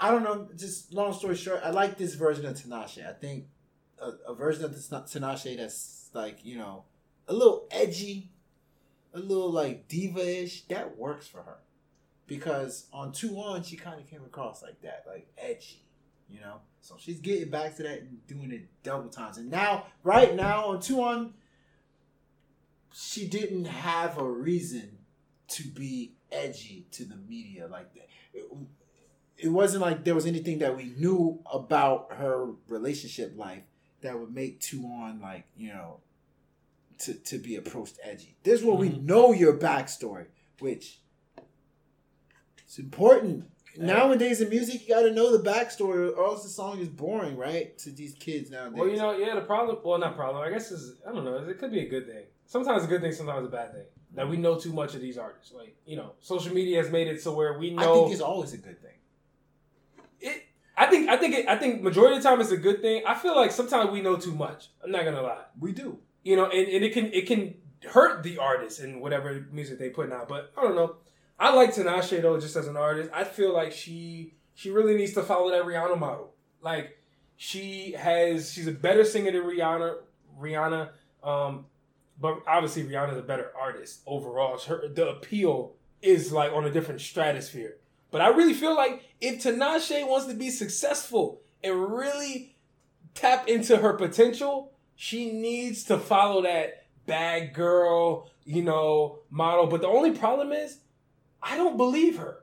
I 0.00 0.10
don't 0.10 0.22
know. 0.22 0.48
Just 0.56 0.92
long 0.92 1.12
story 1.12 1.34
short, 1.36 1.60
I 1.62 1.70
like 1.70 1.98
this 1.98 2.14
version 2.14 2.46
of 2.46 2.54
Tinashe. 2.54 3.06
I 3.06 3.12
think 3.12 3.46
a, 4.00 4.30
a 4.30 4.34
version 4.34 4.64
of 4.64 4.72
Tinashe 4.72 5.56
that's 5.56 6.10
like 6.12 6.44
you 6.44 6.58
know 6.58 6.84
a 7.28 7.32
little 7.32 7.66
edgy, 7.70 8.30
a 9.14 9.18
little 9.18 9.50
like 9.50 9.88
diva-ish. 9.88 10.62
That 10.68 10.96
works 10.96 11.26
for 11.26 11.42
her 11.42 11.58
because 12.26 12.86
on 12.92 13.12
two 13.12 13.36
on 13.36 13.62
she 13.62 13.76
kind 13.76 14.00
of 14.00 14.08
came 14.08 14.22
across 14.22 14.62
like 14.62 14.80
that, 14.82 15.04
like 15.06 15.28
edgy. 15.38 15.82
You 16.28 16.40
know, 16.40 16.56
so 16.80 16.96
she's 16.98 17.20
getting 17.20 17.50
back 17.50 17.76
to 17.76 17.84
that 17.84 18.00
and 18.00 18.26
doing 18.26 18.50
it 18.50 18.66
double 18.82 19.08
times. 19.08 19.38
And 19.38 19.48
now, 19.48 19.86
right 20.02 20.34
now 20.34 20.66
on 20.66 20.80
two 20.80 21.00
on, 21.00 21.34
she 22.92 23.28
didn't 23.28 23.66
have 23.66 24.18
a 24.18 24.28
reason 24.28 24.98
to 25.48 25.62
be 25.68 26.16
edgy 26.32 26.86
to 26.90 27.04
the 27.04 27.14
media 27.14 27.68
like 27.68 27.94
that. 27.94 28.08
It, 28.34 28.44
it 29.38 29.48
wasn't 29.48 29.82
like 29.82 30.04
there 30.04 30.16
was 30.16 30.26
anything 30.26 30.58
that 30.58 30.76
we 30.76 30.94
knew 30.96 31.38
about 31.52 32.14
her 32.14 32.48
relationship 32.68 33.34
life 33.36 33.62
that 34.06 34.18
would 34.18 34.32
make 34.34 34.60
two 34.60 34.84
on 34.86 35.20
like 35.20 35.44
you 35.56 35.68
know 35.68 36.00
to 36.98 37.14
to 37.14 37.38
be 37.38 37.56
approached 37.56 37.98
edgy. 38.02 38.36
This 38.42 38.60
is 38.60 38.66
where 38.66 38.76
we 38.76 38.88
Mhm. 38.90 39.02
know 39.04 39.32
your 39.32 39.58
backstory, 39.58 40.26
which 40.60 41.00
it's 42.64 42.78
important. 42.78 43.50
Nowadays 43.78 44.40
in 44.40 44.48
music, 44.48 44.88
you 44.88 44.94
got 44.94 45.02
to 45.02 45.12
know 45.12 45.36
the 45.36 45.42
backstory, 45.46 46.10
or 46.16 46.24
else 46.24 46.42
the 46.44 46.48
song 46.48 46.78
is 46.78 46.88
boring, 46.88 47.36
right? 47.36 47.76
To 47.80 47.90
these 47.90 48.14
kids 48.14 48.50
nowadays. 48.50 48.78
Well, 48.78 48.88
you 48.88 48.96
know, 48.96 49.14
yeah, 49.18 49.34
the 49.34 49.42
problem. 49.42 49.78
Well, 49.84 49.98
not 49.98 50.16
problem. 50.16 50.42
I 50.42 50.48
guess 50.50 50.70
is 50.70 50.94
I 51.06 51.12
don't 51.12 51.24
know. 51.26 51.36
It 51.36 51.58
could 51.58 51.72
be 51.72 51.80
a 51.80 51.88
good 51.88 52.06
thing. 52.06 52.24
Sometimes 52.46 52.84
a 52.84 52.86
good 52.86 53.02
thing, 53.02 53.12
sometimes 53.12 53.46
a 53.46 53.50
bad 53.50 53.72
thing. 53.72 53.84
That 54.14 54.30
we 54.30 54.38
know 54.38 54.58
too 54.58 54.72
much 54.72 54.94
of 54.94 55.02
these 55.02 55.18
artists. 55.18 55.52
Like 55.52 55.76
you 55.84 55.96
know, 55.96 56.12
social 56.20 56.54
media 56.54 56.82
has 56.82 56.90
made 56.90 57.06
it 57.08 57.20
so 57.20 57.34
where 57.34 57.58
we 57.58 57.72
I 57.72 57.74
know 57.74 57.94
think 57.94 58.12
it's 58.12 58.22
always 58.22 58.54
a 58.54 58.58
good 58.58 58.80
thing. 58.80 58.94
I 60.76 60.86
think 60.86 61.08
I 61.08 61.16
think 61.16 61.34
it, 61.34 61.48
I 61.48 61.56
think 61.56 61.82
majority 61.82 62.16
of 62.16 62.22
the 62.22 62.28
time 62.28 62.40
it's 62.40 62.50
a 62.50 62.56
good 62.56 62.82
thing. 62.82 63.02
I 63.06 63.14
feel 63.14 63.34
like 63.34 63.50
sometimes 63.50 63.90
we 63.90 64.02
know 64.02 64.16
too 64.16 64.34
much. 64.34 64.68
I'm 64.84 64.90
not 64.90 65.04
gonna 65.04 65.22
lie. 65.22 65.44
We 65.58 65.72
do. 65.72 65.98
You 66.22 66.36
know, 66.36 66.50
and, 66.50 66.68
and 66.68 66.84
it 66.84 66.92
can 66.92 67.12
it 67.12 67.26
can 67.26 67.54
hurt 67.88 68.22
the 68.22 68.38
artist 68.38 68.80
and 68.80 69.00
whatever 69.00 69.46
music 69.50 69.78
they 69.78 69.90
put 69.90 70.12
out. 70.12 70.28
But 70.28 70.52
I 70.56 70.62
don't 70.62 70.74
know. 70.74 70.96
I 71.38 71.54
like 71.54 71.74
Tinashe 71.74 72.20
though, 72.20 72.38
just 72.40 72.56
as 72.56 72.66
an 72.66 72.76
artist. 72.76 73.10
I 73.14 73.24
feel 73.24 73.54
like 73.54 73.72
she 73.72 74.34
she 74.54 74.70
really 74.70 74.96
needs 74.96 75.14
to 75.14 75.22
follow 75.22 75.50
that 75.50 75.62
Rihanna 75.62 75.98
model. 75.98 76.34
Like 76.60 76.98
she 77.36 77.92
has 77.92 78.52
she's 78.52 78.66
a 78.66 78.72
better 78.72 79.04
singer 79.04 79.32
than 79.32 79.42
Rihanna. 79.42 79.96
Rihanna, 80.38 80.90
um, 81.24 81.64
but 82.20 82.42
obviously 82.46 82.84
Rihanna's 82.84 83.16
a 83.16 83.22
better 83.22 83.50
artist 83.58 84.02
overall. 84.06 84.58
Her 84.58 84.88
the 84.88 85.08
appeal 85.08 85.72
is 86.02 86.32
like 86.32 86.52
on 86.52 86.64
a 86.64 86.70
different 86.70 87.00
stratosphere. 87.00 87.76
But 88.10 88.20
I 88.20 88.28
really 88.28 88.54
feel 88.54 88.74
like 88.74 89.02
if 89.20 89.42
Tinashe 89.42 90.06
wants 90.06 90.26
to 90.26 90.34
be 90.34 90.50
successful 90.50 91.40
and 91.62 91.92
really 91.92 92.56
tap 93.14 93.48
into 93.48 93.78
her 93.78 93.94
potential, 93.94 94.72
she 94.94 95.32
needs 95.32 95.84
to 95.84 95.98
follow 95.98 96.42
that 96.42 96.86
bad 97.06 97.52
girl, 97.54 98.30
you 98.44 98.62
know, 98.62 99.18
model. 99.30 99.66
But 99.66 99.80
the 99.80 99.88
only 99.88 100.12
problem 100.12 100.52
is, 100.52 100.78
I 101.42 101.56
don't 101.56 101.76
believe 101.76 102.18
her 102.18 102.40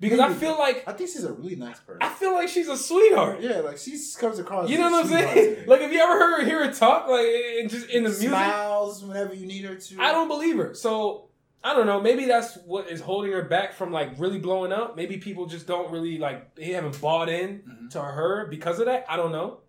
because 0.00 0.20
I 0.20 0.32
feel 0.32 0.58
like 0.58 0.84
I 0.86 0.92
think 0.92 1.10
she's 1.10 1.24
a 1.24 1.32
really 1.32 1.56
nice 1.56 1.78
person. 1.80 2.02
I 2.02 2.08
feel 2.08 2.32
like 2.32 2.48
she's 2.48 2.68
a 2.68 2.76
sweetheart. 2.76 3.40
yeah, 3.40 3.60
like 3.60 3.78
she 3.78 3.98
comes 4.18 4.38
across. 4.38 4.68
You 4.68 4.78
know 4.78 4.90
what 4.90 5.04
I'm 5.04 5.10
saying? 5.10 5.66
Like, 5.66 5.80
if 5.80 5.92
you 5.92 6.00
ever 6.00 6.12
heard 6.12 6.40
her 6.40 6.44
hear 6.44 6.66
her 6.66 6.72
talk, 6.72 7.08
like, 7.08 7.68
just 7.68 7.88
in 7.90 8.02
the 8.02 8.10
music, 8.10 8.28
smiles 8.28 9.04
whenever 9.04 9.34
you 9.34 9.46
need 9.46 9.64
her 9.64 9.76
to. 9.76 10.00
I 10.00 10.12
don't 10.12 10.28
believe 10.28 10.56
her. 10.56 10.74
So 10.74 11.28
I 11.66 11.72
don't 11.74 11.86
know. 11.86 11.98
Maybe 12.00 12.26
that's 12.26 12.56
what 12.66 12.90
is 12.90 13.00
holding 13.00 13.32
her 13.32 13.42
back 13.42 13.72
from 13.72 13.90
like 13.90 14.10
really 14.18 14.38
blowing 14.38 14.70
up. 14.70 14.96
Maybe 14.96 15.16
people 15.16 15.46
just 15.46 15.66
don't 15.66 15.90
really 15.90 16.18
like 16.18 16.54
they 16.54 16.72
haven't 16.72 17.00
bought 17.00 17.28
in 17.30 17.62
Mhm. 17.66 17.90
to 17.92 18.02
her 18.02 18.46
because 18.46 18.78
of 18.80 18.86
that. 18.86 19.06
I 19.08 19.16
don't 19.16 19.32
know. 19.32 19.60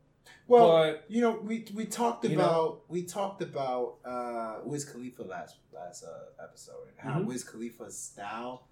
Well, 0.47 0.67
but 0.67 1.05
you 1.07 1.21
know, 1.21 1.39
we 1.41 1.65
we 1.73 1.85
talked 1.85 2.25
about 2.25 2.35
know? 2.37 2.81
we 2.89 3.03
talked 3.03 3.41
about 3.41 3.95
uh, 4.03 4.59
Wiz 4.65 4.83
Khalifa 4.83 5.23
last 5.23 5.55
last 5.73 6.03
uh, 6.03 6.43
episode 6.43 6.89
and 6.89 6.99
how 6.99 7.19
Mhm. 7.19 7.25
Wiz 7.27 7.43
Khalifa's 7.45 7.97
style 7.97 8.67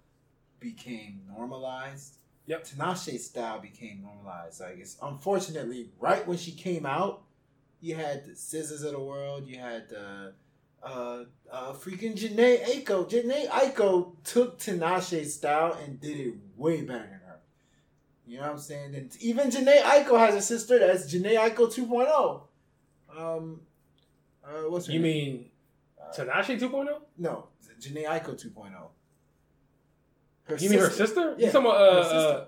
became 0.60 1.22
normalized. 1.26 2.18
Yep. 2.46 2.64
Tinashe's 2.64 3.24
style 3.26 3.58
became 3.58 4.02
normalized. 4.02 4.60
Like 4.60 4.76
it's 4.78 4.98
unfortunately 5.02 5.90
right 5.98 6.26
when 6.28 6.36
she 6.36 6.52
came 6.52 6.84
out, 6.84 7.22
you 7.80 7.94
had 7.94 8.26
the 8.26 8.32
SZAs 8.32 8.84
of 8.84 8.92
the 8.92 9.00
world. 9.00 9.46
You 9.46 9.58
had 9.58 9.88
the 9.88 10.34
uh, 10.84 11.24
uh, 11.50 11.72
freaking 11.72 12.14
Jhené 12.14 12.62
Aiko. 12.64 13.08
Jhené 13.08 13.48
Aiko 13.48 14.12
took 14.24 14.58
Tinashe's 14.58 15.34
style 15.34 15.78
and 15.82 16.00
did 16.00 16.18
it 16.20 16.34
way 16.56 16.82
better 16.82 16.98
than 17.00 17.20
her. 17.26 17.38
You 18.26 18.36
know 18.38 18.42
what 18.44 18.52
I'm 18.52 18.58
saying? 18.58 18.94
And 18.94 19.16
even 19.20 19.50
Jhené 19.50 19.80
Aiko 19.82 20.18
has 20.18 20.34
a 20.34 20.42
sister 20.42 20.78
that's 20.78 21.12
Jhené 21.12 21.36
Aiko 21.38 21.72
2.0. 21.72 22.42
Um, 23.16 23.60
uh, 24.44 24.48
what's 24.68 24.86
her 24.86 24.92
you 24.92 25.00
name? 25.00 25.12
mean 25.34 25.50
Uh, 26.00 26.12
Tinashe 26.14 26.58
2.0? 26.60 26.88
no, 27.18 27.48
Jhené 27.80 28.04
Aiko 28.06 28.34
2.0. 28.34 28.72
Her 30.44 30.56
You 30.56 30.68
mean 30.70 30.78
her 30.78 30.90
sister? 30.90 31.34
Yeah, 31.38 31.46
You 31.46 31.52
talking 31.52 31.66
about 31.70 31.80
her 31.80 31.98
uh, 32.00 32.02
sister. 32.04 32.46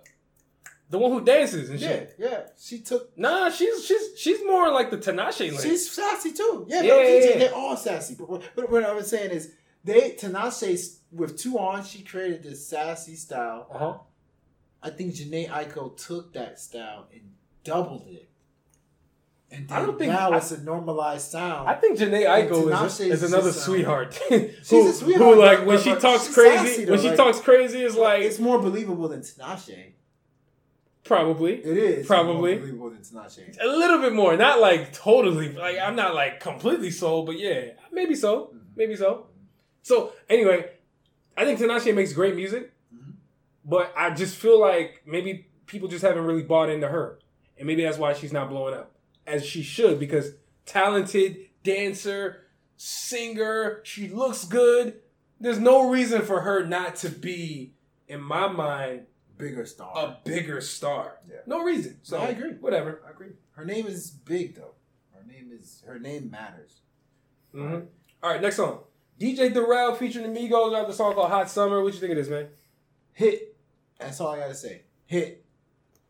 The 0.89 0.99
one 0.99 1.11
who 1.11 1.20
dances 1.24 1.68
and 1.68 1.80
Yeah, 1.80 1.89
shit? 1.89 2.14
yeah. 2.18 2.28
Yeah. 2.30 2.41
She 2.59 2.78
took. 2.80 3.16
Nah, 3.18 3.51
she's 3.51 3.84
she's 3.84 4.18
she's 4.18 4.39
more 4.47 4.70
like 4.70 4.91
the 4.91 4.99
Tinashe 4.99 5.41
lane. 5.51 5.61
She's 5.61 5.91
sassy 5.91 6.32
too. 6.32 6.64
Yeah, 6.68 6.82
Yeah, 6.82 6.97
yeah, 6.97 7.03
they- 7.03 7.30
yeah. 7.30 7.39
they're 7.39 7.55
all 7.55 7.76
sassy. 7.76 8.14
But 8.16 8.30
what, 8.30 8.43
but 8.55 8.70
what 8.70 8.84
I 8.84 8.93
was 8.95 9.09
saying 9.09 9.30
is, 9.32 9.53
they 9.84 10.12
Tinashe 10.12 10.97
with 11.11 11.37
two 11.39 11.59
on, 11.59 11.82
she 11.84 12.03
created 12.03 12.43
this 12.45 12.66
sassy 12.68 13.16
style. 13.16 13.66
uh 13.72 13.78
huh. 13.78 13.99
I 14.82 14.91
think 14.91 15.14
Jhené 15.14 15.49
Aiko 15.49 15.97
took 15.97 16.32
that 16.34 16.61
style 16.61 17.09
and 17.12 17.32
doubled 17.64 18.07
it. 18.09 18.28
And 19.51 19.70
I 19.70 19.84
don't 19.84 19.99
think- 19.99 20.12
now 20.12 20.30
I- 20.32 20.37
it's 20.39 20.53
a 20.53 20.62
normalized 20.62 21.30
sound. 21.30 21.68
I 21.68 21.74
think 21.74 21.99
Jhené 21.99 22.26
Tinashe 22.49 23.07
is, 23.11 23.22
is 23.22 23.32
another 23.32 23.53
sweetheart. 23.53 24.20
she's 24.28 24.70
who, 24.70 24.89
a 24.89 24.93
sweetheart, 24.93 25.34
Who 25.34 25.41
like 25.41 25.66
when 25.66 25.80
she 25.80 25.95
talks 25.97 26.32
crazy? 26.32 26.84
when 26.89 27.01
she 27.01 27.14
talks 27.16 27.41
crazy, 27.41 27.82
is 27.82 27.97
like 27.97 28.22
it's 28.22 28.39
more 28.39 28.61
believable 28.61 29.09
than 29.09 29.20
Tinashe. 29.20 29.93
Probably 31.07 31.55
It 31.65 31.77
is 31.79 32.07
Probably. 32.07 32.59
more 32.73 32.91
than 32.91 33.01
Tinashe. 33.01 33.57
a 33.61 33.67
little 33.67 34.01
bit 34.01 34.13
more. 34.13 34.37
Not 34.37 34.61
like 34.61 34.93
totally. 34.93 35.53
Like 35.53 35.79
I'm 35.79 35.97
not 35.97 36.15
like 36.15 36.41
completely 36.41 36.91
sold, 36.91 37.27
but 37.27 37.39
yeah, 37.39 37.71
maybe 37.93 38.15
so. 38.15 38.53
Mhm. 38.55 38.61
Maybe 38.77 38.97
so. 38.97 39.29
So 39.83 40.13
anyway, 40.29 40.71
I 41.37 41.45
think 41.45 41.59
Tinashe 41.61 41.95
makes 41.95 42.13
great 42.13 42.35
music, 42.35 42.73
Mhm. 42.95 43.13
but 43.65 43.93
I 43.97 44.11
just 44.11 44.37
feel 44.37 44.61
like 44.61 45.03
maybe 45.07 45.47
people 45.67 45.89
just 45.89 46.03
haven't 46.05 46.25
really 46.25 46.43
bought 46.43 46.69
into 46.71 46.89
her, 46.89 47.19
and 47.59 47.67
maybe 47.67 47.83
that's 47.83 47.99
why 47.99 48.13
she's 48.13 48.33
not 48.33 48.49
blowing 48.49 48.75
up 48.75 48.93
as 49.27 49.45
she 49.45 49.63
should 49.63 49.99
because 49.99 50.35
talented 50.65 51.37
dancer, 51.63 52.43
singer, 52.77 53.81
she 53.85 54.09
looks 54.09 54.45
good. 54.45 55.01
There's 55.41 55.59
no 55.59 55.89
reason 55.91 56.23
for 56.23 56.41
her 56.43 56.65
not 56.65 56.97
to 56.97 57.09
be, 57.09 57.75
in 58.09 58.21
my 58.21 58.47
mind, 58.49 59.07
Bigger 59.39 59.66
star. 59.66 59.93
a 59.97 60.18
bigger 60.24 60.61
star. 60.61 61.18
Yeah. 61.28 61.37
No 61.47 61.62
reason. 61.62 61.99
So 62.03 62.18
I 62.18 62.28
agree. 62.28 62.53
Whatever. 62.53 63.03
I 63.07 63.11
agree. 63.11 63.32
Her 63.53 63.64
name 63.64 63.87
is 63.87 64.11
big 64.11 64.55
though. 64.55 64.74
Her 65.14 65.24
name 65.26 65.51
is 65.53 65.82
her 65.87 65.99
name 65.99 66.30
matters. 66.30 66.80
hmm 67.53 67.80
All 68.22 68.30
right, 68.30 68.41
next 68.41 68.57
song. 68.57 68.80
DJ 69.20 69.53
Darrell 69.53 69.95
featuring 69.95 70.32
the 70.32 70.39
Migos 70.41 70.70
got 70.72 70.87
the 70.87 70.93
song 70.93 71.14
called 71.14 71.30
Hot 71.30 71.49
Summer. 71.51 71.82
What 71.82 71.95
you 71.95 72.01
think 72.01 72.12
of 72.12 72.18
this, 72.18 72.28
man? 72.28 72.49
Hit. 73.12 73.57
That's 73.99 74.20
all 74.20 74.28
I 74.28 74.39
gotta 74.39 74.55
say. 74.55 74.82
Hit. 75.07 75.45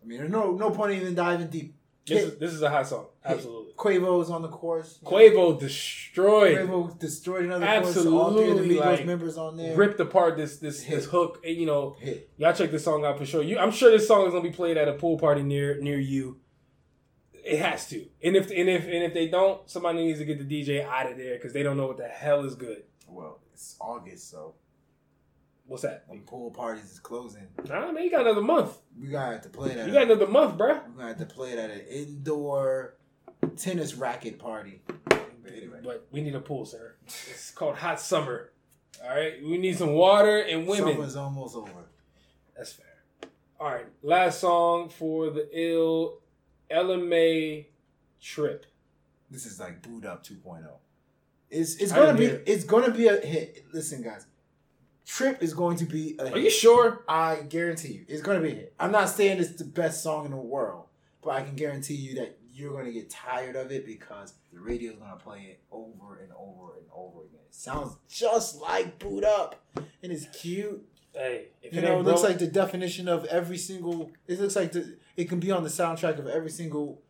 I 0.03 0.07
mean, 0.07 0.19
there's 0.19 0.31
no 0.31 0.53
no 0.53 0.71
point 0.71 0.93
even 0.93 1.15
diving 1.15 1.49
deep. 1.49 1.75
This 2.07 2.23
is, 2.25 2.39
this 2.39 2.53
is 2.53 2.63
a 2.63 2.71
hot 2.71 2.87
song. 2.87 3.07
Hit. 3.27 3.45
Absolutely. 3.79 4.09
Quavo's 4.09 4.31
on 4.31 4.43
the 4.43 4.49
chorus. 4.49 4.99
Quavo 5.05 5.59
destroyed, 5.59 6.59
Quavo 6.59 6.99
destroyed 6.99 7.45
another 7.45 7.67
chorus. 7.67 8.07
All 8.07 8.33
three 8.33 8.51
of 8.51 8.57
the 8.57 8.63
Absolutely, 8.63 8.75
Migos 8.77 8.85
like, 8.99 9.07
members 9.07 9.37
on 9.39 9.57
there. 9.57 9.77
ripped 9.77 10.01
apart 10.01 10.37
this 10.37 10.59
this 10.59 10.83
Hit. 10.83 10.97
this 10.97 11.05
hook. 11.07 11.41
And, 11.45 11.57
you 11.57 11.67
know, 11.67 11.97
Hit. 11.99 12.31
y'all 12.37 12.53
check 12.53 12.71
this 12.71 12.85
song 12.85 13.05
out 13.05 13.19
for 13.19 13.27
sure. 13.27 13.43
You, 13.43 13.59
I'm 13.59 13.71
sure 13.71 13.91
this 13.91 14.09
song 14.09 14.27
is 14.27 14.33
gonna 14.33 14.43
be 14.43 14.51
played 14.51 14.77
at 14.77 14.89
a 14.89 14.95
pool 14.95 15.19
party 15.19 15.43
near 15.43 15.81
near 15.81 15.99
you. 15.99 16.41
It 17.33 17.61
has 17.61 17.89
to. 17.91 18.05
And 18.25 18.35
if 18.35 18.51
and 18.51 18.69
if 18.69 18.85
and 18.85 19.05
if 19.05 19.15
they 19.15 19.29
don't, 19.29 19.69
somebody 19.71 19.99
needs 20.05 20.19
to 20.19 20.25
get 20.25 20.39
the 20.39 20.45
DJ 20.65 20.85
out 20.85 21.11
of 21.11 21.17
there 21.17 21.35
because 21.37 21.53
they 21.53 21.63
don't 21.63 21.77
know 21.77 21.87
what 21.87 21.99
the 21.99 22.09
hell 22.09 22.45
is 22.45 22.55
good. 22.55 22.83
Well, 23.09 23.41
it's 23.53 23.77
August, 23.81 24.31
so 24.31 24.55
What's 25.69 25.83
that? 25.83 26.05
the 26.09 26.19
pool 26.19 26.51
parties 26.53 26.93
is 26.93 27.01
closing. 27.01 27.49
Nah, 27.69 27.91
man, 27.91 28.05
you 28.05 28.11
got 28.11 28.21
another 28.21 28.41
month. 28.43 28.79
We 29.01 29.09
gotta 29.09 29.33
have 29.35 29.43
to 29.43 29.49
play 29.49 29.75
that. 29.75 29.87
You 29.87 29.93
got 29.93 30.05
another 30.05 30.29
month, 30.29 30.57
bro. 30.57 30.81
Gonna 30.97 31.09
have 31.09 31.19
to 31.19 31.27
play 31.27 31.53
it 31.53 31.59
at 31.59 31.71
an 31.71 31.81
indoor 31.91 32.95
tennis 33.57 33.95
racket 33.95 34.39
party. 34.39 34.81
But 35.05 35.29
anyway, 35.57 35.81
But 35.83 36.07
we 36.11 36.21
need 36.21 36.35
a 36.35 36.41
pool, 36.41 36.65
sir. 36.65 36.95
It's 37.07 37.51
called 37.51 37.77
Hot 37.77 38.01
Summer. 38.01 38.51
All 39.03 39.11
right, 39.11 39.35
we 39.43 39.59
need 39.59 39.77
some 39.77 39.93
water 39.93 40.39
and 40.41 40.67
women. 40.67 40.95
summer's 40.95 41.17
almost 41.17 41.55
over. 41.57 41.71
That's 42.57 42.73
fair. 42.73 42.87
All 43.61 43.69
right, 43.71 43.87
last 44.03 44.41
song 44.41 44.89
for 44.89 45.31
the 45.31 45.49
ill 45.53 46.19
Ella 46.71 46.97
Mai 46.99 47.67
trip. 48.21 48.67
This 49.31 49.47
is 49.47 49.61
like 49.61 49.83
Boo'd 49.83 50.05
Up 50.07 50.25
2.0. 50.25 50.65
It's 51.51 51.77
it's 51.77 51.93
gonna 51.93 52.15
be 52.19 52.27
it. 52.27 52.43
it's 52.47 52.65
gonna 52.65 52.91
be 52.91 53.07
a 53.07 53.17
hit. 53.21 53.67
Listen, 53.73 54.03
guys, 54.03 54.27
Trip 55.07 55.41
is 55.41 55.55
going 55.55 55.77
to 55.77 55.85
be 55.85 56.17
a 56.19 56.25
Are 56.25 56.29
hit. 56.31 56.43
you 56.45 56.51
sure? 56.51 57.05
I 57.09 57.37
guarantee 57.49 57.93
you, 57.93 58.05
it's 58.09 58.23
gonna 58.23 58.41
be 58.41 58.51
a 58.51 58.55
hit. 58.55 58.75
I'm 58.81 58.91
not 58.91 59.09
saying 59.09 59.39
it's 59.39 59.53
the 59.57 59.65
best 59.65 60.03
song 60.03 60.25
in 60.25 60.33
the 60.33 60.37
world, 60.37 60.87
but 61.23 61.31
I 61.31 61.43
can 61.43 61.55
guarantee 61.55 61.95
you 61.95 62.17
that 62.17 62.37
you're 62.57 62.73
gonna 62.77 62.91
get 62.93 63.11
tired 63.11 63.55
of 63.57 63.71
it 63.71 63.85
because 63.85 64.35
the 64.53 64.59
radio's 64.59 64.97
gonna 64.97 65.17
play 65.17 65.41
it 65.51 65.61
over 65.71 66.19
and 66.21 66.33
over 66.33 66.77
and 66.79 66.87
over 66.95 67.21
again. 67.25 67.41
It 67.49 67.55
sounds 67.55 67.97
just 68.09 68.61
like 68.61 68.99
Boo'd 68.99 69.25
Up, 69.25 69.61
and 69.77 70.11
it's 70.13 70.27
cute. 70.39 70.85
Hey, 71.13 71.49
if 71.63 71.73
You 71.73 71.81
it 71.81 71.83
know, 71.83 71.93
it 71.93 71.97
ain't 71.99 72.07
looks 72.07 72.23
like 72.23 72.39
the 72.39 72.47
definition 72.47 73.09
of 73.09 73.25
every 73.27 73.59
single. 73.59 74.11
It 74.27 74.41
looks 74.41 74.57
like 74.57 74.73
the. 74.73 74.97
It 75.17 75.29
can 75.29 75.41
be 75.41 75.51
on 75.51 75.63
the 75.63 75.69
soundtrack 75.71 76.19
of 76.19 76.27
every 76.27 76.51
single 76.51 77.03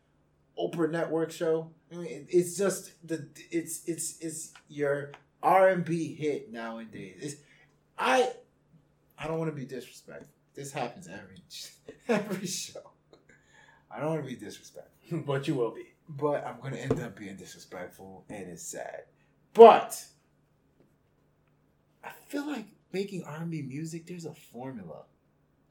Oprah 0.58 0.90
Network 0.90 1.30
show. 1.32 1.70
I 1.92 1.96
mean, 1.96 2.06
it- 2.06 2.26
it's 2.30 2.56
just 2.56 2.92
the. 3.06 3.28
It's 3.50 3.82
it's 3.86 4.18
it's 4.20 4.52
your 4.68 5.12
R 5.42 5.68
and 5.68 5.84
B 5.84 6.14
hit 6.14 6.52
nowadays. 6.52 7.18
It's 7.20 7.36
I. 7.98 8.30
I 9.18 9.26
don't 9.28 9.38
want 9.38 9.50
to 9.50 9.56
be 9.56 9.64
disrespectful. 9.64 10.28
This 10.54 10.72
happens 10.72 11.08
every 11.08 11.42
every 12.08 12.46
show. 12.46 12.80
I 13.90 14.00
don't 14.00 14.10
want 14.10 14.22
to 14.22 14.28
be 14.28 14.36
disrespectful, 14.36 15.18
but 15.26 15.46
you 15.48 15.54
will 15.54 15.72
be. 15.72 15.86
but 16.08 16.46
I'm 16.46 16.60
gonna 16.60 16.76
end 16.76 17.00
up 17.00 17.16
being 17.16 17.36
disrespectful, 17.36 18.24
and 18.28 18.48
it's 18.48 18.62
sad. 18.62 19.04
But 19.54 20.04
I 22.04 22.10
feel 22.28 22.46
like 22.46 22.66
making 22.92 23.24
R&B 23.24 23.62
music. 23.62 24.06
There's 24.06 24.24
a 24.24 24.34
formula 24.34 25.02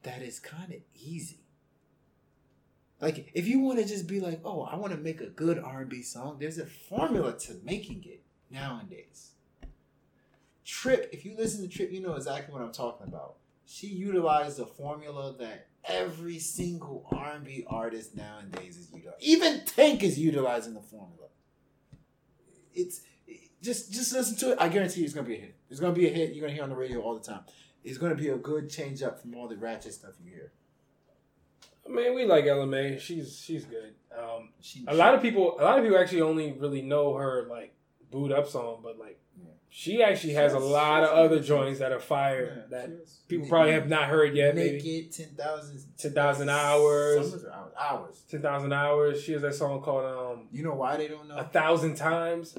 that 0.03 0.21
is 0.21 0.39
kind 0.39 0.71
of 0.71 0.79
easy. 0.95 1.39
Like 3.01 3.31
if 3.33 3.47
you 3.47 3.59
want 3.59 3.79
to 3.79 3.85
just 3.85 4.07
be 4.07 4.19
like, 4.19 4.41
oh, 4.45 4.61
I 4.61 4.75
want 4.75 4.93
to 4.93 4.99
make 4.99 5.21
a 5.21 5.27
good 5.27 5.59
R&B 5.59 6.01
song, 6.01 6.37
there's 6.39 6.57
a 6.57 6.65
formula 6.65 7.37
to 7.39 7.55
making 7.63 8.03
it 8.05 8.21
nowadays. 8.49 9.31
Trip, 10.63 11.09
if 11.11 11.25
you 11.25 11.35
listen 11.37 11.61
to 11.61 11.67
Trip, 11.67 11.91
you 11.91 12.01
know 12.01 12.15
exactly 12.15 12.53
what 12.53 12.61
I'm 12.63 12.71
talking 12.71 13.07
about. 13.07 13.35
She 13.65 13.87
utilized 13.87 14.59
a 14.59 14.65
formula 14.65 15.35
that 15.39 15.67
every 15.87 16.39
single 16.39 17.07
R&B 17.11 17.65
artist 17.67 18.15
nowadays 18.15 18.77
is 18.77 18.91
utilizing. 18.93 19.19
Even 19.21 19.61
Tank 19.65 20.03
is 20.03 20.17
utilizing 20.19 20.73
the 20.73 20.81
formula. 20.81 21.27
It's 22.73 23.01
just 23.61 23.91
just 23.91 24.13
listen 24.13 24.35
to 24.37 24.51
it. 24.51 24.57
I 24.59 24.69
guarantee 24.69 24.99
you, 24.99 25.05
it's 25.05 25.13
gonna 25.13 25.27
be 25.27 25.35
a 25.37 25.39
hit. 25.39 25.55
It's 25.69 25.79
gonna 25.79 25.93
be 25.93 26.07
a 26.07 26.11
hit. 26.11 26.33
You're 26.33 26.41
gonna 26.41 26.53
hear 26.53 26.63
on 26.63 26.69
the 26.69 26.75
radio 26.75 27.01
all 27.01 27.15
the 27.15 27.23
time. 27.23 27.41
It's 27.83 27.97
gonna 27.97 28.15
be 28.15 28.29
a 28.29 28.37
good 28.37 28.69
change 28.69 29.01
up 29.01 29.21
from 29.21 29.35
all 29.35 29.47
the 29.47 29.55
ratchet 29.57 29.93
stuff 29.93 30.13
you 30.23 30.31
hear. 30.31 30.51
I 31.85 31.89
mean, 31.91 32.15
we 32.15 32.25
like 32.25 32.45
Ella 32.45 32.65
Mai. 32.65 32.97
She's 32.97 33.37
she's 33.39 33.65
good. 33.65 33.93
Um, 34.17 34.49
She, 34.61 34.83
a 34.87 34.95
lot 34.95 35.13
of 35.13 35.21
people, 35.21 35.57
a 35.59 35.63
lot 35.63 35.77
of 35.77 35.83
people 35.83 35.99
actually 35.99 36.21
only 36.21 36.51
really 36.53 36.81
know 36.81 37.13
her 37.15 37.47
like 37.49 37.73
Boo'd 38.11 38.31
Up 38.31 38.47
song, 38.47 38.79
but 38.83 38.97
like 38.97 39.19
Yeah. 39.37 39.51
She 39.77 40.01
actually 40.01 40.31
has 40.33 40.53
a 40.53 40.55
She 40.57 40.61
has- 40.63 40.71
lot 40.71 41.03
of 41.03 41.09
other 41.09 41.41
joints 41.41 41.79
that 41.79 41.91
are 41.91 41.99
fire 41.99 42.65
Yeah, 42.71 42.77
that 42.79 42.89
people 43.27 43.45
probably 43.49 43.73
have 43.73 43.89
not 43.89 44.05
heard 44.07 44.33
yet. 44.33 44.55
Make 44.55 44.71
Maybe 44.83 45.09
ten 45.11 45.27
thousand. 45.35 45.83
10,000 45.97 46.47
hours. 46.49 47.33
Hours. 47.33 47.45
Hours. 47.77 48.23
ten 48.31 48.41
thousand 48.41 48.71
hours. 48.71 49.21
She 49.21 49.33
has 49.33 49.41
that 49.41 49.53
song 49.53 49.81
called 49.81 50.05
um 50.05 50.47
You 50.49 50.63
know 50.63 50.75
why 50.75 50.95
they 50.95 51.09
don't 51.09 51.27
know? 51.27 51.35
a 51.35 51.43
thousand 51.43 51.95
times. 51.95 52.57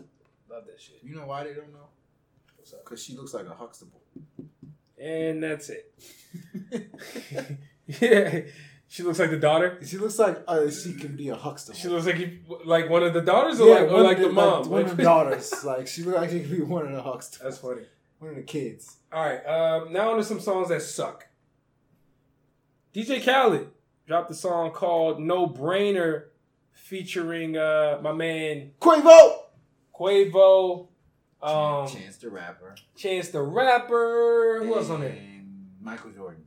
Love 0.51 0.67
that 0.67 0.79
shit. 0.79 0.99
You 1.03 1.15
know 1.17 1.25
why 1.27 1.45
they 1.45 1.55
don't 1.55 1.73
know? 1.73 1.89
What's 2.59 2.75
up? 2.75 2.85
Because 2.85 3.03
she 3.03 3.17
looks 3.17 3.33
like 3.33 3.47
a 3.47 3.55
Huxtable. 3.55 4.03
And 5.01 5.43
that's 5.43 5.71
it. 5.71 5.95
yeah, 7.87 8.41
she 8.89 9.03
looks 9.03 9.19
like 9.19 9.31
the 9.31 9.37
daughter. 9.39 9.79
she 9.85 9.99
looks 9.99 10.19
like 10.19 10.43
uh, 10.47 10.71
she 10.71 10.95
can 10.95 11.17
be 11.17 11.29
a 11.29 11.35
Huxtable. 11.37 11.77
She 11.79 11.89
looks 11.89 12.07
like 12.07 12.19
you, 12.19 12.39
like 12.65 12.89
one 12.89 13.03
of 13.03 13.15
the 13.15 13.21
daughters, 13.21 13.61
or 13.61 13.69
like 13.75 13.91
or 13.91 14.03
like 14.03 14.19
of 14.19 14.23
the 14.25 14.33
mom. 14.33 14.69
one 14.71 14.85
of 14.85 14.97
the 14.97 15.03
daughters. 15.13 15.65
Like 15.65 15.87
she 15.89 16.03
look 16.03 16.17
like 16.17 16.31
she 16.31 16.41
could 16.41 16.51
be 16.51 16.63
one 16.63 16.87
of 16.87 16.93
the 16.93 17.03
Huxtables. 17.03 17.39
That's 17.43 17.59
funny. 17.59 17.83
One 18.19 18.31
of 18.31 18.37
the 18.37 18.43
kids. 18.43 18.97
All 19.13 19.25
right, 19.25 19.45
um, 19.47 19.93
now 19.93 20.11
on 20.11 20.17
to 20.19 20.25
some 20.25 20.41
songs 20.41 20.69
that 20.69 20.83
suck. 20.83 21.27
DJ 22.95 23.23
Khaled 23.23 23.69
dropped 24.07 24.31
a 24.31 24.35
song 24.35 24.71
called 24.71 25.21
"No 25.21 25.47
Brainer," 25.47 26.25
featuring 26.73 27.57
uh, 27.57 27.99
my 28.03 28.13
man 28.13 28.71
Quavo. 28.81 29.41
Quavo, 29.95 30.89
um, 31.43 31.89
Chance 31.89 32.17
the 32.19 32.29
Rapper. 32.31 32.75
Chance 32.97 33.31
the 33.31 33.43
Rapper. 33.43 34.61
Who 34.63 34.75
else 34.77 34.91
on 34.91 35.01
there? 35.01 35.17
Michael 35.81 36.11
Jordan. 36.11 36.43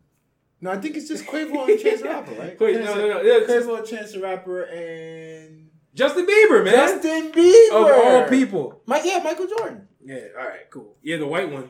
No, 0.61 0.71
I 0.71 0.77
think 0.77 0.97
it's 0.97 1.07
just 1.07 1.25
Quavo 1.25 1.69
and 1.69 1.79
Chance 1.83 2.01
the 2.01 2.09
Rapper, 2.09 2.31
right? 2.33 2.59
Wait, 2.59 2.75
no, 2.75 2.95
no, 2.95 3.07
no. 3.07 3.21
Yeah, 3.21 3.39
it's 3.41 3.65
just 3.65 3.91
Chance 3.91 4.11
the 4.13 4.19
Rapper, 4.19 4.63
and 4.63 5.69
Justin 5.93 6.25
Bieber, 6.25 6.63
man. 6.63 6.73
Justin 6.73 7.31
Bieber. 7.31 7.71
of 7.71 8.05
all 8.23 8.29
people. 8.29 8.81
My, 8.85 9.01
yeah, 9.03 9.21
Michael 9.23 9.47
Jordan. 9.47 9.87
Yeah, 10.03 10.19
all 10.37 10.47
right, 10.47 10.69
cool. 10.69 10.95
Yeah, 11.01 11.17
the 11.17 11.27
white 11.27 11.51
one. 11.51 11.69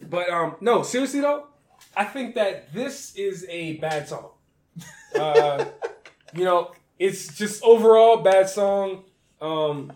But 0.00 0.30
um, 0.30 0.56
no, 0.60 0.82
seriously 0.82 1.20
though, 1.20 1.48
I 1.96 2.04
think 2.04 2.34
that 2.36 2.72
this 2.72 3.14
is 3.16 3.46
a 3.48 3.74
bad 3.74 4.08
song. 4.08 4.30
Uh, 5.14 5.64
you 6.34 6.44
know, 6.44 6.72
it's 6.98 7.36
just 7.36 7.62
overall 7.62 8.18
bad 8.18 8.48
song. 8.48 9.04
Um, 9.40 9.92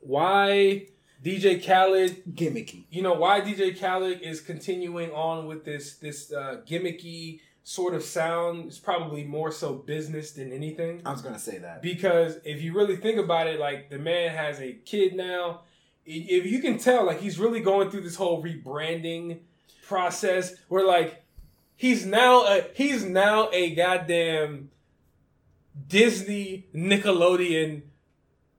why 0.00 0.86
DJ 1.22 1.64
Khaled? 1.64 2.22
Gimmicky. 2.34 2.84
You 2.90 3.02
know 3.02 3.14
why 3.14 3.40
DJ 3.40 3.78
Khaled 3.78 4.20
is 4.22 4.40
continuing 4.40 5.10
on 5.10 5.46
with 5.46 5.64
this 5.64 5.96
this 5.96 6.32
uh, 6.32 6.60
gimmicky 6.66 7.40
sort 7.64 7.94
of 7.94 8.02
sound? 8.02 8.66
It's 8.66 8.78
probably 8.78 9.24
more 9.24 9.50
so 9.50 9.74
business 9.74 10.32
than 10.32 10.52
anything. 10.52 11.02
I 11.04 11.10
was 11.10 11.22
gonna 11.22 11.38
say 11.38 11.58
that. 11.58 11.82
Because 11.82 12.38
if 12.44 12.62
you 12.62 12.72
really 12.72 12.96
think 12.96 13.18
about 13.18 13.48
it, 13.48 13.58
like 13.58 13.90
the 13.90 13.98
man 13.98 14.34
has 14.34 14.60
a 14.60 14.72
kid 14.72 15.14
now. 15.14 15.62
If 16.10 16.46
you 16.46 16.60
can 16.60 16.78
tell, 16.78 17.04
like 17.04 17.20
he's 17.20 17.38
really 17.38 17.60
going 17.60 17.90
through 17.90 18.00
this 18.00 18.16
whole 18.16 18.42
rebranding 18.42 19.40
process 19.86 20.54
where 20.68 20.86
like 20.86 21.22
he's 21.76 22.06
now 22.06 22.44
a 22.44 22.64
he's 22.74 23.04
now 23.04 23.50
a 23.52 23.74
goddamn 23.74 24.70
Disney 25.88 26.66
Nickelodeon 26.74 27.82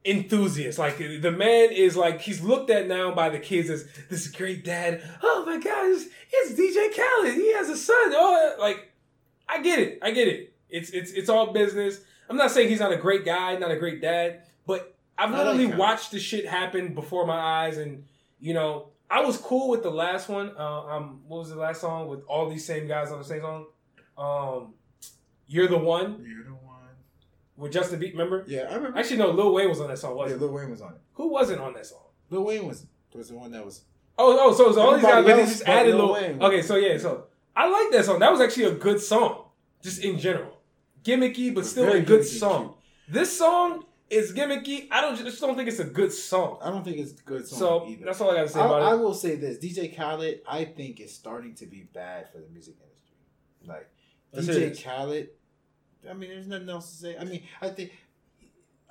enthusiast. 0.09 0.79
Like 0.79 0.97
the 0.97 1.31
man 1.31 1.71
is 1.71 1.95
like 1.95 2.21
he's 2.21 2.41
looked 2.41 2.69
at 2.69 2.87
now 2.87 3.13
by 3.13 3.29
the 3.29 3.39
kids 3.39 3.69
as 3.69 3.87
this 4.09 4.27
great 4.27 4.63
dad. 4.63 5.01
Oh 5.21 5.43
my 5.45 5.57
god, 5.57 5.85
it's, 5.89 6.53
DJ 6.59 6.95
Khaled. 6.95 7.35
He 7.35 7.53
has 7.53 7.69
a 7.69 7.77
son. 7.77 7.95
Oh, 8.11 8.55
like 8.59 8.91
I 9.47 9.61
get 9.61 9.79
it. 9.79 9.99
I 10.01 10.11
get 10.11 10.27
it. 10.27 10.53
It's 10.69 10.89
it's 10.89 11.11
it's 11.11 11.29
all 11.29 11.53
business. 11.53 11.99
I'm 12.29 12.37
not 12.37 12.51
saying 12.51 12.69
he's 12.69 12.79
not 12.79 12.91
a 12.91 12.97
great 12.97 13.25
guy, 13.25 13.55
not 13.57 13.71
a 13.71 13.77
great 13.77 14.01
dad, 14.01 14.43
but 14.67 14.95
I've 15.17 15.33
I 15.33 15.37
like 15.37 15.57
literally 15.57 15.75
watched 15.77 16.11
the 16.11 16.19
shit 16.19 16.47
happen 16.47 16.93
before 16.93 17.25
my 17.25 17.39
eyes, 17.39 17.77
and 17.77 18.05
you 18.39 18.53
know, 18.53 18.89
I 19.09 19.21
was 19.21 19.37
cool 19.37 19.69
with 19.69 19.83
the 19.83 19.91
last 19.91 20.29
one. 20.29 20.51
Uh, 20.57 20.85
um, 20.85 21.21
what 21.27 21.39
was 21.39 21.49
the 21.49 21.55
last 21.55 21.81
song 21.81 22.07
with 22.07 22.23
all 22.27 22.49
these 22.49 22.65
same 22.65 22.87
guys 22.87 23.11
on 23.11 23.19
the 23.19 23.25
same 23.25 23.41
song? 23.41 23.65
Um, 24.17 24.73
"You're 25.47 25.67
the 25.67 25.77
One" 25.77 26.23
You're 26.27 26.43
the 26.43 26.51
one. 26.51 26.58
With 27.59 27.71
Justin 27.73 27.99
Bieber. 27.99 28.11
Remember? 28.13 28.43
Yeah, 28.47 28.67
I 28.69 28.75
remember. 28.75 28.97
Actually, 28.97 29.17
no. 29.17 29.31
Lil 29.31 29.53
Wayne 29.53 29.69
was 29.69 29.79
on 29.79 29.87
that 29.89 29.99
song. 29.99 30.11
yeah, 30.11 30.23
Wasn't? 30.23 30.41
Lil 30.41 30.51
Wayne 30.53 30.69
was 30.71 30.81
on 30.81 30.93
it. 30.93 31.01
Who 31.13 31.27
wasn't 31.29 31.59
on 31.61 31.73
that 31.73 31.85
song? 31.85 32.03
Lil 32.29 32.43
Wayne 32.45 32.65
was 32.67 32.85
was 33.13 33.29
the 33.29 33.35
one 33.35 33.51
that 33.51 33.63
was. 33.65 33.83
Oh, 34.17 34.37
oh, 34.49 34.53
so, 34.53 34.71
so 34.71 34.81
all 34.81 34.93
these 34.95 35.03
guys, 35.03 35.23
but 35.25 35.35
they 35.35 35.45
just 35.45 35.63
added 35.67 35.95
Lil 35.95 36.05
Lil. 36.07 36.13
Wayne. 36.13 36.41
Okay, 36.43 36.61
so 36.61 36.75
yeah, 36.75 36.97
so 36.97 37.25
I 37.55 37.69
like 37.69 37.91
that 37.91 38.05
song. 38.05 38.19
That 38.19 38.31
was 38.31 38.41
actually 38.41 38.65
a 38.65 38.73
good 38.75 38.99
song, 39.01 39.45
just 39.83 40.03
in 40.03 40.17
general. 40.19 40.57
Gimmicky, 41.03 41.53
but 41.55 41.65
still 41.65 41.91
a 41.91 42.01
good 42.01 42.21
gimmicky, 42.21 42.39
song. 42.39 42.73
This 43.07 43.37
song 43.37 43.85
is 44.09 44.33
gimmicky. 44.33 44.87
I 44.91 45.01
don't 45.01 45.15
just 45.17 45.39
don't 45.39 45.55
think 45.55 45.69
it's 45.69 45.79
a 45.79 45.85
good 45.85 46.11
song. 46.11 46.57
I 46.61 46.69
don't 46.69 46.83
think 46.83 46.97
it's 46.97 47.19
a 47.19 47.23
good 47.23 47.47
song 47.47 47.59
So 47.59 47.87
either. 47.87 48.05
that's 48.05 48.19
all 48.21 48.31
I 48.31 48.35
gotta 48.35 48.49
say 48.49 48.59
I, 48.59 48.65
about 48.65 48.81
I 48.81 48.87
it. 48.87 48.91
I 48.91 48.93
will 48.95 49.13
say 49.13 49.35
this: 49.35 49.57
DJ 49.57 49.95
Khaled, 49.95 50.41
I 50.47 50.65
think 50.65 50.99
is 50.99 51.13
starting 51.15 51.55
to 51.55 51.65
be 51.65 51.87
bad 51.93 52.29
for 52.31 52.39
the 52.39 52.47
music 52.51 52.75
industry. 52.81 53.17
Like 53.65 53.89
Yes, 54.33 54.45
DJ. 54.45 54.83
Khaled, 54.83 55.29
I 56.07 56.13
mean, 56.13 56.29
there's 56.29 56.47
nothing 56.47 56.69
else 56.69 56.91
to 56.91 56.97
say. 56.97 57.17
I 57.17 57.23
mean, 57.23 57.43
I 57.61 57.69
think 57.69 57.91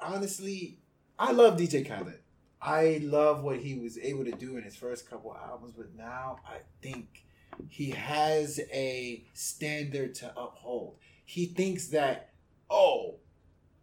honestly, 0.00 0.78
I 1.18 1.32
love 1.32 1.58
DJ 1.58 1.86
Khaled. 1.86 2.20
I 2.60 3.00
love 3.02 3.42
what 3.42 3.58
he 3.58 3.78
was 3.78 3.98
able 3.98 4.24
to 4.24 4.32
do 4.32 4.56
in 4.56 4.64
his 4.64 4.76
first 4.76 5.08
couple 5.08 5.34
albums, 5.34 5.74
but 5.76 5.94
now 5.96 6.40
I 6.46 6.58
think 6.82 7.24
he 7.68 7.90
has 7.90 8.60
a 8.72 9.24
standard 9.32 10.14
to 10.16 10.32
uphold. 10.36 10.96
He 11.24 11.46
thinks 11.46 11.88
that, 11.88 12.30
oh, 12.68 13.16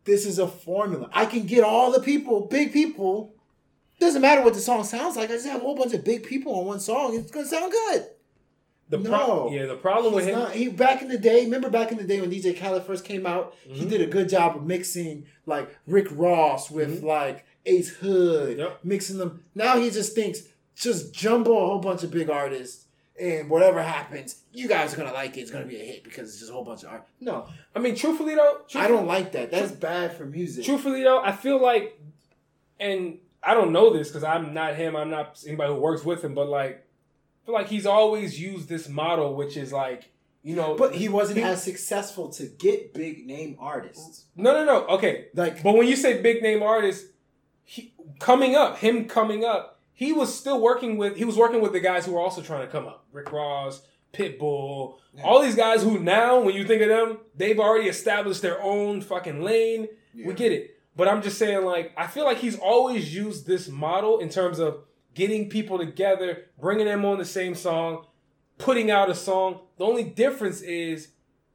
this 0.04 0.26
is 0.26 0.40
a 0.40 0.48
formula. 0.48 1.10
I 1.14 1.26
can 1.26 1.46
get 1.46 1.64
all 1.64 1.92
the 1.92 2.02
people, 2.02 2.48
big 2.48 2.74
people. 2.74 3.34
Doesn't 4.00 4.22
matter 4.22 4.42
what 4.42 4.54
the 4.54 4.60
song 4.60 4.84
sounds 4.84 5.16
like. 5.16 5.30
I 5.30 5.34
just 5.34 5.48
have 5.48 5.62
a 5.62 5.64
whole 5.64 5.76
bunch 5.76 5.94
of 5.94 6.04
big 6.04 6.24
people 6.24 6.54
on 6.60 6.66
one 6.66 6.80
song. 6.80 7.16
It's 7.16 7.32
gonna 7.32 7.48
sound 7.48 7.72
good. 7.72 8.08
The 8.90 8.98
no. 9.00 9.10
pro- 9.10 9.52
yeah, 9.52 9.66
the 9.66 9.76
problem 9.76 10.14
with 10.14 10.26
him. 10.26 10.38
not- 10.40 10.52
he 10.54 10.68
back 10.68 11.02
in 11.02 11.08
the 11.08 11.18
day. 11.18 11.44
Remember 11.46 11.70
back 11.70 11.92
in 11.92 11.98
the 11.98 12.04
day 12.04 12.22
when 12.22 12.30
DJ 12.30 12.54
Khaled 12.58 12.84
first 12.84 13.04
came 13.04 13.26
out, 13.26 13.56
he 13.68 13.84
Mhm. 13.86 13.90
did 13.90 14.02
a 14.02 14.06
good 14.06 14.30
job 14.30 14.56
of 14.56 14.64
mixing 14.66 15.26
like 15.48 15.68
Rick 15.88 16.08
Ross 16.12 16.70
with 16.70 17.02
Mhm. 17.02 17.06
like 17.08 17.46
Ace 17.66 17.90
Hood, 17.90 18.60
Yep. 18.60 18.80
mixing 18.84 19.18
them. 19.18 19.44
Now 19.56 19.80
he 19.80 19.90
just 19.90 20.14
thinks 20.14 20.44
just 20.76 21.14
jumbo 21.14 21.52
a 21.58 21.66
whole 21.66 21.80
bunch 21.80 22.04
of 22.04 22.12
big 22.12 22.30
artists, 22.30 22.86
and 23.20 23.50
whatever 23.50 23.82
happens, 23.82 24.42
you 24.54 24.68
guys 24.68 24.94
are 24.94 24.98
gonna 24.98 25.14
like 25.14 25.36
it. 25.38 25.42
It's 25.42 25.52
gonna 25.52 25.66
be 25.66 25.78
a 25.78 25.84
hit 25.84 26.04
because 26.04 26.30
it's 26.30 26.40
just 26.40 26.52
a 26.52 26.54
whole 26.54 26.64
bunch 26.66 26.84
of 26.84 26.90
art. 26.90 27.06
No, 27.20 27.48
I 27.76 27.80
mean, 27.80 27.96
truthfully 27.96 28.36
though, 28.36 28.58
I 28.76 28.88
don't 28.88 29.08
like 29.08 29.32
that. 29.32 29.50
That's 29.50 29.72
bad 29.72 30.16
for 30.16 30.26
music. 30.26 30.64
Truthfully 30.66 31.02
though, 31.02 31.22
I 31.24 31.32
feel 31.32 31.60
like, 31.60 31.98
and 32.80 33.18
I 33.42 33.54
don't 33.54 33.72
know 33.72 33.92
this 33.92 34.10
because 34.10 34.24
I'm 34.24 34.54
not 34.54 34.76
him. 34.76 34.96
I'm 34.96 35.10
not 35.10 35.42
anybody 35.48 35.74
who 35.74 35.80
works 35.80 36.04
with 36.04 36.24
him, 36.24 36.34
but 36.36 36.50
like, 36.50 36.85
feel 37.46 37.54
like 37.56 37.68
he's 37.68 37.86
always 37.86 38.40
used 38.40 38.68
this 38.70 38.88
model, 38.90 39.36
which 39.36 39.56
is 39.58 39.72
like, 39.72 40.12
you 40.44 40.56
know, 40.56 40.76
But 40.76 40.96
he 40.96 41.10
wasn't 41.10 41.38
He- 41.40 41.44
as 41.44 41.64
successful 41.64 42.30
to 42.30 42.46
get 42.46 42.94
big 42.94 43.26
name 43.26 43.58
artists. 43.60 44.26
no, 44.36 44.54
no, 44.54 44.64
no. 44.66 44.86
Okay, 44.96 45.28
Like 45.34 45.64
but 45.64 45.76
when 45.76 45.88
you 45.88 45.96
say 45.96 46.22
big 46.22 46.42
name 46.42 46.62
artist, 46.64 47.06
he 47.64 47.94
coming 48.20 48.56
up, 48.56 48.78
him 48.78 49.06
coming 49.08 49.44
up, 49.44 49.80
he 49.94 50.12
was 50.14 50.38
still 50.38 50.60
working 50.62 50.98
with. 50.98 51.16
He 51.18 51.26
was 51.26 51.38
working 51.38 51.62
with 51.62 51.72
the 51.72 51.80
guys 51.80 52.06
who 52.06 52.12
were 52.14 52.20
also 52.22 52.42
trying 52.42 52.62
to 52.66 52.72
come 52.72 52.86
up. 52.86 53.06
Rick 53.12 53.32
Ross, 53.32 53.82
Pitbull, 54.14 54.96
Yeah. 55.16 55.24
all 55.24 55.42
these 55.42 55.56
guys 55.56 55.84
who 55.84 56.00
now, 56.00 56.40
when 56.40 56.54
you 56.56 56.66
think 56.66 56.82
of 56.82 56.90
them, 56.90 57.20
they've 57.36 57.60
already 57.60 57.88
established 57.90 58.42
their 58.42 58.62
own 58.62 59.02
fucking 59.02 59.42
lane. 59.42 59.88
Yeah. 60.14 60.28
We 60.28 60.34
get 60.34 60.52
it. 60.52 60.72
But 60.96 61.08
I'm 61.10 61.22
just 61.22 61.38
saying, 61.38 61.66
like, 61.66 61.92
I 61.98 62.08
feel 62.08 62.24
like 62.24 62.38
he's 62.38 62.58
always 62.58 63.14
used 63.14 63.48
this 63.48 63.68
model 63.68 64.20
in 64.20 64.30
terms 64.30 64.60
of 64.60 64.80
getting 65.16 65.50
people 65.50 65.78
together, 65.80 66.44
bringing 66.60 66.86
them 66.86 67.04
on 67.06 67.18
the 67.18 67.26
same 67.26 67.56
song, 67.56 68.06
putting 68.60 68.92
out 68.92 69.10
a 69.10 69.16
song. 69.16 69.62
The 69.78 69.86
only 69.86 70.04
difference 70.04 70.62
is 70.62 71.08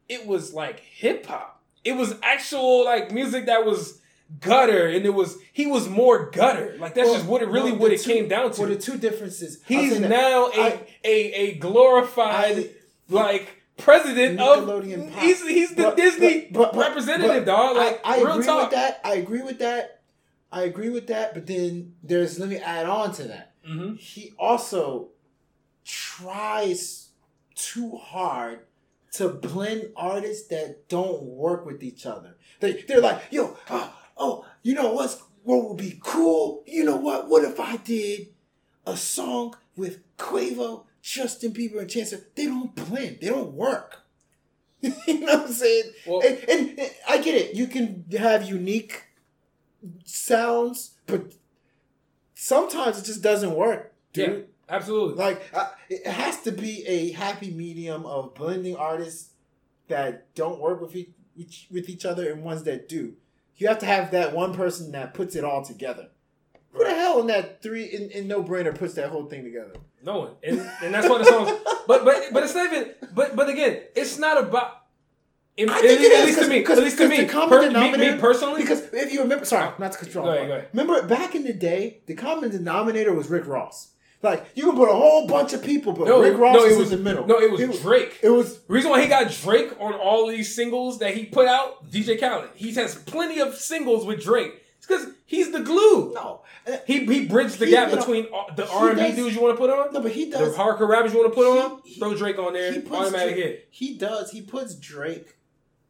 it 0.09 0.27
was 0.27 0.53
like 0.53 0.81
hip 0.81 1.27
hop. 1.27 1.63
It 1.85 1.93
was 1.93 2.15
actual 2.23 2.85
like 2.85 3.13
music 3.13 3.47
that 3.47 3.65
was 3.65 4.01
gutter, 4.41 4.87
and 4.87 5.05
it 5.07 5.15
was 5.15 5.39
he 5.53 5.67
was 5.67 5.89
more 5.89 6.31
gutter. 6.31 6.77
Like 6.79 6.95
that's 6.95 7.07
Well, 7.09 7.17
just 7.17 7.29
what 7.29 7.43
it 7.43 7.49
really 7.49 7.71
no, 7.73 7.77
what 7.79 7.93
it 7.93 8.01
two- 8.01 8.13
came 8.13 8.29
down 8.29 8.51
to. 8.53 8.61
Well, 8.63 8.71
the 8.71 8.77
two 8.77 8.99
differences. 8.99 9.63
He's 9.67 10.01
now 10.01 10.49
a, 10.49 10.61
I- 10.61 10.87
a 11.05 11.33
a 11.33 11.55
glorified 11.55 12.59
I- 12.59 12.71
like 13.09 13.49
president 13.79 14.39
of 14.41 14.65
Nickelodeon 14.65 15.11
pop. 15.13 15.23
he's 15.23 15.47
he's 15.47 15.71
the 15.75 15.85
But- 15.85 15.97
Disney 15.97 16.49
but- 16.53 16.73
but- 16.75 16.81
representative, 16.81 17.47
dog. 17.47 17.77
Like 17.77 18.01
I, 18.05 18.17
I 18.17 18.19
real 18.19 18.33
agree 18.33 18.45
talk. 18.47 18.71
with 18.71 18.79
that. 18.79 19.01
I 19.05 19.15
agree 19.15 19.43
with 19.43 19.59
that. 19.61 20.03
I 20.53 20.63
agree 20.65 20.91
with 20.91 21.07
that. 21.07 21.33
But 21.33 21.47
then 21.47 21.95
there's 22.03 22.39
let 22.39 22.49
me 22.51 22.57
add 22.57 22.85
on 22.87 23.13
to 23.15 23.23
that. 23.25 23.50
Hmm 23.67 23.95
He 23.97 24.33
also 24.39 25.09
tries 25.85 27.09
too 27.55 27.97
hard 27.97 28.61
to 29.13 29.29
blend 29.29 29.91
artists 29.97 30.49
that 30.49 30.89
don't 30.89 31.23
work 31.23 31.67
with 31.67 31.83
each 31.83 32.07
other. 32.07 32.37
They 32.61 32.83
they're 32.83 33.01
like, 33.01 33.23
yo, 33.31 33.57
oh, 33.69 33.95
oh 34.17 34.47
you 34.63 34.75
know 34.75 34.93
what's 34.93 35.23
what 35.43 35.69
would 35.69 35.79
be 35.79 35.99
cool? 36.03 36.63
You 36.67 36.85
know 36.85 36.97
what? 36.97 37.29
What 37.29 37.45
if 37.45 37.59
I 37.59 37.77
did 37.79 38.29
a 38.87 38.97
song 38.97 39.55
with 39.77 40.01
Quavo, 40.19 40.85
Justin 41.03 41.53
Bieber, 41.53 41.81
and 41.81 41.91
Chance? 41.91 42.15
They 42.35 42.47
don't 42.47 42.75
blend. 42.75 43.19
They 43.21 43.29
don't 43.29 43.53
work. 43.53 43.99
you 44.81 45.21
know 45.21 45.39
what 45.39 45.47
I'm 45.49 45.53
saying? 45.53 45.85
Well- 46.07 46.23
and, 46.25 46.39
and, 46.49 46.79
and 46.79 46.91
I 47.09 47.19
get 47.19 47.35
it. 47.35 47.55
You 47.55 47.67
can 47.67 48.05
have 48.19 48.49
unique 48.49 49.05
sounds, 50.05 50.93
but 51.07 51.33
sometimes 52.41 52.99
it 52.99 53.05
just 53.05 53.23
doesn't 53.23 53.55
work, 53.55 53.93
dude. 54.13 54.29
Yeah. 54.29 54.77
Absolutely. 54.77 55.17
Like 55.17 55.43
uh, 55.53 55.71
it 55.89 56.07
has 56.07 56.43
to 56.43 56.53
be 56.53 56.87
a 56.87 57.11
happy 57.13 57.51
medium 57.51 58.07
of 58.07 58.35
blending 58.35 58.77
artists 58.77 59.31
that 59.89 60.33
don't 60.35 60.61
work 60.61 60.81
with 60.81 60.95
each, 60.95 61.11
each 61.37 61.67
with 61.71 61.89
each 61.89 62.05
other 62.05 62.31
and 62.31 62.45
ones 62.45 62.63
that 62.63 62.89
do. 62.89 63.15
You 63.57 63.69
have 63.69 63.81
to 63.81 63.87
have 63.87 64.13
that 64.13 64.33
one 64.33 64.55
person 64.55 64.93
that 64.93 65.13
puts 65.13 65.35
it 65.35 65.45
all 65.45 65.65
together. 65.65 66.09
Who 66.73 66.85
the 66.85 66.95
hell 66.95 67.21
in 67.21 67.27
that 67.27 67.63
three 67.63 67.85
in, 67.85 68.11
in 68.11 68.29
no 68.29 68.43
brainer 68.43 68.75
puts 68.75 68.95
that 68.95 69.11
whole 69.11 69.27
thing 69.27 69.43
together? 69.43 69.73
No 70.03 70.21
one, 70.21 70.31
and 70.43 70.61
and 70.83 70.95
that's 70.95 71.09
why 71.09 71.19
the 71.19 71.25
songs. 71.25 71.51
But 71.87 72.05
but 72.05 72.33
but 72.33 72.45
it's 72.45 72.55
not 72.55 72.73
even. 72.73 72.95
But 73.13 73.35
but 73.37 73.49
again, 73.49 73.83
it's 73.97 74.19
not 74.19 74.43
about. 74.43 74.80
In, 75.61 75.71
I 75.71 75.75
at, 75.77 75.81
think 75.83 76.01
it 76.01 76.13
at 76.13 76.19
is, 76.21 76.27
least 76.27 76.43
to 76.43 76.49
me, 76.49 76.65
at 76.65 76.79
least 76.79 76.99
to 76.99 77.09
me, 77.09 77.17
the 77.19 77.27
common 77.27 77.49
per- 77.51 77.61
me, 77.63 77.67
denominator- 77.69 78.15
me 78.17 78.21
personally, 78.21 78.63
Because 78.63 78.83
if 78.93 79.13
you 79.13 79.21
remember, 79.23 79.45
sorry, 79.45 79.71
not 79.79 79.93
to 79.93 79.99
cut 79.99 80.15
you 80.15 80.21
off. 80.21 80.27
Go 80.27 80.33
ahead, 80.33 80.49
go 80.49 80.55
ahead. 80.55 80.69
Remember 80.73 81.03
back 81.07 81.35
in 81.35 81.45
the 81.45 81.53
day, 81.53 82.01
the 82.07 82.15
common 82.15 82.51
denominator 82.51 83.13
was 83.13 83.29
Rick 83.29 83.47
Ross. 83.47 83.89
Like 84.23 84.47
you 84.55 84.65
can 84.65 84.77
put 84.77 84.89
a 84.91 84.93
whole 84.93 85.27
bunch 85.27 85.53
of 85.55 85.63
people, 85.65 85.93
but 85.95 86.07
no, 86.07 86.21
Rick 86.21 86.37
Ross 86.39 86.55
no, 86.55 86.65
it 86.65 86.69
was, 86.71 86.79
was 86.79 86.93
in 86.93 86.99
the 86.99 87.05
middle. 87.05 87.27
No, 87.27 87.41
it 87.41 87.51
was 87.51 87.81
Drake. 87.81 88.19
It 88.23 88.29
was 88.29 88.59
The 88.61 88.73
reason 88.75 88.91
why 88.91 89.01
he 89.01 89.09
got 89.09 89.31
Drake 89.31 89.73
on 89.81 89.95
all 89.95 90.27
these 90.27 90.55
singles 90.55 90.99
that 90.99 91.15
he 91.15 91.25
put 91.25 91.47
out, 91.49 91.91
DJ 91.91 92.21
Khaled. 92.21 92.51
He 92.55 92.73
has 92.75 92.95
plenty 92.97 93.41
of 93.41 93.55
singles 93.55 94.05
with 94.05 94.23
Drake. 94.23 94.53
It's 94.77 94.87
because 94.87 95.07
he's 95.27 95.53
the 95.53 95.61
glue. 95.61 96.13
no, 96.15 96.43
He 96.87 97.05
he 97.07 97.27
bridged 97.27 97.59
the 97.59 97.65
He- 97.67 97.71
gap 97.71 97.89
you 97.91 97.95
know, 97.97 98.01
between 98.01 98.25
the 98.57 98.69
R 98.69 98.91
and 98.91 98.99
B 98.99 99.13
dudes 99.17 99.35
you 99.37 99.41
want 99.43 99.55
to 99.57 99.59
put 99.59 99.71
on, 99.71 99.93
no, 99.93 100.01
but 100.01 100.13
he 100.13 100.31
does 100.31 100.55
the 100.55 100.59
hardcore 100.63 100.89
rappers 100.89 101.13
you 101.15 101.19
want 101.21 101.33
to 101.33 101.35
put 101.35 101.47
on. 101.59 101.81
He- 101.85 101.93
he- 101.95 102.01
throw 102.01 102.15
Drake 102.15 102.39
on 102.39 102.53
there, 102.53 102.73
he 102.73 102.81
puts 102.81 102.93
automatic 103.09 103.35
Drake, 103.37 103.45
hit. 103.47 103.69
He 103.71 103.95
does. 103.97 104.31
He 104.33 104.43
puts 104.43 104.75
Drake 104.75 105.37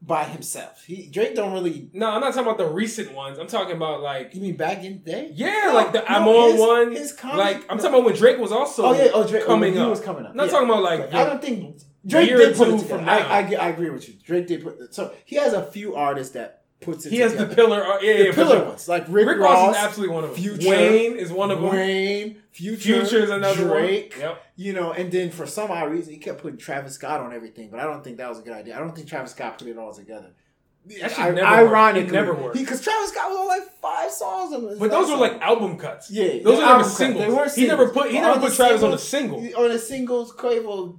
by 0.03 0.25
himself. 0.25 0.83
He 0.85 1.07
Drake 1.09 1.35
don't 1.35 1.53
really. 1.53 1.91
No, 1.93 2.09
I'm 2.11 2.21
not 2.21 2.29
talking 2.35 2.47
about 2.47 2.59
the 2.59 2.67
recent 2.67 3.13
ones. 3.15 3.39
I'm 3.39 3.47
talking 3.47 3.77
about 3.77 4.01
like 4.03 4.35
You 4.35 4.41
mean 4.41 4.57
back 4.57 4.83
in 4.83 5.03
the 5.05 5.11
day? 5.13 5.31
yeah, 5.35 5.65
No, 5.67 5.75
like 5.75 5.93
the 5.93 5.99
no, 6.01 6.05
I'm 6.07 6.27
on 6.27 6.51
his- 6.53 6.61
one. 6.61 6.93
his 6.93 7.13
comedy- 7.13 7.39
like 7.39 7.57
I'm 7.71 7.77
no. 7.77 7.83
talking 7.83 7.99
about 7.99 8.05
when 8.07 8.15
Drake 8.17 8.39
was 8.39 8.51
also 8.53 8.85
Oh 8.87 8.93
yeah, 8.93 9.11
oh 9.13 9.27
Drake 9.27 9.45
coming 9.45 9.73
oh, 9.73 9.77
he 9.77 9.81
up. 9.83 9.91
was 9.91 10.01
coming 10.01 10.25
up. 10.25 10.31
I'm 10.31 10.37
not 10.37 10.47
yeah. 10.47 10.53
talking 10.53 10.69
about 10.71 10.83
like 10.83 11.13
I 11.13 11.25
don't 11.25 11.43
think 11.43 11.83
Drake 12.07 12.29
did 12.31 12.57
put 12.57 12.69
it 12.69 12.79
together. 12.79 12.99
from 13.01 13.09
I. 13.09 13.19
I, 13.21 13.41
I 13.55 13.69
agree 13.69 13.91
with 13.91 14.09
you. 14.09 14.15
Drake 14.25 14.47
did 14.47 14.63
put 14.65 14.95
so 14.95 15.13
he 15.27 15.37
has 15.37 15.53
a 15.53 15.65
few 15.65 15.95
artists 15.97 16.33
that 16.33 16.60
puts 16.81 17.07
it. 17.07 17.11
he 17.13 17.19
has 17.19 17.35
the 17.35 17.47
pillar. 17.47 17.85
Uh, 17.85 18.01
yeah, 18.01 18.17
the 18.19 18.25
yeah, 18.27 18.33
pillar 18.33 18.65
ones 18.65 18.89
like 18.89 19.05
Rick, 19.09 19.27
Rick 19.29 19.39
Ross, 19.39 19.69
Ross 19.69 19.77
is 19.77 19.83
absolutely 19.83 20.15
one 20.15 20.25
of 20.25 20.31
them. 20.31 20.39
Future, 20.43 20.69
Wayne 20.71 21.17
is 21.17 21.31
one 21.33 21.51
of 21.51 21.61
them. 21.61 21.71
Wayne, 21.71 22.43
Future, 22.53 22.77
Future 23.07 23.23
is 23.25 23.31
another 23.31 23.65
Drake. 23.69 24.13
one. 24.15 24.21
Yep. 24.23 24.43
You 24.57 24.73
know, 24.73 24.93
and 24.93 25.11
then 25.13 25.31
for 25.31 25.47
some 25.47 25.71
odd 25.71 25.91
reason 25.91 26.13
he 26.15 26.19
kept 26.19 26.41
putting 26.43 26.59
Travis 26.59 26.95
Scott 26.95 27.21
on 27.21 27.33
everything, 27.33 27.71
but 27.71 27.81
I 27.81 27.85
don't 27.85 28.03
think 28.03 28.17
that 28.19 28.29
was 28.29 28.39
a 28.39 28.43
good 28.43 28.55
idea. 28.55 28.77
I 28.77 28.79
don't 28.81 28.95
think 28.95 29.09
Travis 29.09 29.33
Scott 29.33 29.59
put 29.59 29.69
it 29.69 29.77
all 29.79 29.93
together. 29.95 30.33
That 30.87 31.19
I- 31.19 31.31
never 31.33 31.47
ironically, 31.47 32.09
It 32.09 32.13
never 32.13 32.33
worked. 32.33 32.57
because 32.57 32.81
Travis 32.81 33.11
Scott 33.11 33.29
was 33.31 33.39
on 33.39 33.47
like 33.49 33.63
five 33.83 34.11
songs. 34.11 34.55
On 34.55 34.79
But 34.79 34.91
those 34.91 35.11
were 35.11 35.19
like 35.19 35.39
album. 35.43 35.77
cuts. 35.77 36.11
Yeah, 36.11 36.43
those 36.43 36.57
they're 36.59 36.67
never 36.67 36.85
singles. 36.85 37.27
They 37.27 37.31
were 37.31 37.49
He 37.55 37.67
never 37.67 37.89
put 37.91 38.11
he 38.11 38.19
never 38.19 38.41
put 38.41 38.55
Travis 38.55 38.83
on 38.83 38.95
a 38.95 38.99
single. 38.99 39.39
On 39.63 39.69
the 39.69 39.79
singles, 39.79 40.33
Quavo, 40.33 40.97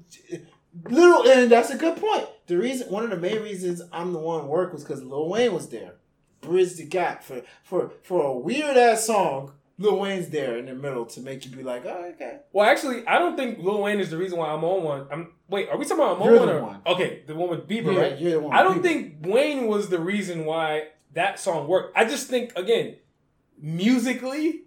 little, 0.90 1.28
and 1.32 1.52
that's 1.52 1.72
a 1.72 1.78
good 1.78 1.98
point. 1.98 2.28
The 2.52 2.58
reason, 2.58 2.90
one 2.90 3.06
of 3.06 3.12
the 3.12 3.16
main 3.16 3.42
reasons 3.42 3.82
I'm 3.94 4.12
the 4.12 4.20
one 4.20 4.50
work 4.50 4.74
was 4.74 4.84
because 4.84 5.02
Lil 5.02 5.30
Wayne 5.30 5.54
was 5.54 5.70
there, 5.70 5.94
bridged 6.42 6.76
the 6.76 6.84
gap 6.86 7.24
for 7.24 7.44
for 7.64 7.94
for 8.04 8.26
a 8.26 8.34
weird 8.38 8.76
ass 8.76 9.06
song. 9.06 9.54
Lil 9.78 9.98
Wayne's 9.98 10.28
there 10.28 10.58
in 10.58 10.66
the 10.66 10.76
middle 10.76 11.06
to 11.06 11.22
make 11.22 11.46
you 11.46 11.52
be 11.52 11.64
like, 11.64 11.86
oh, 11.86 12.12
okay. 12.14 12.40
Well, 12.52 12.70
actually, 12.70 13.08
I 13.08 13.20
don't 13.20 13.38
think 13.38 13.60
Lil 13.60 13.82
Wayne 13.82 14.02
is 14.02 14.10
the 14.10 14.18
reason 14.18 14.38
why 14.38 14.50
I'm 14.50 14.66
on 14.66 14.84
one. 14.84 15.08
I'm 15.10 15.32
wait, 15.48 15.70
are 15.70 15.78
we 15.78 15.86
talking 15.86 16.04
about 16.04 16.18
I'm 16.18 16.24
on 16.24 16.28
You're 16.28 16.40
one 16.40 16.48
the 16.50 16.56
or 16.56 16.62
one. 16.62 16.82
okay, 16.88 17.24
the 17.26 17.36
one 17.36 17.50
with 17.50 17.70
Bieber, 17.70 17.94
Yeah, 17.94 18.02
right? 18.02 18.20
you're 18.20 18.32
the 18.34 18.40
one 18.42 18.54
I 18.54 18.64
don't 18.64 18.82
think 18.84 19.20
Wayne 19.22 19.68
was 19.68 19.88
the 19.88 20.00
reason 20.00 20.44
why 20.44 20.88
that 21.14 21.40
song 21.40 21.70
worked. 21.70 21.98
I 21.98 22.04
just 22.04 22.28
think 22.28 22.52
again, 22.58 22.98
musically, 23.58 24.64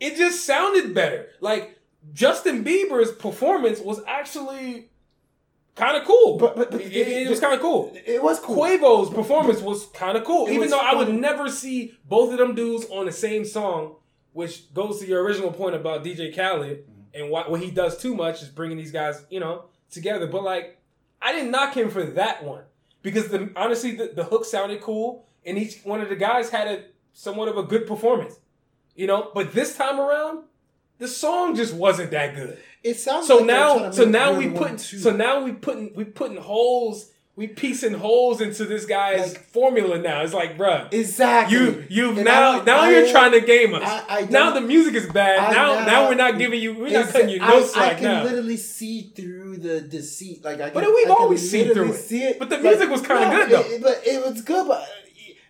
it 0.00 0.16
just 0.16 0.46
sounded 0.46 0.94
better. 0.94 1.28
Like 1.42 1.78
Justin 2.14 2.64
Bieber's 2.64 3.12
performance 3.12 3.80
was 3.80 4.00
actually 4.08 4.88
kind 5.74 5.96
of 5.96 6.04
cool. 6.04 6.38
But- 6.38 6.56
but- 6.56 6.70
but 6.70 6.80
it, 6.80 6.90
the- 6.90 7.22
it 7.22 7.30
was 7.30 7.40
kind 7.40 7.54
of 7.54 7.60
cool. 7.60 7.92
It 8.06 8.22
was 8.22 8.38
cool. 8.40 8.56
Quavo's 8.56 9.10
performance 9.10 9.60
was 9.60 9.86
kind 9.86 10.16
of 10.16 10.24
cool, 10.24 10.46
It 10.46 10.54
even 10.54 10.70
though 10.70 10.78
I 10.80 10.94
would 10.94 11.12
never 11.12 11.48
see 11.48 11.94
both 12.08 12.32
of 12.32 12.38
them 12.38 12.54
dudes 12.54 12.86
on 12.90 13.06
the 13.06 13.12
same 13.12 13.44
song, 13.44 13.96
which 14.32 14.72
goes 14.74 15.00
to 15.00 15.06
your 15.06 15.22
original 15.22 15.52
point 15.52 15.74
about 15.74 16.04
DJ 16.04 16.34
Khaled 16.34 16.78
mm-hmm. 16.84 17.20
and 17.22 17.30
what 17.30 17.50
what 17.50 17.60
he 17.60 17.70
does 17.70 17.98
too 17.98 18.14
much 18.14 18.42
is 18.42 18.48
bringing 18.48 18.76
these 18.78 18.92
guys, 18.92 19.24
you 19.30 19.40
know, 19.40 19.64
together. 19.90 20.26
But 20.26 20.42
like, 20.42 20.78
I 21.20 21.32
didn't 21.32 21.50
knock 21.50 21.76
him 21.76 21.90
for 21.90 22.02
that 22.02 22.42
one 22.44 22.64
because 23.02 23.28
the 23.28 23.50
honestly 23.56 23.94
the, 23.96 24.12
the 24.14 24.24
hook 24.24 24.44
sounded 24.44 24.80
cool 24.80 25.26
and 25.44 25.58
each 25.58 25.80
one 25.84 26.00
of 26.00 26.08
the 26.08 26.16
guys 26.16 26.50
had 26.50 26.66
a 26.68 26.84
somewhat 27.12 27.48
of 27.48 27.56
a 27.56 27.62
good 27.62 27.86
performance, 27.86 28.38
you 28.94 29.06
know. 29.06 29.30
But 29.34 29.52
this 29.52 29.76
time 29.76 30.00
around, 30.00 30.44
the 30.98 31.08
song 31.08 31.54
just 31.54 31.74
wasn't 31.74 32.10
that 32.12 32.34
good. 32.34 32.58
It 32.84 32.98
sounds 32.98 33.26
So 33.26 33.36
like 33.38 33.46
now, 33.46 33.90
so 33.92 34.04
now 34.04 34.36
we 34.36 34.48
putting, 34.50 34.78
so 34.78 35.10
now 35.12 35.44
we 35.44 35.52
putting, 35.52 35.94
we 35.94 36.04
putting 36.04 36.36
holes, 36.36 37.10
we 37.36 37.46
piecing 37.46 37.94
holes 37.94 38.40
into 38.40 38.64
this 38.64 38.84
guy's 38.86 39.32
Like- 39.34 39.44
formula. 39.46 39.98
Now 39.98 40.22
it's 40.22 40.34
like, 40.34 40.58
bruh, 40.58 40.92
exactly. 40.92 41.56
you, 41.56 41.84
you've 41.88 42.16
And 42.18 42.24
now, 42.26 42.60
now 42.62 42.80
I- 42.80 42.90
you're 42.90 43.08
trying 43.08 43.32
to 43.32 43.40
game 43.40 43.72
us. 43.74 43.82
I- 43.84 44.04
I 44.08 44.24
now 44.28 44.50
the 44.52 44.60
music 44.60 44.94
is 44.94 45.06
bad. 45.06 45.52
Now, 45.52 45.78
now- 45.80 45.86
now 45.86 46.08
we're 46.08 46.16
not 46.16 46.38
giving 46.38 46.60
you, 46.60 46.74
we're 46.74 46.90
not 46.90 47.08
cutting 47.10 47.28
you 47.30 47.38
no 47.38 47.46
I, 47.46 47.60
I 47.60 47.62
slack 47.62 47.94
can 47.98 48.04
now. 48.04 48.24
literally 48.24 48.56
see 48.56 49.12
through 49.14 49.58
the 49.58 49.80
deceit. 49.80 50.44
Like 50.44 50.60
I 50.60 50.70
can, 50.70 50.74
But 50.74 50.92
we've 50.94 51.10
always 51.10 51.48
seen 51.50 51.72
through 51.72 51.92
it. 51.92 51.94
See 51.98 52.22
it. 52.24 52.38
But 52.38 52.50
the 52.50 52.56
Like, 52.56 52.64
music 52.64 52.90
was 52.90 53.00
kinda 53.00 53.30
good, 53.30 53.48
though. 53.50 53.60
It, 53.60 53.80
but 53.82 54.02
it 54.06 54.24
was 54.24 54.42
good. 54.42 54.66
But 54.68 54.86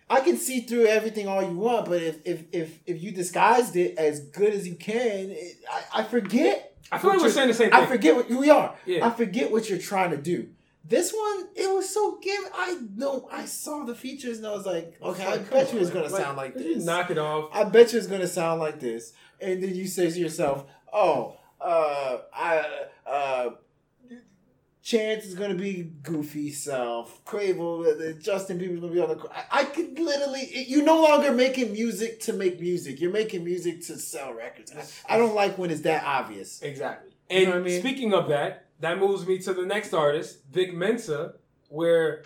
I 0.09 0.19
can 0.21 0.37
see 0.37 0.61
through 0.61 0.85
everything 0.85 1.27
all 1.27 1.41
you 1.41 1.57
want. 1.57 1.89
But 1.89 2.01
if 2.03 2.17
if 2.25 2.43
if, 2.51 2.79
if 2.85 3.01
you 3.01 3.11
disguised 3.11 3.75
it 3.75 3.97
as 3.97 4.19
good 4.19 4.53
as 4.53 4.67
you 4.67 4.75
can, 4.75 5.31
it, 5.31 5.55
I, 5.93 6.01
I 6.01 6.03
forget. 6.03 6.69
I 6.93 6.97
feel 6.99 7.09
like 7.11 7.19
we're 7.21 7.29
saying 7.29 7.47
the 7.49 7.53
same 7.53 7.71
thing. 7.71 7.79
I 7.79 7.85
forget 7.85 8.15
what 8.15 8.29
we 8.29 8.49
are. 8.49 8.75
Yeah. 8.85 9.05
I 9.07 9.09
forget 9.11 9.51
what 9.51 9.69
you're 9.69 9.79
trying 9.79 10.11
to 10.11 10.17
do. 10.17 10.49
This 10.85 11.13
one, 11.13 11.47
it 11.55 11.73
was 11.73 11.89
so 11.89 12.19
give. 12.21 12.43
I 12.53 12.77
know. 12.95 13.27
I 13.31 13.45
saw 13.45 13.85
the 13.85 13.95
features 13.95 14.37
and 14.39 14.47
I 14.47 14.51
was 14.51 14.65
like, 14.65 14.97
okay, 15.01 15.25
I 15.25 15.37
bet 15.37 15.69
on, 15.69 15.75
you 15.75 15.81
it's 15.81 15.89
gonna 15.89 16.09
man. 16.09 16.21
sound 16.21 16.37
like 16.37 16.55
this. 16.55 16.83
Knock 16.83 17.09
it 17.09 17.17
off. 17.17 17.49
I 17.53 17.63
bet 17.63 17.93
you 17.93 17.99
it's 17.99 18.07
gonna 18.07 18.27
sound 18.27 18.59
like 18.59 18.79
this. 18.79 19.13
And 19.39 19.63
then 19.63 19.73
you 19.75 19.87
say 19.87 20.11
to 20.11 20.19
yourself, 20.19 20.65
"Oh, 20.91 21.37
uh, 21.61 22.17
I, 22.33 22.65
uh, 23.07 23.49
Chance 24.83 25.23
is 25.25 25.33
gonna 25.35 25.55
be 25.55 25.91
goofy 26.03 26.51
self. 26.51 27.23
Quavo, 27.23 27.85
uh, 27.87 28.19
Justin 28.19 28.59
Bieber's 28.59 28.81
gonna 28.81 28.91
be 28.91 28.99
on 28.99 29.09
the. 29.17 29.29
I, 29.33 29.61
I 29.61 29.63
could 29.63 29.97
literally. 29.97 30.65
You're 30.67 30.83
no 30.83 31.01
longer 31.01 31.31
making 31.31 31.71
music 31.71 32.19
to 32.21 32.33
make 32.33 32.59
music. 32.59 32.99
You're 32.99 33.13
making 33.13 33.45
music 33.45 33.81
to 33.87 33.97
sell 33.97 34.33
records. 34.33 34.73
I, 35.07 35.15
I 35.15 35.17
don't 35.17 35.33
like 35.35 35.57
when 35.57 35.71
it's 35.71 35.81
that 35.81 36.03
obvious. 36.03 36.61
Exactly. 36.61 37.11
You 37.29 37.37
And 37.37 37.45
know 37.45 37.51
what 37.51 37.59
I 37.59 37.63
mean? 37.63 37.79
speaking 37.79 38.13
of 38.13 38.27
that, 38.27 38.65
that 38.81 38.99
moves 38.99 39.25
me 39.25 39.39
to 39.39 39.53
the 39.53 39.65
next 39.65 39.93
artist, 39.93 40.39
Vic 40.51 40.73
Mensa, 40.73 41.35
where 41.69 42.25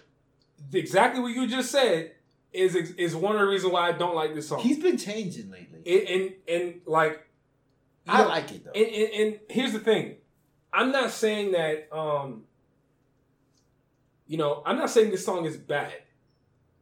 exactly 0.73 1.21
what 1.21 1.33
you 1.35 1.47
just 1.47 1.69
said 1.69 2.13
is 2.51 2.75
is 2.75 3.15
one 3.15 3.35
of 3.35 3.41
the 3.41 3.47
reasons 3.47 3.71
why 3.71 3.87
I 3.89 3.91
don't 3.91 4.15
like 4.15 4.33
this 4.33 4.47
song. 4.49 4.61
He's 4.61 4.79
been 4.79 4.97
changing 4.97 5.51
lately. 5.51 5.83
and, 5.85 6.09
and 6.09 6.33
and 6.47 6.81
like 6.87 7.23
I 8.07 8.23
know, 8.23 8.29
like 8.29 8.51
it 8.51 8.65
though. 8.65 8.71
and, 8.71 8.87
and, 8.87 9.13
and 9.13 9.39
here's 9.47 9.73
the 9.73 9.79
thing 9.79 10.15
i'm 10.73 10.91
not 10.91 11.11
saying 11.11 11.51
that 11.53 11.87
um 11.93 12.43
you 14.27 14.37
know 14.37 14.61
i'm 14.65 14.77
not 14.77 14.89
saying 14.89 15.09
this 15.11 15.25
song 15.25 15.45
is 15.45 15.57
bad 15.57 15.93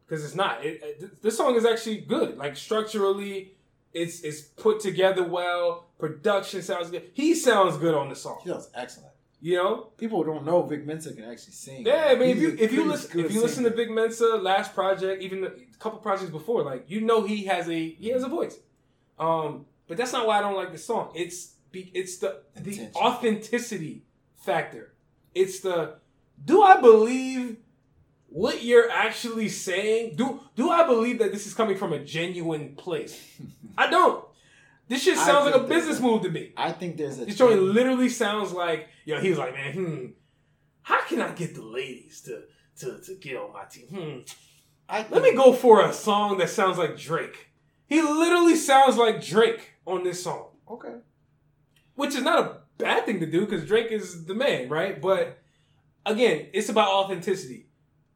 because 0.06 0.24
it's 0.24 0.34
not 0.34 0.64
it, 0.64 0.80
it- 0.82 1.22
this 1.22 1.36
song 1.36 1.54
is 1.56 1.64
actually 1.64 1.98
good 1.98 2.36
like 2.38 2.56
structurally 2.56 3.52
it's 3.92 4.20
it's 4.20 4.40
put 4.42 4.80
together 4.80 5.22
well 5.24 5.86
production 5.98 6.60
sounds 6.62 6.90
good 6.90 7.04
he 7.14 7.34
sounds 7.34 7.76
good 7.78 7.94
on 7.94 8.08
the 8.08 8.16
song 8.16 8.38
He 8.42 8.50
sounds 8.50 8.68
excellent. 8.74 9.12
you 9.40 9.56
know 9.56 9.88
People 9.96 10.22
don't 10.24 10.44
know 10.44 10.62
Vic 10.62 10.84
Mensa 10.86 11.12
can 11.14 11.24
actually 11.24 11.52
sing. 11.52 11.86
yeah, 11.86 12.06
I 12.10 12.14
mean, 12.14 12.30
if 12.30 12.38
you 12.38 12.56
if 12.58 12.72
you 12.72 12.84
listen 12.84 13.20
if 13.20 13.32
you 13.32 13.40
listen 13.40 13.64
to. 13.64 13.70
Vic 13.70 13.90
Mensa 13.90 14.26
last 14.50 14.74
project, 14.74 15.22
even 15.22 15.44
a 15.44 15.50
couple 15.78 15.98
projects 16.00 16.30
before, 16.30 16.62
like 16.62 16.84
you 16.88 17.00
know 17.00 17.18
he 17.26 17.44
has 17.52 17.68
a 17.68 17.80
he 18.02 18.08
has 18.10 18.22
a 18.22 18.28
voice. 18.28 18.56
Um, 19.18 19.64
but 19.88 19.96
that's 19.96 20.12
not 20.12 20.26
why 20.26 20.38
I 20.38 20.40
don't 20.42 20.56
like 20.62 20.72
the 20.72 20.78
song. 20.90 21.04
It's 21.14 21.38
be, 21.72 21.90
it's 21.94 22.18
the 22.18 22.30
the 22.66 22.90
authenticity 22.96 24.02
factor. 24.36 24.92
It's 25.34 25.60
the 25.60 25.78
do 26.44 26.62
I 26.62 26.80
believe 26.80 27.56
what 28.28 28.62
you're 28.62 28.90
actually 28.90 29.48
saying? 29.48 30.16
Do 30.16 30.40
do 30.54 30.70
I 30.70 30.86
believe 30.86 31.18
that 31.20 31.32
this 31.32 31.46
is 31.46 31.54
coming 31.54 31.76
from 31.76 31.92
a 31.92 31.98
genuine 31.98 32.74
place? 32.76 33.20
I 33.78 33.88
don't. 33.90 34.24
This 34.88 35.02
shit 35.02 35.16
sounds 35.18 35.46
like 35.46 35.54
a 35.54 35.66
business 35.66 36.00
move 36.00 36.22
to 36.22 36.30
me. 36.30 36.52
I 36.56 36.70
think 36.70 36.96
there's 36.96 37.18
a. 37.18 37.24
This 37.24 37.36
joint 37.36 37.60
literally 37.60 38.08
sounds 38.08 38.52
like 38.52 38.88
yo. 39.04 39.20
He's 39.20 39.36
like, 39.38 39.52
man, 39.54 39.72
hmm, 39.74 40.06
how 40.82 41.02
can 41.02 41.20
I 41.20 41.32
get 41.32 41.54
the 41.54 41.62
ladies 41.62 42.20
to 42.22 42.42
to 42.80 43.00
to 43.00 43.14
get 43.16 43.36
on 43.36 43.52
my 43.52 43.64
team? 43.64 43.86
Hmm, 43.88 44.18
I 44.88 45.04
let 45.10 45.22
me 45.22 45.34
go 45.34 45.52
for 45.52 45.84
a 45.84 45.92
song 45.92 46.38
that 46.38 46.50
sounds 46.50 46.78
like 46.78 46.96
Drake. 46.96 47.48
He 47.88 48.00
literally 48.02 48.56
sounds 48.56 48.96
like 48.96 49.24
Drake 49.24 49.70
on 49.86 50.02
this 50.04 50.22
song, 50.22 50.48
Okay. 50.70 50.96
which 51.94 52.14
is 52.16 52.22
not 52.22 52.38
a 52.44 52.56
bad 52.78 53.06
thing 53.06 53.20
to 53.20 53.26
do 53.26 53.40
because 53.46 53.64
Drake 53.66 53.90
is 53.92 54.24
the 54.26 54.34
man, 54.34 54.68
right? 54.68 55.00
But 55.00 55.38
again, 56.06 56.46
it's 56.54 56.68
about 56.70 56.88
authenticity. 56.88 57.66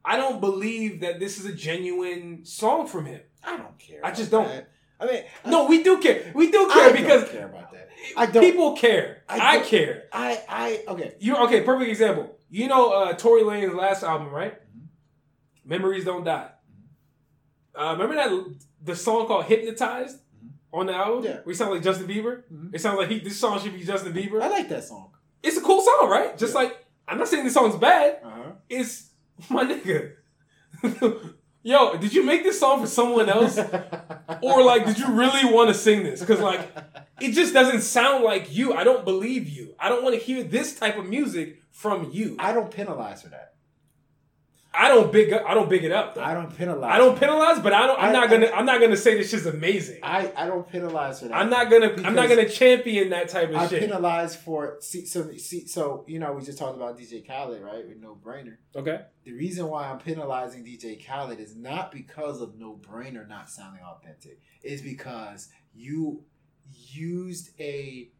I 0.05 0.17
don't 0.17 0.41
believe 0.41 1.01
that 1.01 1.21
this 1.21 1.39
is 1.39 1.45
a 1.45 1.53
genuine 1.53 2.45
song 2.47 2.87
from 2.87 3.05
him. 3.07 3.21
I 3.45 3.57
don't 3.57 3.79
care. 3.79 4.01
I 4.05 4.13
just 4.13 4.31
don't. 4.31 4.49
that. 4.49 4.71
I 4.99 5.07
mean, 5.07 5.23
No, 5.47 5.67
we 5.67 5.83
do 5.83 6.01
care. 6.01 6.31
We 6.35 6.51
do 6.51 6.71
I 6.71 6.75
care 6.75 6.93
don't 6.93 6.97
because 7.03 7.31
care 7.31 7.47
about 7.47 7.73
that. 7.73 7.89
I 8.17 8.27
don't. 8.27 8.43
people 8.43 8.77
care. 8.77 9.23
I 9.29 9.59
I 9.59 9.61
care. 9.61 10.05
I 10.13 10.43
I 10.49 10.85
okay. 10.89 11.15
You 11.21 11.37
okay? 11.45 11.61
Perfect 11.63 11.91
example. 11.91 12.39
You 12.51 12.69
know 12.69 12.93
uh, 12.93 13.13
Tory 13.15 13.43
Lanez 13.43 13.75
last 13.75 14.03
album, 14.03 14.31
right? 14.31 14.55
Mm-hmm. 14.55 15.69
Memories 15.69 16.05
Don't 16.05 16.25
Die. 16.25 16.51
Uh, 17.75 17.93
remember 17.99 18.15
that 18.17 18.55
the 18.83 18.97
song 18.97 19.27
called 19.27 19.45
"Hypnotized" 19.45 20.19
on 20.73 20.87
the 20.87 20.95
album? 20.95 21.23
Mm-hmm. 21.23 21.25
Yeah. 21.27 21.35
where 21.45 21.53
he 21.53 21.55
sounds 21.55 21.71
like 21.75 21.83
Justin 21.83 22.07
Bieber. 22.09 22.43
Mhm. 22.53 22.75
It 22.75 22.81
sounds 22.81 22.99
like 22.99 23.09
he. 23.11 23.21
This 23.21 23.39
song 23.39 23.61
should 23.61 23.75
be 23.75 23.85
Justin 23.85 24.13
Bieber. 24.13 24.41
I 24.43 24.49
like 24.49 24.69
that 24.71 24.85
song. 24.85 25.13
It's 25.43 25.57
a 25.57 25.61
cool 25.63 25.81
song, 25.83 26.09
right? 26.11 26.37
Just 26.37 26.55
Yeah. 26.55 26.61
like 26.63 26.87
I'm 27.11 27.19
not 27.19 27.29
saying 27.29 27.45
this 27.45 27.55
song's 27.55 27.77
bad. 27.77 28.21
Uh 28.25 28.31
huh. 28.31 28.53
It's 28.69 29.11
my 29.49 29.65
nigga. 29.65 30.13
Yo, 31.63 31.97
did 31.99 32.15
you 32.15 32.25
make 32.25 32.43
this 32.43 32.59
song 32.59 32.81
for 32.81 32.87
someone 32.87 33.29
else, 33.29 33.59
or 34.41 34.65
like, 34.65 34.87
did 34.87 34.99
you 34.99 35.09
really 35.13 35.53
want 35.53 35.69
to 35.69 35.75
sing 35.75 36.05
this? 36.05 36.21
Because 36.21 36.41
like, 36.41 36.75
it 37.21 37.33
just 37.33 37.53
doesn't 37.53 37.83
sound 37.83 38.25
like 38.25 38.55
you. 38.55 38.73
I 38.73 38.83
don't 38.83 39.05
believe 39.05 39.47
you. 39.47 39.75
I 39.79 39.91
don't 39.91 40.03
want 40.03 40.15
to 40.15 40.21
hear 40.21 40.43
this 40.43 40.79
type 40.79 40.97
of 40.97 41.05
music 41.05 41.61
from 41.71 42.11
you. 42.13 42.37
I 42.39 42.53
don't 42.53 42.71
penalize 42.71 43.23
for 43.23 43.29
that. 43.29 43.55
Don't 44.73 45.13
big 45.13 45.33
up. 45.33 45.43
I 45.47 45.55
don't 45.55 45.69
big 45.69 45.85
it 45.85 45.93
up. 45.93 46.15
Though. 46.15 46.23
I 46.23 46.35
don't 46.35 46.57
penalize. 46.57 46.91
I 46.93 46.99
don't 46.99 47.19
penalize, 47.19 47.59
but 47.61 47.73
I 47.73 47.87
don't. 47.87 47.99
I'm 47.99 48.11
I- 48.11 48.13
not 48.13 48.25
I- 48.25 48.31
gonna. 48.31 48.47
I'm 48.53 48.65
not 48.67 48.81
gonna 48.81 48.97
say 48.97 49.17
this 49.17 49.31
shit's 49.31 49.47
amazing. 49.47 49.99
I, 50.03 50.31
I 50.37 50.47
don't 50.47 50.69
penalize 50.71 51.21
for 51.21 51.29
that. 51.29 51.35
I'm 51.37 51.51
not 51.51 51.71
gonna. 51.71 51.95
I'm 52.05 52.15
not 52.15 52.29
gonna 52.29 52.49
champion 52.49 53.11
that 53.11 53.29
type 53.29 53.51
of 53.51 53.57
I 53.57 53.67
shit. 53.67 53.83
I 53.83 53.87
penalize 53.87 54.37
for 54.37 54.77
see 54.81 55.07
so 55.07 55.31
see 55.37 55.67
so 55.67 56.05
you 56.07 56.19
know 56.19 56.33
we 56.33 56.43
just 56.43 56.59
talked 56.59 56.77
about 56.77 56.99
DJ 56.99 57.27
Khaled 57.27 57.63
right 57.63 57.87
with 57.89 57.99
No 57.99 58.17
Brainer. 58.25 58.57
Okay. 58.77 59.01
The 59.25 59.33
reason 59.33 59.67
why 59.67 59.91
I'm 59.91 59.99
penalizing 59.99 60.65
DJ 60.65 61.05
Khaled 61.05 61.41
is 61.41 61.57
not 61.57 61.91
because 61.93 62.41
of 62.41 62.57
No 62.59 62.75
Brainer 62.81 63.29
not 63.29 63.51
sounding 63.51 63.83
authentic. 63.83 64.41
Is 64.63 64.83
because 64.83 65.49
you 65.75 66.25
used 66.93 67.51
a 67.59 68.11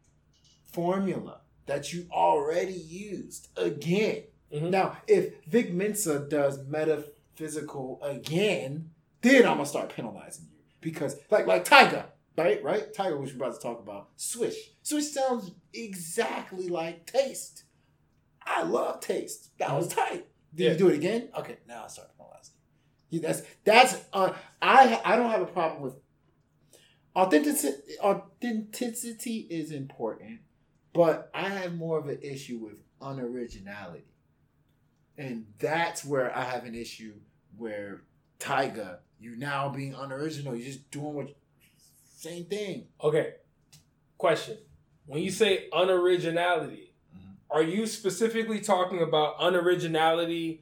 formula 0.73 1.41
that 1.65 1.93
you 1.93 2.07
already 2.11 2.73
used 2.73 3.47
again. 3.57 4.23
Mhm. 4.53 4.69
Now, 4.69 4.97
if 5.07 5.43
Vic 5.45 5.73
Mensa 5.73 6.19
does 6.27 6.65
metaphysical 6.67 7.99
again, 8.01 8.91
then 9.21 9.45
I'm 9.45 9.57
gonna 9.57 9.65
start 9.65 9.93
penalizing 9.95 10.47
you 10.51 10.59
because, 10.81 11.17
like, 11.29 11.47
like 11.47 11.63
Tyga, 11.65 12.05
right, 12.37 12.61
right, 12.63 12.93
Tyga, 12.93 13.19
which 13.19 13.31
we're 13.33 13.45
about 13.45 13.55
to 13.55 13.61
talk 13.61 13.79
about, 13.79 14.09
Swish. 14.15 14.71
Swish 14.81 15.07
sounds 15.07 15.51
exactly 15.73 16.67
like 16.67 17.05
Taste. 17.05 17.63
I 18.45 18.63
love 18.63 18.99
Taste. 18.99 19.57
That 19.59 19.73
was 19.73 19.87
tight. 19.87 20.27
Did 20.53 20.63
Yeah. 20.63 20.71
you 20.71 20.77
do 20.77 20.87
it 20.89 20.95
again? 20.95 21.29
Okay, 21.37 21.57
now 21.67 21.85
I 21.85 21.87
start 21.87 22.09
penalizing 22.17 22.55
you. 23.09 23.19
That's 23.21 23.43
that's 23.63 24.03
uh, 24.11 24.33
I 24.61 24.99
I 25.05 25.15
don't 25.15 25.29
have 25.29 25.41
a 25.41 25.45
problem 25.45 25.81
with 25.81 25.95
authenticity. 27.15 27.97
Authenticity 28.01 29.47
is 29.49 29.71
important, 29.71 30.41
but 30.93 31.29
I 31.33 31.49
have 31.49 31.75
more 31.75 31.99
of 31.99 32.07
an 32.07 32.19
issue 32.21 32.57
with 32.57 32.75
unoriginality. 33.01 34.03
And 35.21 35.45
that's 35.59 36.03
where 36.03 36.35
I 36.35 36.43
have 36.43 36.65
an 36.65 36.75
issue 36.75 37.13
where 37.57 38.01
Tyga, 38.39 38.97
you 39.19 39.35
now 39.35 39.69
being 39.69 39.93
unoriginal, 39.93 40.55
you're 40.55 40.65
just 40.65 40.89
doing 40.91 41.13
what 41.13 41.35
same 42.17 42.45
thing. 42.45 42.87
Okay. 43.03 43.33
Question: 44.17 44.57
When 45.05 45.21
you 45.23 45.31
say 45.31 45.67
unoriginality, 45.73 46.89
Mhm. 47.15 47.35
are 47.49 47.63
you 47.63 47.85
specifically 47.87 48.59
talking 48.59 49.01
about 49.01 49.37
unoriginality, 49.39 50.59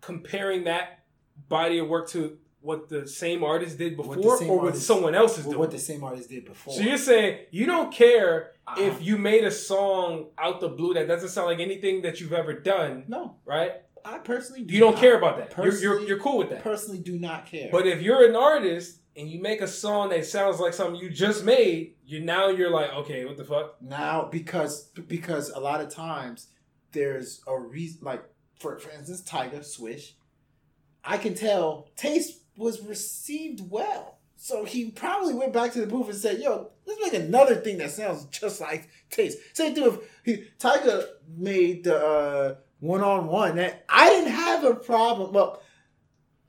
comparing 0.00 0.64
that 0.64 1.04
body 1.48 1.78
of 1.78 1.88
work 1.88 2.08
to 2.10 2.38
what 2.60 2.88
the 2.88 3.06
same 3.06 3.42
artist 3.42 3.76
did 3.78 3.96
before, 3.96 4.38
same 4.38 4.50
or 4.50 4.56
what 4.58 4.66
artist- 4.66 4.86
someone 4.86 5.14
else 5.14 5.36
is 5.38 5.44
doing. 5.44 5.58
what 5.58 5.70
the 5.70 5.78
same 5.78 6.02
artist 6.04 6.28
did 6.30 6.44
before. 6.44 6.72
so 6.74 6.80
you're 6.80 6.96
saying 6.96 7.46
you 7.50 7.66
don't 7.66 7.92
care 7.92 8.52
Uh-uh. 8.68 8.80
if 8.80 9.02
you 9.02 9.18
made 9.18 9.42
a 9.44 9.50
song 9.50 10.28
out 10.38 10.60
the 10.60 10.68
blue 10.68 10.94
that 10.94 11.06
doesn't 11.08 11.28
sound 11.30 11.48
like 11.48 11.58
anything 11.60 12.02
that 12.02 12.20
you've 12.20 12.32
ever 12.32 12.52
done, 12.54 13.04
no, 13.08 13.36
right? 13.44 13.82
I 14.04 14.18
personally 14.18 14.64
do 14.64 14.74
You 14.74 14.80
don't 14.80 14.92
not- 14.94 15.00
care 15.00 15.16
about 15.18 15.36
that. 15.38 15.56
You're, 15.64 15.76
you're 15.76 16.00
you're 16.00 16.18
cool 16.18 16.38
with 16.38 16.50
that. 16.50 16.62
Personally, 16.62 16.98
do 16.98 17.18
not 17.18 17.46
care. 17.46 17.68
But 17.70 17.86
if 17.86 18.02
you're 18.02 18.28
an 18.28 18.36
artist 18.36 18.98
and 19.16 19.28
you 19.30 19.40
make 19.40 19.60
a 19.60 19.68
song 19.68 20.08
that 20.10 20.24
sounds 20.26 20.58
like 20.60 20.72
something 20.74 20.96
you 21.00 21.10
just 21.10 21.44
made, 21.44 21.94
you 22.04 22.20
now 22.20 22.48
you're 22.48 22.70
like, 22.70 22.92
okay, 22.94 23.24
what 23.24 23.36
the 23.36 23.44
fuck? 23.44 23.80
now 23.82 24.24
because 24.30 24.84
because 25.08 25.50
a 25.50 25.60
lot 25.60 25.80
of 25.80 25.88
times 25.88 26.48
there's 26.92 27.42
a 27.46 27.58
reason 27.58 28.00
like 28.02 28.22
for 28.60 28.78
for 28.78 28.90
instance 28.90 29.22
Tyga 29.22 29.64
swish 29.64 30.14
i 31.04 31.16
can 31.16 31.34
tell 31.34 31.88
taste 31.96 32.42
was 32.56 32.80
received 32.86 33.60
well 33.70 34.18
so 34.36 34.64
he 34.64 34.90
probably 34.90 35.34
went 35.34 35.52
back 35.52 35.72
to 35.72 35.80
the 35.80 35.86
booth 35.86 36.08
and 36.08 36.16
said 36.16 36.38
yo 36.38 36.70
let's 36.86 37.00
make 37.02 37.14
another 37.14 37.56
thing 37.56 37.78
that 37.78 37.90
sounds 37.90 38.24
just 38.26 38.60
like 38.60 38.88
taste 39.10 39.38
same 39.54 39.74
thing 39.74 39.84
if 39.84 39.98
he, 40.24 40.44
Tyga 40.60 41.06
made 41.36 41.84
the 41.84 41.96
uh, 41.96 42.54
one-on-one 42.82 43.56
that 43.56 43.84
i 43.88 44.10
didn't 44.10 44.32
have 44.32 44.64
a 44.64 44.74
problem 44.74 45.32
well 45.32 45.62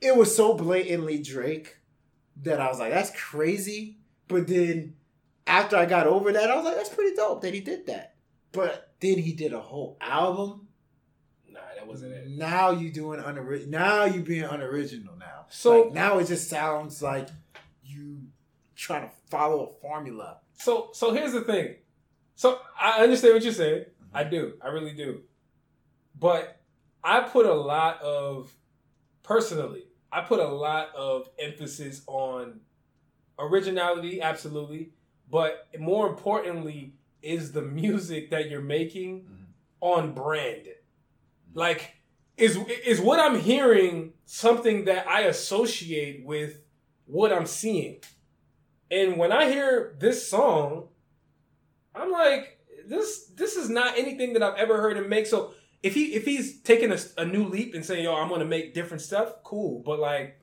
it 0.02 0.16
was 0.16 0.36
so 0.36 0.54
blatantly 0.54 1.22
drake 1.22 1.78
that 2.42 2.60
i 2.60 2.68
was 2.68 2.80
like 2.80 2.92
that's 2.92 3.12
crazy 3.12 3.98
but 4.28 4.48
then 4.48 4.96
after 5.48 5.76
I 5.76 5.86
got 5.86 6.08
over 6.08 6.32
that, 6.32 6.50
I 6.50 6.56
was 6.56 6.66
like, 6.66 6.76
that's 6.76 6.90
pretty 6.90 7.16
dope 7.16 7.42
that 7.42 7.54
he 7.54 7.60
did 7.60 7.88
that. 7.88 8.16
But 8.52 8.94
then 9.00 9.18
he 9.18 9.34
did 9.34 9.54
a 9.54 9.60
whole 9.60 9.98
album. 10.00 10.68
Nah, 11.50 11.60
that 11.76 11.88
wasn't 11.88 12.14
it. 12.14 12.30
Now 12.30 12.72
you 12.72 12.92
doing 12.92 13.20
unoriginal. 13.20 13.72
Now 13.72 14.06
you 14.06 14.22
being 14.22 14.44
unoriginal 14.44 15.16
now. 15.18 15.46
So- 15.50 15.84
Like, 15.84 15.94
now 15.94 16.18
it 16.20 16.28
just 16.28 16.50
sounds 16.50 17.02
like 17.02 17.30
you 17.84 18.22
trying 18.76 19.08
to 19.08 19.16
follow 19.30 19.66
a 19.66 19.82
formula. 19.82 20.40
So 20.54 20.90
so 20.94 21.14
here's 21.14 21.34
the 21.34 21.42
thing. 21.42 21.76
So 22.36 22.60
I 22.80 23.04
understand 23.04 23.34
what 23.34 23.44
you're 23.44 23.54
saying. 23.54 23.86
I 24.14 24.22
mm-hmm. 24.22 24.32
do. 24.32 24.54
I 24.62 24.68
really 24.70 24.94
do. 24.94 25.22
But 26.20 26.62
I 27.04 27.22
put 27.22 27.46
a 27.46 27.54
lot 27.54 28.02
of 28.02 28.54
personally, 29.24 29.84
I 30.12 30.22
put 30.22 30.40
a 30.40 30.48
lot 30.48 30.90
of 30.96 31.30
emphasis 31.40 32.02
on 32.08 32.62
originality, 33.40 34.22
absolutely. 34.22 34.92
But 35.30 35.68
more 35.80 36.08
importantly, 36.08 36.94
is 37.22 37.54
the 37.54 37.62
music 37.62 38.30
that 38.30 38.50
you're 38.50 38.62
making 38.62 39.22
mm-hmm. 39.22 39.44
on 39.82 40.14
brand. 40.14 40.68
Like, 41.54 41.96
is 42.38 42.58
is 42.86 43.00
what 43.00 43.20
I'm 43.20 43.40
hearing 43.40 44.14
something 44.26 44.86
that 44.86 45.08
I 45.08 45.22
associate 45.22 46.26
with 46.26 46.62
what 47.06 47.32
I'm 47.32 47.46
seeing? 47.46 47.98
And 48.92 49.18
when 49.18 49.32
I 49.32 49.50
hear 49.50 49.96
this 50.00 50.28
song, 50.28 50.90
I'm 51.96 52.12
like, 52.12 52.60
this 52.88 53.32
this 53.36 53.56
is 53.56 53.70
not 53.70 53.98
anything 53.98 54.34
that 54.34 54.44
I've 54.44 54.58
ever 54.58 54.82
heard 54.82 54.98
him 54.98 55.10
make. 55.10 55.26
So 55.26 55.54
if 55.84 55.94
he 55.94 56.14
if 56.16 56.26
he's 56.26 56.62
taking 56.62 56.92
a, 56.92 56.98
a 57.18 57.26
new 57.26 57.44
leap 57.46 57.76
and 57.76 57.86
saying, 57.86 58.04
"Yo, 58.04 58.16
I'm 58.16 58.30
gonna 58.30 58.46
make 58.46 58.74
different 58.74 59.02
stuff," 59.02 59.44
cool. 59.44 59.84
But 59.86 60.00
like, 60.00 60.40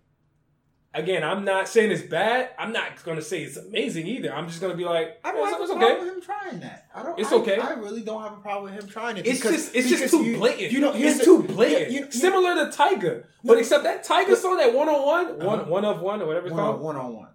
again, 0.95 1.25
I'm 1.25 1.45
not 1.45 1.67
saying 1.69 1.91
it's 1.91 2.03
bad. 2.03 2.51
I'm 2.59 2.73
not 2.73 3.03
gonna 3.05 3.23
say 3.23 3.43
it's 3.43 3.57
amazing 3.57 4.07
either. 4.07 4.35
I'm 4.35 4.47
just 4.49 4.61
gonna 4.61 4.77
be 4.77 4.85
like, 4.85 5.19
I 5.25 5.33
don't 5.33 5.41
"Yeah, 5.45 5.51
have 5.53 5.61
it's, 5.63 5.71
a 5.71 5.75
problem 5.75 5.93
okay. 5.99 6.05
with 6.05 6.15
him 6.15 6.23
trying 6.23 6.61
that. 6.61 6.87
I 6.95 7.03
don't. 7.03 7.19
It's 7.19 7.33
I- 7.33 7.37
okay. 7.37 7.59
I 7.59 7.71
really 7.73 8.03
don't 8.03 8.23
have 8.23 8.33
a 8.35 8.41
problem 8.41 8.73
with 8.75 8.83
him 8.83 8.89
trying 8.91 9.17
it. 9.17 9.27
It's 9.27 9.39
because- 9.41 9.57
just 9.57 9.75
it's 9.75 9.89
just 9.89 10.11
too 10.11 10.23
you- 10.25 10.37
blatant. 10.37 10.73
You 10.73 10.81
know, 10.81 10.93
it's 10.95 11.19
the- 11.19 11.25
too 11.25 11.43
blatant. 11.43 11.91
you- 11.91 12.05
you- 12.05 12.11
Similar 12.13 12.55
to 12.57 12.77
Tyga, 12.77 13.25
but 13.43 13.57
except 13.59 13.85
that 13.85 14.05
Tyga 14.07 14.37
song, 14.37 14.59
that 14.59 14.75
one 14.75 14.89
on 14.89 15.07
one, 15.07 15.47
one 15.47 15.69
one 15.69 15.85
of 15.85 16.01
one 16.03 16.21
or 16.21 16.27
whatever 16.27 16.47
it's 16.49 16.53
one 16.55 16.61
on 16.65 16.71
called. 16.73 16.83
one 16.83 16.97
on 16.97 17.15
one. 17.17 17.29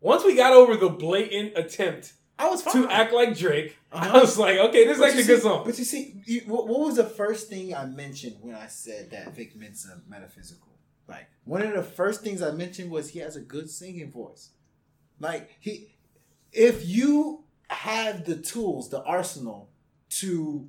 Once 0.00 0.24
we 0.24 0.34
got 0.34 0.52
over 0.52 0.76
the 0.76 0.88
blatant 0.88 1.56
attempt 1.56 2.14
I 2.38 2.48
was 2.48 2.62
fine. 2.62 2.82
to 2.82 2.90
act 2.90 3.12
like 3.12 3.36
Drake, 3.36 3.76
I 3.92 4.06
Uh-huh. 4.08 4.20
was 4.20 4.38
like, 4.38 4.58
okay, 4.58 4.84
this 4.86 4.96
is 4.96 5.02
actually 5.02 5.22
a 5.22 5.26
good 5.26 5.36
see- 5.38 5.42
song. 5.42 5.62
But 5.64 5.78
you 5.78 5.84
see, 5.84 6.22
you, 6.26 6.40
what, 6.46 6.66
what 6.66 6.80
was 6.80 6.96
the 6.96 7.04
first 7.04 7.48
thing 7.48 7.74
I 7.74 7.84
mentioned 7.86 8.36
when 8.40 8.54
I 8.54 8.66
said 8.66 9.10
that 9.10 9.34
Vic 9.34 9.54
Mensa 9.54 10.00
metaphysical? 10.08 10.72
Like 11.08 11.26
one 11.44 11.62
of 11.62 11.74
the 11.74 11.82
first 11.82 12.22
things 12.22 12.42
I 12.42 12.50
mentioned 12.52 12.90
was 12.90 13.10
he 13.10 13.18
has 13.20 13.36
a 13.36 13.40
good 13.40 13.68
singing 13.70 14.10
voice. 14.10 14.50
Like 15.20 15.50
he, 15.60 15.94
if 16.52 16.86
you 16.88 17.44
have 17.68 18.24
the 18.24 18.36
tools, 18.36 18.88
the 18.90 19.02
arsenal 19.04 19.70
to 20.20 20.68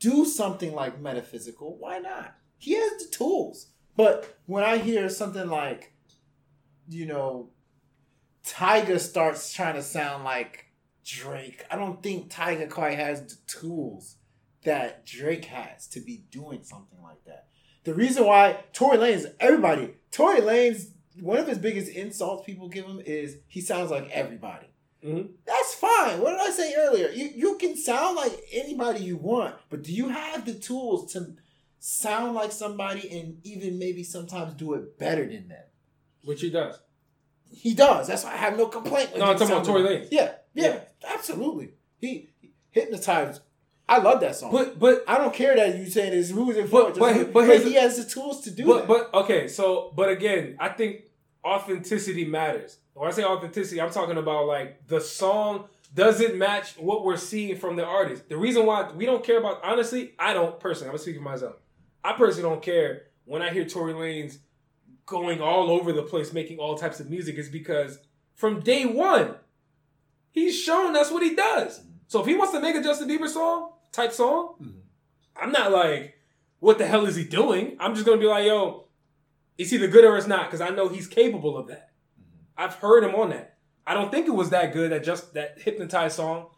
do 0.00 0.24
something 0.24 0.72
like 0.74 1.00
metaphysical, 1.00 1.76
why 1.78 1.98
not? 1.98 2.34
He 2.58 2.72
has 2.74 3.04
the 3.04 3.08
tools. 3.10 3.68
But 3.96 4.38
when 4.46 4.64
I 4.64 4.78
hear 4.78 5.08
something 5.08 5.48
like, 5.48 5.92
you 6.88 7.06
know, 7.06 7.50
Tyga 8.44 8.98
starts 8.98 9.52
trying 9.52 9.74
to 9.74 9.82
sound 9.82 10.24
like 10.24 10.66
Drake. 11.18 11.64
I 11.70 11.76
don't 11.76 12.02
think 12.02 12.30
Tyga 12.32 12.68
quite 12.70 12.98
has 12.98 13.22
the 13.22 13.36
tools 13.46 14.16
that 14.64 15.06
Drake 15.06 15.46
has 15.46 15.86
to 15.88 16.00
be 16.00 16.24
doing 16.30 16.62
something 16.62 17.00
like 17.02 17.24
that. 17.26 17.46
The 17.84 17.94
reason 17.94 18.26
why 18.26 18.58
Tory 18.72 18.98
Lanez, 18.98 19.26
everybody, 19.40 19.94
Tory 20.12 20.40
Lanez, 20.40 20.90
one 21.20 21.38
of 21.38 21.48
his 21.48 21.58
biggest 21.58 21.90
insults 21.90 22.44
people 22.44 22.68
give 22.68 22.84
him 22.84 23.00
is 23.04 23.38
he 23.48 23.60
sounds 23.60 23.90
like 23.90 24.08
everybody. 24.10 24.66
Mhm. 25.04 25.30
That's 25.46 25.74
fine. 25.74 26.20
What 26.20 26.32
did 26.32 26.40
I 26.40 26.50
say 26.50 26.74
earlier? 26.76 27.08
You 27.08 27.30
you 27.34 27.56
can 27.56 27.74
sound 27.76 28.16
like 28.16 28.32
anybody 28.52 29.02
you 29.02 29.16
want, 29.16 29.54
but 29.70 29.82
do 29.82 29.92
you 29.92 30.10
have 30.10 30.44
the 30.44 30.52
tools 30.54 31.10
to 31.14 31.34
sound 31.78 32.34
like 32.34 32.52
somebody 32.52 33.10
and 33.18 33.40
even 33.44 33.78
maybe 33.78 34.04
sometimes 34.04 34.52
do 34.54 34.74
it 34.74 34.98
better 34.98 35.26
than 35.26 35.48
them? 35.48 35.64
Which 36.24 36.42
he 36.42 36.50
does. 36.50 36.78
He 37.50 37.74
does. 37.74 38.08
That's 38.08 38.24
why 38.24 38.34
I 38.34 38.36
have 38.36 38.58
no 38.58 38.66
complaint. 38.66 39.12
with 39.12 39.20
No, 39.20 39.26
I'm 39.30 39.38
talking 39.38 39.54
about 39.54 39.64
Tory 39.64 39.82
Lanez. 39.82 40.08
Yeah, 40.10 40.34
yeah, 40.54 40.80
absolutely. 41.08 41.70
He, 41.98 42.30
he 42.40 42.52
hypnotized. 42.70 43.42
I 43.88 43.98
love 43.98 44.20
that 44.20 44.36
song. 44.36 44.52
But 44.52 44.78
but 44.78 45.02
I 45.08 45.18
don't 45.18 45.34
care 45.34 45.56
that 45.56 45.76
you 45.76 45.86
saying 45.86 46.12
this. 46.12 46.30
Who's 46.30 46.56
it 46.56 46.68
for? 46.68 46.90
But- 46.90 46.98
but- 46.98 47.32
but 47.32 47.44
here's 47.46 47.64
he 47.64 47.74
has 47.74 47.96
the 47.96 48.08
tools 48.08 48.40
to 48.42 48.50
do 48.50 48.62
it. 48.62 48.66
but 48.86 48.98
that. 48.98 49.12
but 49.12 49.18
okay, 49.24 49.48
so 49.48 49.92
but 49.96 50.08
again, 50.08 50.56
I 50.60 50.68
think 50.68 51.02
authenticity 51.44 52.24
matters. 52.24 52.78
When 52.94 53.08
I 53.08 53.12
say 53.12 53.24
authenticity, 53.24 53.80
I'm 53.80 53.90
talking 53.90 54.16
about 54.18 54.46
like 54.46 54.86
the 54.86 55.00
song 55.00 55.64
does 55.92 56.20
it 56.20 56.36
match 56.36 56.74
what 56.78 57.04
we're 57.04 57.16
seeing 57.16 57.56
from 57.56 57.74
the 57.76 57.84
artist. 57.84 58.28
The 58.28 58.36
reason 58.36 58.64
why 58.64 58.90
we 58.92 59.06
don't 59.06 59.24
care 59.24 59.38
about 59.38 59.60
honestly, 59.64 60.12
I 60.18 60.34
don't 60.34 60.60
personally. 60.60 60.88
I'm 60.88 60.92
gonna 60.92 61.02
speak 61.02 61.16
for 61.16 61.22
myself. 61.22 61.56
I 62.04 62.12
personally 62.12 62.48
don't 62.48 62.62
care 62.62 63.06
when 63.24 63.42
I 63.42 63.50
hear 63.50 63.64
Tory 63.64 63.92
Lanez 63.92 64.38
going 65.06 65.40
all 65.40 65.70
over 65.70 65.92
the 65.92 66.02
place 66.04 66.32
making 66.32 66.58
all 66.58 66.76
types 66.78 67.00
of 67.00 67.10
music 67.10 67.36
is 67.36 67.48
because 67.48 67.98
from 68.36 68.60
day 68.60 68.86
one, 68.86 69.34
he's 70.30 70.58
shown 70.58 70.92
that's 70.92 71.10
what 71.10 71.22
he 71.22 71.34
does. 71.34 71.82
So 72.08 72.20
if 72.20 72.26
he 72.26 72.34
wants 72.34 72.52
to 72.52 72.60
make 72.60 72.74
a 72.76 72.82
Justin 72.82 73.08
Bieber 73.08 73.28
song 73.28 73.72
type 73.92 74.12
song, 74.12 74.54
Mhm. 74.60 74.74
I'm 75.36 75.52
not 75.52 75.70
like, 75.72 76.14
what 76.58 76.78
the 76.78 76.86
hell 76.86 77.06
is 77.06 77.16
he 77.16 77.24
doing? 77.24 77.76
I'm 77.80 77.94
just 77.94 78.04
gonna 78.06 78.18
be 78.20 78.26
like, 78.26 78.46
yo, 78.46 78.86
it's 79.56 79.72
either 79.72 79.88
good 79.88 80.04
or 80.04 80.16
it's 80.16 80.26
not, 80.26 80.46
because 80.46 80.60
I 80.60 80.70
know 80.70 80.88
he's 80.88 81.06
capable 81.06 81.56
of 81.56 81.68
that. 81.68 81.90
I've 82.56 82.74
heard 82.74 83.04
him 83.04 83.14
on 83.14 83.30
that. 83.30 83.56
I 83.86 83.94
don't 83.94 84.10
think 84.10 84.26
it 84.26 84.32
was 84.32 84.50
that 84.50 84.72
good. 84.72 84.92
That 84.92 85.02
just 85.04 85.34
that 85.34 85.58
hypnotized 85.60 86.16
song. 86.16 86.48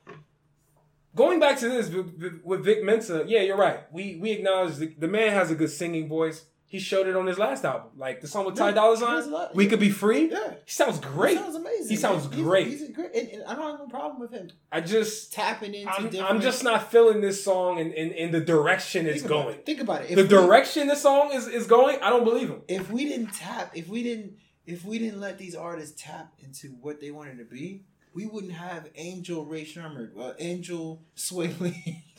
Going 1.14 1.40
back 1.40 1.58
to 1.60 1.68
this 1.68 1.90
with, 1.90 2.40
with 2.42 2.64
Vic 2.64 2.82
Mensa, 2.82 3.24
yeah, 3.26 3.40
you're 3.40 3.56
right. 3.56 3.80
We 3.92 4.16
we 4.16 4.30
acknowledge 4.32 4.76
the, 4.76 4.94
the 4.98 5.08
man 5.08 5.32
has 5.32 5.50
a 5.50 5.54
good 5.54 5.70
singing 5.70 6.08
voice. 6.08 6.44
He 6.72 6.78
showed 6.78 7.06
it 7.06 7.14
on 7.14 7.26
his 7.26 7.38
last 7.38 7.66
album, 7.66 7.90
like 7.98 8.22
the 8.22 8.26
song 8.26 8.46
with 8.46 8.56
Ty 8.56 8.72
Dolla 8.72 8.96
Sign. 8.96 9.48
We 9.54 9.66
could 9.66 9.78
be 9.78 9.90
free. 9.90 10.30
yeah, 10.30 10.54
He 10.64 10.70
sounds 10.72 10.98
great. 11.00 11.36
He 11.36 11.42
sounds 11.42 11.54
amazing. 11.56 11.88
He 11.90 11.96
sounds 11.96 12.24
He's- 12.24 12.34
great. 12.42 12.66
He's, 12.68 12.82
a 12.82 12.92
great, 12.92 13.14
and, 13.14 13.28
and 13.28 13.44
I 13.44 13.54
don't 13.54 13.72
have 13.78 13.86
a 13.86 13.90
problem 13.90 14.18
with 14.20 14.32
him 14.32 14.48
I 14.72 14.80
just 14.80 15.34
tapping 15.34 15.74
into 15.74 15.90
I'm, 15.92 16.08
different. 16.08 16.30
I'm 16.34 16.40
just 16.40 16.64
not 16.64 16.90
feeling 16.90 17.20
this 17.20 17.44
song 17.44 17.78
in, 17.78 17.92
in, 17.92 18.12
in 18.12 18.30
the 18.30 18.40
direction 18.40 19.06
it's 19.06 19.20
Think 19.20 19.26
about 19.26 19.42
going. 19.44 19.54
it. 19.56 19.66
Think 19.66 19.80
about 19.80 20.00
it. 20.04 20.10
If 20.12 20.16
The 20.16 20.22
we- 20.22 20.46
direction 20.46 20.86
this 20.88 21.02
song 21.02 21.32
is, 21.34 21.46
is 21.46 21.66
going, 21.66 21.98
I 22.00 22.08
don't 22.08 22.24
believe 22.24 22.48
him. 22.48 22.62
if 22.68 22.90
we 22.90 23.04
didn't 23.04 23.34
tap, 23.34 23.72
if 23.74 23.88
we 23.88 24.02
didn't, 24.02 24.32
if 24.64 24.82
we 24.82 24.98
didn't 24.98 25.20
let 25.20 25.36
these 25.36 25.54
artists 25.54 26.02
tap 26.02 26.32
into 26.42 26.68
what 26.80 27.02
they 27.02 27.10
wanted 27.10 27.36
to 27.36 27.44
be, 27.44 27.82
we 28.14 28.24
wouldn't 28.24 28.54
have 28.54 28.88
Angel 28.94 29.44
Rae 29.44 29.66
Sremmurd, 29.66 30.18
uh, 30.18 30.32
Angel 30.38 31.02
Swae 31.16 31.60
Lee. 31.60 32.04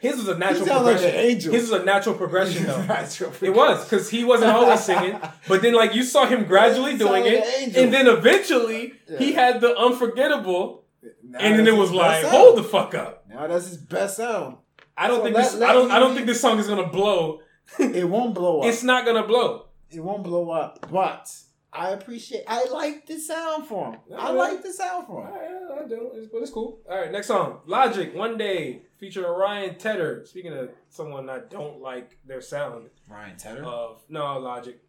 His 0.00 0.16
was 0.16 0.28
a 0.28 0.38
natural 0.38 0.66
sound 0.66 0.84
like 0.84 0.96
progression. 0.96 1.18
an 1.20 1.26
angel. 1.26 1.52
His 1.52 1.70
was 1.70 1.80
a 1.80 1.84
natural 1.84 2.14
progression 2.14 2.64
though. 2.66 2.82
Natural 2.86 3.32
It 3.40 3.50
was 3.50 3.84
because 3.84 4.08
he 4.08 4.22
wasn't 4.24 4.52
always 4.58 4.80
singing, 4.84 5.18
but 5.48 5.60
then 5.62 5.74
like 5.74 5.94
you 5.94 6.02
saw 6.04 6.24
him 6.26 6.44
gradually 6.44 6.96
doing 6.96 7.24
sounded 7.24 7.32
it, 7.32 7.76
an 7.76 7.84
and 7.84 7.92
then 7.92 8.06
eventually 8.06 8.92
he 9.18 9.32
had 9.32 9.60
the 9.60 9.76
unforgettable, 9.76 10.84
Now 11.24 11.38
and 11.40 11.58
then 11.58 11.66
it 11.66 11.76
was 11.76 11.90
like, 11.90 12.22
best 12.22 12.34
hold 12.34 12.58
the 12.58 12.62
fuck 12.62 12.94
up. 12.94 13.24
Now 13.28 13.46
that's 13.48 13.66
his 13.68 13.76
best 13.76 14.18
sound. 14.18 14.58
I 14.96 15.08
don't 15.08 15.18
So 15.18 15.24
think 15.24 15.36
let- 15.36 15.44
this. 15.44 15.54
let 15.56 15.70
I 15.70 15.72
don't. 15.72 15.90
I 15.90 15.98
don't 15.98 16.14
think 16.14 16.26
this 16.26 16.40
song 16.40 16.58
is 16.58 16.66
gonna 16.68 16.88
blow. 16.88 17.40
It 17.78 18.08
won't 18.08 18.34
blow 18.34 18.60
up. 18.62 18.66
It's 18.66 18.82
not 18.84 19.04
gonna 19.04 19.26
blow. 19.26 19.66
it 19.90 20.00
won't 20.00 20.22
blow 20.22 20.50
up, 20.50 20.86
but 20.90 21.32
I 21.72 21.90
appreciate. 21.90 22.44
I 22.48 22.64
like 22.66 23.06
the 23.06 23.18
sound 23.18 23.66
for 23.66 23.92
him. 23.92 24.00
I 24.16 24.28
Yeah. 24.28 24.28
like 24.30 24.62
the 24.62 24.72
sound 24.72 25.06
for 25.06 25.26
him. 25.26 25.32
I, 25.34 25.84
I 25.84 25.86
do, 25.88 26.10
it's- 26.14 26.28
but 26.32 26.38
it's 26.42 26.50
cool. 26.50 26.80
All 26.90 26.98
right, 26.98 27.12
next 27.12 27.26
song, 27.26 27.60
Logic, 27.66 28.14
One 28.14 28.38
Day, 28.38 28.82
featuring 28.98 29.30
Ryan 29.30 29.74
Tedder. 29.76 30.24
Speaking 30.26 30.52
of 30.54 30.70
someone 30.88 31.28
I 31.28 31.40
don't 31.40 31.80
like 31.82 32.18
their 32.26 32.40
sound 32.40 32.88
Ryan 33.08 33.36
Tedder. 33.36 33.64
of 33.64 34.02
no 34.08 34.38
Logic. 34.38 34.80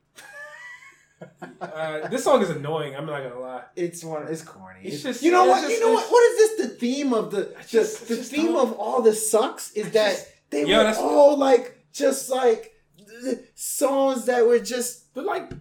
Uh, 1.61 2.07
this 2.07 2.23
song 2.23 2.41
is 2.41 2.49
annoying. 2.49 2.95
I'm 2.95 3.05
not 3.05 3.21
gonna 3.21 3.39
lie. 3.41 3.63
It's 3.75 4.05
one. 4.05 4.25
It's 4.29 4.41
corny. 4.41 4.79
It's 4.85 4.95
It's 4.95 5.03
just- 5.03 5.21
you 5.23 5.31
know 5.31 5.43
what? 5.45 5.61
just- 5.63 5.73
you 5.73 5.81
know 5.81 5.91
what? 5.93 6.09
What 6.09 6.23
is 6.31 6.37
this? 6.57 6.67
The 6.69 6.75
theme 6.77 7.13
of 7.13 7.31
the 7.31 7.53
I 7.57 7.61
the, 7.61 7.67
just- 7.67 8.07
the 8.07 8.15
theme 8.15 8.53
don't- 8.53 8.69
of 8.71 8.79
all 8.79 9.01
the 9.01 9.13
sucks 9.13 9.73
is 9.73 9.91
that 9.91 10.11
just- 10.15 10.27
they 10.49 10.63
Yeah, 10.65 10.89
were 10.89 10.97
all 11.05 11.35
like 11.37 11.77
just 11.91 12.29
like 12.29 12.73
th- 13.21 13.39
songs 13.55 14.25
that 14.27 14.45
were 14.47 14.59
just 14.59 15.13
They're 15.13 15.23
like 15.25 15.51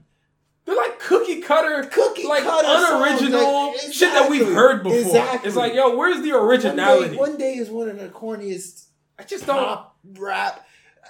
they're 0.69 0.77
like 0.77 0.99
cookie 1.01 1.41
cutter, 1.41 1.89
cookie 1.89 2.27
like 2.27 2.43
cutter 2.43 2.69
unoriginal 2.69 3.69
like, 3.69 3.81
shit 3.93 4.13
that 4.13 4.29
we've 4.31 4.47
heard 4.47 4.83
before. 4.83 4.99
Exactly. 5.01 5.49
It's 5.49 5.57
like, 5.57 5.75
yo, 5.75 5.97
where's 5.97 6.23
the 6.23 6.33
one 6.33 6.43
originality? 6.45 7.11
day, 7.11 7.17
one 7.17 7.37
day 7.37 7.55
is 7.55 7.71
one 7.71 7.89
of 7.89 7.99
the 7.99 8.09
corniest 8.09 8.87
I 9.19 9.25
just 9.25 9.47
don't. 9.47 9.57
pop 9.57 9.97
rap. 10.19 10.65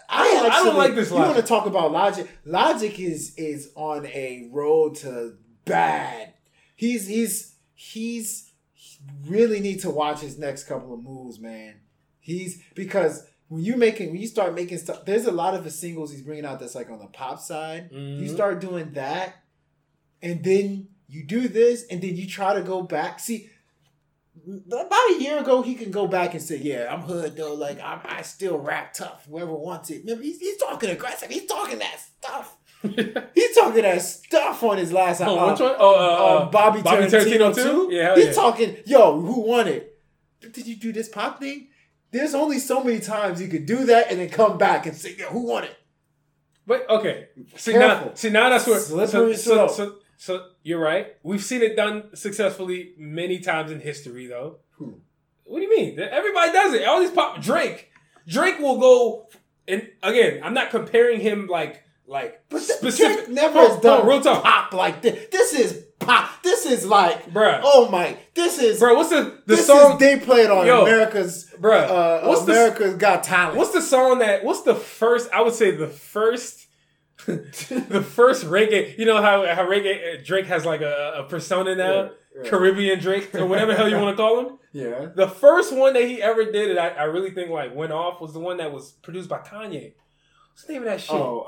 I 0.09 0.25
don't- 0.25 0.53
I 0.53 0.63
don't 0.65 0.77
like 0.79 0.95
this 0.95 1.11
You 1.11 1.17
want 1.17 1.37
to 1.37 1.43
talk 1.43 1.67
about 1.67 1.93
Logic? 1.93 2.27
Logic 2.47 2.99
is 2.99 3.35
is 3.37 3.71
on 3.75 4.07
a 4.07 4.49
road 4.53 4.95
to 4.97 5.35
bad. 5.65 6.33
He's 6.77 7.07
he's 7.07 7.55
he's 7.75 8.53
he 8.73 8.99
really 9.27 9.61
need 9.61 9.81
to 9.81 9.91
watch 9.91 10.21
his 10.21 10.39
next 10.39 10.65
couple 10.65 10.95
of 10.95 11.03
moves, 11.03 11.39
man. 11.41 11.81
He's 12.21 12.63
because 12.75 13.27
when 13.49 13.63
you 13.65 13.77
making 13.77 14.11
when 14.13 14.21
you 14.21 14.27
start 14.29 14.55
making 14.55 14.79
stuff, 14.79 15.05
there's 15.05 15.27
a 15.27 15.33
lot 15.33 15.55
of 15.55 15.65
the 15.65 15.71
singles 15.71 16.11
he's 16.13 16.23
bringing 16.23 16.45
out 16.47 16.61
that's 16.61 16.75
like 16.75 16.89
on 16.91 16.99
the 17.01 17.07
pop 17.07 17.39
side. 17.41 17.89
You 17.91 17.99
Mhm. 17.99 18.33
start 18.35 18.61
doing 18.61 18.93
that, 18.93 19.35
and 20.23 20.43
then 20.45 20.89
you 21.09 21.25
do 21.25 21.49
this, 21.49 21.85
and 21.91 22.01
then 22.03 22.17
you 22.17 22.27
try 22.27 22.55
to 22.55 22.63
go 22.63 22.83
back. 22.83 23.19
See, 23.21 23.49
about 24.67 25.11
a 25.11 25.17
year 25.21 25.39
ago, 25.39 25.63
he 25.63 25.75
can 25.75 25.91
go 25.91 26.07
back 26.07 26.35
and 26.35 26.43
say, 26.43 26.57
"Yeah, 26.59 26.93
I'm 26.93 27.01
hood 27.03 27.37
though. 27.37 27.55
Like 27.55 27.81
I'm, 27.83 28.01
I 28.05 28.23
still 28.23 28.59
rap 28.59 28.93
tough. 28.95 29.27
Whoever 29.29 29.53
wants 29.55 29.91
it. 29.91 30.03
Remember, 30.05 30.23
he's, 30.23 30.39
he's 30.39 30.57
talking 30.57 30.91
aggressive. 30.91 31.31
He's 31.31 31.47
talking 31.47 31.79
that 31.79 31.99
stuff. 32.01 32.55
He's 33.35 33.57
talking 33.57 33.83
that 33.83 34.01
stuff 34.01 34.63
on 34.63 34.79
his 34.79 34.93
last 34.93 35.21
Oh, 35.21 35.37
album. 35.37 35.51
which 35.51 35.61
one? 35.61 35.75
Oh, 35.81 35.95
uh, 35.97 35.99
uh, 36.45 36.51
Bobby, 36.51 36.81
Bobby 36.81 37.07
Tarantino, 37.07 37.53
Tarantino 37.53 37.55
too. 37.57 37.89
Yeah, 37.91 38.15
he's 38.15 38.27
yeah. 38.27 38.33
talking. 38.33 38.77
Yo, 38.87 39.21
who 39.21 39.41
won 39.41 39.67
it? 39.67 39.99
Did 40.41 40.65
you 40.65 40.77
do 40.77 40.93
this 40.93 41.09
pop 41.09 41.41
thing? 41.41 41.67
There's 42.13 42.37
only 42.37 42.61
so 42.61 42.85
many 42.85 43.01
times 43.01 43.43
you 43.43 43.49
could 43.49 43.67
do 43.67 43.85
that 43.87 44.13
and 44.13 44.21
then 44.21 44.29
come 44.29 44.59
back 44.59 44.87
and 44.87 44.97
say, 44.97 45.17
"Yo, 45.19 45.27
who 45.27 45.47
won 45.49 45.65
it?" 45.65 45.77
But 46.69 46.89
okay, 46.89 47.29
see 47.57 47.73
Careful. 47.73 48.07
now, 48.11 48.15
see 48.15 48.31
now 48.31 48.49
that's 48.49 48.65
where 48.69 48.79
Slippery 48.79 49.35
so, 49.35 49.55
slope. 49.55 49.71
so, 49.71 49.77
so 49.77 49.97
you're 50.63 50.81
right. 50.81 51.15
We've 51.23 51.43
seen 51.43 51.63
it 51.63 51.77
done 51.77 52.15
successfully 52.15 52.93
many 52.99 53.39
times 53.39 53.71
in 53.71 53.81
history, 53.81 54.27
though. 54.27 54.57
Who? 54.73 55.01
What 55.45 55.61
do 55.61 55.65
you 55.65 55.71
mean? 55.77 55.99
Everybody 55.99 56.53
does 56.53 56.75
it. 56.75 56.87
All 56.87 57.01
these 57.01 57.11
pop 57.11 57.41
Drake. 57.41 57.91
Drake 58.27 58.59
will 58.59 58.79
go 58.79 59.29
and 59.67 59.89
again. 60.03 60.41
I'm 60.43 60.55
not 60.55 60.71
comparing 60.71 61.21
him 61.21 61.47
like 61.47 61.83
like 62.07 62.43
But 62.51 62.63
specific. 62.63 63.27
Drake 63.27 63.29
never 63.31 63.59
has 63.61 63.81
done 63.81 64.07
real 64.07 64.21
talk, 64.21 64.43
pop 64.43 64.73
like 64.75 65.01
this. 65.03 65.29
This 65.31 65.55
is 65.55 65.85
pop. 65.99 66.43
This 66.43 66.67
is 66.67 66.85
like, 66.87 67.31
Bruh. 67.33 67.61
oh 67.63 67.89
my, 67.91 68.17
this 68.35 68.59
is 68.59 68.79
bro. 68.79 68.95
What's 68.95 69.11
the 69.11 69.41
the 69.47 69.57
this 69.57 69.67
song? 69.67 69.93
is 69.95 69.99
they 69.99 70.19
played 70.19 70.51
on 70.51 70.67
Yo, 70.67 70.83
America's 70.83 71.51
bruh, 71.61 71.89
uh, 71.89 72.27
what's 72.29 72.43
the- 72.45 72.53
America's 72.53 72.95
Got 72.97 73.25
Talent. 73.25 73.57
What's 73.57 73.73
the 73.73 73.81
song 73.83 74.19
that? 74.19 74.45
What's 74.45 74.63
the 74.63 74.75
first? 74.75 75.31
I 75.33 75.41
would 75.43 75.55
say 75.55 75.71
the 75.71 75.87
first, 75.89 76.58
the 77.89 78.03
first 78.03 78.45
reggae. 78.47 78.97
You 78.99 79.05
know 79.07 79.21
how 79.21 79.47
how 79.55 79.67
reggae 79.67 80.21
uh, 80.21 80.23
Drake 80.25 80.47
has 80.47 80.65
like 80.65 80.81
a, 80.81 81.15
a 81.19 81.29
persona 81.29 81.75
now, 81.75 81.95
Yeah, 82.03 82.09
yeah. 82.43 82.51
Caribbean 82.51 82.99
Drake 82.99 83.35
or 83.35 83.47
whatever 83.47 83.73
the 83.73 83.79
hell 83.79 83.89
you 83.89 83.97
want 83.97 84.17
to 84.17 84.23
call 84.23 84.41
him. 84.41 84.59
yeah. 84.73 85.07
The 85.15 85.29
first 85.29 85.73
one 85.75 85.93
that 85.95 86.05
he 86.05 86.23
ever 86.23 86.51
did 86.51 86.77
that 86.77 86.99
I, 86.99 87.03
I 87.03 87.05
really 87.05 87.31
think 87.31 87.51
like 87.51 87.75
went 87.75 87.93
off 87.93 88.21
was 88.21 88.33
the 88.33 88.41
one 88.41 88.57
that 88.59 88.73
was 88.73 88.93
produced 88.93 89.29
by 89.29 89.39
Kanye. 89.39 89.95
What's 90.53 90.65
the 90.65 90.73
name 90.73 90.83
of 90.83 90.87
that 90.89 91.01
shit? 91.01 91.11
Oh, 91.15 91.45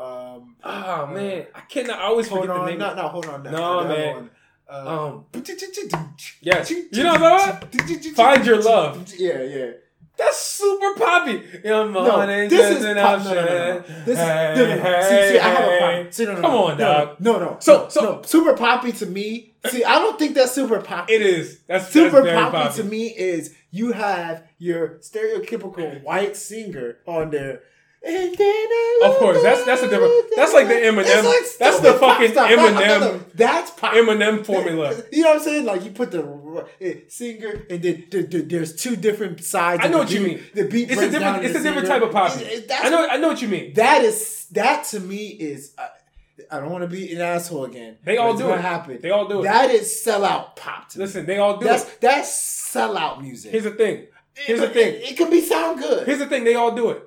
Oh, 0.63 1.05
um, 1.05 1.15
man, 1.15 1.47
I 1.55 1.61
cannot. 1.63 1.99
I 1.99 2.05
always 2.05 2.29
forget 2.29 2.47
the 2.47 2.67
name. 2.67 2.79
no, 2.79 2.95
no, 2.95 3.09
hold 3.09 3.27
on. 3.27 3.43
No, 3.43 3.83
The 3.83 3.89
man. 3.89 4.15
one, 4.15 4.31
uh, 4.71 5.09
Um, 5.09 5.25
yes, 6.43 6.71
you 6.71 6.89
know 7.03 7.13
what 7.15 7.23
I'm 7.23 7.61
talking 7.61 7.81
about? 7.81 8.15
Find 8.15 8.47
Your 8.47 8.63
Love. 8.63 9.13
Yeah, 9.19 9.43
yeah. 9.43 9.71
That's 10.21 10.37
super 10.39 10.95
poppy. 11.01 11.43
Your 11.65 11.89
No, 11.89 12.27
this 12.27 12.53
is 12.53 12.85
pop. 12.97 13.25
No, 13.25 13.33
no, 13.33 13.35
no, 13.35 13.45
no. 13.47 13.81
This 14.05 14.09
is 14.09 14.19
Hey, 14.19 14.55
no, 14.57 14.67
no, 14.67 14.77
no. 14.77 15.03
See, 15.03 15.29
see, 15.33 15.39
I 15.39 15.49
have 15.49 15.69
a 15.73 15.79
problem. 15.79 16.13
See, 16.13 16.25
no, 16.27 16.35
no, 16.35 16.41
Come 16.43 16.51
no, 16.53 16.65
on, 16.65 16.79
no, 16.79 16.85
dog. 16.85 17.17
No, 17.21 17.39
no. 17.39 17.57
So- 17.61 17.89
so- 17.89 18.01
no. 18.03 18.23
super 18.23 18.55
poppy 18.55 18.93
to 18.93 19.07
me. 19.07 19.55
See, 19.67 19.83
I 19.85 19.95
don't 19.99 20.19
think 20.19 20.35
that's 20.35 20.53
super 20.53 20.81
poppy. 20.81 21.15
It 21.15 21.23
is. 21.23 21.61
That's 21.67 21.89
Super 21.89 22.23
that's 22.23 22.35
poppy 22.39 22.57
poppy. 22.69 22.83
to 22.83 22.85
me 22.85 23.07
is 23.09 23.55
you 23.71 23.93
have 23.93 24.43
your 24.59 24.99
stereotypical 25.01 26.03
white 26.09 26.37
singer 26.37 26.99
on 27.07 27.31
there. 27.31 27.63
And 28.03 28.35
then 28.35 28.39
I 28.39 29.03
Of 29.05 29.17
course, 29.17 29.43
that's- 29.43 29.65
that's 29.67 29.83
a 29.83 29.89
different- 29.89 30.15
that's 30.35 30.55
like 30.55 30.69
the 30.69 30.75
Eminem- 30.75 31.05
It's 31.07 31.57
that's 31.59 31.81
the 31.81 31.93
fucking 31.95 32.33
stuff. 32.33 32.49
No, 32.51 32.57
no, 32.71 32.81
Eminem- 32.81 33.21
That's 33.35 33.71
pop. 33.73 33.93
Eminem 33.93 34.45
formula. 34.47 34.95
You 35.13 35.23
know 35.25 35.29
what 35.31 35.37
I'm 35.39 35.43
saying? 35.43 35.65
Like 35.67 35.85
you 35.85 35.91
put 35.91 36.11
the 36.11 36.23
singer, 37.09 37.67
and 37.71 37.83
then 37.83 38.05
the, 38.11 38.23
the, 38.23 38.41
there's 38.43 38.77
two 38.77 38.97
different 38.97 39.43
sides. 39.45 39.83
I 39.83 39.87
of 39.87 39.93
know 39.93 39.99
the 39.99 40.05
what 40.05 40.13
you 40.13 40.21
mean. 40.21 40.41
The 40.55 40.65
beat 40.69 40.91
It's 40.91 41.01
a 41.01 41.11
different. 41.11 41.45
It's 41.45 41.59
a 41.59 41.63
different 41.63 41.87
type 41.89 42.03
of 42.03 42.13
poppy. 42.13 42.43
It- 42.45 42.53
it- 42.53 42.69
that's- 42.69 42.87
I 42.87 42.91
know. 42.91 43.07
I 43.09 43.17
know 43.19 43.29
what 43.29 43.43
you 43.43 43.49
mean. 43.49 43.75
That 43.75 44.03
is 44.03 44.47
that 44.53 44.85
to 44.87 45.01
me 45.01 45.27
is. 45.29 45.75
Uh, 45.79 45.87
I 46.51 46.59
don't 46.59 46.71
want 46.71 46.83
to 46.83 46.89
be 46.89 47.13
an 47.15 47.21
asshole 47.21 47.67
again. 47.67 47.99
They 48.03 48.17
all 48.17 48.33
do 48.35 48.45
gonna 48.45 48.55
it. 48.57 48.61
Happen. 48.63 48.99
They 49.03 49.11
all 49.11 49.29
do 49.29 49.41
it. 49.41 49.45
That 49.45 49.71
is 49.71 50.03
sellout 50.05 50.57
pop. 50.57 50.89
To 50.91 50.99
me. 50.99 51.05
Listen, 51.05 51.27
they 51.27 51.39
all 51.39 51.59
do 51.59 51.67
that's 51.67 51.85
it. 51.85 52.01
that's 52.01 52.31
sellout 52.75 53.21
music. 53.21 53.53
Here's 53.53 53.65
the 53.65 53.73
thing. 53.73 54.07
Here's 54.35 54.59
It- 54.61 54.69
the 54.69 54.75
thing. 54.75 54.95
It, 54.95 55.11
it 55.13 55.17
can 55.19 55.29
be 55.31 55.43
sound 55.43 55.79
good. 55.81 56.07
Here's 56.07 56.19
the 56.19 56.27
thing. 56.27 56.45
They 56.45 56.55
all 56.55 56.75
do 56.75 56.91
it. 56.91 57.03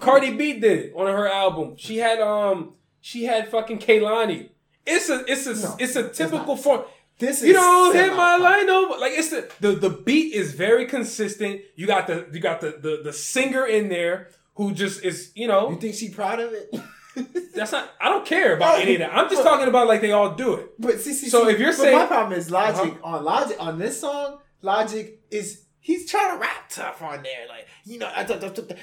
Cardi 0.00 0.32
B 0.34 0.54
did 0.54 0.78
it 0.86 0.92
on 0.96 1.06
her 1.06 1.28
album. 1.28 1.74
She 1.76 1.98
had 1.98 2.20
um. 2.20 2.72
She 3.00 3.24
had 3.24 3.48
fucking 3.50 3.78
Kehlani. 3.78 4.48
It's 4.86 5.08
a. 5.10 5.24
It's 5.30 5.46
a. 5.46 5.54
No, 5.54 5.76
it's 5.78 5.94
a 5.96 6.08
typical 6.08 6.56
form. 6.56 6.82
This 7.22 7.40
is 7.40 7.48
You 7.48 7.54
don't 7.54 7.94
hit 7.94 8.14
my 8.16 8.36
line 8.36 8.68
over. 8.68 8.98
Like 8.98 9.12
it's 9.14 9.30
the, 9.30 9.50
the 9.60 9.72
the 9.72 9.90
beat 9.90 10.34
is 10.34 10.52
very 10.54 10.86
consistent. 10.86 11.60
You 11.76 11.86
got 11.86 12.06
the 12.06 12.26
you 12.32 12.40
got 12.40 12.60
the 12.60 12.78
the, 12.80 13.00
the 13.04 13.12
singer 13.12 13.64
in 13.66 13.88
there 13.88 14.28
who 14.56 14.72
just 14.72 15.04
is 15.04 15.30
you 15.34 15.46
know 15.48 15.70
You 15.70 15.76
think 15.76 15.94
she 15.94 16.10
proud 16.10 16.40
of 16.40 16.52
it? 16.52 16.74
that's 17.54 17.72
not 17.72 17.90
I 18.00 18.08
don't 18.08 18.26
care 18.26 18.56
about 18.56 18.80
any 18.80 18.94
of 18.94 19.00
that. 19.00 19.14
I'm 19.16 19.28
just 19.30 19.42
talking 19.42 19.68
about 19.68 19.86
like 19.86 20.00
they 20.00 20.12
all 20.12 20.34
do 20.34 20.54
it. 20.54 20.70
But 20.78 21.00
see, 21.00 21.12
see, 21.12 21.28
So 21.28 21.44
see, 21.46 21.52
if 21.52 21.60
you're 21.60 21.72
saying- 21.72 21.96
my 21.98 22.06
problem 22.06 22.38
is 22.38 22.50
Logic 22.50 22.92
Uh-huh. 22.94 23.16
on 23.16 23.24
Logic 23.24 23.56
on 23.60 23.78
this 23.78 24.00
song, 24.00 24.38
Logic 24.62 25.20
is 25.30 25.62
he's 25.80 26.10
trying 26.10 26.34
to 26.34 26.40
rap 26.40 26.68
tough 26.70 27.02
on 27.02 27.22
there, 27.22 27.46
like 27.48 27.66
you 27.84 27.98
know, 27.98 28.10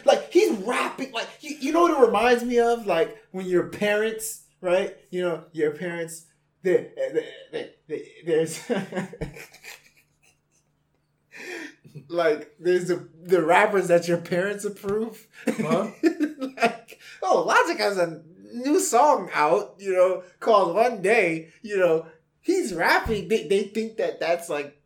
like 0.05 0.31
he's 0.31 0.51
rapping 0.59 1.11
like 1.11 1.27
you, 1.41 1.55
you 1.59 1.71
know 1.73 1.81
what 1.83 1.91
it 1.97 2.05
reminds 2.05 2.43
me 2.43 2.59
of, 2.59 2.85
like 2.85 3.17
when 3.31 3.45
your 3.45 3.67
parents, 3.69 4.43
right? 4.61 4.95
You 5.09 5.21
know, 5.23 5.43
your 5.53 5.71
parents, 5.71 6.25
they, 6.61 6.91
they, 7.13 7.25
they, 7.51 7.69
there's. 8.25 8.61
Like 12.07 12.55
there's 12.59 12.87
the 12.87 13.07
the 13.23 13.41
rappers 13.41 13.87
that 13.87 14.07
your 14.07 14.17
parents 14.17 14.65
approve. 14.65 15.27
Huh? 15.45 15.87
like, 16.39 16.99
oh, 17.21 17.43
Logic 17.43 17.77
has 17.77 17.97
a 17.97 18.21
new 18.53 18.79
song 18.79 19.29
out, 19.33 19.75
you 19.79 19.93
know, 19.93 20.23
called 20.39 20.75
One 20.75 21.01
Day. 21.01 21.49
You 21.61 21.77
know, 21.77 22.05
he's 22.41 22.73
rapping. 22.73 23.27
They, 23.27 23.47
they 23.47 23.63
think 23.63 23.97
that 23.97 24.19
that's 24.19 24.49
like, 24.49 24.81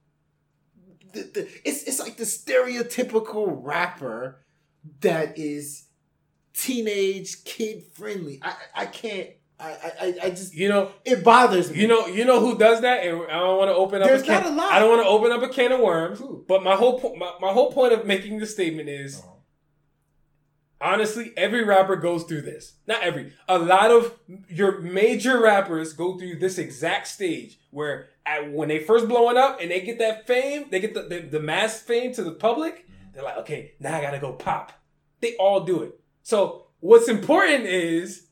the, 1.14 1.22
the, 1.22 1.50
it's 1.64 1.84
it's 1.84 2.00
like 2.00 2.18
the 2.18 2.24
stereotypical 2.24 3.64
rapper 3.64 4.44
that 5.02 5.38
is 5.38 5.86
teenage 6.54 7.44
kid 7.46 7.84
friendly. 7.94 8.40
I 8.42 8.56
I 8.76 8.86
can't. 8.86 9.30
I, 9.64 9.92
I 10.02 10.16
I 10.24 10.30
just 10.30 10.54
You 10.54 10.70
know, 10.70 10.92
it 11.06 11.24
bothers 11.24 11.72
me. 11.72 11.80
you 11.80 11.88
know, 11.88 12.08
you 12.08 12.26
know 12.26 12.40
who 12.40 12.58
does 12.58 12.82
that, 12.82 13.06
and 13.06 13.24
I 13.24 13.40
don't 13.40 13.58
want 13.58 13.70
to 13.70 13.76
open 13.76 14.02
up. 14.02 14.08
There's 14.08 14.22
a 14.22 14.26
can, 14.26 14.44
not 14.44 14.52
a 14.52 14.56
lot. 14.56 14.72
I 14.72 14.80
don't 14.80 14.90
want 14.90 15.04
to 15.04 15.08
open 15.08 15.32
up 15.32 15.42
a 15.42 15.54
can 15.54 15.72
of 15.72 15.80
worms. 15.80 16.20
Who? 16.20 16.44
But 16.48 16.64
my 16.64 16.76
whole 16.76 17.00
po- 17.00 17.16
my, 17.16 17.34
my 17.40 17.54
whole 17.54 17.72
point 17.72 17.94
of 17.94 18.06
making 18.06 18.40
the 18.40 18.46
statement 18.46 18.90
is, 18.90 19.20
uh-huh. 19.20 19.30
honestly, 20.82 21.34
every 21.38 21.64
rapper 21.64 21.96
goes 21.96 22.24
through 22.24 22.42
this. 22.42 22.74
Not 22.88 23.04
every. 23.04 23.34
A 23.48 23.58
lot 23.58 23.92
of 23.92 24.20
your 24.50 24.80
major 24.82 25.42
rappers 25.42 25.94
go 25.94 26.18
through 26.18 26.40
this 26.40 26.58
exact 26.58 27.08
stage 27.08 27.60
where 27.72 28.10
at, 28.26 28.52
when 28.52 28.70
they 28.70 28.80
first 28.80 29.08
blowing 29.08 29.38
up 29.38 29.60
and 29.62 29.72
they 29.72 29.82
get 29.82 30.00
that 30.00 30.28
fame, 30.28 30.66
they 30.72 30.80
get 30.80 30.94
the, 30.94 31.04
the, 31.04 31.20
the 31.20 31.40
mass 31.40 31.80
fame 31.82 32.14
to 32.14 32.24
the 32.24 32.32
public. 32.32 32.84
Mm-hmm. 32.84 33.14
They're 33.14 33.24
like, 33.24 33.38
okay, 33.38 33.74
now 33.80 33.98
I 33.98 34.02
gotta 34.02 34.20
go 34.20 34.34
pop. 34.34 34.74
They 35.22 35.36
all 35.38 35.62
do 35.62 35.84
it. 35.84 36.00
So 36.22 36.68
what's 36.80 37.08
important 37.08 37.66
is 37.66 38.28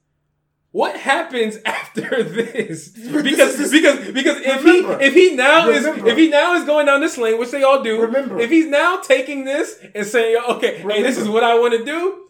what 0.72 0.96
happens 0.98 1.58
after 1.66 2.24
this? 2.24 2.90
Because 2.90 3.60
is- 3.60 3.72
because 3.72 4.12
because 4.12 4.38
if 4.42 4.64
Remember. 4.64 4.98
he 5.00 5.06
if 5.06 5.14
he 5.14 5.36
now 5.36 5.68
is 5.70 5.86
if 5.86 6.18
he 6.18 6.30
now 6.30 6.56
is 6.56 6.64
going 6.66 6.86
down 6.86 7.02
this 7.02 7.18
lane, 7.18 7.38
which 7.40 7.52
they 7.52 7.64
all 7.64 7.84
do. 7.84 8.02
Remember. 8.02 8.40
if 8.40 8.50
he's 8.50 8.68
now 8.68 8.98
taking 9.02 9.44
this 9.46 9.80
and 9.94 10.06
saying, 10.06 10.42
okay, 10.50 10.78
hey, 10.80 11.02
this 11.04 11.18
is 11.18 11.28
what 11.28 11.44
I 11.44 11.60
want 11.60 11.74
to 11.78 11.84
do. 11.86 12.28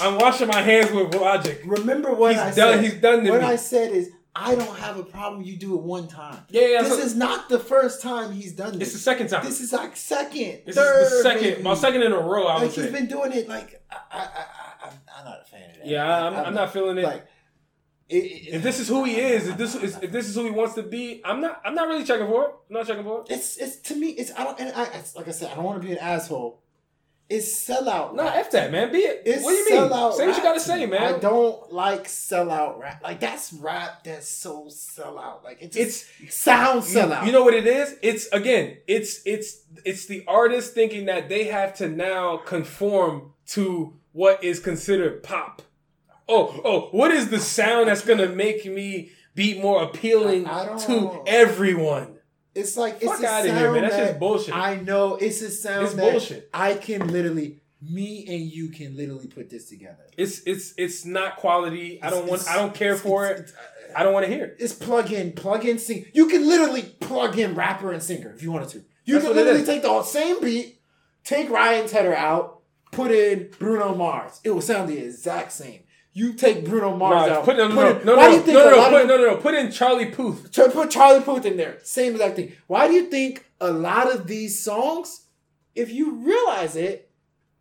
I'm 0.00 0.18
washing 0.18 0.48
my 0.48 0.60
hands 0.60 0.90
with 0.90 1.14
logic. 1.14 1.62
Remember 1.64 2.12
what 2.14 2.32
He's 2.32 2.40
I 2.40 2.44
done- 2.54 2.54
said. 2.74 2.84
he's 2.84 2.94
done 2.94 3.24
what 3.28 3.40
me. 3.40 3.46
I 3.46 3.56
said 3.56 3.92
is 3.92 4.10
I 4.36 4.56
don't 4.56 4.76
have 4.78 4.98
a 4.98 5.04
problem. 5.04 5.42
You 5.42 5.56
do 5.56 5.74
it 5.76 5.82
one 5.82 6.08
time. 6.08 6.38
Yeah, 6.48 6.66
yeah. 6.66 6.82
this 6.82 6.94
so- 6.94 6.98
is 6.98 7.14
not 7.14 7.48
the 7.48 7.60
first 7.60 8.02
time 8.02 8.32
he's 8.32 8.52
done 8.52 8.72
this. 8.78 8.88
it's 8.88 8.92
the 8.94 8.98
second 8.98 9.28
time. 9.28 9.44
This 9.44 9.60
is 9.60 9.72
like 9.72 9.96
second, 9.96 10.62
This 10.66 10.74
third, 10.74 11.02
is 11.04 11.10
the 11.10 11.22
second, 11.22 11.42
maybe. 11.50 11.62
my 11.62 11.74
second 11.74 12.02
in 12.02 12.12
a 12.12 12.18
row. 12.18 12.46
I 12.48 12.54
was 12.54 12.62
Like 12.62 12.62
would 12.62 12.74
he's 12.74 12.84
say. 12.86 12.90
been 12.92 13.06
doing 13.06 13.32
it. 13.32 13.48
Like 13.48 13.80
I, 13.90 13.96
I, 14.10 14.18
I, 14.20 14.44
I'm, 15.14 15.20
I'm 15.20 15.24
not 15.24 15.40
a 15.42 15.44
fan 15.44 15.70
of 15.70 15.76
that. 15.78 15.86
yeah, 15.86 16.26
I'm, 16.26 16.34
I'm 16.46 16.54
not 16.54 16.72
feeling 16.72 16.98
it. 16.98 17.04
Like 17.04 17.26
It, 18.08 18.16
it, 18.16 18.54
If 18.56 18.62
this 18.62 18.80
is 18.80 18.88
who 18.88 19.04
he 19.04 19.16
is, 19.16 19.48
if 19.48 19.56
this 19.56 19.74
is 19.74 19.96
if 20.02 20.10
this 20.12 20.28
is 20.28 20.34
who 20.34 20.44
he 20.44 20.50
wants 20.50 20.74
to 20.74 20.82
be, 20.82 21.22
I'm 21.24 21.40
not 21.40 21.60
I'm 21.64 21.74
not 21.74 21.88
really 21.88 22.04
checking 22.04 22.26
for 22.26 22.44
it. 22.44 22.50
I'm 22.68 22.74
not 22.74 22.86
checking 22.86 23.04
for 23.04 23.20
it. 23.22 23.26
it's 23.30 23.56
it's 23.56 23.76
to 23.88 23.96
me 23.96 24.08
it's 24.10 24.30
I 24.36 24.44
don't 24.44 24.58
and 24.60 24.72
I 24.74 24.84
it's, 24.98 25.16
like 25.16 25.28
I 25.28 25.30
said 25.30 25.50
I 25.52 25.54
don't 25.54 25.64
want 25.64 25.80
to 25.80 25.86
be 25.86 25.92
an 25.92 25.98
asshole. 25.98 26.60
It's 27.26 27.66
sellout. 27.66 28.14
No, 28.14 28.24
rap. 28.24 28.34
f 28.36 28.50
that, 28.50 28.70
man. 28.70 28.92
Be 28.92 28.98
it. 28.98 29.22
It's 29.24 29.42
what 29.42 29.52
do 29.52 29.56
you 29.56 29.70
mean? 29.80 29.90
sellout 29.90 30.12
Say 30.12 30.26
what 30.26 30.36
you 30.36 30.42
gotta 30.42 30.60
say, 30.60 30.84
man. 30.84 31.14
I 31.14 31.18
don't 31.18 31.72
like 31.72 32.04
sellout 32.04 32.78
rap. 32.78 33.02
Like 33.02 33.18
that's 33.18 33.50
rap 33.54 34.04
that's 34.04 34.28
so 34.28 34.66
sellout. 34.66 35.42
Like 35.42 35.62
it 35.62 35.72
just 35.72 36.04
sounds 36.28 36.92
You- 36.94 37.00
sellout. 37.00 37.24
You, 37.24 37.32
know 37.32 37.42
what 37.42 37.54
it 37.54 37.66
is? 37.66 37.96
It's 38.02 38.26
again, 38.26 38.76
it's 38.86 39.22
it's 39.24 39.62
it's 39.86 40.04
the 40.04 40.22
artist 40.28 40.74
thinking 40.74 41.06
that 41.06 41.30
they 41.30 41.44
have 41.44 41.72
to 41.76 41.88
now 41.88 42.36
conform 42.36 43.32
to 43.48 43.94
what 44.12 44.42
is 44.42 44.60
considered 44.60 45.22
pop. 45.22 45.62
Oh, 46.28 46.60
oh, 46.64 46.80
what 46.92 47.10
is 47.10 47.28
the 47.28 47.38
sound 47.38 47.88
that's 47.88 48.04
gonna 48.04 48.28
make 48.28 48.64
me 48.64 49.10
be 49.34 49.60
more 49.60 49.82
appealing 49.82 50.44
to 50.44 51.22
everyone? 51.26 52.16
It's 52.54 52.76
like 52.76 53.00
Fuck 53.00 53.14
it's 53.14 53.22
a 53.22 53.26
outta 53.26 53.48
sound 53.48 53.58
here, 53.58 53.72
man. 53.72 53.82
That's 53.82 53.96
that 53.96 54.06
just 54.08 54.20
bullshit. 54.20 54.54
I 54.54 54.76
know 54.76 55.16
it's 55.16 55.42
a 55.42 55.50
sound 55.50 55.86
It's 55.86 55.94
that 55.94 56.12
bullshit. 56.12 56.48
I 56.54 56.74
can 56.74 57.08
literally, 57.08 57.60
me 57.82 58.24
and 58.28 58.50
you 58.50 58.68
can 58.68 58.96
literally 58.96 59.26
put 59.26 59.50
this 59.50 59.68
together. 59.68 60.06
It's 60.16 60.40
it's 60.46 60.72
it's 60.78 61.04
not 61.04 61.36
quality. 61.36 62.00
I 62.02 62.10
don't 62.10 62.26
want. 62.26 62.48
I 62.48 62.56
don't 62.56 62.74
care 62.74 62.96
for 62.96 63.26
it's- 63.26 63.40
it. 63.40 63.42
it's- 63.44 63.58
uh, 63.58 63.70
I 63.96 64.02
don't 64.02 64.12
want 64.12 64.26
to 64.26 64.32
hear 64.32 64.46
it. 64.46 64.56
It's 64.58 64.72
plug 64.72 65.12
in, 65.12 65.32
plug 65.32 65.64
in, 65.64 65.78
sing. 65.78 66.06
You 66.12 66.26
can 66.26 66.48
literally 66.48 66.82
plug 66.82 67.38
in 67.38 67.54
rapper 67.54 67.92
and 67.92 68.02
singer 68.02 68.32
if 68.34 68.42
you 68.42 68.50
wanted 68.50 68.70
to. 68.70 68.84
You 69.04 69.14
That's 69.14 69.26
can 69.26 69.36
literally 69.36 69.64
take 69.64 69.82
the 69.82 70.02
same 70.02 70.40
beat, 70.40 70.80
take 71.22 71.48
Ryan 71.48 71.86
Tedder 71.86 72.14
out, 72.14 72.53
put 72.94 73.10
in 73.10 73.50
Bruno 73.58 73.94
Mars. 73.94 74.40
It 74.44 74.50
will 74.50 74.60
sound 74.60 74.88
the 74.88 74.98
exact 74.98 75.52
same. 75.52 75.80
You 76.12 76.34
take 76.34 76.64
Bruno 76.64 76.96
Mars 76.96 77.30
out. 77.30 77.44
put, 77.44 77.56
no, 77.56 77.66
no, 77.68 77.74
put 77.74 77.82
no, 77.84 78.00
in- 78.00 78.06
no, 78.06 78.14
no, 78.14 78.20
no, 78.22 78.36
no, 78.46 78.70
no, 78.70 78.90
put, 78.90 79.02
of 79.02 79.08
no, 79.08 79.16
no, 79.16 79.26
no. 79.34 79.36
Put 79.38 79.54
in 79.54 79.70
Charlie 79.72 80.06
Puth. 80.06 80.52
To 80.52 80.70
put 80.70 80.90
Charlie 80.90 81.22
Puth 81.24 81.44
in 81.44 81.56
there. 81.56 81.78
Same 81.82 82.12
exact 82.12 82.36
thing. 82.36 82.52
Why 82.68 82.86
do 82.86 82.94
you 82.94 83.06
think 83.10 83.44
a 83.60 83.72
lot 83.72 84.12
of 84.12 84.26
these 84.28 84.62
songs, 84.62 85.26
if 85.74 85.90
you 85.90 86.14
realize 86.24 86.76
it, 86.76 87.10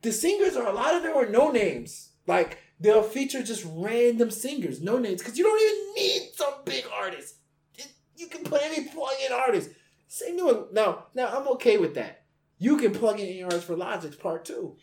the 0.03 0.11
singers 0.11 0.55
are 0.55 0.67
a 0.67 0.73
lot 0.73 0.93
of 0.95 1.01
them 1.03 1.15
are 1.15 1.27
no 1.27 1.49
names. 1.49 2.11
Like 2.27 2.59
they'll 2.79 3.01
feature 3.01 3.41
just 3.41 3.65
random 3.67 4.29
singers, 4.29 4.81
no 4.81 4.99
names, 4.99 5.21
because 5.21 5.37
you 5.37 5.43
don't 5.45 5.61
even 5.61 5.95
need 5.95 6.29
some 6.35 6.53
big 6.65 6.85
artist. 6.93 7.35
It- 7.77 7.87
You 8.17 8.27
can 8.27 8.43
put 8.43 8.61
any 8.61 8.87
plug-in 8.87 9.31
artist. 9.33 9.71
Same 10.07 10.35
new 10.35 10.67
now. 10.71 11.05
Now 11.15 11.29
I'm 11.35 11.47
okay 11.53 11.77
with 11.77 11.95
that. 11.95 12.25
You 12.59 12.77
can 12.77 12.91
plug 12.93 13.19
in 13.19 13.25
any 13.27 13.41
artist 13.41 13.65
for 13.65 13.75
Logic's 13.75 14.15
part 14.15 14.45
two. 14.45 14.77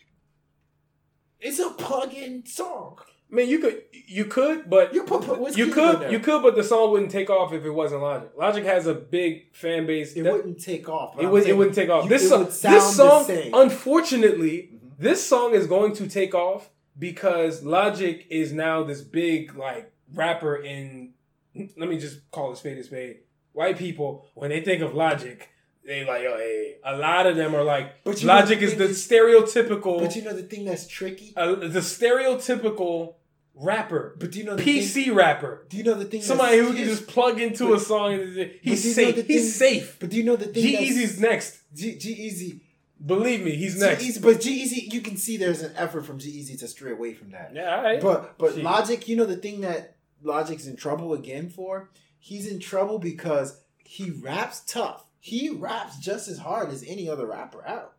It's 1.41 1.59
a 1.59 1.69
plug-in 1.71 2.45
song. 2.45 2.99
I 3.31 3.35
mean, 3.35 3.49
you 3.49 3.59
could, 3.59 3.83
you 4.07 4.25
could, 4.25 4.69
but 4.69 4.93
You 4.93 5.03
put, 5.03 5.21
put 5.23 5.55
you 5.57 5.67
could, 5.71 6.11
you 6.11 6.19
could, 6.19 6.43
but 6.43 6.55
the 6.55 6.63
song 6.63 6.91
wouldn't 6.91 7.11
take 7.11 7.29
off 7.29 7.53
if 7.53 7.63
it 7.63 7.69
wasn't 7.71 8.01
Logic. 8.01 8.29
Logic 8.37 8.65
has 8.65 8.87
a 8.87 8.93
big 8.93 9.53
fan 9.55 9.85
base. 9.87 10.13
It 10.13 10.23
That- 10.23 10.33
wouldn't 10.33 10.61
take 10.61 10.89
off. 10.89 11.17
it, 11.19 11.25
would, 11.27 11.47
it 11.47 11.55
wouldn't 11.55 11.75
take 11.75 11.89
off. 11.89 12.03
you- 12.03 12.09
this 12.09 12.27
song, 12.27 12.45
this 12.45 12.95
song, 12.95 13.25
unfortunately, 13.53 14.69
Mhm. 14.73 14.79
this 14.99 15.25
song 15.25 15.53
is 15.53 15.65
going 15.67 15.93
to 15.93 16.07
take 16.09 16.35
off 16.35 16.69
because 16.99 17.63
Logic 17.63 18.25
is 18.29 18.51
now 18.51 18.83
this 18.83 19.01
big 19.01 19.55
like 19.57 19.91
rapper 20.13 20.57
in. 20.57 21.13
Let 21.55 21.89
me 21.89 21.97
just 21.97 22.29
call 22.31 22.51
it 22.51 22.57
spade 22.57 22.77
a 22.77 22.83
spade. 22.83 23.19
White 23.53 23.77
people, 23.77 24.25
when 24.35 24.49
they 24.49 24.61
think 24.61 24.81
of 24.81 24.93
Logic, 24.93 25.49
they 25.85 26.05
like, 26.05 26.23
yo, 26.23 26.37
hey, 26.37 26.77
a 26.83 26.95
lot 26.97 27.25
of 27.27 27.35
them 27.35 27.55
are 27.55 27.63
like, 27.63 28.03
But 28.03 28.21
you 28.21 28.27
know 28.27 28.35
Logic 28.35 28.59
the 28.59 28.65
is 28.65 28.75
the 28.75 28.83
is- 28.85 29.07
stereotypical, 29.07 29.99
But 29.99 30.15
you 30.15 30.23
know 30.23 30.33
the 30.33 30.43
thing 30.43 30.65
that's 30.65 30.87
tricky. 30.87 31.33
uh, 31.35 31.55
the 31.55 31.79
stereotypical 31.79 33.15
rapper, 33.55 34.15
But 34.19 34.31
do 34.31 34.39
you 34.39 34.45
know 34.45 34.55
the 34.55 34.63
Thing, 34.63 34.77
PC 34.81 35.13
rapper. 35.13 35.65
do 35.69 35.77
you 35.77 35.83
know 35.83 35.93
the 35.95 36.05
thing? 36.05 36.21
Somebody 36.21 36.57
that's, 36.57 36.69
who 36.69 36.75
can 36.75 36.85
just 36.85 37.07
plug 37.07 37.39
into 37.41 37.67
but- 37.69 37.73
a 37.73 37.79
song 37.79 38.13
and 38.13 38.35
he's 38.37 38.37
but 38.37 38.63
do 38.63 38.69
you 38.69 38.73
know 38.75 39.11
safe. 39.11 39.15
the 39.15 39.33
He's 39.33 39.55
safe. 39.55 39.97
But 39.99 40.09
do 40.09 40.17
you 40.17 40.23
know 40.23 40.35
the 40.35 40.45
thing? 40.45 40.63
G 40.63 40.71
that's- 40.73 40.89
Eazy's 40.89 41.19
next. 41.19 41.59
G 41.73 41.95
G-Eazy. 41.97 42.59
Believe 43.03 43.43
me, 43.43 43.51
he's 43.55 43.79
next. 43.79 44.03
G-Eazy- 44.03 44.21
but 44.21 44.41
G 44.41 44.51
Easy, 44.61 44.87
you 44.91 45.01
can 45.01 45.17
see 45.17 45.35
there's 45.37 45.61
an 45.63 45.73
effort 45.75 46.05
from 46.05 46.19
G-Eazy 46.19 46.57
to 46.59 46.67
stray 46.67 46.91
away 46.91 47.13
from 47.13 47.31
that. 47.31 47.51
Yeah, 47.53 47.75
all 47.75 47.83
right. 47.83 47.99
But 48.01 48.37
but 48.37 48.53
Shit. 48.55 48.63
Logic, 48.63 49.07
you 49.07 49.15
know 49.15 49.25
the 49.25 49.35
thing 49.37 49.61
that 49.61 49.95
Logic's 50.21 50.67
in 50.67 50.75
trouble 50.75 51.13
again 51.13 51.49
for? 51.49 51.89
He's 52.19 52.45
in 52.47 52.59
trouble 52.59 52.99
because 52.99 53.59
he 53.79 54.11
raps 54.11 54.61
tough. 54.67 55.05
He 55.21 55.49
raps 55.49 55.99
just 55.99 56.27
as 56.27 56.39
hard 56.39 56.71
as 56.71 56.83
any 56.85 57.07
other 57.07 57.27
rapper 57.27 57.65
out. 57.65 57.93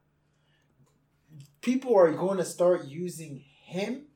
People 1.60 1.96
are 1.96 2.10
going 2.10 2.38
to 2.38 2.44
start 2.44 2.84
using 2.84 3.44
him 3.62 4.06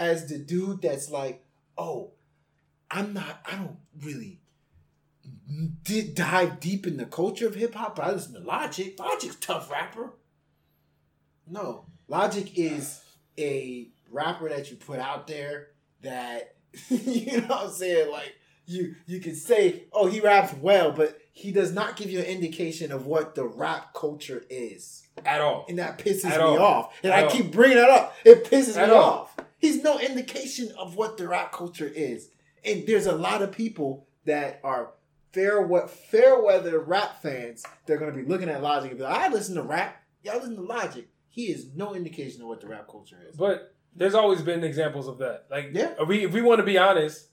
as 0.00 0.28
the 0.28 0.36
dude 0.36 0.82
that's 0.82 1.08
like, 1.08 1.44
oh, 1.78 2.10
I'm 2.90 3.14
not, 3.14 3.40
I 3.46 3.54
don't 3.54 3.78
really 4.02 4.40
did 5.84 6.16
dive 6.16 6.58
deep 6.58 6.88
in 6.88 6.96
the 6.96 7.06
culture 7.06 7.46
of 7.46 7.54
hip 7.54 7.76
hop, 7.76 7.94
but 7.96 8.04
I 8.04 8.10
listen 8.10 8.34
to 8.34 8.40
Logic. 8.40 8.98
Logic's 8.98 9.36
tough 9.36 9.70
rapper. 9.70 10.14
No, 11.46 11.86
Logic 12.08 12.58
is 12.58 13.00
a 13.38 13.88
rapper 14.10 14.48
that 14.48 14.70
you 14.70 14.76
put 14.76 14.98
out 14.98 15.28
there 15.28 15.68
that 16.02 16.56
you 16.88 17.40
know 17.42 17.46
what 17.46 17.66
I'm 17.66 17.70
saying 17.70 18.10
like 18.10 18.34
you 18.66 18.94
you 19.06 19.20
can 19.20 19.34
say 19.34 19.84
oh 19.92 20.06
he 20.06 20.20
raps 20.20 20.54
well 20.54 20.92
but 20.92 21.18
he 21.38 21.52
does 21.52 21.70
not 21.74 21.96
give 21.96 22.08
you 22.10 22.18
an 22.20 22.24
indication 22.24 22.90
of 22.90 23.04
what 23.04 23.34
the 23.34 23.44
rap 23.44 23.92
culture 23.92 24.42
is 24.48 25.06
At 25.26 25.42
all. 25.42 25.66
and 25.68 25.78
that 25.78 25.98
pisses 25.98 26.24
At 26.30 26.38
me 26.40 26.46
all. 26.46 26.58
off 26.58 26.94
and 27.02 27.12
At 27.12 27.18
I 27.18 27.22
all. 27.24 27.30
keep 27.30 27.52
bringing 27.52 27.76
that 27.76 27.90
up 27.90 28.14
it 28.24 28.44
pisses 28.44 28.76
At 28.76 28.88
me 28.88 28.94
all. 28.94 29.02
off 29.04 29.36
he's 29.58 29.82
no 29.82 29.98
indication 29.98 30.72
of 30.78 30.96
what 30.96 31.16
the 31.18 31.28
rap 31.28 31.52
culture 31.52 31.86
is 31.94 32.30
and 32.64 32.86
there's 32.86 33.06
a 33.06 33.14
lot 33.14 33.42
of 33.42 33.52
people 33.52 34.06
that 34.24 34.60
are 34.64 34.92
fair 35.32 35.60
what 35.60 35.90
fair 35.90 36.40
weather 36.42 36.78
rap 36.80 37.20
fans 37.22 37.64
they're 37.84 37.98
gonna 37.98 38.12
be 38.12 38.22
looking 38.24 38.48
at 38.48 38.62
Logic 38.62 38.90
and 38.90 38.98
be 38.98 39.04
like 39.04 39.20
I 39.20 39.28
listen 39.28 39.54
to 39.56 39.62
rap 39.62 40.02
y'all 40.24 40.36
listen 40.38 40.56
to 40.56 40.62
Logic 40.62 41.06
he 41.28 41.44
is 41.52 41.66
no 41.74 41.94
indication 41.94 42.40
of 42.40 42.48
what 42.48 42.60
the 42.62 42.66
rap 42.68 42.88
culture 42.90 43.18
is 43.28 43.36
But 43.36 43.74
there's 43.94 44.14
always 44.14 44.40
been 44.42 44.62
examples 44.64 45.06
of 45.08 45.18
that. 45.18 45.46
Like, 45.50 45.70
Yeah. 45.72 45.92
if 46.00 46.08
we 46.08 46.24
if 46.24 46.32
we 46.32 46.40
want 46.42 46.58
to 46.60 46.64
be 46.64 46.76
honest, 46.78 47.28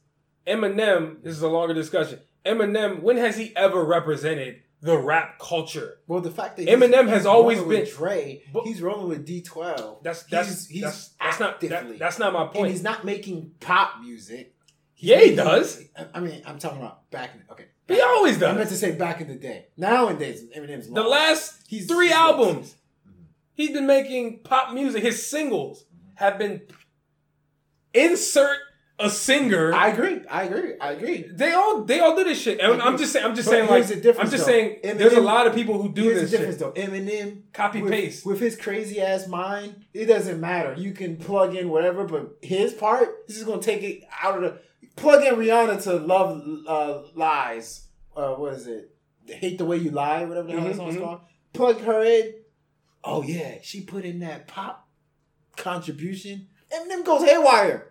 Eminem. 0.47 1.21
This 1.23 1.35
is 1.35 1.41
a 1.41 1.47
longer 1.47 1.73
discussion. 1.73 2.19
Eminem. 2.45 3.02
When 3.02 3.18
has 3.18 3.38
he 3.38 3.56
ever 3.56 3.84
represented 3.84 4.61
the 4.82 4.98
rap 4.98 5.40
culture? 5.40 5.99
Well, 6.07 6.20
the 6.22 6.32
fact 6.32 6.57
that 6.57 6.68
Eminem 6.68 7.07
has 7.07 7.26
always 7.26 7.61
been- 7.61 7.86
Dre, 7.86 8.44
But- 8.52 8.64
he's 8.65 8.82
rolling 8.82 9.07
with 9.10 9.26
D12. 9.26 10.03
That's 10.03 10.24
that's 10.24 10.48
He's- 10.49 10.68
he's 10.68 10.82
that's, 10.84 11.10
that's 11.22 11.40
not 11.40 11.60
that, 11.61 11.99
that's 11.99 12.20
not 12.20 12.34
my 12.34 12.44
and 12.44 12.52
point. 12.52 12.72
he's 12.72 12.84
not 12.84 13.06
making 13.06 13.52
pop 13.60 14.02
music. 14.02 14.53
He's 14.94 15.10
Yeah, 15.10 15.20
he 15.20 15.36
does. 15.36 15.82
I 16.14 16.20
mean, 16.20 16.41
I'm 16.45 16.60
talking 16.60 16.80
about 16.80 17.10
back 17.11 17.32
in 17.36 17.41
okay. 17.52 17.65
He 17.88 17.99
always 18.02 18.38
does. 18.40 18.53
I 18.53 18.57
meant 18.57 18.70
to 18.70 18.78
say 18.78 18.91
back 18.95 19.20
in 19.20 19.28
the 19.28 19.36
day. 19.36 19.68
Nowadays, 19.76 20.45
Eminem's 20.56 20.90
The 20.90 21.03
last 21.03 21.61
He's- 21.68 21.86
three 21.86 22.07
he's 22.07 22.15
albums, 22.15 22.76
Mhm. 23.07 23.11
he's 23.56 23.72
been 23.72 23.88
making 23.88 24.40
pop 24.44 24.74
music. 24.74 25.03
His 25.03 25.26
singles 25.30 25.86
have 26.15 26.38
been 26.38 26.61
insert 27.94 28.57
a 28.99 29.10
singer. 29.10 29.74
I 29.74 29.88
agree. 29.90 30.22
I 30.30 30.44
agree. 30.44 30.74
I 30.80 30.91
agree. 30.91 31.24
They 31.32 31.52
all 31.53 31.84
they 31.84 31.99
all 31.99 32.15
do 32.15 32.24
this 32.24 32.40
shit. 32.40 32.60
I'm 32.64 32.98
just 32.98 33.11
saying. 33.11 33.26
I'm 33.26 33.36
just 33.36 33.48
But 33.48 33.52
saying. 33.52 33.70
Like 33.70 33.84
I'm 34.20 34.30
just 34.30 34.45
though. 34.45 34.52
saying. 34.52 34.80
Eminem- 34.84 34.98
there's 34.98 35.14
a 35.14 35.22
lot 35.22 35.48
of 35.48 35.56
people 35.56 35.82
who 35.82 35.91
do 35.91 36.03
Here's 36.03 36.22
this 36.22 36.32
the 36.32 36.38
difference, 36.38 36.60
shit. 36.60 36.76
though. 36.76 36.82
Eminem 36.82 37.41
Copy 37.53 37.82
with, 37.82 37.91
paste. 37.91 38.26
with 38.26 38.40
his 38.40 38.56
crazy 38.56 39.02
ass 39.02 39.28
mind. 39.28 39.86
It 39.94 40.06
doesn't 40.06 40.40
matter. 40.40 40.76
You 40.78 40.94
can 40.94 41.18
plug 41.18 41.56
in 41.56 41.70
whatever, 41.70 42.06
but 42.06 42.38
his 42.41 42.74
part, 42.74 43.28
this 43.28 43.38
is 43.38 43.44
gonna 43.44 43.61
take 43.61 43.82
it 43.84 44.03
out 44.22 44.36
of 44.38 44.41
the. 44.44 44.60
Plug 44.95 45.24
in 45.26 45.34
Rihanna 45.36 45.82
to 45.84 45.95
"Love 45.95 46.44
uh, 46.68 47.02
Lies." 47.15 47.88
Uh, 48.15 48.34
what 48.36 48.53
is 48.53 48.68
it? 48.68 48.95
Hate 49.28 49.57
the 49.57 49.65
way 49.65 49.78
you 49.78 49.90
lie, 49.90 50.24
whatever 50.24 50.48
the 50.48 50.53
hell 50.53 50.64
that 50.65 50.74
Mhm, 50.74 50.78
song's 50.78 50.95
mhm. 50.98 51.02
called. 51.02 51.22
Plug 51.52 51.82
her 51.82 52.03
in. 52.03 52.34
Oh 53.03 53.24
yeah, 53.24 53.56
she 53.64 53.82
put 53.82 54.06
in 54.06 54.20
that 54.20 54.48
pop 54.48 54.88
contribution. 55.57 56.48
Eminem 56.72 57.03
goes 57.06 57.24
haywire. 57.24 57.88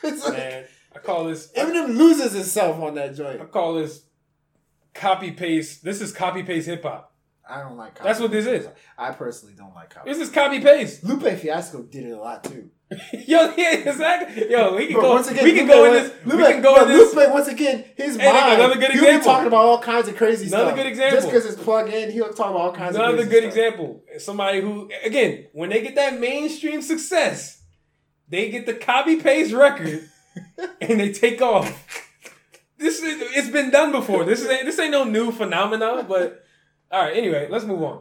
it's 0.04 0.24
like, 0.24 0.32
Man, 0.38 0.64
I 0.94 0.98
call 0.98 1.24
this. 1.24 1.50
I, 1.56 1.60
Eminem 1.60 1.96
loses 1.96 2.32
himself 2.32 2.80
on 2.80 2.94
that 2.94 3.14
joint. 3.14 3.40
I 3.40 3.44
call 3.44 3.74
this 3.74 4.02
copy 4.94 5.30
paste. 5.32 5.84
This 5.84 6.00
is 6.00 6.12
copy 6.12 6.42
paste 6.42 6.66
hip 6.66 6.82
hop. 6.82 7.08
I 7.48 7.62
don't 7.62 7.76
like. 7.76 8.00
That's 8.00 8.20
what 8.20 8.30
this 8.30 8.46
is. 8.46 8.68
I 8.96 9.10
personally 9.10 9.54
don't 9.56 9.74
like 9.74 9.90
copy. 9.90 10.08
This 10.10 10.20
is 10.20 10.30
copy 10.30 10.60
paste. 10.60 11.02
Lupe 11.02 11.22
Fiasco 11.36 11.82
did 11.82 12.04
it 12.06 12.10
a 12.12 12.18
lot 12.18 12.44
too. 12.44 12.70
Yo, 13.12 13.52
yeah, 13.56 13.74
exactly. 13.76 14.50
Yo, 14.50 14.76
we 14.76 14.86
can 14.86 14.96
But 14.96 15.02
go. 15.02 15.12
once 15.14 15.28
again, 15.28 15.44
we 15.44 15.52
can 15.54 15.66
Lupe 15.66 15.74
go 15.76 15.84
in 15.86 15.92
this. 15.94 16.12
Lupe, 16.24 16.38
we 16.38 16.44
can 16.44 16.62
go 16.62 16.82
in 16.82 16.88
this. 16.88 17.14
Lupe, 17.14 17.30
once 17.30 17.48
again, 17.48 17.84
his 17.96 18.16
Hey, 18.16 18.32
mind. 18.32 18.60
another 18.60 18.76
good 18.80 18.90
He'll 18.92 19.18
be 19.18 19.24
talking 19.24 19.46
about 19.48 19.64
all 19.64 19.80
kinds 19.80 20.08
of 20.08 20.16
crazy 20.16 20.46
Another 20.48 20.66
stuff. 20.66 20.76
good 20.76 20.86
example. 20.86 21.16
Just 21.18 21.28
because 21.28 21.46
it's 21.46 21.62
plug 21.62 21.88
in, 21.88 22.10
he'll 22.10 22.32
talk 22.32 22.50
about 22.50 22.60
all 22.60 22.72
kinds 22.72 22.96
of 22.96 23.02
crazy. 23.02 23.12
Another 23.14 23.28
good 23.30 23.42
stuff. 23.44 23.56
example. 23.56 24.02
Somebody 24.18 24.60
who, 24.60 24.90
again, 25.04 25.46
when 25.52 25.70
they 25.70 25.82
get 25.82 25.94
that 25.96 26.18
mainstream 26.20 26.82
success, 26.82 27.59
they 28.30 28.50
get 28.50 28.64
the 28.64 28.74
copy 28.74 29.16
paste 29.16 29.52
record 29.52 30.08
and 30.80 31.00
they 31.00 31.12
take 31.12 31.42
off. 31.42 32.08
This 32.78 33.02
is 33.02 33.20
it's 33.36 33.50
been 33.50 33.70
done 33.70 33.92
before. 33.92 34.24
This 34.24 34.40
is 34.40 34.46
this 34.46 34.78
ain't 34.78 34.92
no 34.92 35.04
new 35.04 35.32
phenomenon. 35.32 36.06
But 36.08 36.44
all 36.90 37.02
right, 37.02 37.14
anyway, 37.16 37.48
let's 37.50 37.64
move 37.64 37.82
on. 37.82 38.00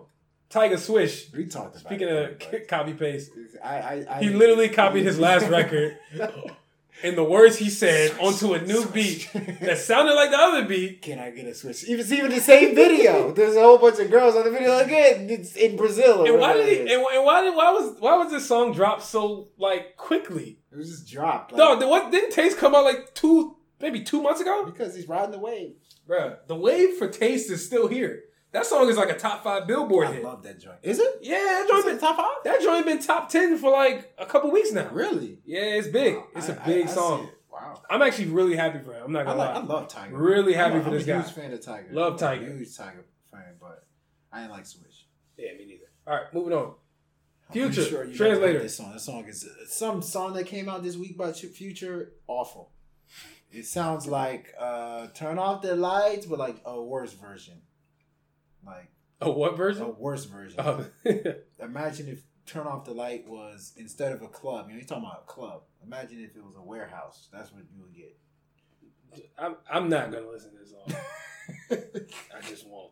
Tyga 0.50 0.80
Swish. 0.80 1.32
We 1.34 1.46
talked 1.46 1.76
about 1.76 1.86
Speaking 1.86 2.10
of 2.10 2.68
copy 2.68 2.94
paste, 2.94 3.32
I, 3.64 3.76
I, 3.78 4.06
I, 4.10 4.24
he 4.24 4.30
literally 4.30 4.70
copied 4.70 5.04
his 5.04 5.20
last 5.20 5.48
record. 5.50 5.98
And 7.04 7.18
the 7.18 7.24
words 7.24 7.58
he 7.58 7.70
said 7.70 8.12
onto 8.20 8.54
a 8.54 8.62
new 8.62 8.86
beat 8.88 9.30
that 9.62 9.78
sounded 9.78 10.14
like 10.16 10.32
the 10.32 10.38
other 10.38 10.66
beat. 10.66 11.02
Can 11.02 11.20
I 11.20 11.32
get 11.32 11.46
a 11.48 11.54
switch? 11.54 11.84
Even 11.86 12.00
it's 12.02 12.12
even 12.12 12.30
the 12.32 12.40
same 12.40 12.76
video. 12.76 13.32
There's 13.32 13.56
a 13.56 13.62
whole 13.62 13.78
bunch 13.78 14.00
of 14.00 14.10
girls 14.12 14.36
on 14.36 14.44
the 14.46 14.52
video 14.52 14.78
again. 14.80 15.30
It's 15.30 15.56
in 15.56 15.76
Brazil. 15.78 16.26
And 16.26 16.40
why 16.40 16.54
did 16.54 16.68
he? 16.68 16.80
And, 16.94 17.02
and 17.04 17.26
why 17.26 17.42
did? 17.42 17.56
Why 17.56 17.72
was? 17.72 17.96
Why 18.00 18.18
was 18.18 18.32
this 18.32 18.48
song 18.48 18.74
dropped 18.74 19.04
so 19.04 19.50
like 19.58 19.96
quickly? 19.98 20.60
It 20.72 20.78
was 20.78 20.90
just 20.90 21.08
dropped. 21.12 21.52
Like, 21.54 21.80
No, 21.80 21.88
what 21.88 22.12
didn't 22.12 22.32
Taste 22.32 22.58
come 22.58 22.76
out 22.76 22.84
like 22.84 23.14
two, 23.16 23.56
maybe 23.82 24.04
two 24.04 24.22
months 24.22 24.42
ago? 24.42 24.66
because 24.66 24.96
he's 24.96 25.08
riding 25.08 25.32
the 25.32 25.40
wave. 25.40 25.74
Bruh, 26.08 26.38
the 26.48 26.56
wave 26.56 26.96
for 26.98 27.08
Taste 27.08 27.50
is 27.52 27.66
still 27.66 27.88
here. 27.88 28.24
That 28.52 28.66
song 28.66 28.90
is 28.90 28.98
like 28.98 29.10
a 29.10 29.18
top 29.18 29.44
five 29.44 29.68
Billboard 29.68 30.08
hit. 30.08 30.12
I 30.14 30.16
hit. 30.18 30.24
love 30.26 30.42
that 30.44 30.60
joint. 30.60 30.78
Is 30.82 30.98
it? 31.00 31.20
Yeah, 31.22 31.38
that 31.38 31.68
joint 31.70 31.86
been 31.86 32.00
top 32.00 32.18
five? 32.18 32.44
that 32.46 32.62
joint 32.62 32.86
been 32.86 33.00
top 33.00 33.30
ten 33.30 33.58
for 33.58 33.70
like 33.72 34.12
a 34.18 34.26
couple 34.26 34.50
weeks 34.52 34.72
now. 34.72 34.90
Really? 34.92 35.38
Yeah, 35.46 35.60
it's 35.62 35.88
big. 35.88 36.16
Wow, 36.16 36.28
It's 36.36 36.50
a 36.50 36.60
I- 36.62 36.66
big 36.66 36.88
I- 36.88 36.92
I 36.92 36.94
song. 36.94 37.20
see 37.22 37.28
it. 37.28 37.34
Wow. 37.52 37.82
I'm 37.90 38.02
actually 38.02 38.28
really 38.30 38.56
happy 38.56 38.80
for 38.80 38.94
him. 38.94 39.04
I'm 39.06 39.12
not 39.12 39.22
I, 39.22 39.26
gonna 39.26 39.38
like, 39.40 39.50
I 39.50 39.60
lie. 39.60 39.66
love 39.66 39.88
Tyga. 39.92 40.10
Really 40.14 40.54
happy 40.54 40.76
I'm 40.76 40.80
a- 40.80 40.84
for 40.84 40.90
I'm 40.90 40.94
this 40.96 41.04
a 41.04 41.08
guy. 41.08 41.22
huge 41.22 41.32
fan 41.34 41.54
of 41.54 41.60
Tyga. 41.60 41.94
Love 41.94 42.22
I'm 42.24 42.34
a 42.34 42.38
Tyga. 42.38 42.58
Huge 42.58 42.70
Tyga 42.70 43.04
fan, 43.32 43.56
but 43.60 43.84
I 44.32 44.40
didn't 44.42 44.52
like 44.52 44.66
Swish. 44.66 45.06
Yeah, 45.38 45.54
me 45.54 45.66
neither. 45.66 45.92
All 46.08 46.16
right, 46.16 46.34
moving 46.34 46.54
on. 46.54 46.74
I'm 47.50 47.54
pretty 47.54 47.72
Future, 47.72 48.06
you 48.06 48.16
translator. 48.16 48.60
This 48.60 48.78
song. 48.78 48.94
This 48.94 49.04
song 49.04 49.26
is 49.28 49.44
uh, 49.46 49.66
some 49.68 50.02
song 50.02 50.34
that 50.34 50.46
came 50.46 50.70
out 50.70 50.84
this 50.84 50.96
week 50.96 51.18
by 51.18 51.32
Ch- 51.34 51.46
Future. 51.46 52.14
Awful. 52.28 52.72
It 53.52 53.66
sounds 53.66 54.06
like 54.08 54.54
uh, 54.60 55.08
"Turn 55.16 55.40
Off 55.40 55.62
the 55.64 55.76
Lights," 55.76 56.28
but 56.28 56.38
like 56.40 56.62
a 56.66 56.80
worse 56.82 57.14
version. 57.14 57.62
Like 58.70 58.92
Oh, 59.22 59.32
what 59.32 59.58
version? 59.58 59.84
a 59.84 59.90
worse 59.90 60.26
version. 60.26 60.60
Oh. 60.60 60.86
Imagine 61.60 62.08
if 62.08 62.24
"Turn 62.46 62.68
Off 62.68 62.86
the 62.86 62.94
Light" 62.94 63.28
was 63.28 63.74
instead 63.76 64.12
of 64.14 64.22
a 64.22 64.28
club. 64.28 64.68
You 64.68 64.74
know, 64.76 64.80
he's 64.80 64.88
talking 64.88 65.04
about 65.04 65.24
a 65.28 65.32
club. 65.32 65.64
Imagine 65.86 66.24
if 66.24 66.36
it 66.36 66.44
was 66.44 66.56
a 66.56 66.62
warehouse. 66.62 67.28
That's 67.34 67.52
what 67.52 67.64
you 67.74 67.82
would 67.82 67.94
get. 67.94 68.18
I'm, 69.38 69.56
I'm 69.70 69.90
not 69.90 70.12
gonna 70.12 70.30
listen 70.30 70.52
to 70.52 70.58
this 70.60 70.72
song. 70.72 71.02
I 72.38 72.48
just 72.48 72.68
won't. 72.68 72.92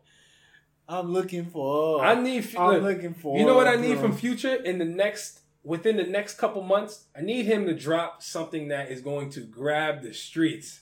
I'm 0.88 1.12
looking 1.12 1.46
for. 1.46 2.04
I 2.04 2.14
need. 2.14 2.46
I'm 2.56 2.74
look, 2.74 2.82
looking 2.82 3.14
for. 3.14 3.38
you 3.38 3.46
know 3.46 3.56
what 3.56 3.68
I 3.68 3.76
need 3.76 3.98
from 3.98 4.12
Future 4.12 4.54
in 4.54 4.78
the 4.78 4.84
next 4.84 5.40
within 5.62 5.96
the 5.96 6.04
next 6.04 6.34
couple 6.38 6.62
months? 6.62 7.04
I 7.16 7.20
need 7.20 7.46
him 7.46 7.66
to 7.66 7.74
drop 7.74 8.22
something 8.22 8.68
that 8.68 8.90
is 8.90 9.00
going 9.00 9.30
to 9.30 9.40
grab 9.40 10.02
the 10.02 10.12
streets. 10.12 10.80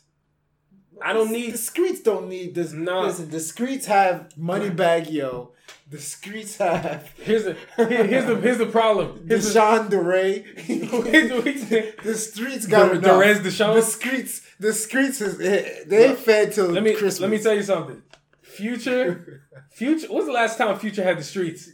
I 1.02 1.12
don't 1.12 1.31
need- 1.31 1.55
the 1.55 1.59
streets. 1.59 2.01
Don't 2.01 2.28
need 2.28 2.55
this. 2.55 2.73
Nah. 2.73 3.02
Listen, 3.02 3.31
the 3.31 3.40
streets 3.40 3.86
have 3.86 4.28
Moneybagg 4.39 5.10
Yo. 5.10 5.52
The 5.89 5.98
streets 6.01 6.56
have 6.56 7.12
Here's 7.16 7.44
the 7.44 7.55
here's 7.77 8.24
the 8.27 8.36
here's 8.40 8.59
the 8.59 8.66
problem. 8.66 9.24
Here's 9.28 9.52
the, 9.52 9.59
Deshaun 9.60 9.89
DeRay. 9.89 10.43
the- 10.66 11.94
the 12.02 12.14
streets 12.16 12.66
got 12.66 12.90
The- 12.93 12.98
enough. 12.98 13.43
Deshaun? 13.43 13.74
The 13.74 13.82
streets. 13.82 14.43
The 14.59 14.73
streets 14.73 15.20
is 15.20 15.40
eh, 15.40 15.85
they 15.86 16.09
ain't 16.09 16.18
fed 16.18 16.52
till 16.52 16.66
let 16.66 16.82
me 16.82 16.93
Christmas. 16.93 17.20
let 17.20 17.31
me 17.31 17.39
tell 17.39 17.55
you 17.55 17.62
something. 17.62 18.02
Future, 18.43 19.43
Future. 19.70 20.06
What's 20.09 20.27
the 20.27 20.32
last 20.32 20.56
time 20.59 20.77
Future 20.78 21.05
had 21.05 21.18
the 21.18 21.24
streets? 21.24 21.70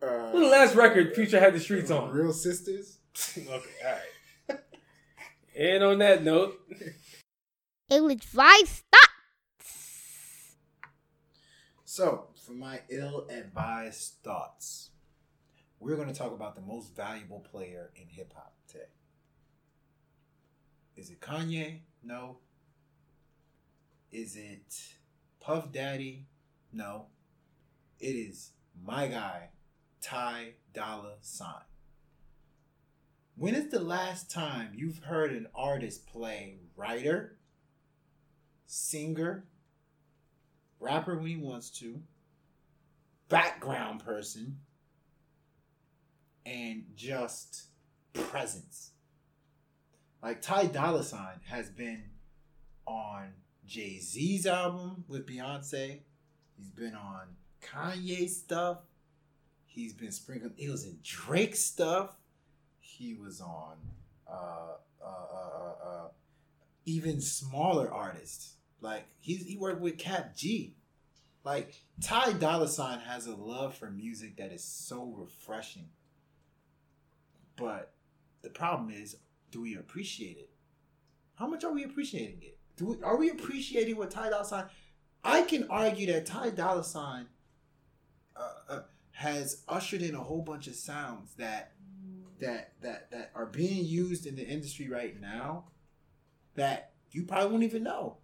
Uh, 0.00 0.32
the 0.32 0.38
last 0.46 0.74
record 0.74 1.14
Future 1.14 1.38
had 1.40 1.54
the 1.54 1.60
streets 1.60 1.90
on? 1.90 2.10
Real 2.10 2.32
sisters. 2.32 2.98
Okay, 3.36 3.48
all 3.48 3.92
right. 4.48 4.58
And 5.58 5.84
on 5.84 5.98
that 5.98 6.24
note, 6.24 6.58
Ill 7.92 8.08
advised 8.08 8.84
thoughts. 8.90 10.56
So, 11.84 12.28
for 12.46 12.52
my 12.52 12.80
ill-advised 12.88 14.14
thoughts, 14.24 14.92
we're 15.78 15.96
going 15.96 16.08
to 16.08 16.14
talk 16.14 16.32
about 16.32 16.54
the 16.54 16.62
most 16.62 16.96
valuable 16.96 17.40
player 17.40 17.90
in 17.94 18.08
hip 18.08 18.32
hop 18.34 18.54
today. 18.66 18.84
Is 20.96 21.10
it 21.10 21.20
Kanye? 21.20 21.80
No. 22.02 22.38
Is 24.10 24.36
it 24.36 24.94
Puff 25.38 25.70
Daddy? 25.70 26.28
No. 26.72 27.08
It 28.00 28.14
is 28.14 28.52
my 28.82 29.06
guy, 29.06 29.50
Ty 30.00 30.54
Dolla 30.72 31.16
Sign. 31.20 31.66
When 33.36 33.54
is 33.54 33.68
the 33.68 33.80
last 33.80 34.30
time 34.30 34.72
you've 34.74 35.00
heard 35.00 35.32
an 35.32 35.48
artist 35.54 36.06
play 36.06 36.60
writer, 36.74 37.36
singer, 38.72 39.44
rapper 40.80 41.14
when 41.14 41.26
he 41.26 41.36
wants 41.36 41.68
to, 41.68 42.00
background 43.28 44.02
person, 44.02 44.58
and 46.46 46.84
just 46.96 47.64
presence. 48.14 48.92
Like 50.22 50.40
Ty 50.40 50.66
Dolla 50.66 51.04
Sign 51.04 51.40
has 51.44 51.68
been 51.68 52.04
on 52.86 53.34
Jay 53.66 53.98
Z's 53.98 54.46
album 54.46 55.04
with 55.06 55.26
Beyonce. 55.26 56.00
He's 56.56 56.70
been 56.70 56.94
on 56.94 57.26
Kanye 57.62 58.26
stuff. 58.26 58.78
He's 59.66 59.92
been 59.92 60.12
sprinkled. 60.12 60.52
He 60.56 60.70
was 60.70 60.86
in 60.86 60.96
Drake 61.02 61.56
stuff. 61.56 62.16
He 62.80 63.12
was 63.12 63.42
on 63.42 63.76
uh, 64.26 64.76
uh, 65.02 65.06
uh, 65.06 65.60
uh, 65.60 65.88
uh, 65.88 66.08
even 66.86 67.20
smaller 67.20 67.92
artists. 67.92 68.54
Like 68.82 69.06
he's 69.20 69.44
he 69.46 69.56
worked 69.56 69.80
with 69.80 69.96
Kap 69.96 70.36
G. 70.36 70.74
Like 71.44 71.74
Ty 72.00 72.34
Dolla 72.34 72.68
Sign 72.68 73.00
has 73.00 73.26
a 73.26 73.34
love 73.34 73.74
for 73.74 73.90
music 73.90 74.36
that 74.36 74.52
is 74.52 74.62
so 74.62 75.14
refreshing. 75.16 75.88
But 77.56 77.94
the 78.42 78.50
problem 78.50 78.90
is, 78.90 79.16
do 79.50 79.62
we 79.62 79.76
appreciate 79.76 80.36
it? 80.36 80.50
How 81.36 81.46
much 81.46 81.64
are 81.64 81.72
we 81.72 81.84
appreciating 81.84 82.42
it? 82.42 82.58
Do 82.76 82.86
we 82.86 83.02
are 83.02 83.16
we 83.16 83.30
appreciating 83.30 83.96
what 83.96 84.10
Ty 84.10 84.30
Dolla 84.30 84.44
Sign? 84.44 84.64
I 85.24 85.42
can 85.42 85.68
argue 85.70 86.06
that 86.12 86.26
Ty 86.26 86.50
Dolla 86.50 86.82
Sign 86.82 87.26
uh, 88.36 88.50
uh, 88.68 88.80
has 89.12 89.62
ushered 89.68 90.02
in 90.02 90.16
a 90.16 90.22
whole 90.22 90.42
bunch 90.42 90.66
of 90.66 90.74
sounds 90.74 91.34
that 91.34 91.72
that 92.40 92.72
that 92.80 93.10
that 93.12 93.30
are 93.34 93.46
being 93.46 93.84
used 93.84 94.26
in 94.26 94.34
the 94.34 94.46
industry 94.46 94.88
right 94.88 95.20
now 95.20 95.64
that 96.56 96.92
you 97.12 97.24
probably 97.24 97.50
won't 97.50 97.62
even 97.62 97.84
know. 97.84 98.16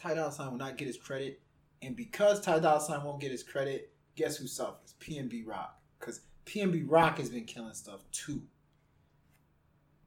Ty 0.00 0.14
Dolla 0.14 0.32
Sign 0.32 0.50
will 0.50 0.58
not 0.58 0.78
get 0.78 0.86
his 0.86 0.96
credit, 0.96 1.40
and 1.82 1.94
because 1.94 2.40
Ty 2.40 2.60
Dolla 2.60 2.80
Sign 2.80 3.04
won't 3.04 3.20
get 3.20 3.30
his 3.30 3.42
credit, 3.42 3.92
guess 4.16 4.36
who 4.36 4.46
suffers? 4.46 4.94
PNB 5.00 5.46
Rock, 5.46 5.78
because 5.98 6.20
PNB 6.46 6.84
Rock 6.86 7.18
has 7.18 7.28
been 7.28 7.44
killing 7.44 7.74
stuff 7.74 8.00
too. 8.10 8.42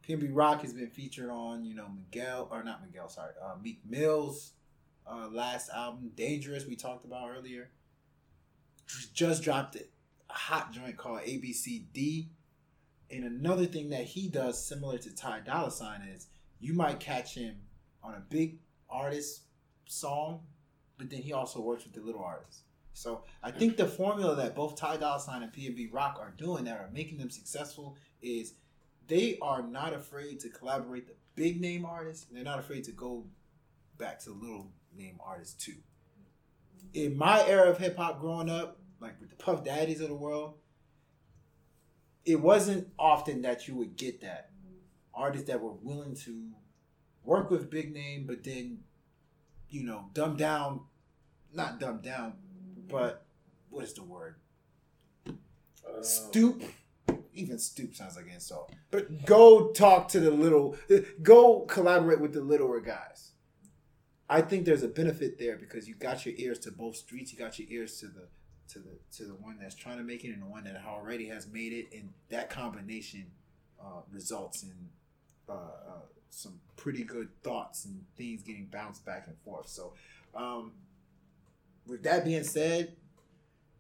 PNB 0.07 0.29
Rock 0.33 0.61
has 0.61 0.73
been 0.73 0.89
featured 0.89 1.29
on, 1.29 1.63
you 1.63 1.75
know, 1.75 1.87
Miguel 1.87 2.47
or 2.51 2.63
not 2.63 2.83
Miguel, 2.83 3.07
sorry, 3.07 3.33
uh, 3.41 3.55
Meek 3.61 3.79
Mill's 3.87 4.53
uh, 5.09 5.29
last 5.31 5.69
album, 5.69 6.11
Dangerous. 6.15 6.65
We 6.65 6.75
talked 6.75 7.05
about 7.05 7.29
earlier. 7.29 7.69
Just 9.13 9.43
dropped 9.43 9.75
it, 9.75 9.91
a 10.29 10.33
hot 10.33 10.73
joint 10.73 10.97
called 10.97 11.21
ABCD. 11.21 12.27
And 13.11 13.23
another 13.25 13.65
thing 13.65 13.91
that 13.91 14.05
he 14.05 14.27
does, 14.27 14.63
similar 14.63 14.97
to 14.97 15.15
Ty 15.15 15.41
Dolla 15.41 15.71
Sign, 15.71 16.01
is 16.13 16.27
you 16.59 16.73
might 16.73 16.99
catch 16.99 17.35
him 17.35 17.55
on 18.01 18.15
a 18.15 18.23
big 18.29 18.57
artist 18.89 19.43
song, 19.93 20.41
but 20.97 21.09
then 21.09 21.21
he 21.21 21.33
also 21.33 21.61
works 21.61 21.83
with 21.83 21.93
the 21.93 22.01
little 22.01 22.23
artists. 22.23 22.63
So 22.93 23.23
I 23.41 23.51
think 23.51 23.77
the 23.77 23.87
formula 23.87 24.35
that 24.35 24.55
both 24.55 24.75
Ty 24.75 24.97
Dolla 24.97 25.19
Sign 25.19 25.43
and 25.43 25.51
PNB 25.51 25.91
Rock 25.91 26.17
are 26.19 26.33
doing 26.37 26.65
that 26.65 26.79
are 26.79 26.89
making 26.93 27.17
them 27.17 27.29
successful 27.29 27.97
is 28.21 28.53
they 29.07 29.37
are 29.41 29.63
not 29.63 29.93
afraid 29.93 30.39
to 30.41 30.49
collaborate 30.49 31.07
the 31.07 31.15
big 31.35 31.59
name 31.59 31.85
artists. 31.85 32.27
They're 32.31 32.43
not 32.43 32.59
afraid 32.59 32.83
to 32.85 32.91
go 32.91 33.25
back 33.97 34.19
to 34.21 34.31
little 34.31 34.71
name 34.95 35.17
artists 35.25 35.63
too. 35.63 35.75
In 36.93 37.17
my 37.17 37.45
era 37.47 37.69
of 37.69 37.79
hip 37.79 37.97
hop 37.97 38.19
growing 38.21 38.49
up, 38.49 38.79
like 38.99 39.19
with 39.19 39.29
the 39.29 39.35
Puff 39.35 39.63
Daddies 39.63 40.01
of 40.01 40.09
the 40.09 40.15
world, 40.15 40.55
it 42.25 42.39
wasn't 42.39 42.87
often 42.97 43.41
that 43.41 43.67
you 43.67 43.75
would 43.75 43.97
get 43.97 44.21
that 44.21 44.51
artists 45.13 45.47
that 45.47 45.61
were 45.61 45.73
willing 45.73 46.15
to 46.15 46.49
work 47.23 47.49
with 47.49 47.69
big 47.69 47.93
name, 47.93 48.25
but 48.25 48.43
then 48.43 48.79
you 49.73 49.83
know 49.83 50.05
dumb 50.13 50.37
down, 50.37 50.81
not 51.53 51.79
dumb 51.79 51.99
down, 52.01 52.33
but 52.87 53.25
what 53.69 53.83
is 53.83 53.93
the 53.93 54.03
word? 54.03 54.35
uh, 55.27 56.01
Stoop. 56.01 56.63
Even 57.35 57.57
stoop 57.57 57.95
sounds 57.95 58.15
like 58.15 58.25
an 58.25 58.33
insult. 58.33 58.71
But 58.91 59.25
go 59.25 59.71
talk 59.71 60.07
to 60.09 60.19
the 60.19 60.29
little, 60.29 60.77
go 61.23 61.61
collaborate 61.61 62.21
with 62.21 62.31
the 62.33 62.41
littler 62.41 62.79
guys. 62.79 63.31
I 64.29 64.41
think 64.41 64.65
there's 64.65 64.83
a 64.83 64.87
benefit 64.87 65.39
there 65.39 65.57
because 65.57 65.87
you 65.87 65.95
got 65.95 66.27
your 66.27 66.35
ears 66.37 66.59
to 66.59 66.71
both 66.71 66.95
streets. 66.95 67.33
You 67.33 67.39
got 67.39 67.57
your 67.57 67.67
ears 67.71 67.99
to 67.99 68.07
the 68.07 68.27
to 68.69 68.79
the 68.79 68.97
to 69.17 69.25
the 69.25 69.33
one 69.33 69.57
that's 69.59 69.75
trying 69.75 69.97
to 69.97 70.03
make 70.03 70.23
it 70.23 70.29
and 70.29 70.41
the 70.43 70.47
one 70.47 70.63
that 70.65 70.79
already 70.87 71.27
has 71.27 71.47
made 71.47 71.73
it, 71.73 71.87
and 71.91 72.09
that 72.29 72.51
combination 72.51 73.25
uh, 73.83 74.01
results 74.11 74.61
in 74.63 74.73
uh, 75.49 75.53
uh, 75.53 76.01
some 76.34 76.60
pretty 76.76 77.03
good 77.03 77.30
thoughts 77.43 77.85
and 77.85 78.03
things 78.18 78.41
getting 78.41 78.65
bounced 78.65 79.05
back 79.05 79.26
and 79.27 79.38
forth. 79.45 79.68
So, 79.68 79.93
um, 80.35 80.72
with 81.85 82.03
that 82.03 82.26
being 82.26 82.43
said, 82.43 82.95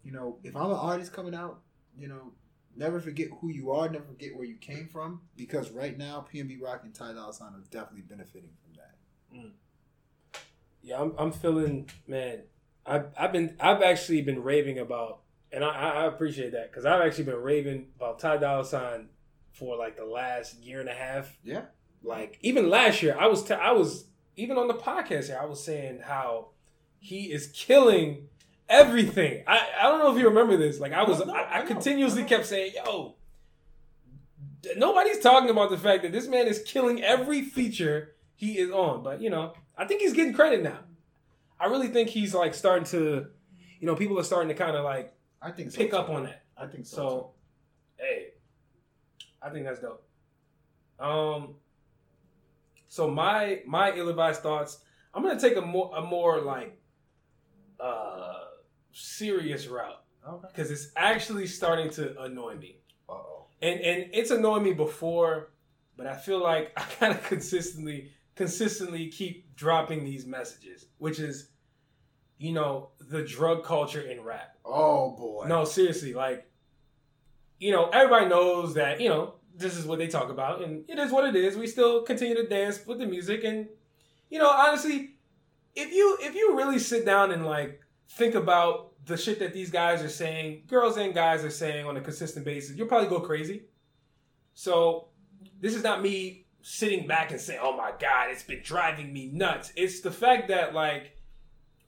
you 0.03 0.11
know, 0.11 0.37
if 0.43 0.55
I'm 0.55 0.69
an 0.69 0.77
artist 0.77 1.13
coming 1.13 1.33
out, 1.33 1.61
you 1.97 2.07
know, 2.07 2.31
never 2.75 2.99
forget 2.99 3.27
who 3.41 3.49
you 3.49 3.71
are, 3.71 3.89
never 3.89 4.05
forget 4.05 4.35
where 4.35 4.45
you 4.45 4.55
came 4.55 4.87
from, 4.87 5.21
because 5.35 5.71
right 5.71 5.97
now 5.97 6.25
PNB 6.33 6.61
Rock 6.61 6.81
and 6.83 6.93
Ty 6.93 7.13
Dolla 7.13 7.33
Sign 7.33 7.53
are 7.53 7.63
definitely 7.71 8.01
benefiting 8.01 8.51
from 8.63 8.75
that. 8.75 8.95
Yeah, 10.81 11.01
I'm, 11.01 11.13
I'm 11.17 11.31
feeling, 11.31 11.89
man. 12.07 12.41
I've, 12.85 13.05
I've 13.17 13.31
been, 13.31 13.55
I've 13.59 13.81
actually 13.81 14.21
been 14.21 14.43
raving 14.43 14.79
about, 14.79 15.21
and 15.51 15.63
I, 15.63 15.69
I 15.69 16.05
appreciate 16.05 16.51
that 16.51 16.71
because 16.71 16.85
I've 16.85 17.01
actually 17.01 17.23
been 17.23 17.41
raving 17.41 17.87
about 17.95 18.19
Ty 18.19 18.37
Dolla 18.37 18.65
Sign 18.65 19.07
for 19.53 19.77
like 19.77 19.95
the 19.95 20.05
last 20.05 20.61
year 20.61 20.81
and 20.81 20.89
a 20.89 20.93
half. 20.93 21.37
Yeah. 21.43 21.61
Like 22.03 22.37
even 22.41 22.69
last 22.69 23.01
year, 23.01 23.15
I 23.17 23.27
was, 23.27 23.43
t- 23.43 23.53
I 23.53 23.71
was 23.71 24.05
even 24.35 24.57
on 24.57 24.67
the 24.67 24.73
podcast 24.73 25.27
here, 25.27 25.39
I 25.41 25.45
was 25.45 25.63
saying 25.63 26.01
how 26.03 26.49
he 26.99 27.31
is 27.31 27.47
killing 27.47 28.27
everything. 28.69 29.43
I, 29.47 29.67
I 29.79 29.83
don't 29.83 29.99
know 29.99 30.11
if 30.11 30.17
you 30.17 30.27
remember 30.27 30.57
this. 30.57 30.79
Like 30.79 30.93
I 30.93 31.03
was, 31.03 31.19
No, 31.19 31.25
no, 31.25 31.33
I, 31.33 31.41
I 31.41 31.59
I 31.59 31.65
continuously 31.65 32.23
kept 32.23 32.45
saying, 32.45 32.73
"Yo, 32.75 33.15
nobody's 34.77 35.19
talking 35.19 35.49
about 35.49 35.69
the 35.69 35.77
fact 35.77 36.03
that 36.03 36.11
this 36.11 36.27
man 36.27 36.47
is 36.47 36.61
killing 36.63 37.03
every 37.03 37.41
feature 37.41 38.15
he 38.35 38.57
is 38.57 38.71
on." 38.71 39.03
But 39.03 39.21
you 39.21 39.29
know, 39.29 39.53
I 39.77 39.85
think 39.85 40.01
he's 40.01 40.13
getting 40.13 40.33
credit 40.33 40.63
now. 40.63 40.79
I 41.59 41.67
really 41.67 41.87
think 41.87 42.09
he's 42.09 42.33
like 42.33 42.53
starting 42.53 42.85
to, 42.87 43.27
you 43.79 43.87
know, 43.87 43.95
people 43.95 44.19
are 44.19 44.23
starting 44.23 44.49
to 44.49 44.55
kind 44.55 44.75
of 44.75 44.83
like 44.83 45.13
I 45.41 45.51
think 45.51 45.71
so. 45.71 45.77
pick 45.77 45.91
too. 45.91 45.97
up 45.97 46.09
on 46.09 46.23
that. 46.23 46.43
I 46.57 46.67
think 46.67 46.85
so. 46.85 46.95
So, 46.95 47.31
hey, 47.97 48.27
I 49.41 49.49
think 49.49 49.65
that's 49.65 49.79
dope. 49.79 50.03
Um, 50.99 51.55
so 52.93 53.09
my 53.09 53.59
my 53.65 53.91
ill-advised 53.95 54.43
thoughts. 54.43 54.77
I'm 55.15 55.23
gonna 55.23 55.39
take 55.39 55.57
a 55.57 55.61
more 55.61 55.91
a 55.97 56.01
more 56.01 56.41
like 56.41 56.79
uh 57.79 58.41
serious 58.91 59.65
route 59.65 60.03
too. 60.23 60.29
Okay. 60.29 60.47
because 60.47 60.69
it's 60.69 60.91
actually 60.95 61.47
starting 61.47 61.89
to 61.91 62.21
annoy 62.21 62.55
me, 62.55 62.81
Uh 63.09 63.13
oh. 63.13 63.45
and 63.63 63.79
and 63.81 64.11
it's 64.13 64.29
annoyed 64.29 64.61
me 64.61 64.73
before, 64.73 65.53
but 65.97 66.05
I 66.05 66.15
feel 66.15 66.39
like 66.39 66.71
I 66.77 66.81
kind 66.99 67.13
of 67.13 67.23
consistently 67.23 68.11
consistently 68.35 69.07
keep 69.09 69.55
dropping 69.55 70.03
these 70.05 70.27
messages, 70.27 70.85
which 70.99 71.19
is, 71.19 71.49
you 72.37 72.51
know, 72.51 72.91
the 73.09 73.23
drug 73.23 73.63
culture 73.63 74.01
in 74.01 74.21
rap. 74.23 74.55
Oh 74.63 75.15
boy. 75.17 75.47
No, 75.47 75.65
seriously, 75.65 76.13
like, 76.13 76.47
you 77.59 77.71
know, 77.71 77.89
everybody 77.89 78.27
knows 78.27 78.75
that, 78.75 79.01
you 79.01 79.09
know, 79.09 79.33
this 79.55 79.77
is 79.77 79.85
what 79.85 79.99
they 79.99 80.07
talk 80.07 80.29
about, 80.29 80.63
and 80.63 80.83
it 80.89 80.97
is 80.99 81.11
what 81.11 81.25
it 81.25 81.35
is. 81.35 81.55
We 81.55 81.67
still 81.67 82.01
continue 82.01 82.35
to 82.35 82.47
dance 82.47 82.85
with 82.85 82.99
the 82.99 83.05
music, 83.05 83.43
and 83.43 83.67
you 84.29 84.39
know, 84.39 84.49
honestly, 84.49 85.15
if 85.75 85.91
you 85.91 86.17
if 86.21 86.35
you 86.35 86.55
really 86.57 86.79
sit 86.79 87.05
down 87.05 87.31
and 87.31 87.45
like 87.45 87.79
think 88.09 88.35
about 88.35 88.91
the 89.05 89.17
shit 89.17 89.39
that 89.39 89.53
these 89.53 89.69
guys 89.69 90.01
are 90.01 90.09
saying, 90.09 90.63
girls 90.67 90.97
and 90.97 91.13
guys 91.13 91.43
are 91.43 91.49
saying 91.49 91.85
on 91.85 91.97
a 91.97 92.01
consistent 92.01 92.45
basis, 92.45 92.77
you'll 92.77 92.87
probably 92.87 93.09
go 93.09 93.19
crazy. 93.19 93.63
So 94.53 95.09
this 95.59 95.75
is 95.75 95.83
not 95.83 96.01
me 96.01 96.45
sitting 96.61 97.05
back 97.05 97.31
and 97.31 97.39
saying, 97.39 97.59
"Oh 97.61 97.75
my 97.75 97.91
god, 97.99 98.29
it's 98.31 98.43
been 98.43 98.61
driving 98.63 99.13
me 99.13 99.29
nuts." 99.31 99.71
It's 99.75 100.01
the 100.01 100.11
fact 100.11 100.47
that 100.47 100.73
like 100.73 101.17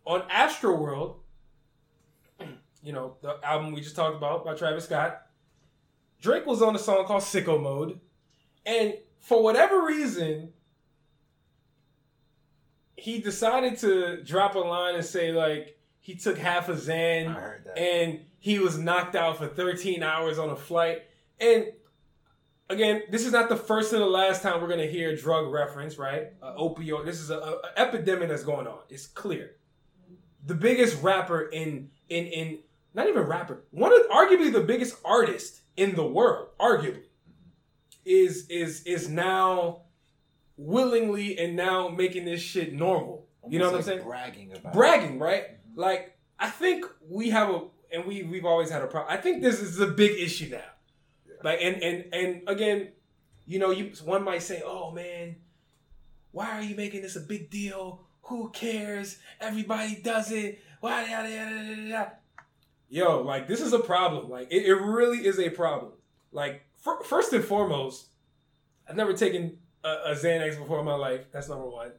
on 0.05 0.21
ASTROWORLD, 0.29 1.15
you 2.83 2.93
know, 2.93 3.17
the 3.21 3.37
album 3.43 3.71
we 3.71 3.81
just 3.81 3.95
talked 3.95 4.15
about 4.15 4.45
by 4.45 4.53
Travis 4.53 4.85
Scott, 4.85 5.24
Drake 6.25 6.47
was 6.47 6.63
on 6.63 6.75
a 6.75 6.79
song 6.79 7.05
called 7.05 7.21
Sicko 7.21 7.61
Mode. 7.61 7.99
And 8.65 8.95
for 9.19 9.43
whatever 9.43 9.85
reason, 9.85 10.53
he 12.95 13.19
decided 13.19 13.77
to 13.81 14.23
drop 14.23 14.55
a 14.55 14.59
line 14.59 14.95
and 14.95 15.05
say, 15.05 15.31
like, 15.31 15.77
he 16.01 16.15
took 16.15 16.39
half 16.39 16.67
a 16.67 16.73
Xan 16.73 17.59
and 17.77 18.21
he 18.39 18.57
was 18.57 18.75
knocked 18.75 19.15
out 19.15 19.37
for 19.37 19.45
13 19.45 20.01
hours 20.01 20.39
on 20.39 20.49
a 20.49 20.55
flight. 20.55 21.03
And 21.39 21.67
again, 22.71 23.03
this 23.11 23.23
is 23.23 23.31
not 23.31 23.47
the 23.47 23.55
first 23.55 23.93
and 23.93 24.01
the 24.01 24.07
last 24.07 24.41
time 24.41 24.61
we're 24.61 24.67
going 24.67 24.79
to 24.79 24.91
hear 24.91 25.15
drug 25.15 25.53
reference, 25.53 25.99
right? 25.99 26.29
Uh, 26.41 26.55
opioid. 26.55 27.05
This 27.05 27.21
is 27.21 27.29
a, 27.29 27.37
a, 27.37 27.51
a 27.51 27.79
epidemic 27.79 28.29
that's 28.29 28.43
going 28.43 28.65
on. 28.65 28.79
It's 28.89 29.05
clear. 29.05 29.57
The 30.43 30.55
biggest 30.55 31.03
rapper 31.03 31.41
in 31.41 31.91
in 32.09 32.25
in 32.25 32.59
not 32.95 33.07
even 33.07 33.23
rapper, 33.23 33.65
one 33.69 33.93
of 33.93 34.07
arguably 34.09 34.51
the 34.51 34.61
biggest 34.61 34.97
artist 35.05 35.61
in 35.77 35.95
the 35.95 36.05
world, 36.05 36.49
arguably, 36.59 37.03
is 38.05 38.47
is 38.49 38.83
is 38.83 39.09
now 39.09 39.81
willingly 40.57 41.37
and 41.37 41.55
now 41.55 41.89
making 41.89 42.25
this 42.25 42.41
shit 42.41 42.73
normal. 42.73 43.27
You 43.47 43.59
know 43.59 43.71
what 43.71 43.77
I'm 43.77 43.83
saying? 43.83 44.03
Bragging 44.03 44.53
about. 44.53 44.73
bragging, 44.73 45.19
right? 45.19 45.45
Like 45.75 46.17
I 46.39 46.49
think 46.49 46.85
we 47.07 47.29
have 47.29 47.49
a, 47.49 47.61
and 47.91 48.05
we 48.05 48.23
we've 48.23 48.45
always 48.45 48.69
had 48.69 48.81
a 48.81 48.87
problem. 48.87 49.13
I 49.13 49.21
think 49.21 49.41
this 49.43 49.61
is 49.61 49.79
a 49.79 49.87
big 49.87 50.19
issue 50.19 50.49
now. 50.51 50.61
Like 51.43 51.59
and 51.61 51.81
and 51.83 52.13
and 52.13 52.41
again, 52.47 52.89
you 53.45 53.59
know, 53.59 53.71
you 53.71 53.91
one 54.03 54.23
might 54.23 54.41
say, 54.41 54.63
"Oh 54.65 54.91
man, 54.91 55.35
why 56.31 56.51
are 56.51 56.61
you 56.61 56.75
making 56.75 57.01
this 57.01 57.15
a 57.15 57.21
big 57.21 57.49
deal? 57.49 58.01
Who 58.23 58.49
cares? 58.49 59.17
Everybody 59.39 59.97
does 60.01 60.31
it. 60.31 60.59
Why?" 60.79 61.09
Yada, 61.09 61.29
yada, 61.29 61.55
yada, 61.55 61.81
yada. 61.81 62.11
Yo, 62.95 63.21
like 63.21 63.45
this 63.45 63.59
is 63.59 63.73
a 63.73 63.79
problem. 63.79 64.29
Like 64.29 64.47
it, 64.49 64.65
it 64.65 64.73
really 64.73 65.27
is 65.27 65.37
a 65.37 65.49
problem. 65.49 65.91
Like 66.31 66.61
fir- 66.77 67.03
first 67.03 67.33
and 67.33 67.43
foremost, 67.43 68.05
I've 68.87 68.95
never 68.95 69.11
taken 69.11 69.57
a, 69.83 69.89
a 69.89 70.11
Xanax 70.11 70.57
before 70.57 70.79
in 70.79 70.85
my 70.85 70.95
life. 70.95 71.25
That's 71.33 71.49
number 71.49 71.67
one. 71.67 71.91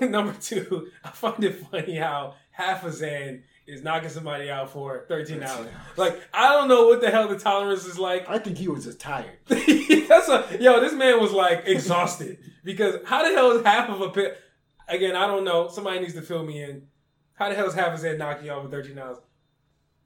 Number 0.00 0.34
two, 0.34 0.86
I 1.02 1.08
find 1.10 1.42
it 1.42 1.56
funny 1.66 1.96
how 1.96 2.36
half 2.52 2.84
a 2.84 2.90
Xan 2.90 3.42
is 3.66 3.82
knocking 3.82 4.10
somebody 4.10 4.48
out 4.48 4.70
for 4.70 5.04
13 5.08 5.42
hours. 5.42 5.66
Like, 5.96 6.20
I 6.32 6.52
don't 6.52 6.68
know 6.68 6.86
what 6.86 7.00
the 7.00 7.10
hell 7.10 7.26
the 7.26 7.36
tolerance 7.36 7.84
is 7.84 7.98
like. 7.98 8.30
I 8.30 8.38
think 8.38 8.58
he 8.58 8.68
was 8.68 8.84
just 8.84 9.00
tired. 9.00 9.38
That's 9.48 10.28
a 10.28 10.58
yo. 10.60 10.78
This 10.80 10.92
man 10.92 11.20
was 11.20 11.32
like 11.32 11.64
exhausted 11.66 12.38
because 12.62 13.00
how 13.04 13.28
the 13.28 13.34
hell 13.34 13.50
is 13.50 13.64
half 13.64 13.90
of 13.90 14.00
a 14.00 14.10
pit? 14.10 14.38
Again, 14.86 15.16
I 15.16 15.26
don't 15.26 15.42
know. 15.42 15.66
Somebody 15.66 15.98
needs 15.98 16.14
to 16.14 16.22
fill 16.22 16.44
me 16.44 16.62
in. 16.62 16.86
How 17.34 17.48
the 17.48 17.56
hell 17.56 17.66
is 17.66 17.74
half 17.74 17.98
a 17.98 18.00
Xan 18.00 18.18
knocking 18.18 18.46
you 18.46 18.52
out 18.52 18.62
for 18.62 18.70
13 18.70 18.96
hours? 18.96 19.16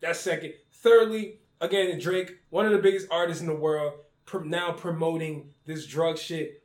That's 0.00 0.20
second. 0.20 0.54
Thirdly, 0.72 1.40
again, 1.60 1.98
Drake, 1.98 2.38
one 2.50 2.66
of 2.66 2.72
the 2.72 2.78
biggest 2.78 3.08
artists 3.10 3.40
in 3.40 3.48
the 3.48 3.54
world, 3.54 3.94
now 4.44 4.72
promoting 4.72 5.50
this 5.64 5.86
drug 5.86 6.18
shit. 6.18 6.62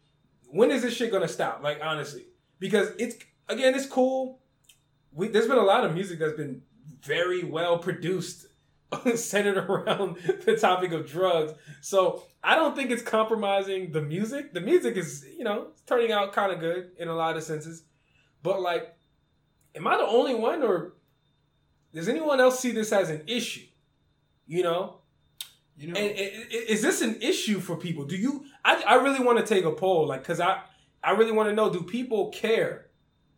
When 0.50 0.72
is 0.72 0.82
this 0.82 0.94
shit 0.94 1.12
gonna 1.12 1.28
stop? 1.28 1.64
Like 1.64 1.80
honestly, 1.82 2.26
because 2.60 2.90
it's 2.98 3.16
again, 3.48 3.76
it's 3.76 3.86
cool. 3.86 4.40
We, 5.14 5.28
there's 5.28 5.48
been 5.48 5.58
a 5.58 5.64
lot 5.64 5.86
of 5.86 5.94
music 5.94 6.20
that's 6.20 6.38
been 6.38 6.62
very 7.02 7.44
well 7.44 7.78
produced, 7.78 8.48
centered 9.16 9.58
around 9.58 10.18
the 10.46 10.58
topic 10.58 10.92
of 10.92 11.08
drugs. 11.08 11.54
So 11.82 12.24
I 12.44 12.56
don't 12.56 12.76
think 12.76 12.92
it's 12.92 13.02
compromising 13.02 13.92
the 13.92 14.02
music. 14.02 14.54
The 14.54 14.62
music 14.62 14.98
is, 14.98 15.26
you 15.38 15.44
know, 15.44 15.68
turning 15.86 16.12
out 16.12 16.34
kind 16.34 16.52
of 16.52 16.60
good 16.60 16.92
in 16.98 17.08
a 17.08 17.16
lot 17.16 17.38
of 17.38 17.44
senses. 17.44 17.84
But 18.44 18.62
like, 18.62 18.96
am 19.76 19.88
I 19.88 19.98
the 19.98 20.04
only 20.04 20.36
one, 20.36 20.64
or 20.64 20.94
does 21.94 22.08
anyone 22.08 22.40
else 22.40 22.60
see 22.60 22.72
this 22.72 22.92
as 22.92 23.10
an 23.10 23.24
issue? 23.28 23.66
You 24.48 24.64
know, 24.64 24.98
You 25.78 25.92
know. 25.94 26.00
and, 26.00 26.18
and- 26.18 26.52
is 26.52 26.82
this 26.82 27.02
an 27.02 27.22
issue 27.22 27.60
for 27.60 27.76
people? 27.76 28.06
Do 28.06 28.16
you? 28.16 28.46
I, 28.66 28.84
I 28.88 28.96
really 28.96 29.24
want 29.24 29.40
to 29.40 29.46
take 29.46 29.66
a 29.66 29.72
poll, 29.72 30.08
like, 30.08 30.24
cause 30.24 30.40
I 30.40 30.62
I 31.04 31.12
really 31.12 31.32
want 31.32 31.50
to 31.50 31.56
know: 31.56 31.70
Do 31.72 31.82
people 31.84 32.30
care 32.30 32.88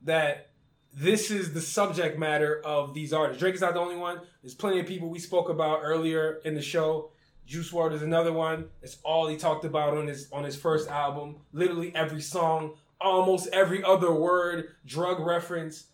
that 0.04 0.50
this 0.96 1.32
is 1.32 1.54
the 1.54 1.62
subject 1.62 2.20
matter 2.20 2.62
of 2.66 2.94
these 2.94 3.14
artists? 3.14 3.40
Drake 3.40 3.56
is 3.56 3.62
not 3.62 3.74
the 3.74 3.80
only 3.80 3.96
one. 3.96 4.20
There's 4.42 4.54
plenty 4.56 4.80
of 4.80 4.86
people 4.88 5.10
we 5.10 5.20
spoke 5.20 5.50
about 5.50 5.80
earlier 5.84 6.40
in 6.46 6.56
the 6.56 6.62
show. 6.62 7.12
Juice 7.46 7.72
WRLD 7.72 7.94
is 7.94 8.02
another 8.02 8.32
one. 8.32 8.66
It's 8.82 8.98
all 9.04 9.28
he 9.28 9.36
talked 9.38 9.66
about 9.66 9.98
on 9.98 10.08
his 10.08 10.30
on 10.32 10.44
his 10.44 10.56
first 10.56 10.90
album. 10.90 11.38
Literally 11.52 11.94
every 11.96 12.22
song, 12.22 12.74
almost 13.02 13.48
every 13.54 13.84
other 13.84 14.12
word, 14.14 14.70
drug 14.86 15.20
reference. 15.20 15.86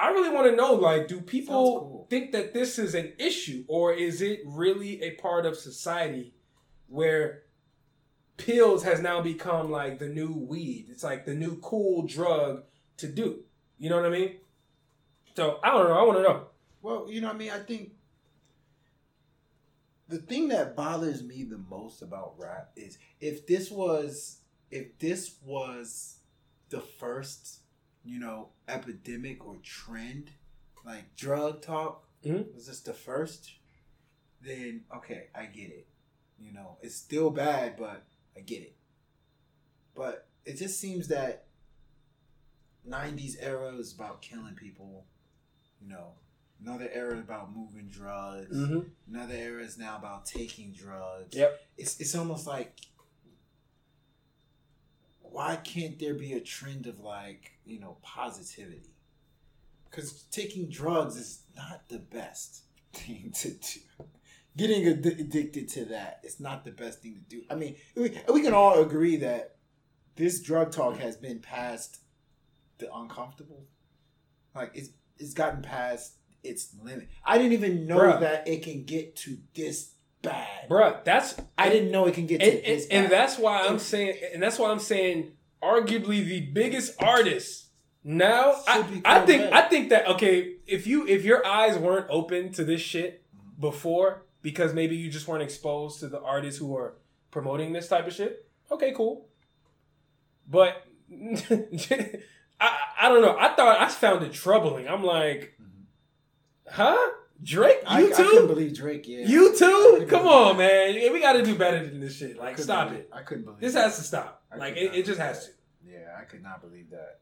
I 0.00 0.10
really 0.10 0.30
want 0.30 0.46
to 0.46 0.56
know, 0.56 0.72
like, 0.74 1.08
do 1.08 1.20
people 1.20 1.80
cool. 1.80 2.06
think 2.08 2.32
that 2.32 2.54
this 2.54 2.78
is 2.78 2.94
an 2.94 3.12
issue, 3.18 3.64
or 3.68 3.92
is 3.92 4.22
it 4.22 4.40
really 4.46 5.02
a 5.02 5.10
part 5.16 5.44
of 5.44 5.56
society 5.56 6.32
where 6.88 7.42
pills 8.38 8.82
has 8.84 9.00
now 9.00 9.20
become 9.20 9.70
like 9.70 9.98
the 9.98 10.08
new 10.08 10.32
weed? 10.32 10.86
It's 10.90 11.04
like 11.04 11.26
the 11.26 11.34
new 11.34 11.56
cool 11.58 12.06
drug 12.06 12.62
to 12.96 13.08
do. 13.08 13.40
You 13.78 13.90
know 13.90 13.96
what 13.96 14.06
I 14.06 14.10
mean? 14.10 14.36
So 15.36 15.60
I 15.62 15.70
don't 15.70 15.88
know. 15.88 15.98
I 15.98 16.02
want 16.02 16.18
to 16.18 16.22
know. 16.22 16.46
Well, 16.82 17.06
you 17.10 17.20
know 17.20 17.28
what 17.28 17.36
I 17.36 17.38
mean? 17.38 17.50
I 17.50 17.58
think 17.58 17.92
the 20.08 20.18
thing 20.18 20.48
that 20.48 20.74
bothers 20.74 21.22
me 21.22 21.44
the 21.44 21.58
most 21.58 22.02
about 22.02 22.34
rap 22.38 22.70
is 22.74 22.98
if 23.20 23.46
this 23.46 23.70
was 23.70 24.38
if 24.70 24.98
this 24.98 25.36
was 25.44 26.18
the 26.70 26.80
first, 26.80 27.59
you 28.04 28.18
know, 28.18 28.48
epidemic 28.68 29.44
or 29.46 29.56
trend, 29.62 30.30
like 30.84 31.14
drug 31.16 31.62
talk, 31.62 32.06
Mhm. 32.24 32.52
was 32.54 32.66
this 32.66 32.80
the 32.80 32.94
first, 32.94 33.52
then 34.40 34.84
okay, 34.94 35.28
I 35.34 35.46
get 35.46 35.70
it. 35.70 35.86
You 36.38 36.52
know, 36.52 36.78
it's 36.82 36.94
still 36.94 37.30
bad, 37.30 37.76
but 37.76 38.06
I 38.36 38.40
get 38.40 38.62
it. 38.62 38.76
But 39.94 40.28
it 40.44 40.54
just 40.54 40.80
seems 40.80 41.08
that 41.08 41.46
90s 42.84 43.36
era 43.36 43.74
is 43.76 43.92
about 43.92 44.22
killing 44.22 44.54
people, 44.54 45.06
you 45.80 45.88
know, 45.88 46.14
Another 46.62 46.90
era 46.92 47.14
is 47.16 47.20
about 47.20 47.56
moving 47.56 47.88
drugs. 47.88 48.54
Mm-hmm. 48.54 48.80
Another 49.14 49.32
era 49.34 49.64
is 49.64 49.78
now 49.78 49.96
about 49.96 50.26
taking 50.26 50.72
drugs. 50.72 51.34
Yep. 51.34 51.58
It's 51.78 51.98
it's 52.00 52.14
almost 52.14 52.46
like 52.46 52.78
why 55.22 55.56
can't 55.56 55.98
there 55.98 56.14
be 56.14 56.32
a 56.34 56.40
trend 56.40 56.86
of 56.86 57.00
like 57.00 57.52
you 57.70 57.80
know 57.80 57.98
positivity? 58.02 58.94
Because 59.90 60.24
taking 60.30 60.68
drugs 60.68 61.16
is 61.16 61.42
not 61.56 61.88
the 61.88 61.98
best 61.98 62.62
thing 62.92 63.32
to 63.36 63.50
do. 63.50 63.80
Getting 64.56 64.86
ad- 64.86 65.06
addicted 65.06 65.68
to 65.70 65.84
that 65.86 66.20
is 66.24 66.40
not 66.40 66.64
the 66.64 66.72
best 66.72 67.02
thing 67.02 67.14
to 67.14 67.36
do. 67.36 67.42
I 67.50 67.54
mean, 67.54 67.76
we, 67.96 68.20
we 68.32 68.42
can 68.42 68.52
all 68.52 68.82
agree 68.82 69.16
that 69.16 69.56
this 70.16 70.40
drug 70.40 70.72
talk 70.72 70.98
has 70.98 71.16
been 71.16 71.38
past 71.38 72.00
the 72.78 72.92
uncomfortable. 72.92 73.66
Like 74.54 74.72
it's 74.74 74.90
it's 75.18 75.34
gotten 75.34 75.62
past 75.62 76.14
its 76.42 76.74
limit. 76.82 77.08
I 77.24 77.38
didn't 77.38 77.52
even 77.52 77.86
know 77.86 77.98
Bruh. 77.98 78.20
that 78.20 78.48
it 78.48 78.62
can 78.62 78.84
get 78.84 79.16
to 79.16 79.38
this 79.54 79.94
bad. 80.22 80.68
Bruh, 80.68 81.04
that's 81.04 81.36
I 81.56 81.68
didn't 81.68 81.90
know 81.90 82.06
it 82.06 82.14
can 82.14 82.26
get 82.26 82.40
to 82.40 82.46
and, 82.46 82.64
this 82.64 82.86
and, 82.88 83.04
and 83.04 83.12
that's 83.12 83.38
why 83.38 83.66
I'm 83.66 83.78
saying, 83.78 84.16
and 84.32 84.42
that's 84.42 84.58
why 84.58 84.70
I'm 84.70 84.78
saying, 84.78 85.32
arguably 85.62 86.24
the 86.24 86.40
biggest 86.52 87.00
artist 87.02 87.66
now. 88.04 88.54
I, 88.66 89.00
I 89.04 89.20
think. 89.26 89.52
I 89.52 89.62
think 89.62 89.90
that 89.90 90.06
okay, 90.08 90.54
if 90.66 90.86
you 90.86 91.06
if 91.06 91.24
your 91.24 91.46
eyes 91.46 91.76
weren't 91.78 92.06
open 92.10 92.52
to 92.52 92.64
this 92.64 92.80
shit 92.80 93.22
before 93.58 94.24
because 94.42 94.72
maybe 94.72 94.96
you 94.96 95.10
just 95.10 95.28
weren't 95.28 95.42
exposed 95.42 96.00
to 96.00 96.08
the 96.08 96.20
artists 96.20 96.58
who 96.58 96.74
are 96.76 96.94
promoting 97.30 97.72
this 97.72 97.88
type 97.88 98.06
of 98.06 98.12
shit, 98.14 98.46
okay, 98.70 98.92
cool. 98.96 99.26
But 100.48 100.84
I 102.60 102.76
I 103.00 103.08
don't 103.08 103.22
know. 103.22 103.36
I 103.38 103.54
thought 103.54 103.80
I 103.80 103.88
found 103.88 104.24
it 104.24 104.32
troubling. 104.32 104.88
I'm 104.88 105.02
like, 105.04 105.58
huh? 106.68 106.96
Drake, 107.42 107.78
I, 107.86 108.00
you 108.00 108.12
I 108.12 108.16
couldn't 108.16 108.32
too? 108.42 108.46
believe 108.48 108.76
Drake. 108.76 109.08
Yeah, 109.08 109.24
You 109.26 109.56
too? 109.56 110.04
Come 110.10 110.26
on, 110.26 110.58
that. 110.58 110.92
man. 110.94 111.12
We 111.12 111.20
got 111.22 111.32
to 111.34 111.42
do 111.42 111.54
better 111.56 111.82
than 111.86 111.98
this 111.98 112.14
shit. 112.18 112.36
Like, 112.36 112.58
stop 112.58 112.88
believe- 112.88 113.00
it. 113.04 113.10
I 113.14 113.22
couldn't 113.22 113.44
believe 113.44 113.60
This 113.60 113.72
that. 113.72 113.84
has 113.84 113.96
to 113.96 114.02
stop. 114.02 114.39
I 114.52 114.56
Like, 114.56 114.76
it, 114.76 114.94
it 114.94 115.06
just 115.06 115.20
has 115.20 115.46
to. 115.46 115.52
Yeah, 115.86 116.16
I 116.20 116.24
could 116.24 116.42
not 116.42 116.60
believe 116.60 116.90
that. 116.90 117.20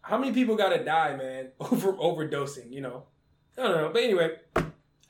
How 0.00 0.16
many 0.16 0.32
people 0.32 0.56
got 0.56 0.70
to 0.70 0.82
die, 0.84 1.16
man, 1.16 1.48
over 1.60 1.92
overdosing? 1.94 2.72
You 2.72 2.80
know, 2.80 3.04
I 3.56 3.62
don't 3.62 3.76
know. 3.76 3.90
But 3.92 4.02
anyway, 4.02 4.36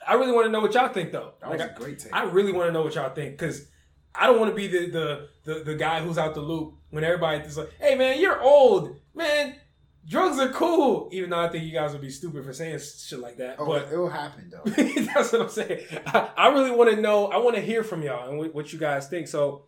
I 0.07 0.15
really 0.15 0.32
want 0.32 0.47
to 0.47 0.51
know 0.51 0.61
what 0.61 0.74
y'all 0.74 0.89
think, 0.89 1.12
though. 1.12 1.32
That 1.40 1.51
Like, 1.51 1.59
was 1.59 1.69
I, 1.69 1.70
a 1.70 1.74
great 1.74 1.99
take. 1.99 2.15
I 2.15 2.24
really 2.24 2.53
want 2.53 2.69
to 2.69 2.73
know 2.73 2.82
what 2.82 2.95
y'all 2.95 3.15
think 3.15 3.32
because 3.39 3.69
I 4.15 4.27
don't 4.27 4.40
want 4.40 4.51
to 4.51 4.57
be 4.57 4.66
the, 4.66 4.90
the 4.90 5.28
the 5.45 5.65
the 5.65 5.74
guy 5.74 6.01
who's 6.01 6.19
out 6.19 6.35
the 6.35 6.40
loop 6.40 6.74
when 6.90 7.05
everybody 7.05 7.39
is 7.45 7.57
like, 7.57 7.73
"Hey, 7.78 7.95
man, 7.95 8.19
you're 8.20 8.40
old, 8.40 8.97
man. 9.15 9.55
Drugs 10.09 10.39
are 10.39 10.49
cool." 10.49 11.09
Even 11.12 11.31
though 11.31 11.39
I 11.40 11.49
think 11.49 11.65
you 11.65 11.73
guys 11.73 11.93
would 11.93 12.01
be 12.01 12.11
stupid 12.11 12.45
for 12.45 12.53
saying 12.53 12.78
shit 12.81 13.20
like 13.20 13.36
that, 13.36 13.57
oh, 13.59 13.66
but 13.66 13.93
it 13.93 13.97
will 13.97 14.09
happen 14.09 14.51
though. 14.51 14.62
That's 15.15 15.32
what 15.32 15.43
I'm 15.43 15.49
saying. 15.51 15.85
I, 16.07 16.31
I 16.36 16.49
really 16.49 16.70
want 16.73 16.90
to 16.90 17.01
know. 17.01 17.27
I 17.27 17.36
want 17.36 17.55
to 17.57 17.62
hear 17.62 17.85
from 17.85 18.03
y'all 18.03 18.28
and 18.28 18.53
what 18.53 18.73
you 18.73 18.78
guys 18.78 19.07
think. 19.09 19.28
So, 19.28 19.66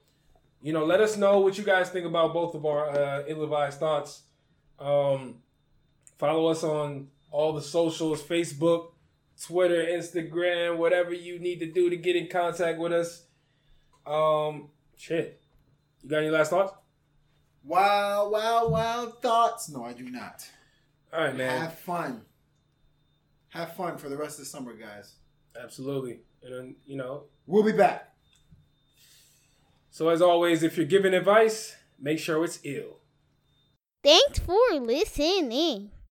you 0.62 0.73
know, 0.73 0.85
let 0.85 1.01
us 1.01 1.16
know 1.16 1.41
what 1.41 1.57
you 1.59 1.65
guys 1.65 1.91
think 1.91 2.07
about 2.07 2.32
both 2.32 2.55
of 2.55 2.65
our 2.66 2.91
uh, 2.91 3.23
ill-advised 3.27 3.78
thoughts. 3.78 4.23
Um, 4.78 5.37
follow 6.19 6.47
us 6.49 6.62
on 6.62 7.09
all 7.31 7.53
the 7.53 7.62
socials: 7.62 8.23
Facebook, 8.23 8.93
Twitter, 9.43 9.85
Instagram, 9.85 10.77
whatever 10.77 11.12
you 11.12 11.39
need 11.39 11.61
to 11.61 11.70
do 11.70 11.91
to 11.91 11.97
get 11.97 12.16
in 12.16 12.28
contact 12.28 12.78
with 12.78 12.93
us. 12.93 13.24
Um, 14.07 14.70
shit. 14.97 15.41
You 16.03 16.11
got 16.11 16.19
any 16.19 16.31
last 16.31 16.51
thoughts? 16.51 16.73
wow, 17.62 18.31
wow, 18.31 18.69
wow 18.69 19.12
thoughts. 19.20 19.69
No, 19.69 19.85
I 19.85 19.93
do 19.93 20.09
not. 20.11 20.49
All 21.12 21.24
right, 21.24 21.37
man. 21.37 21.61
Have 21.61 21.78
fun. 21.78 22.23
Have 23.51 23.74
fun 23.74 23.99
for 23.99 24.09
the 24.09 24.16
rest 24.16 24.39
of 24.39 24.45
the 24.45 24.51
summer, 24.51 24.74
guys. 24.74 25.15
Absolutely. 25.61 26.20
And 26.43 26.55
then, 26.55 26.77
you 26.87 26.97
know, 26.97 27.24
We'll 27.51 27.65
be 27.65 27.73
back. 27.73 28.10
So 29.90 30.08
as 30.08 30.22
always, 30.22 30.62
if 30.62 30.76
you're 30.76 30.86
giving 30.86 31.14
advice, 31.14 31.76
make 31.98 32.18
sure 32.18 32.44
it's 32.44 32.60
ill. 32.64 32.98
Thanks 34.02 34.38
for 34.38 34.56
listening. 34.72 35.90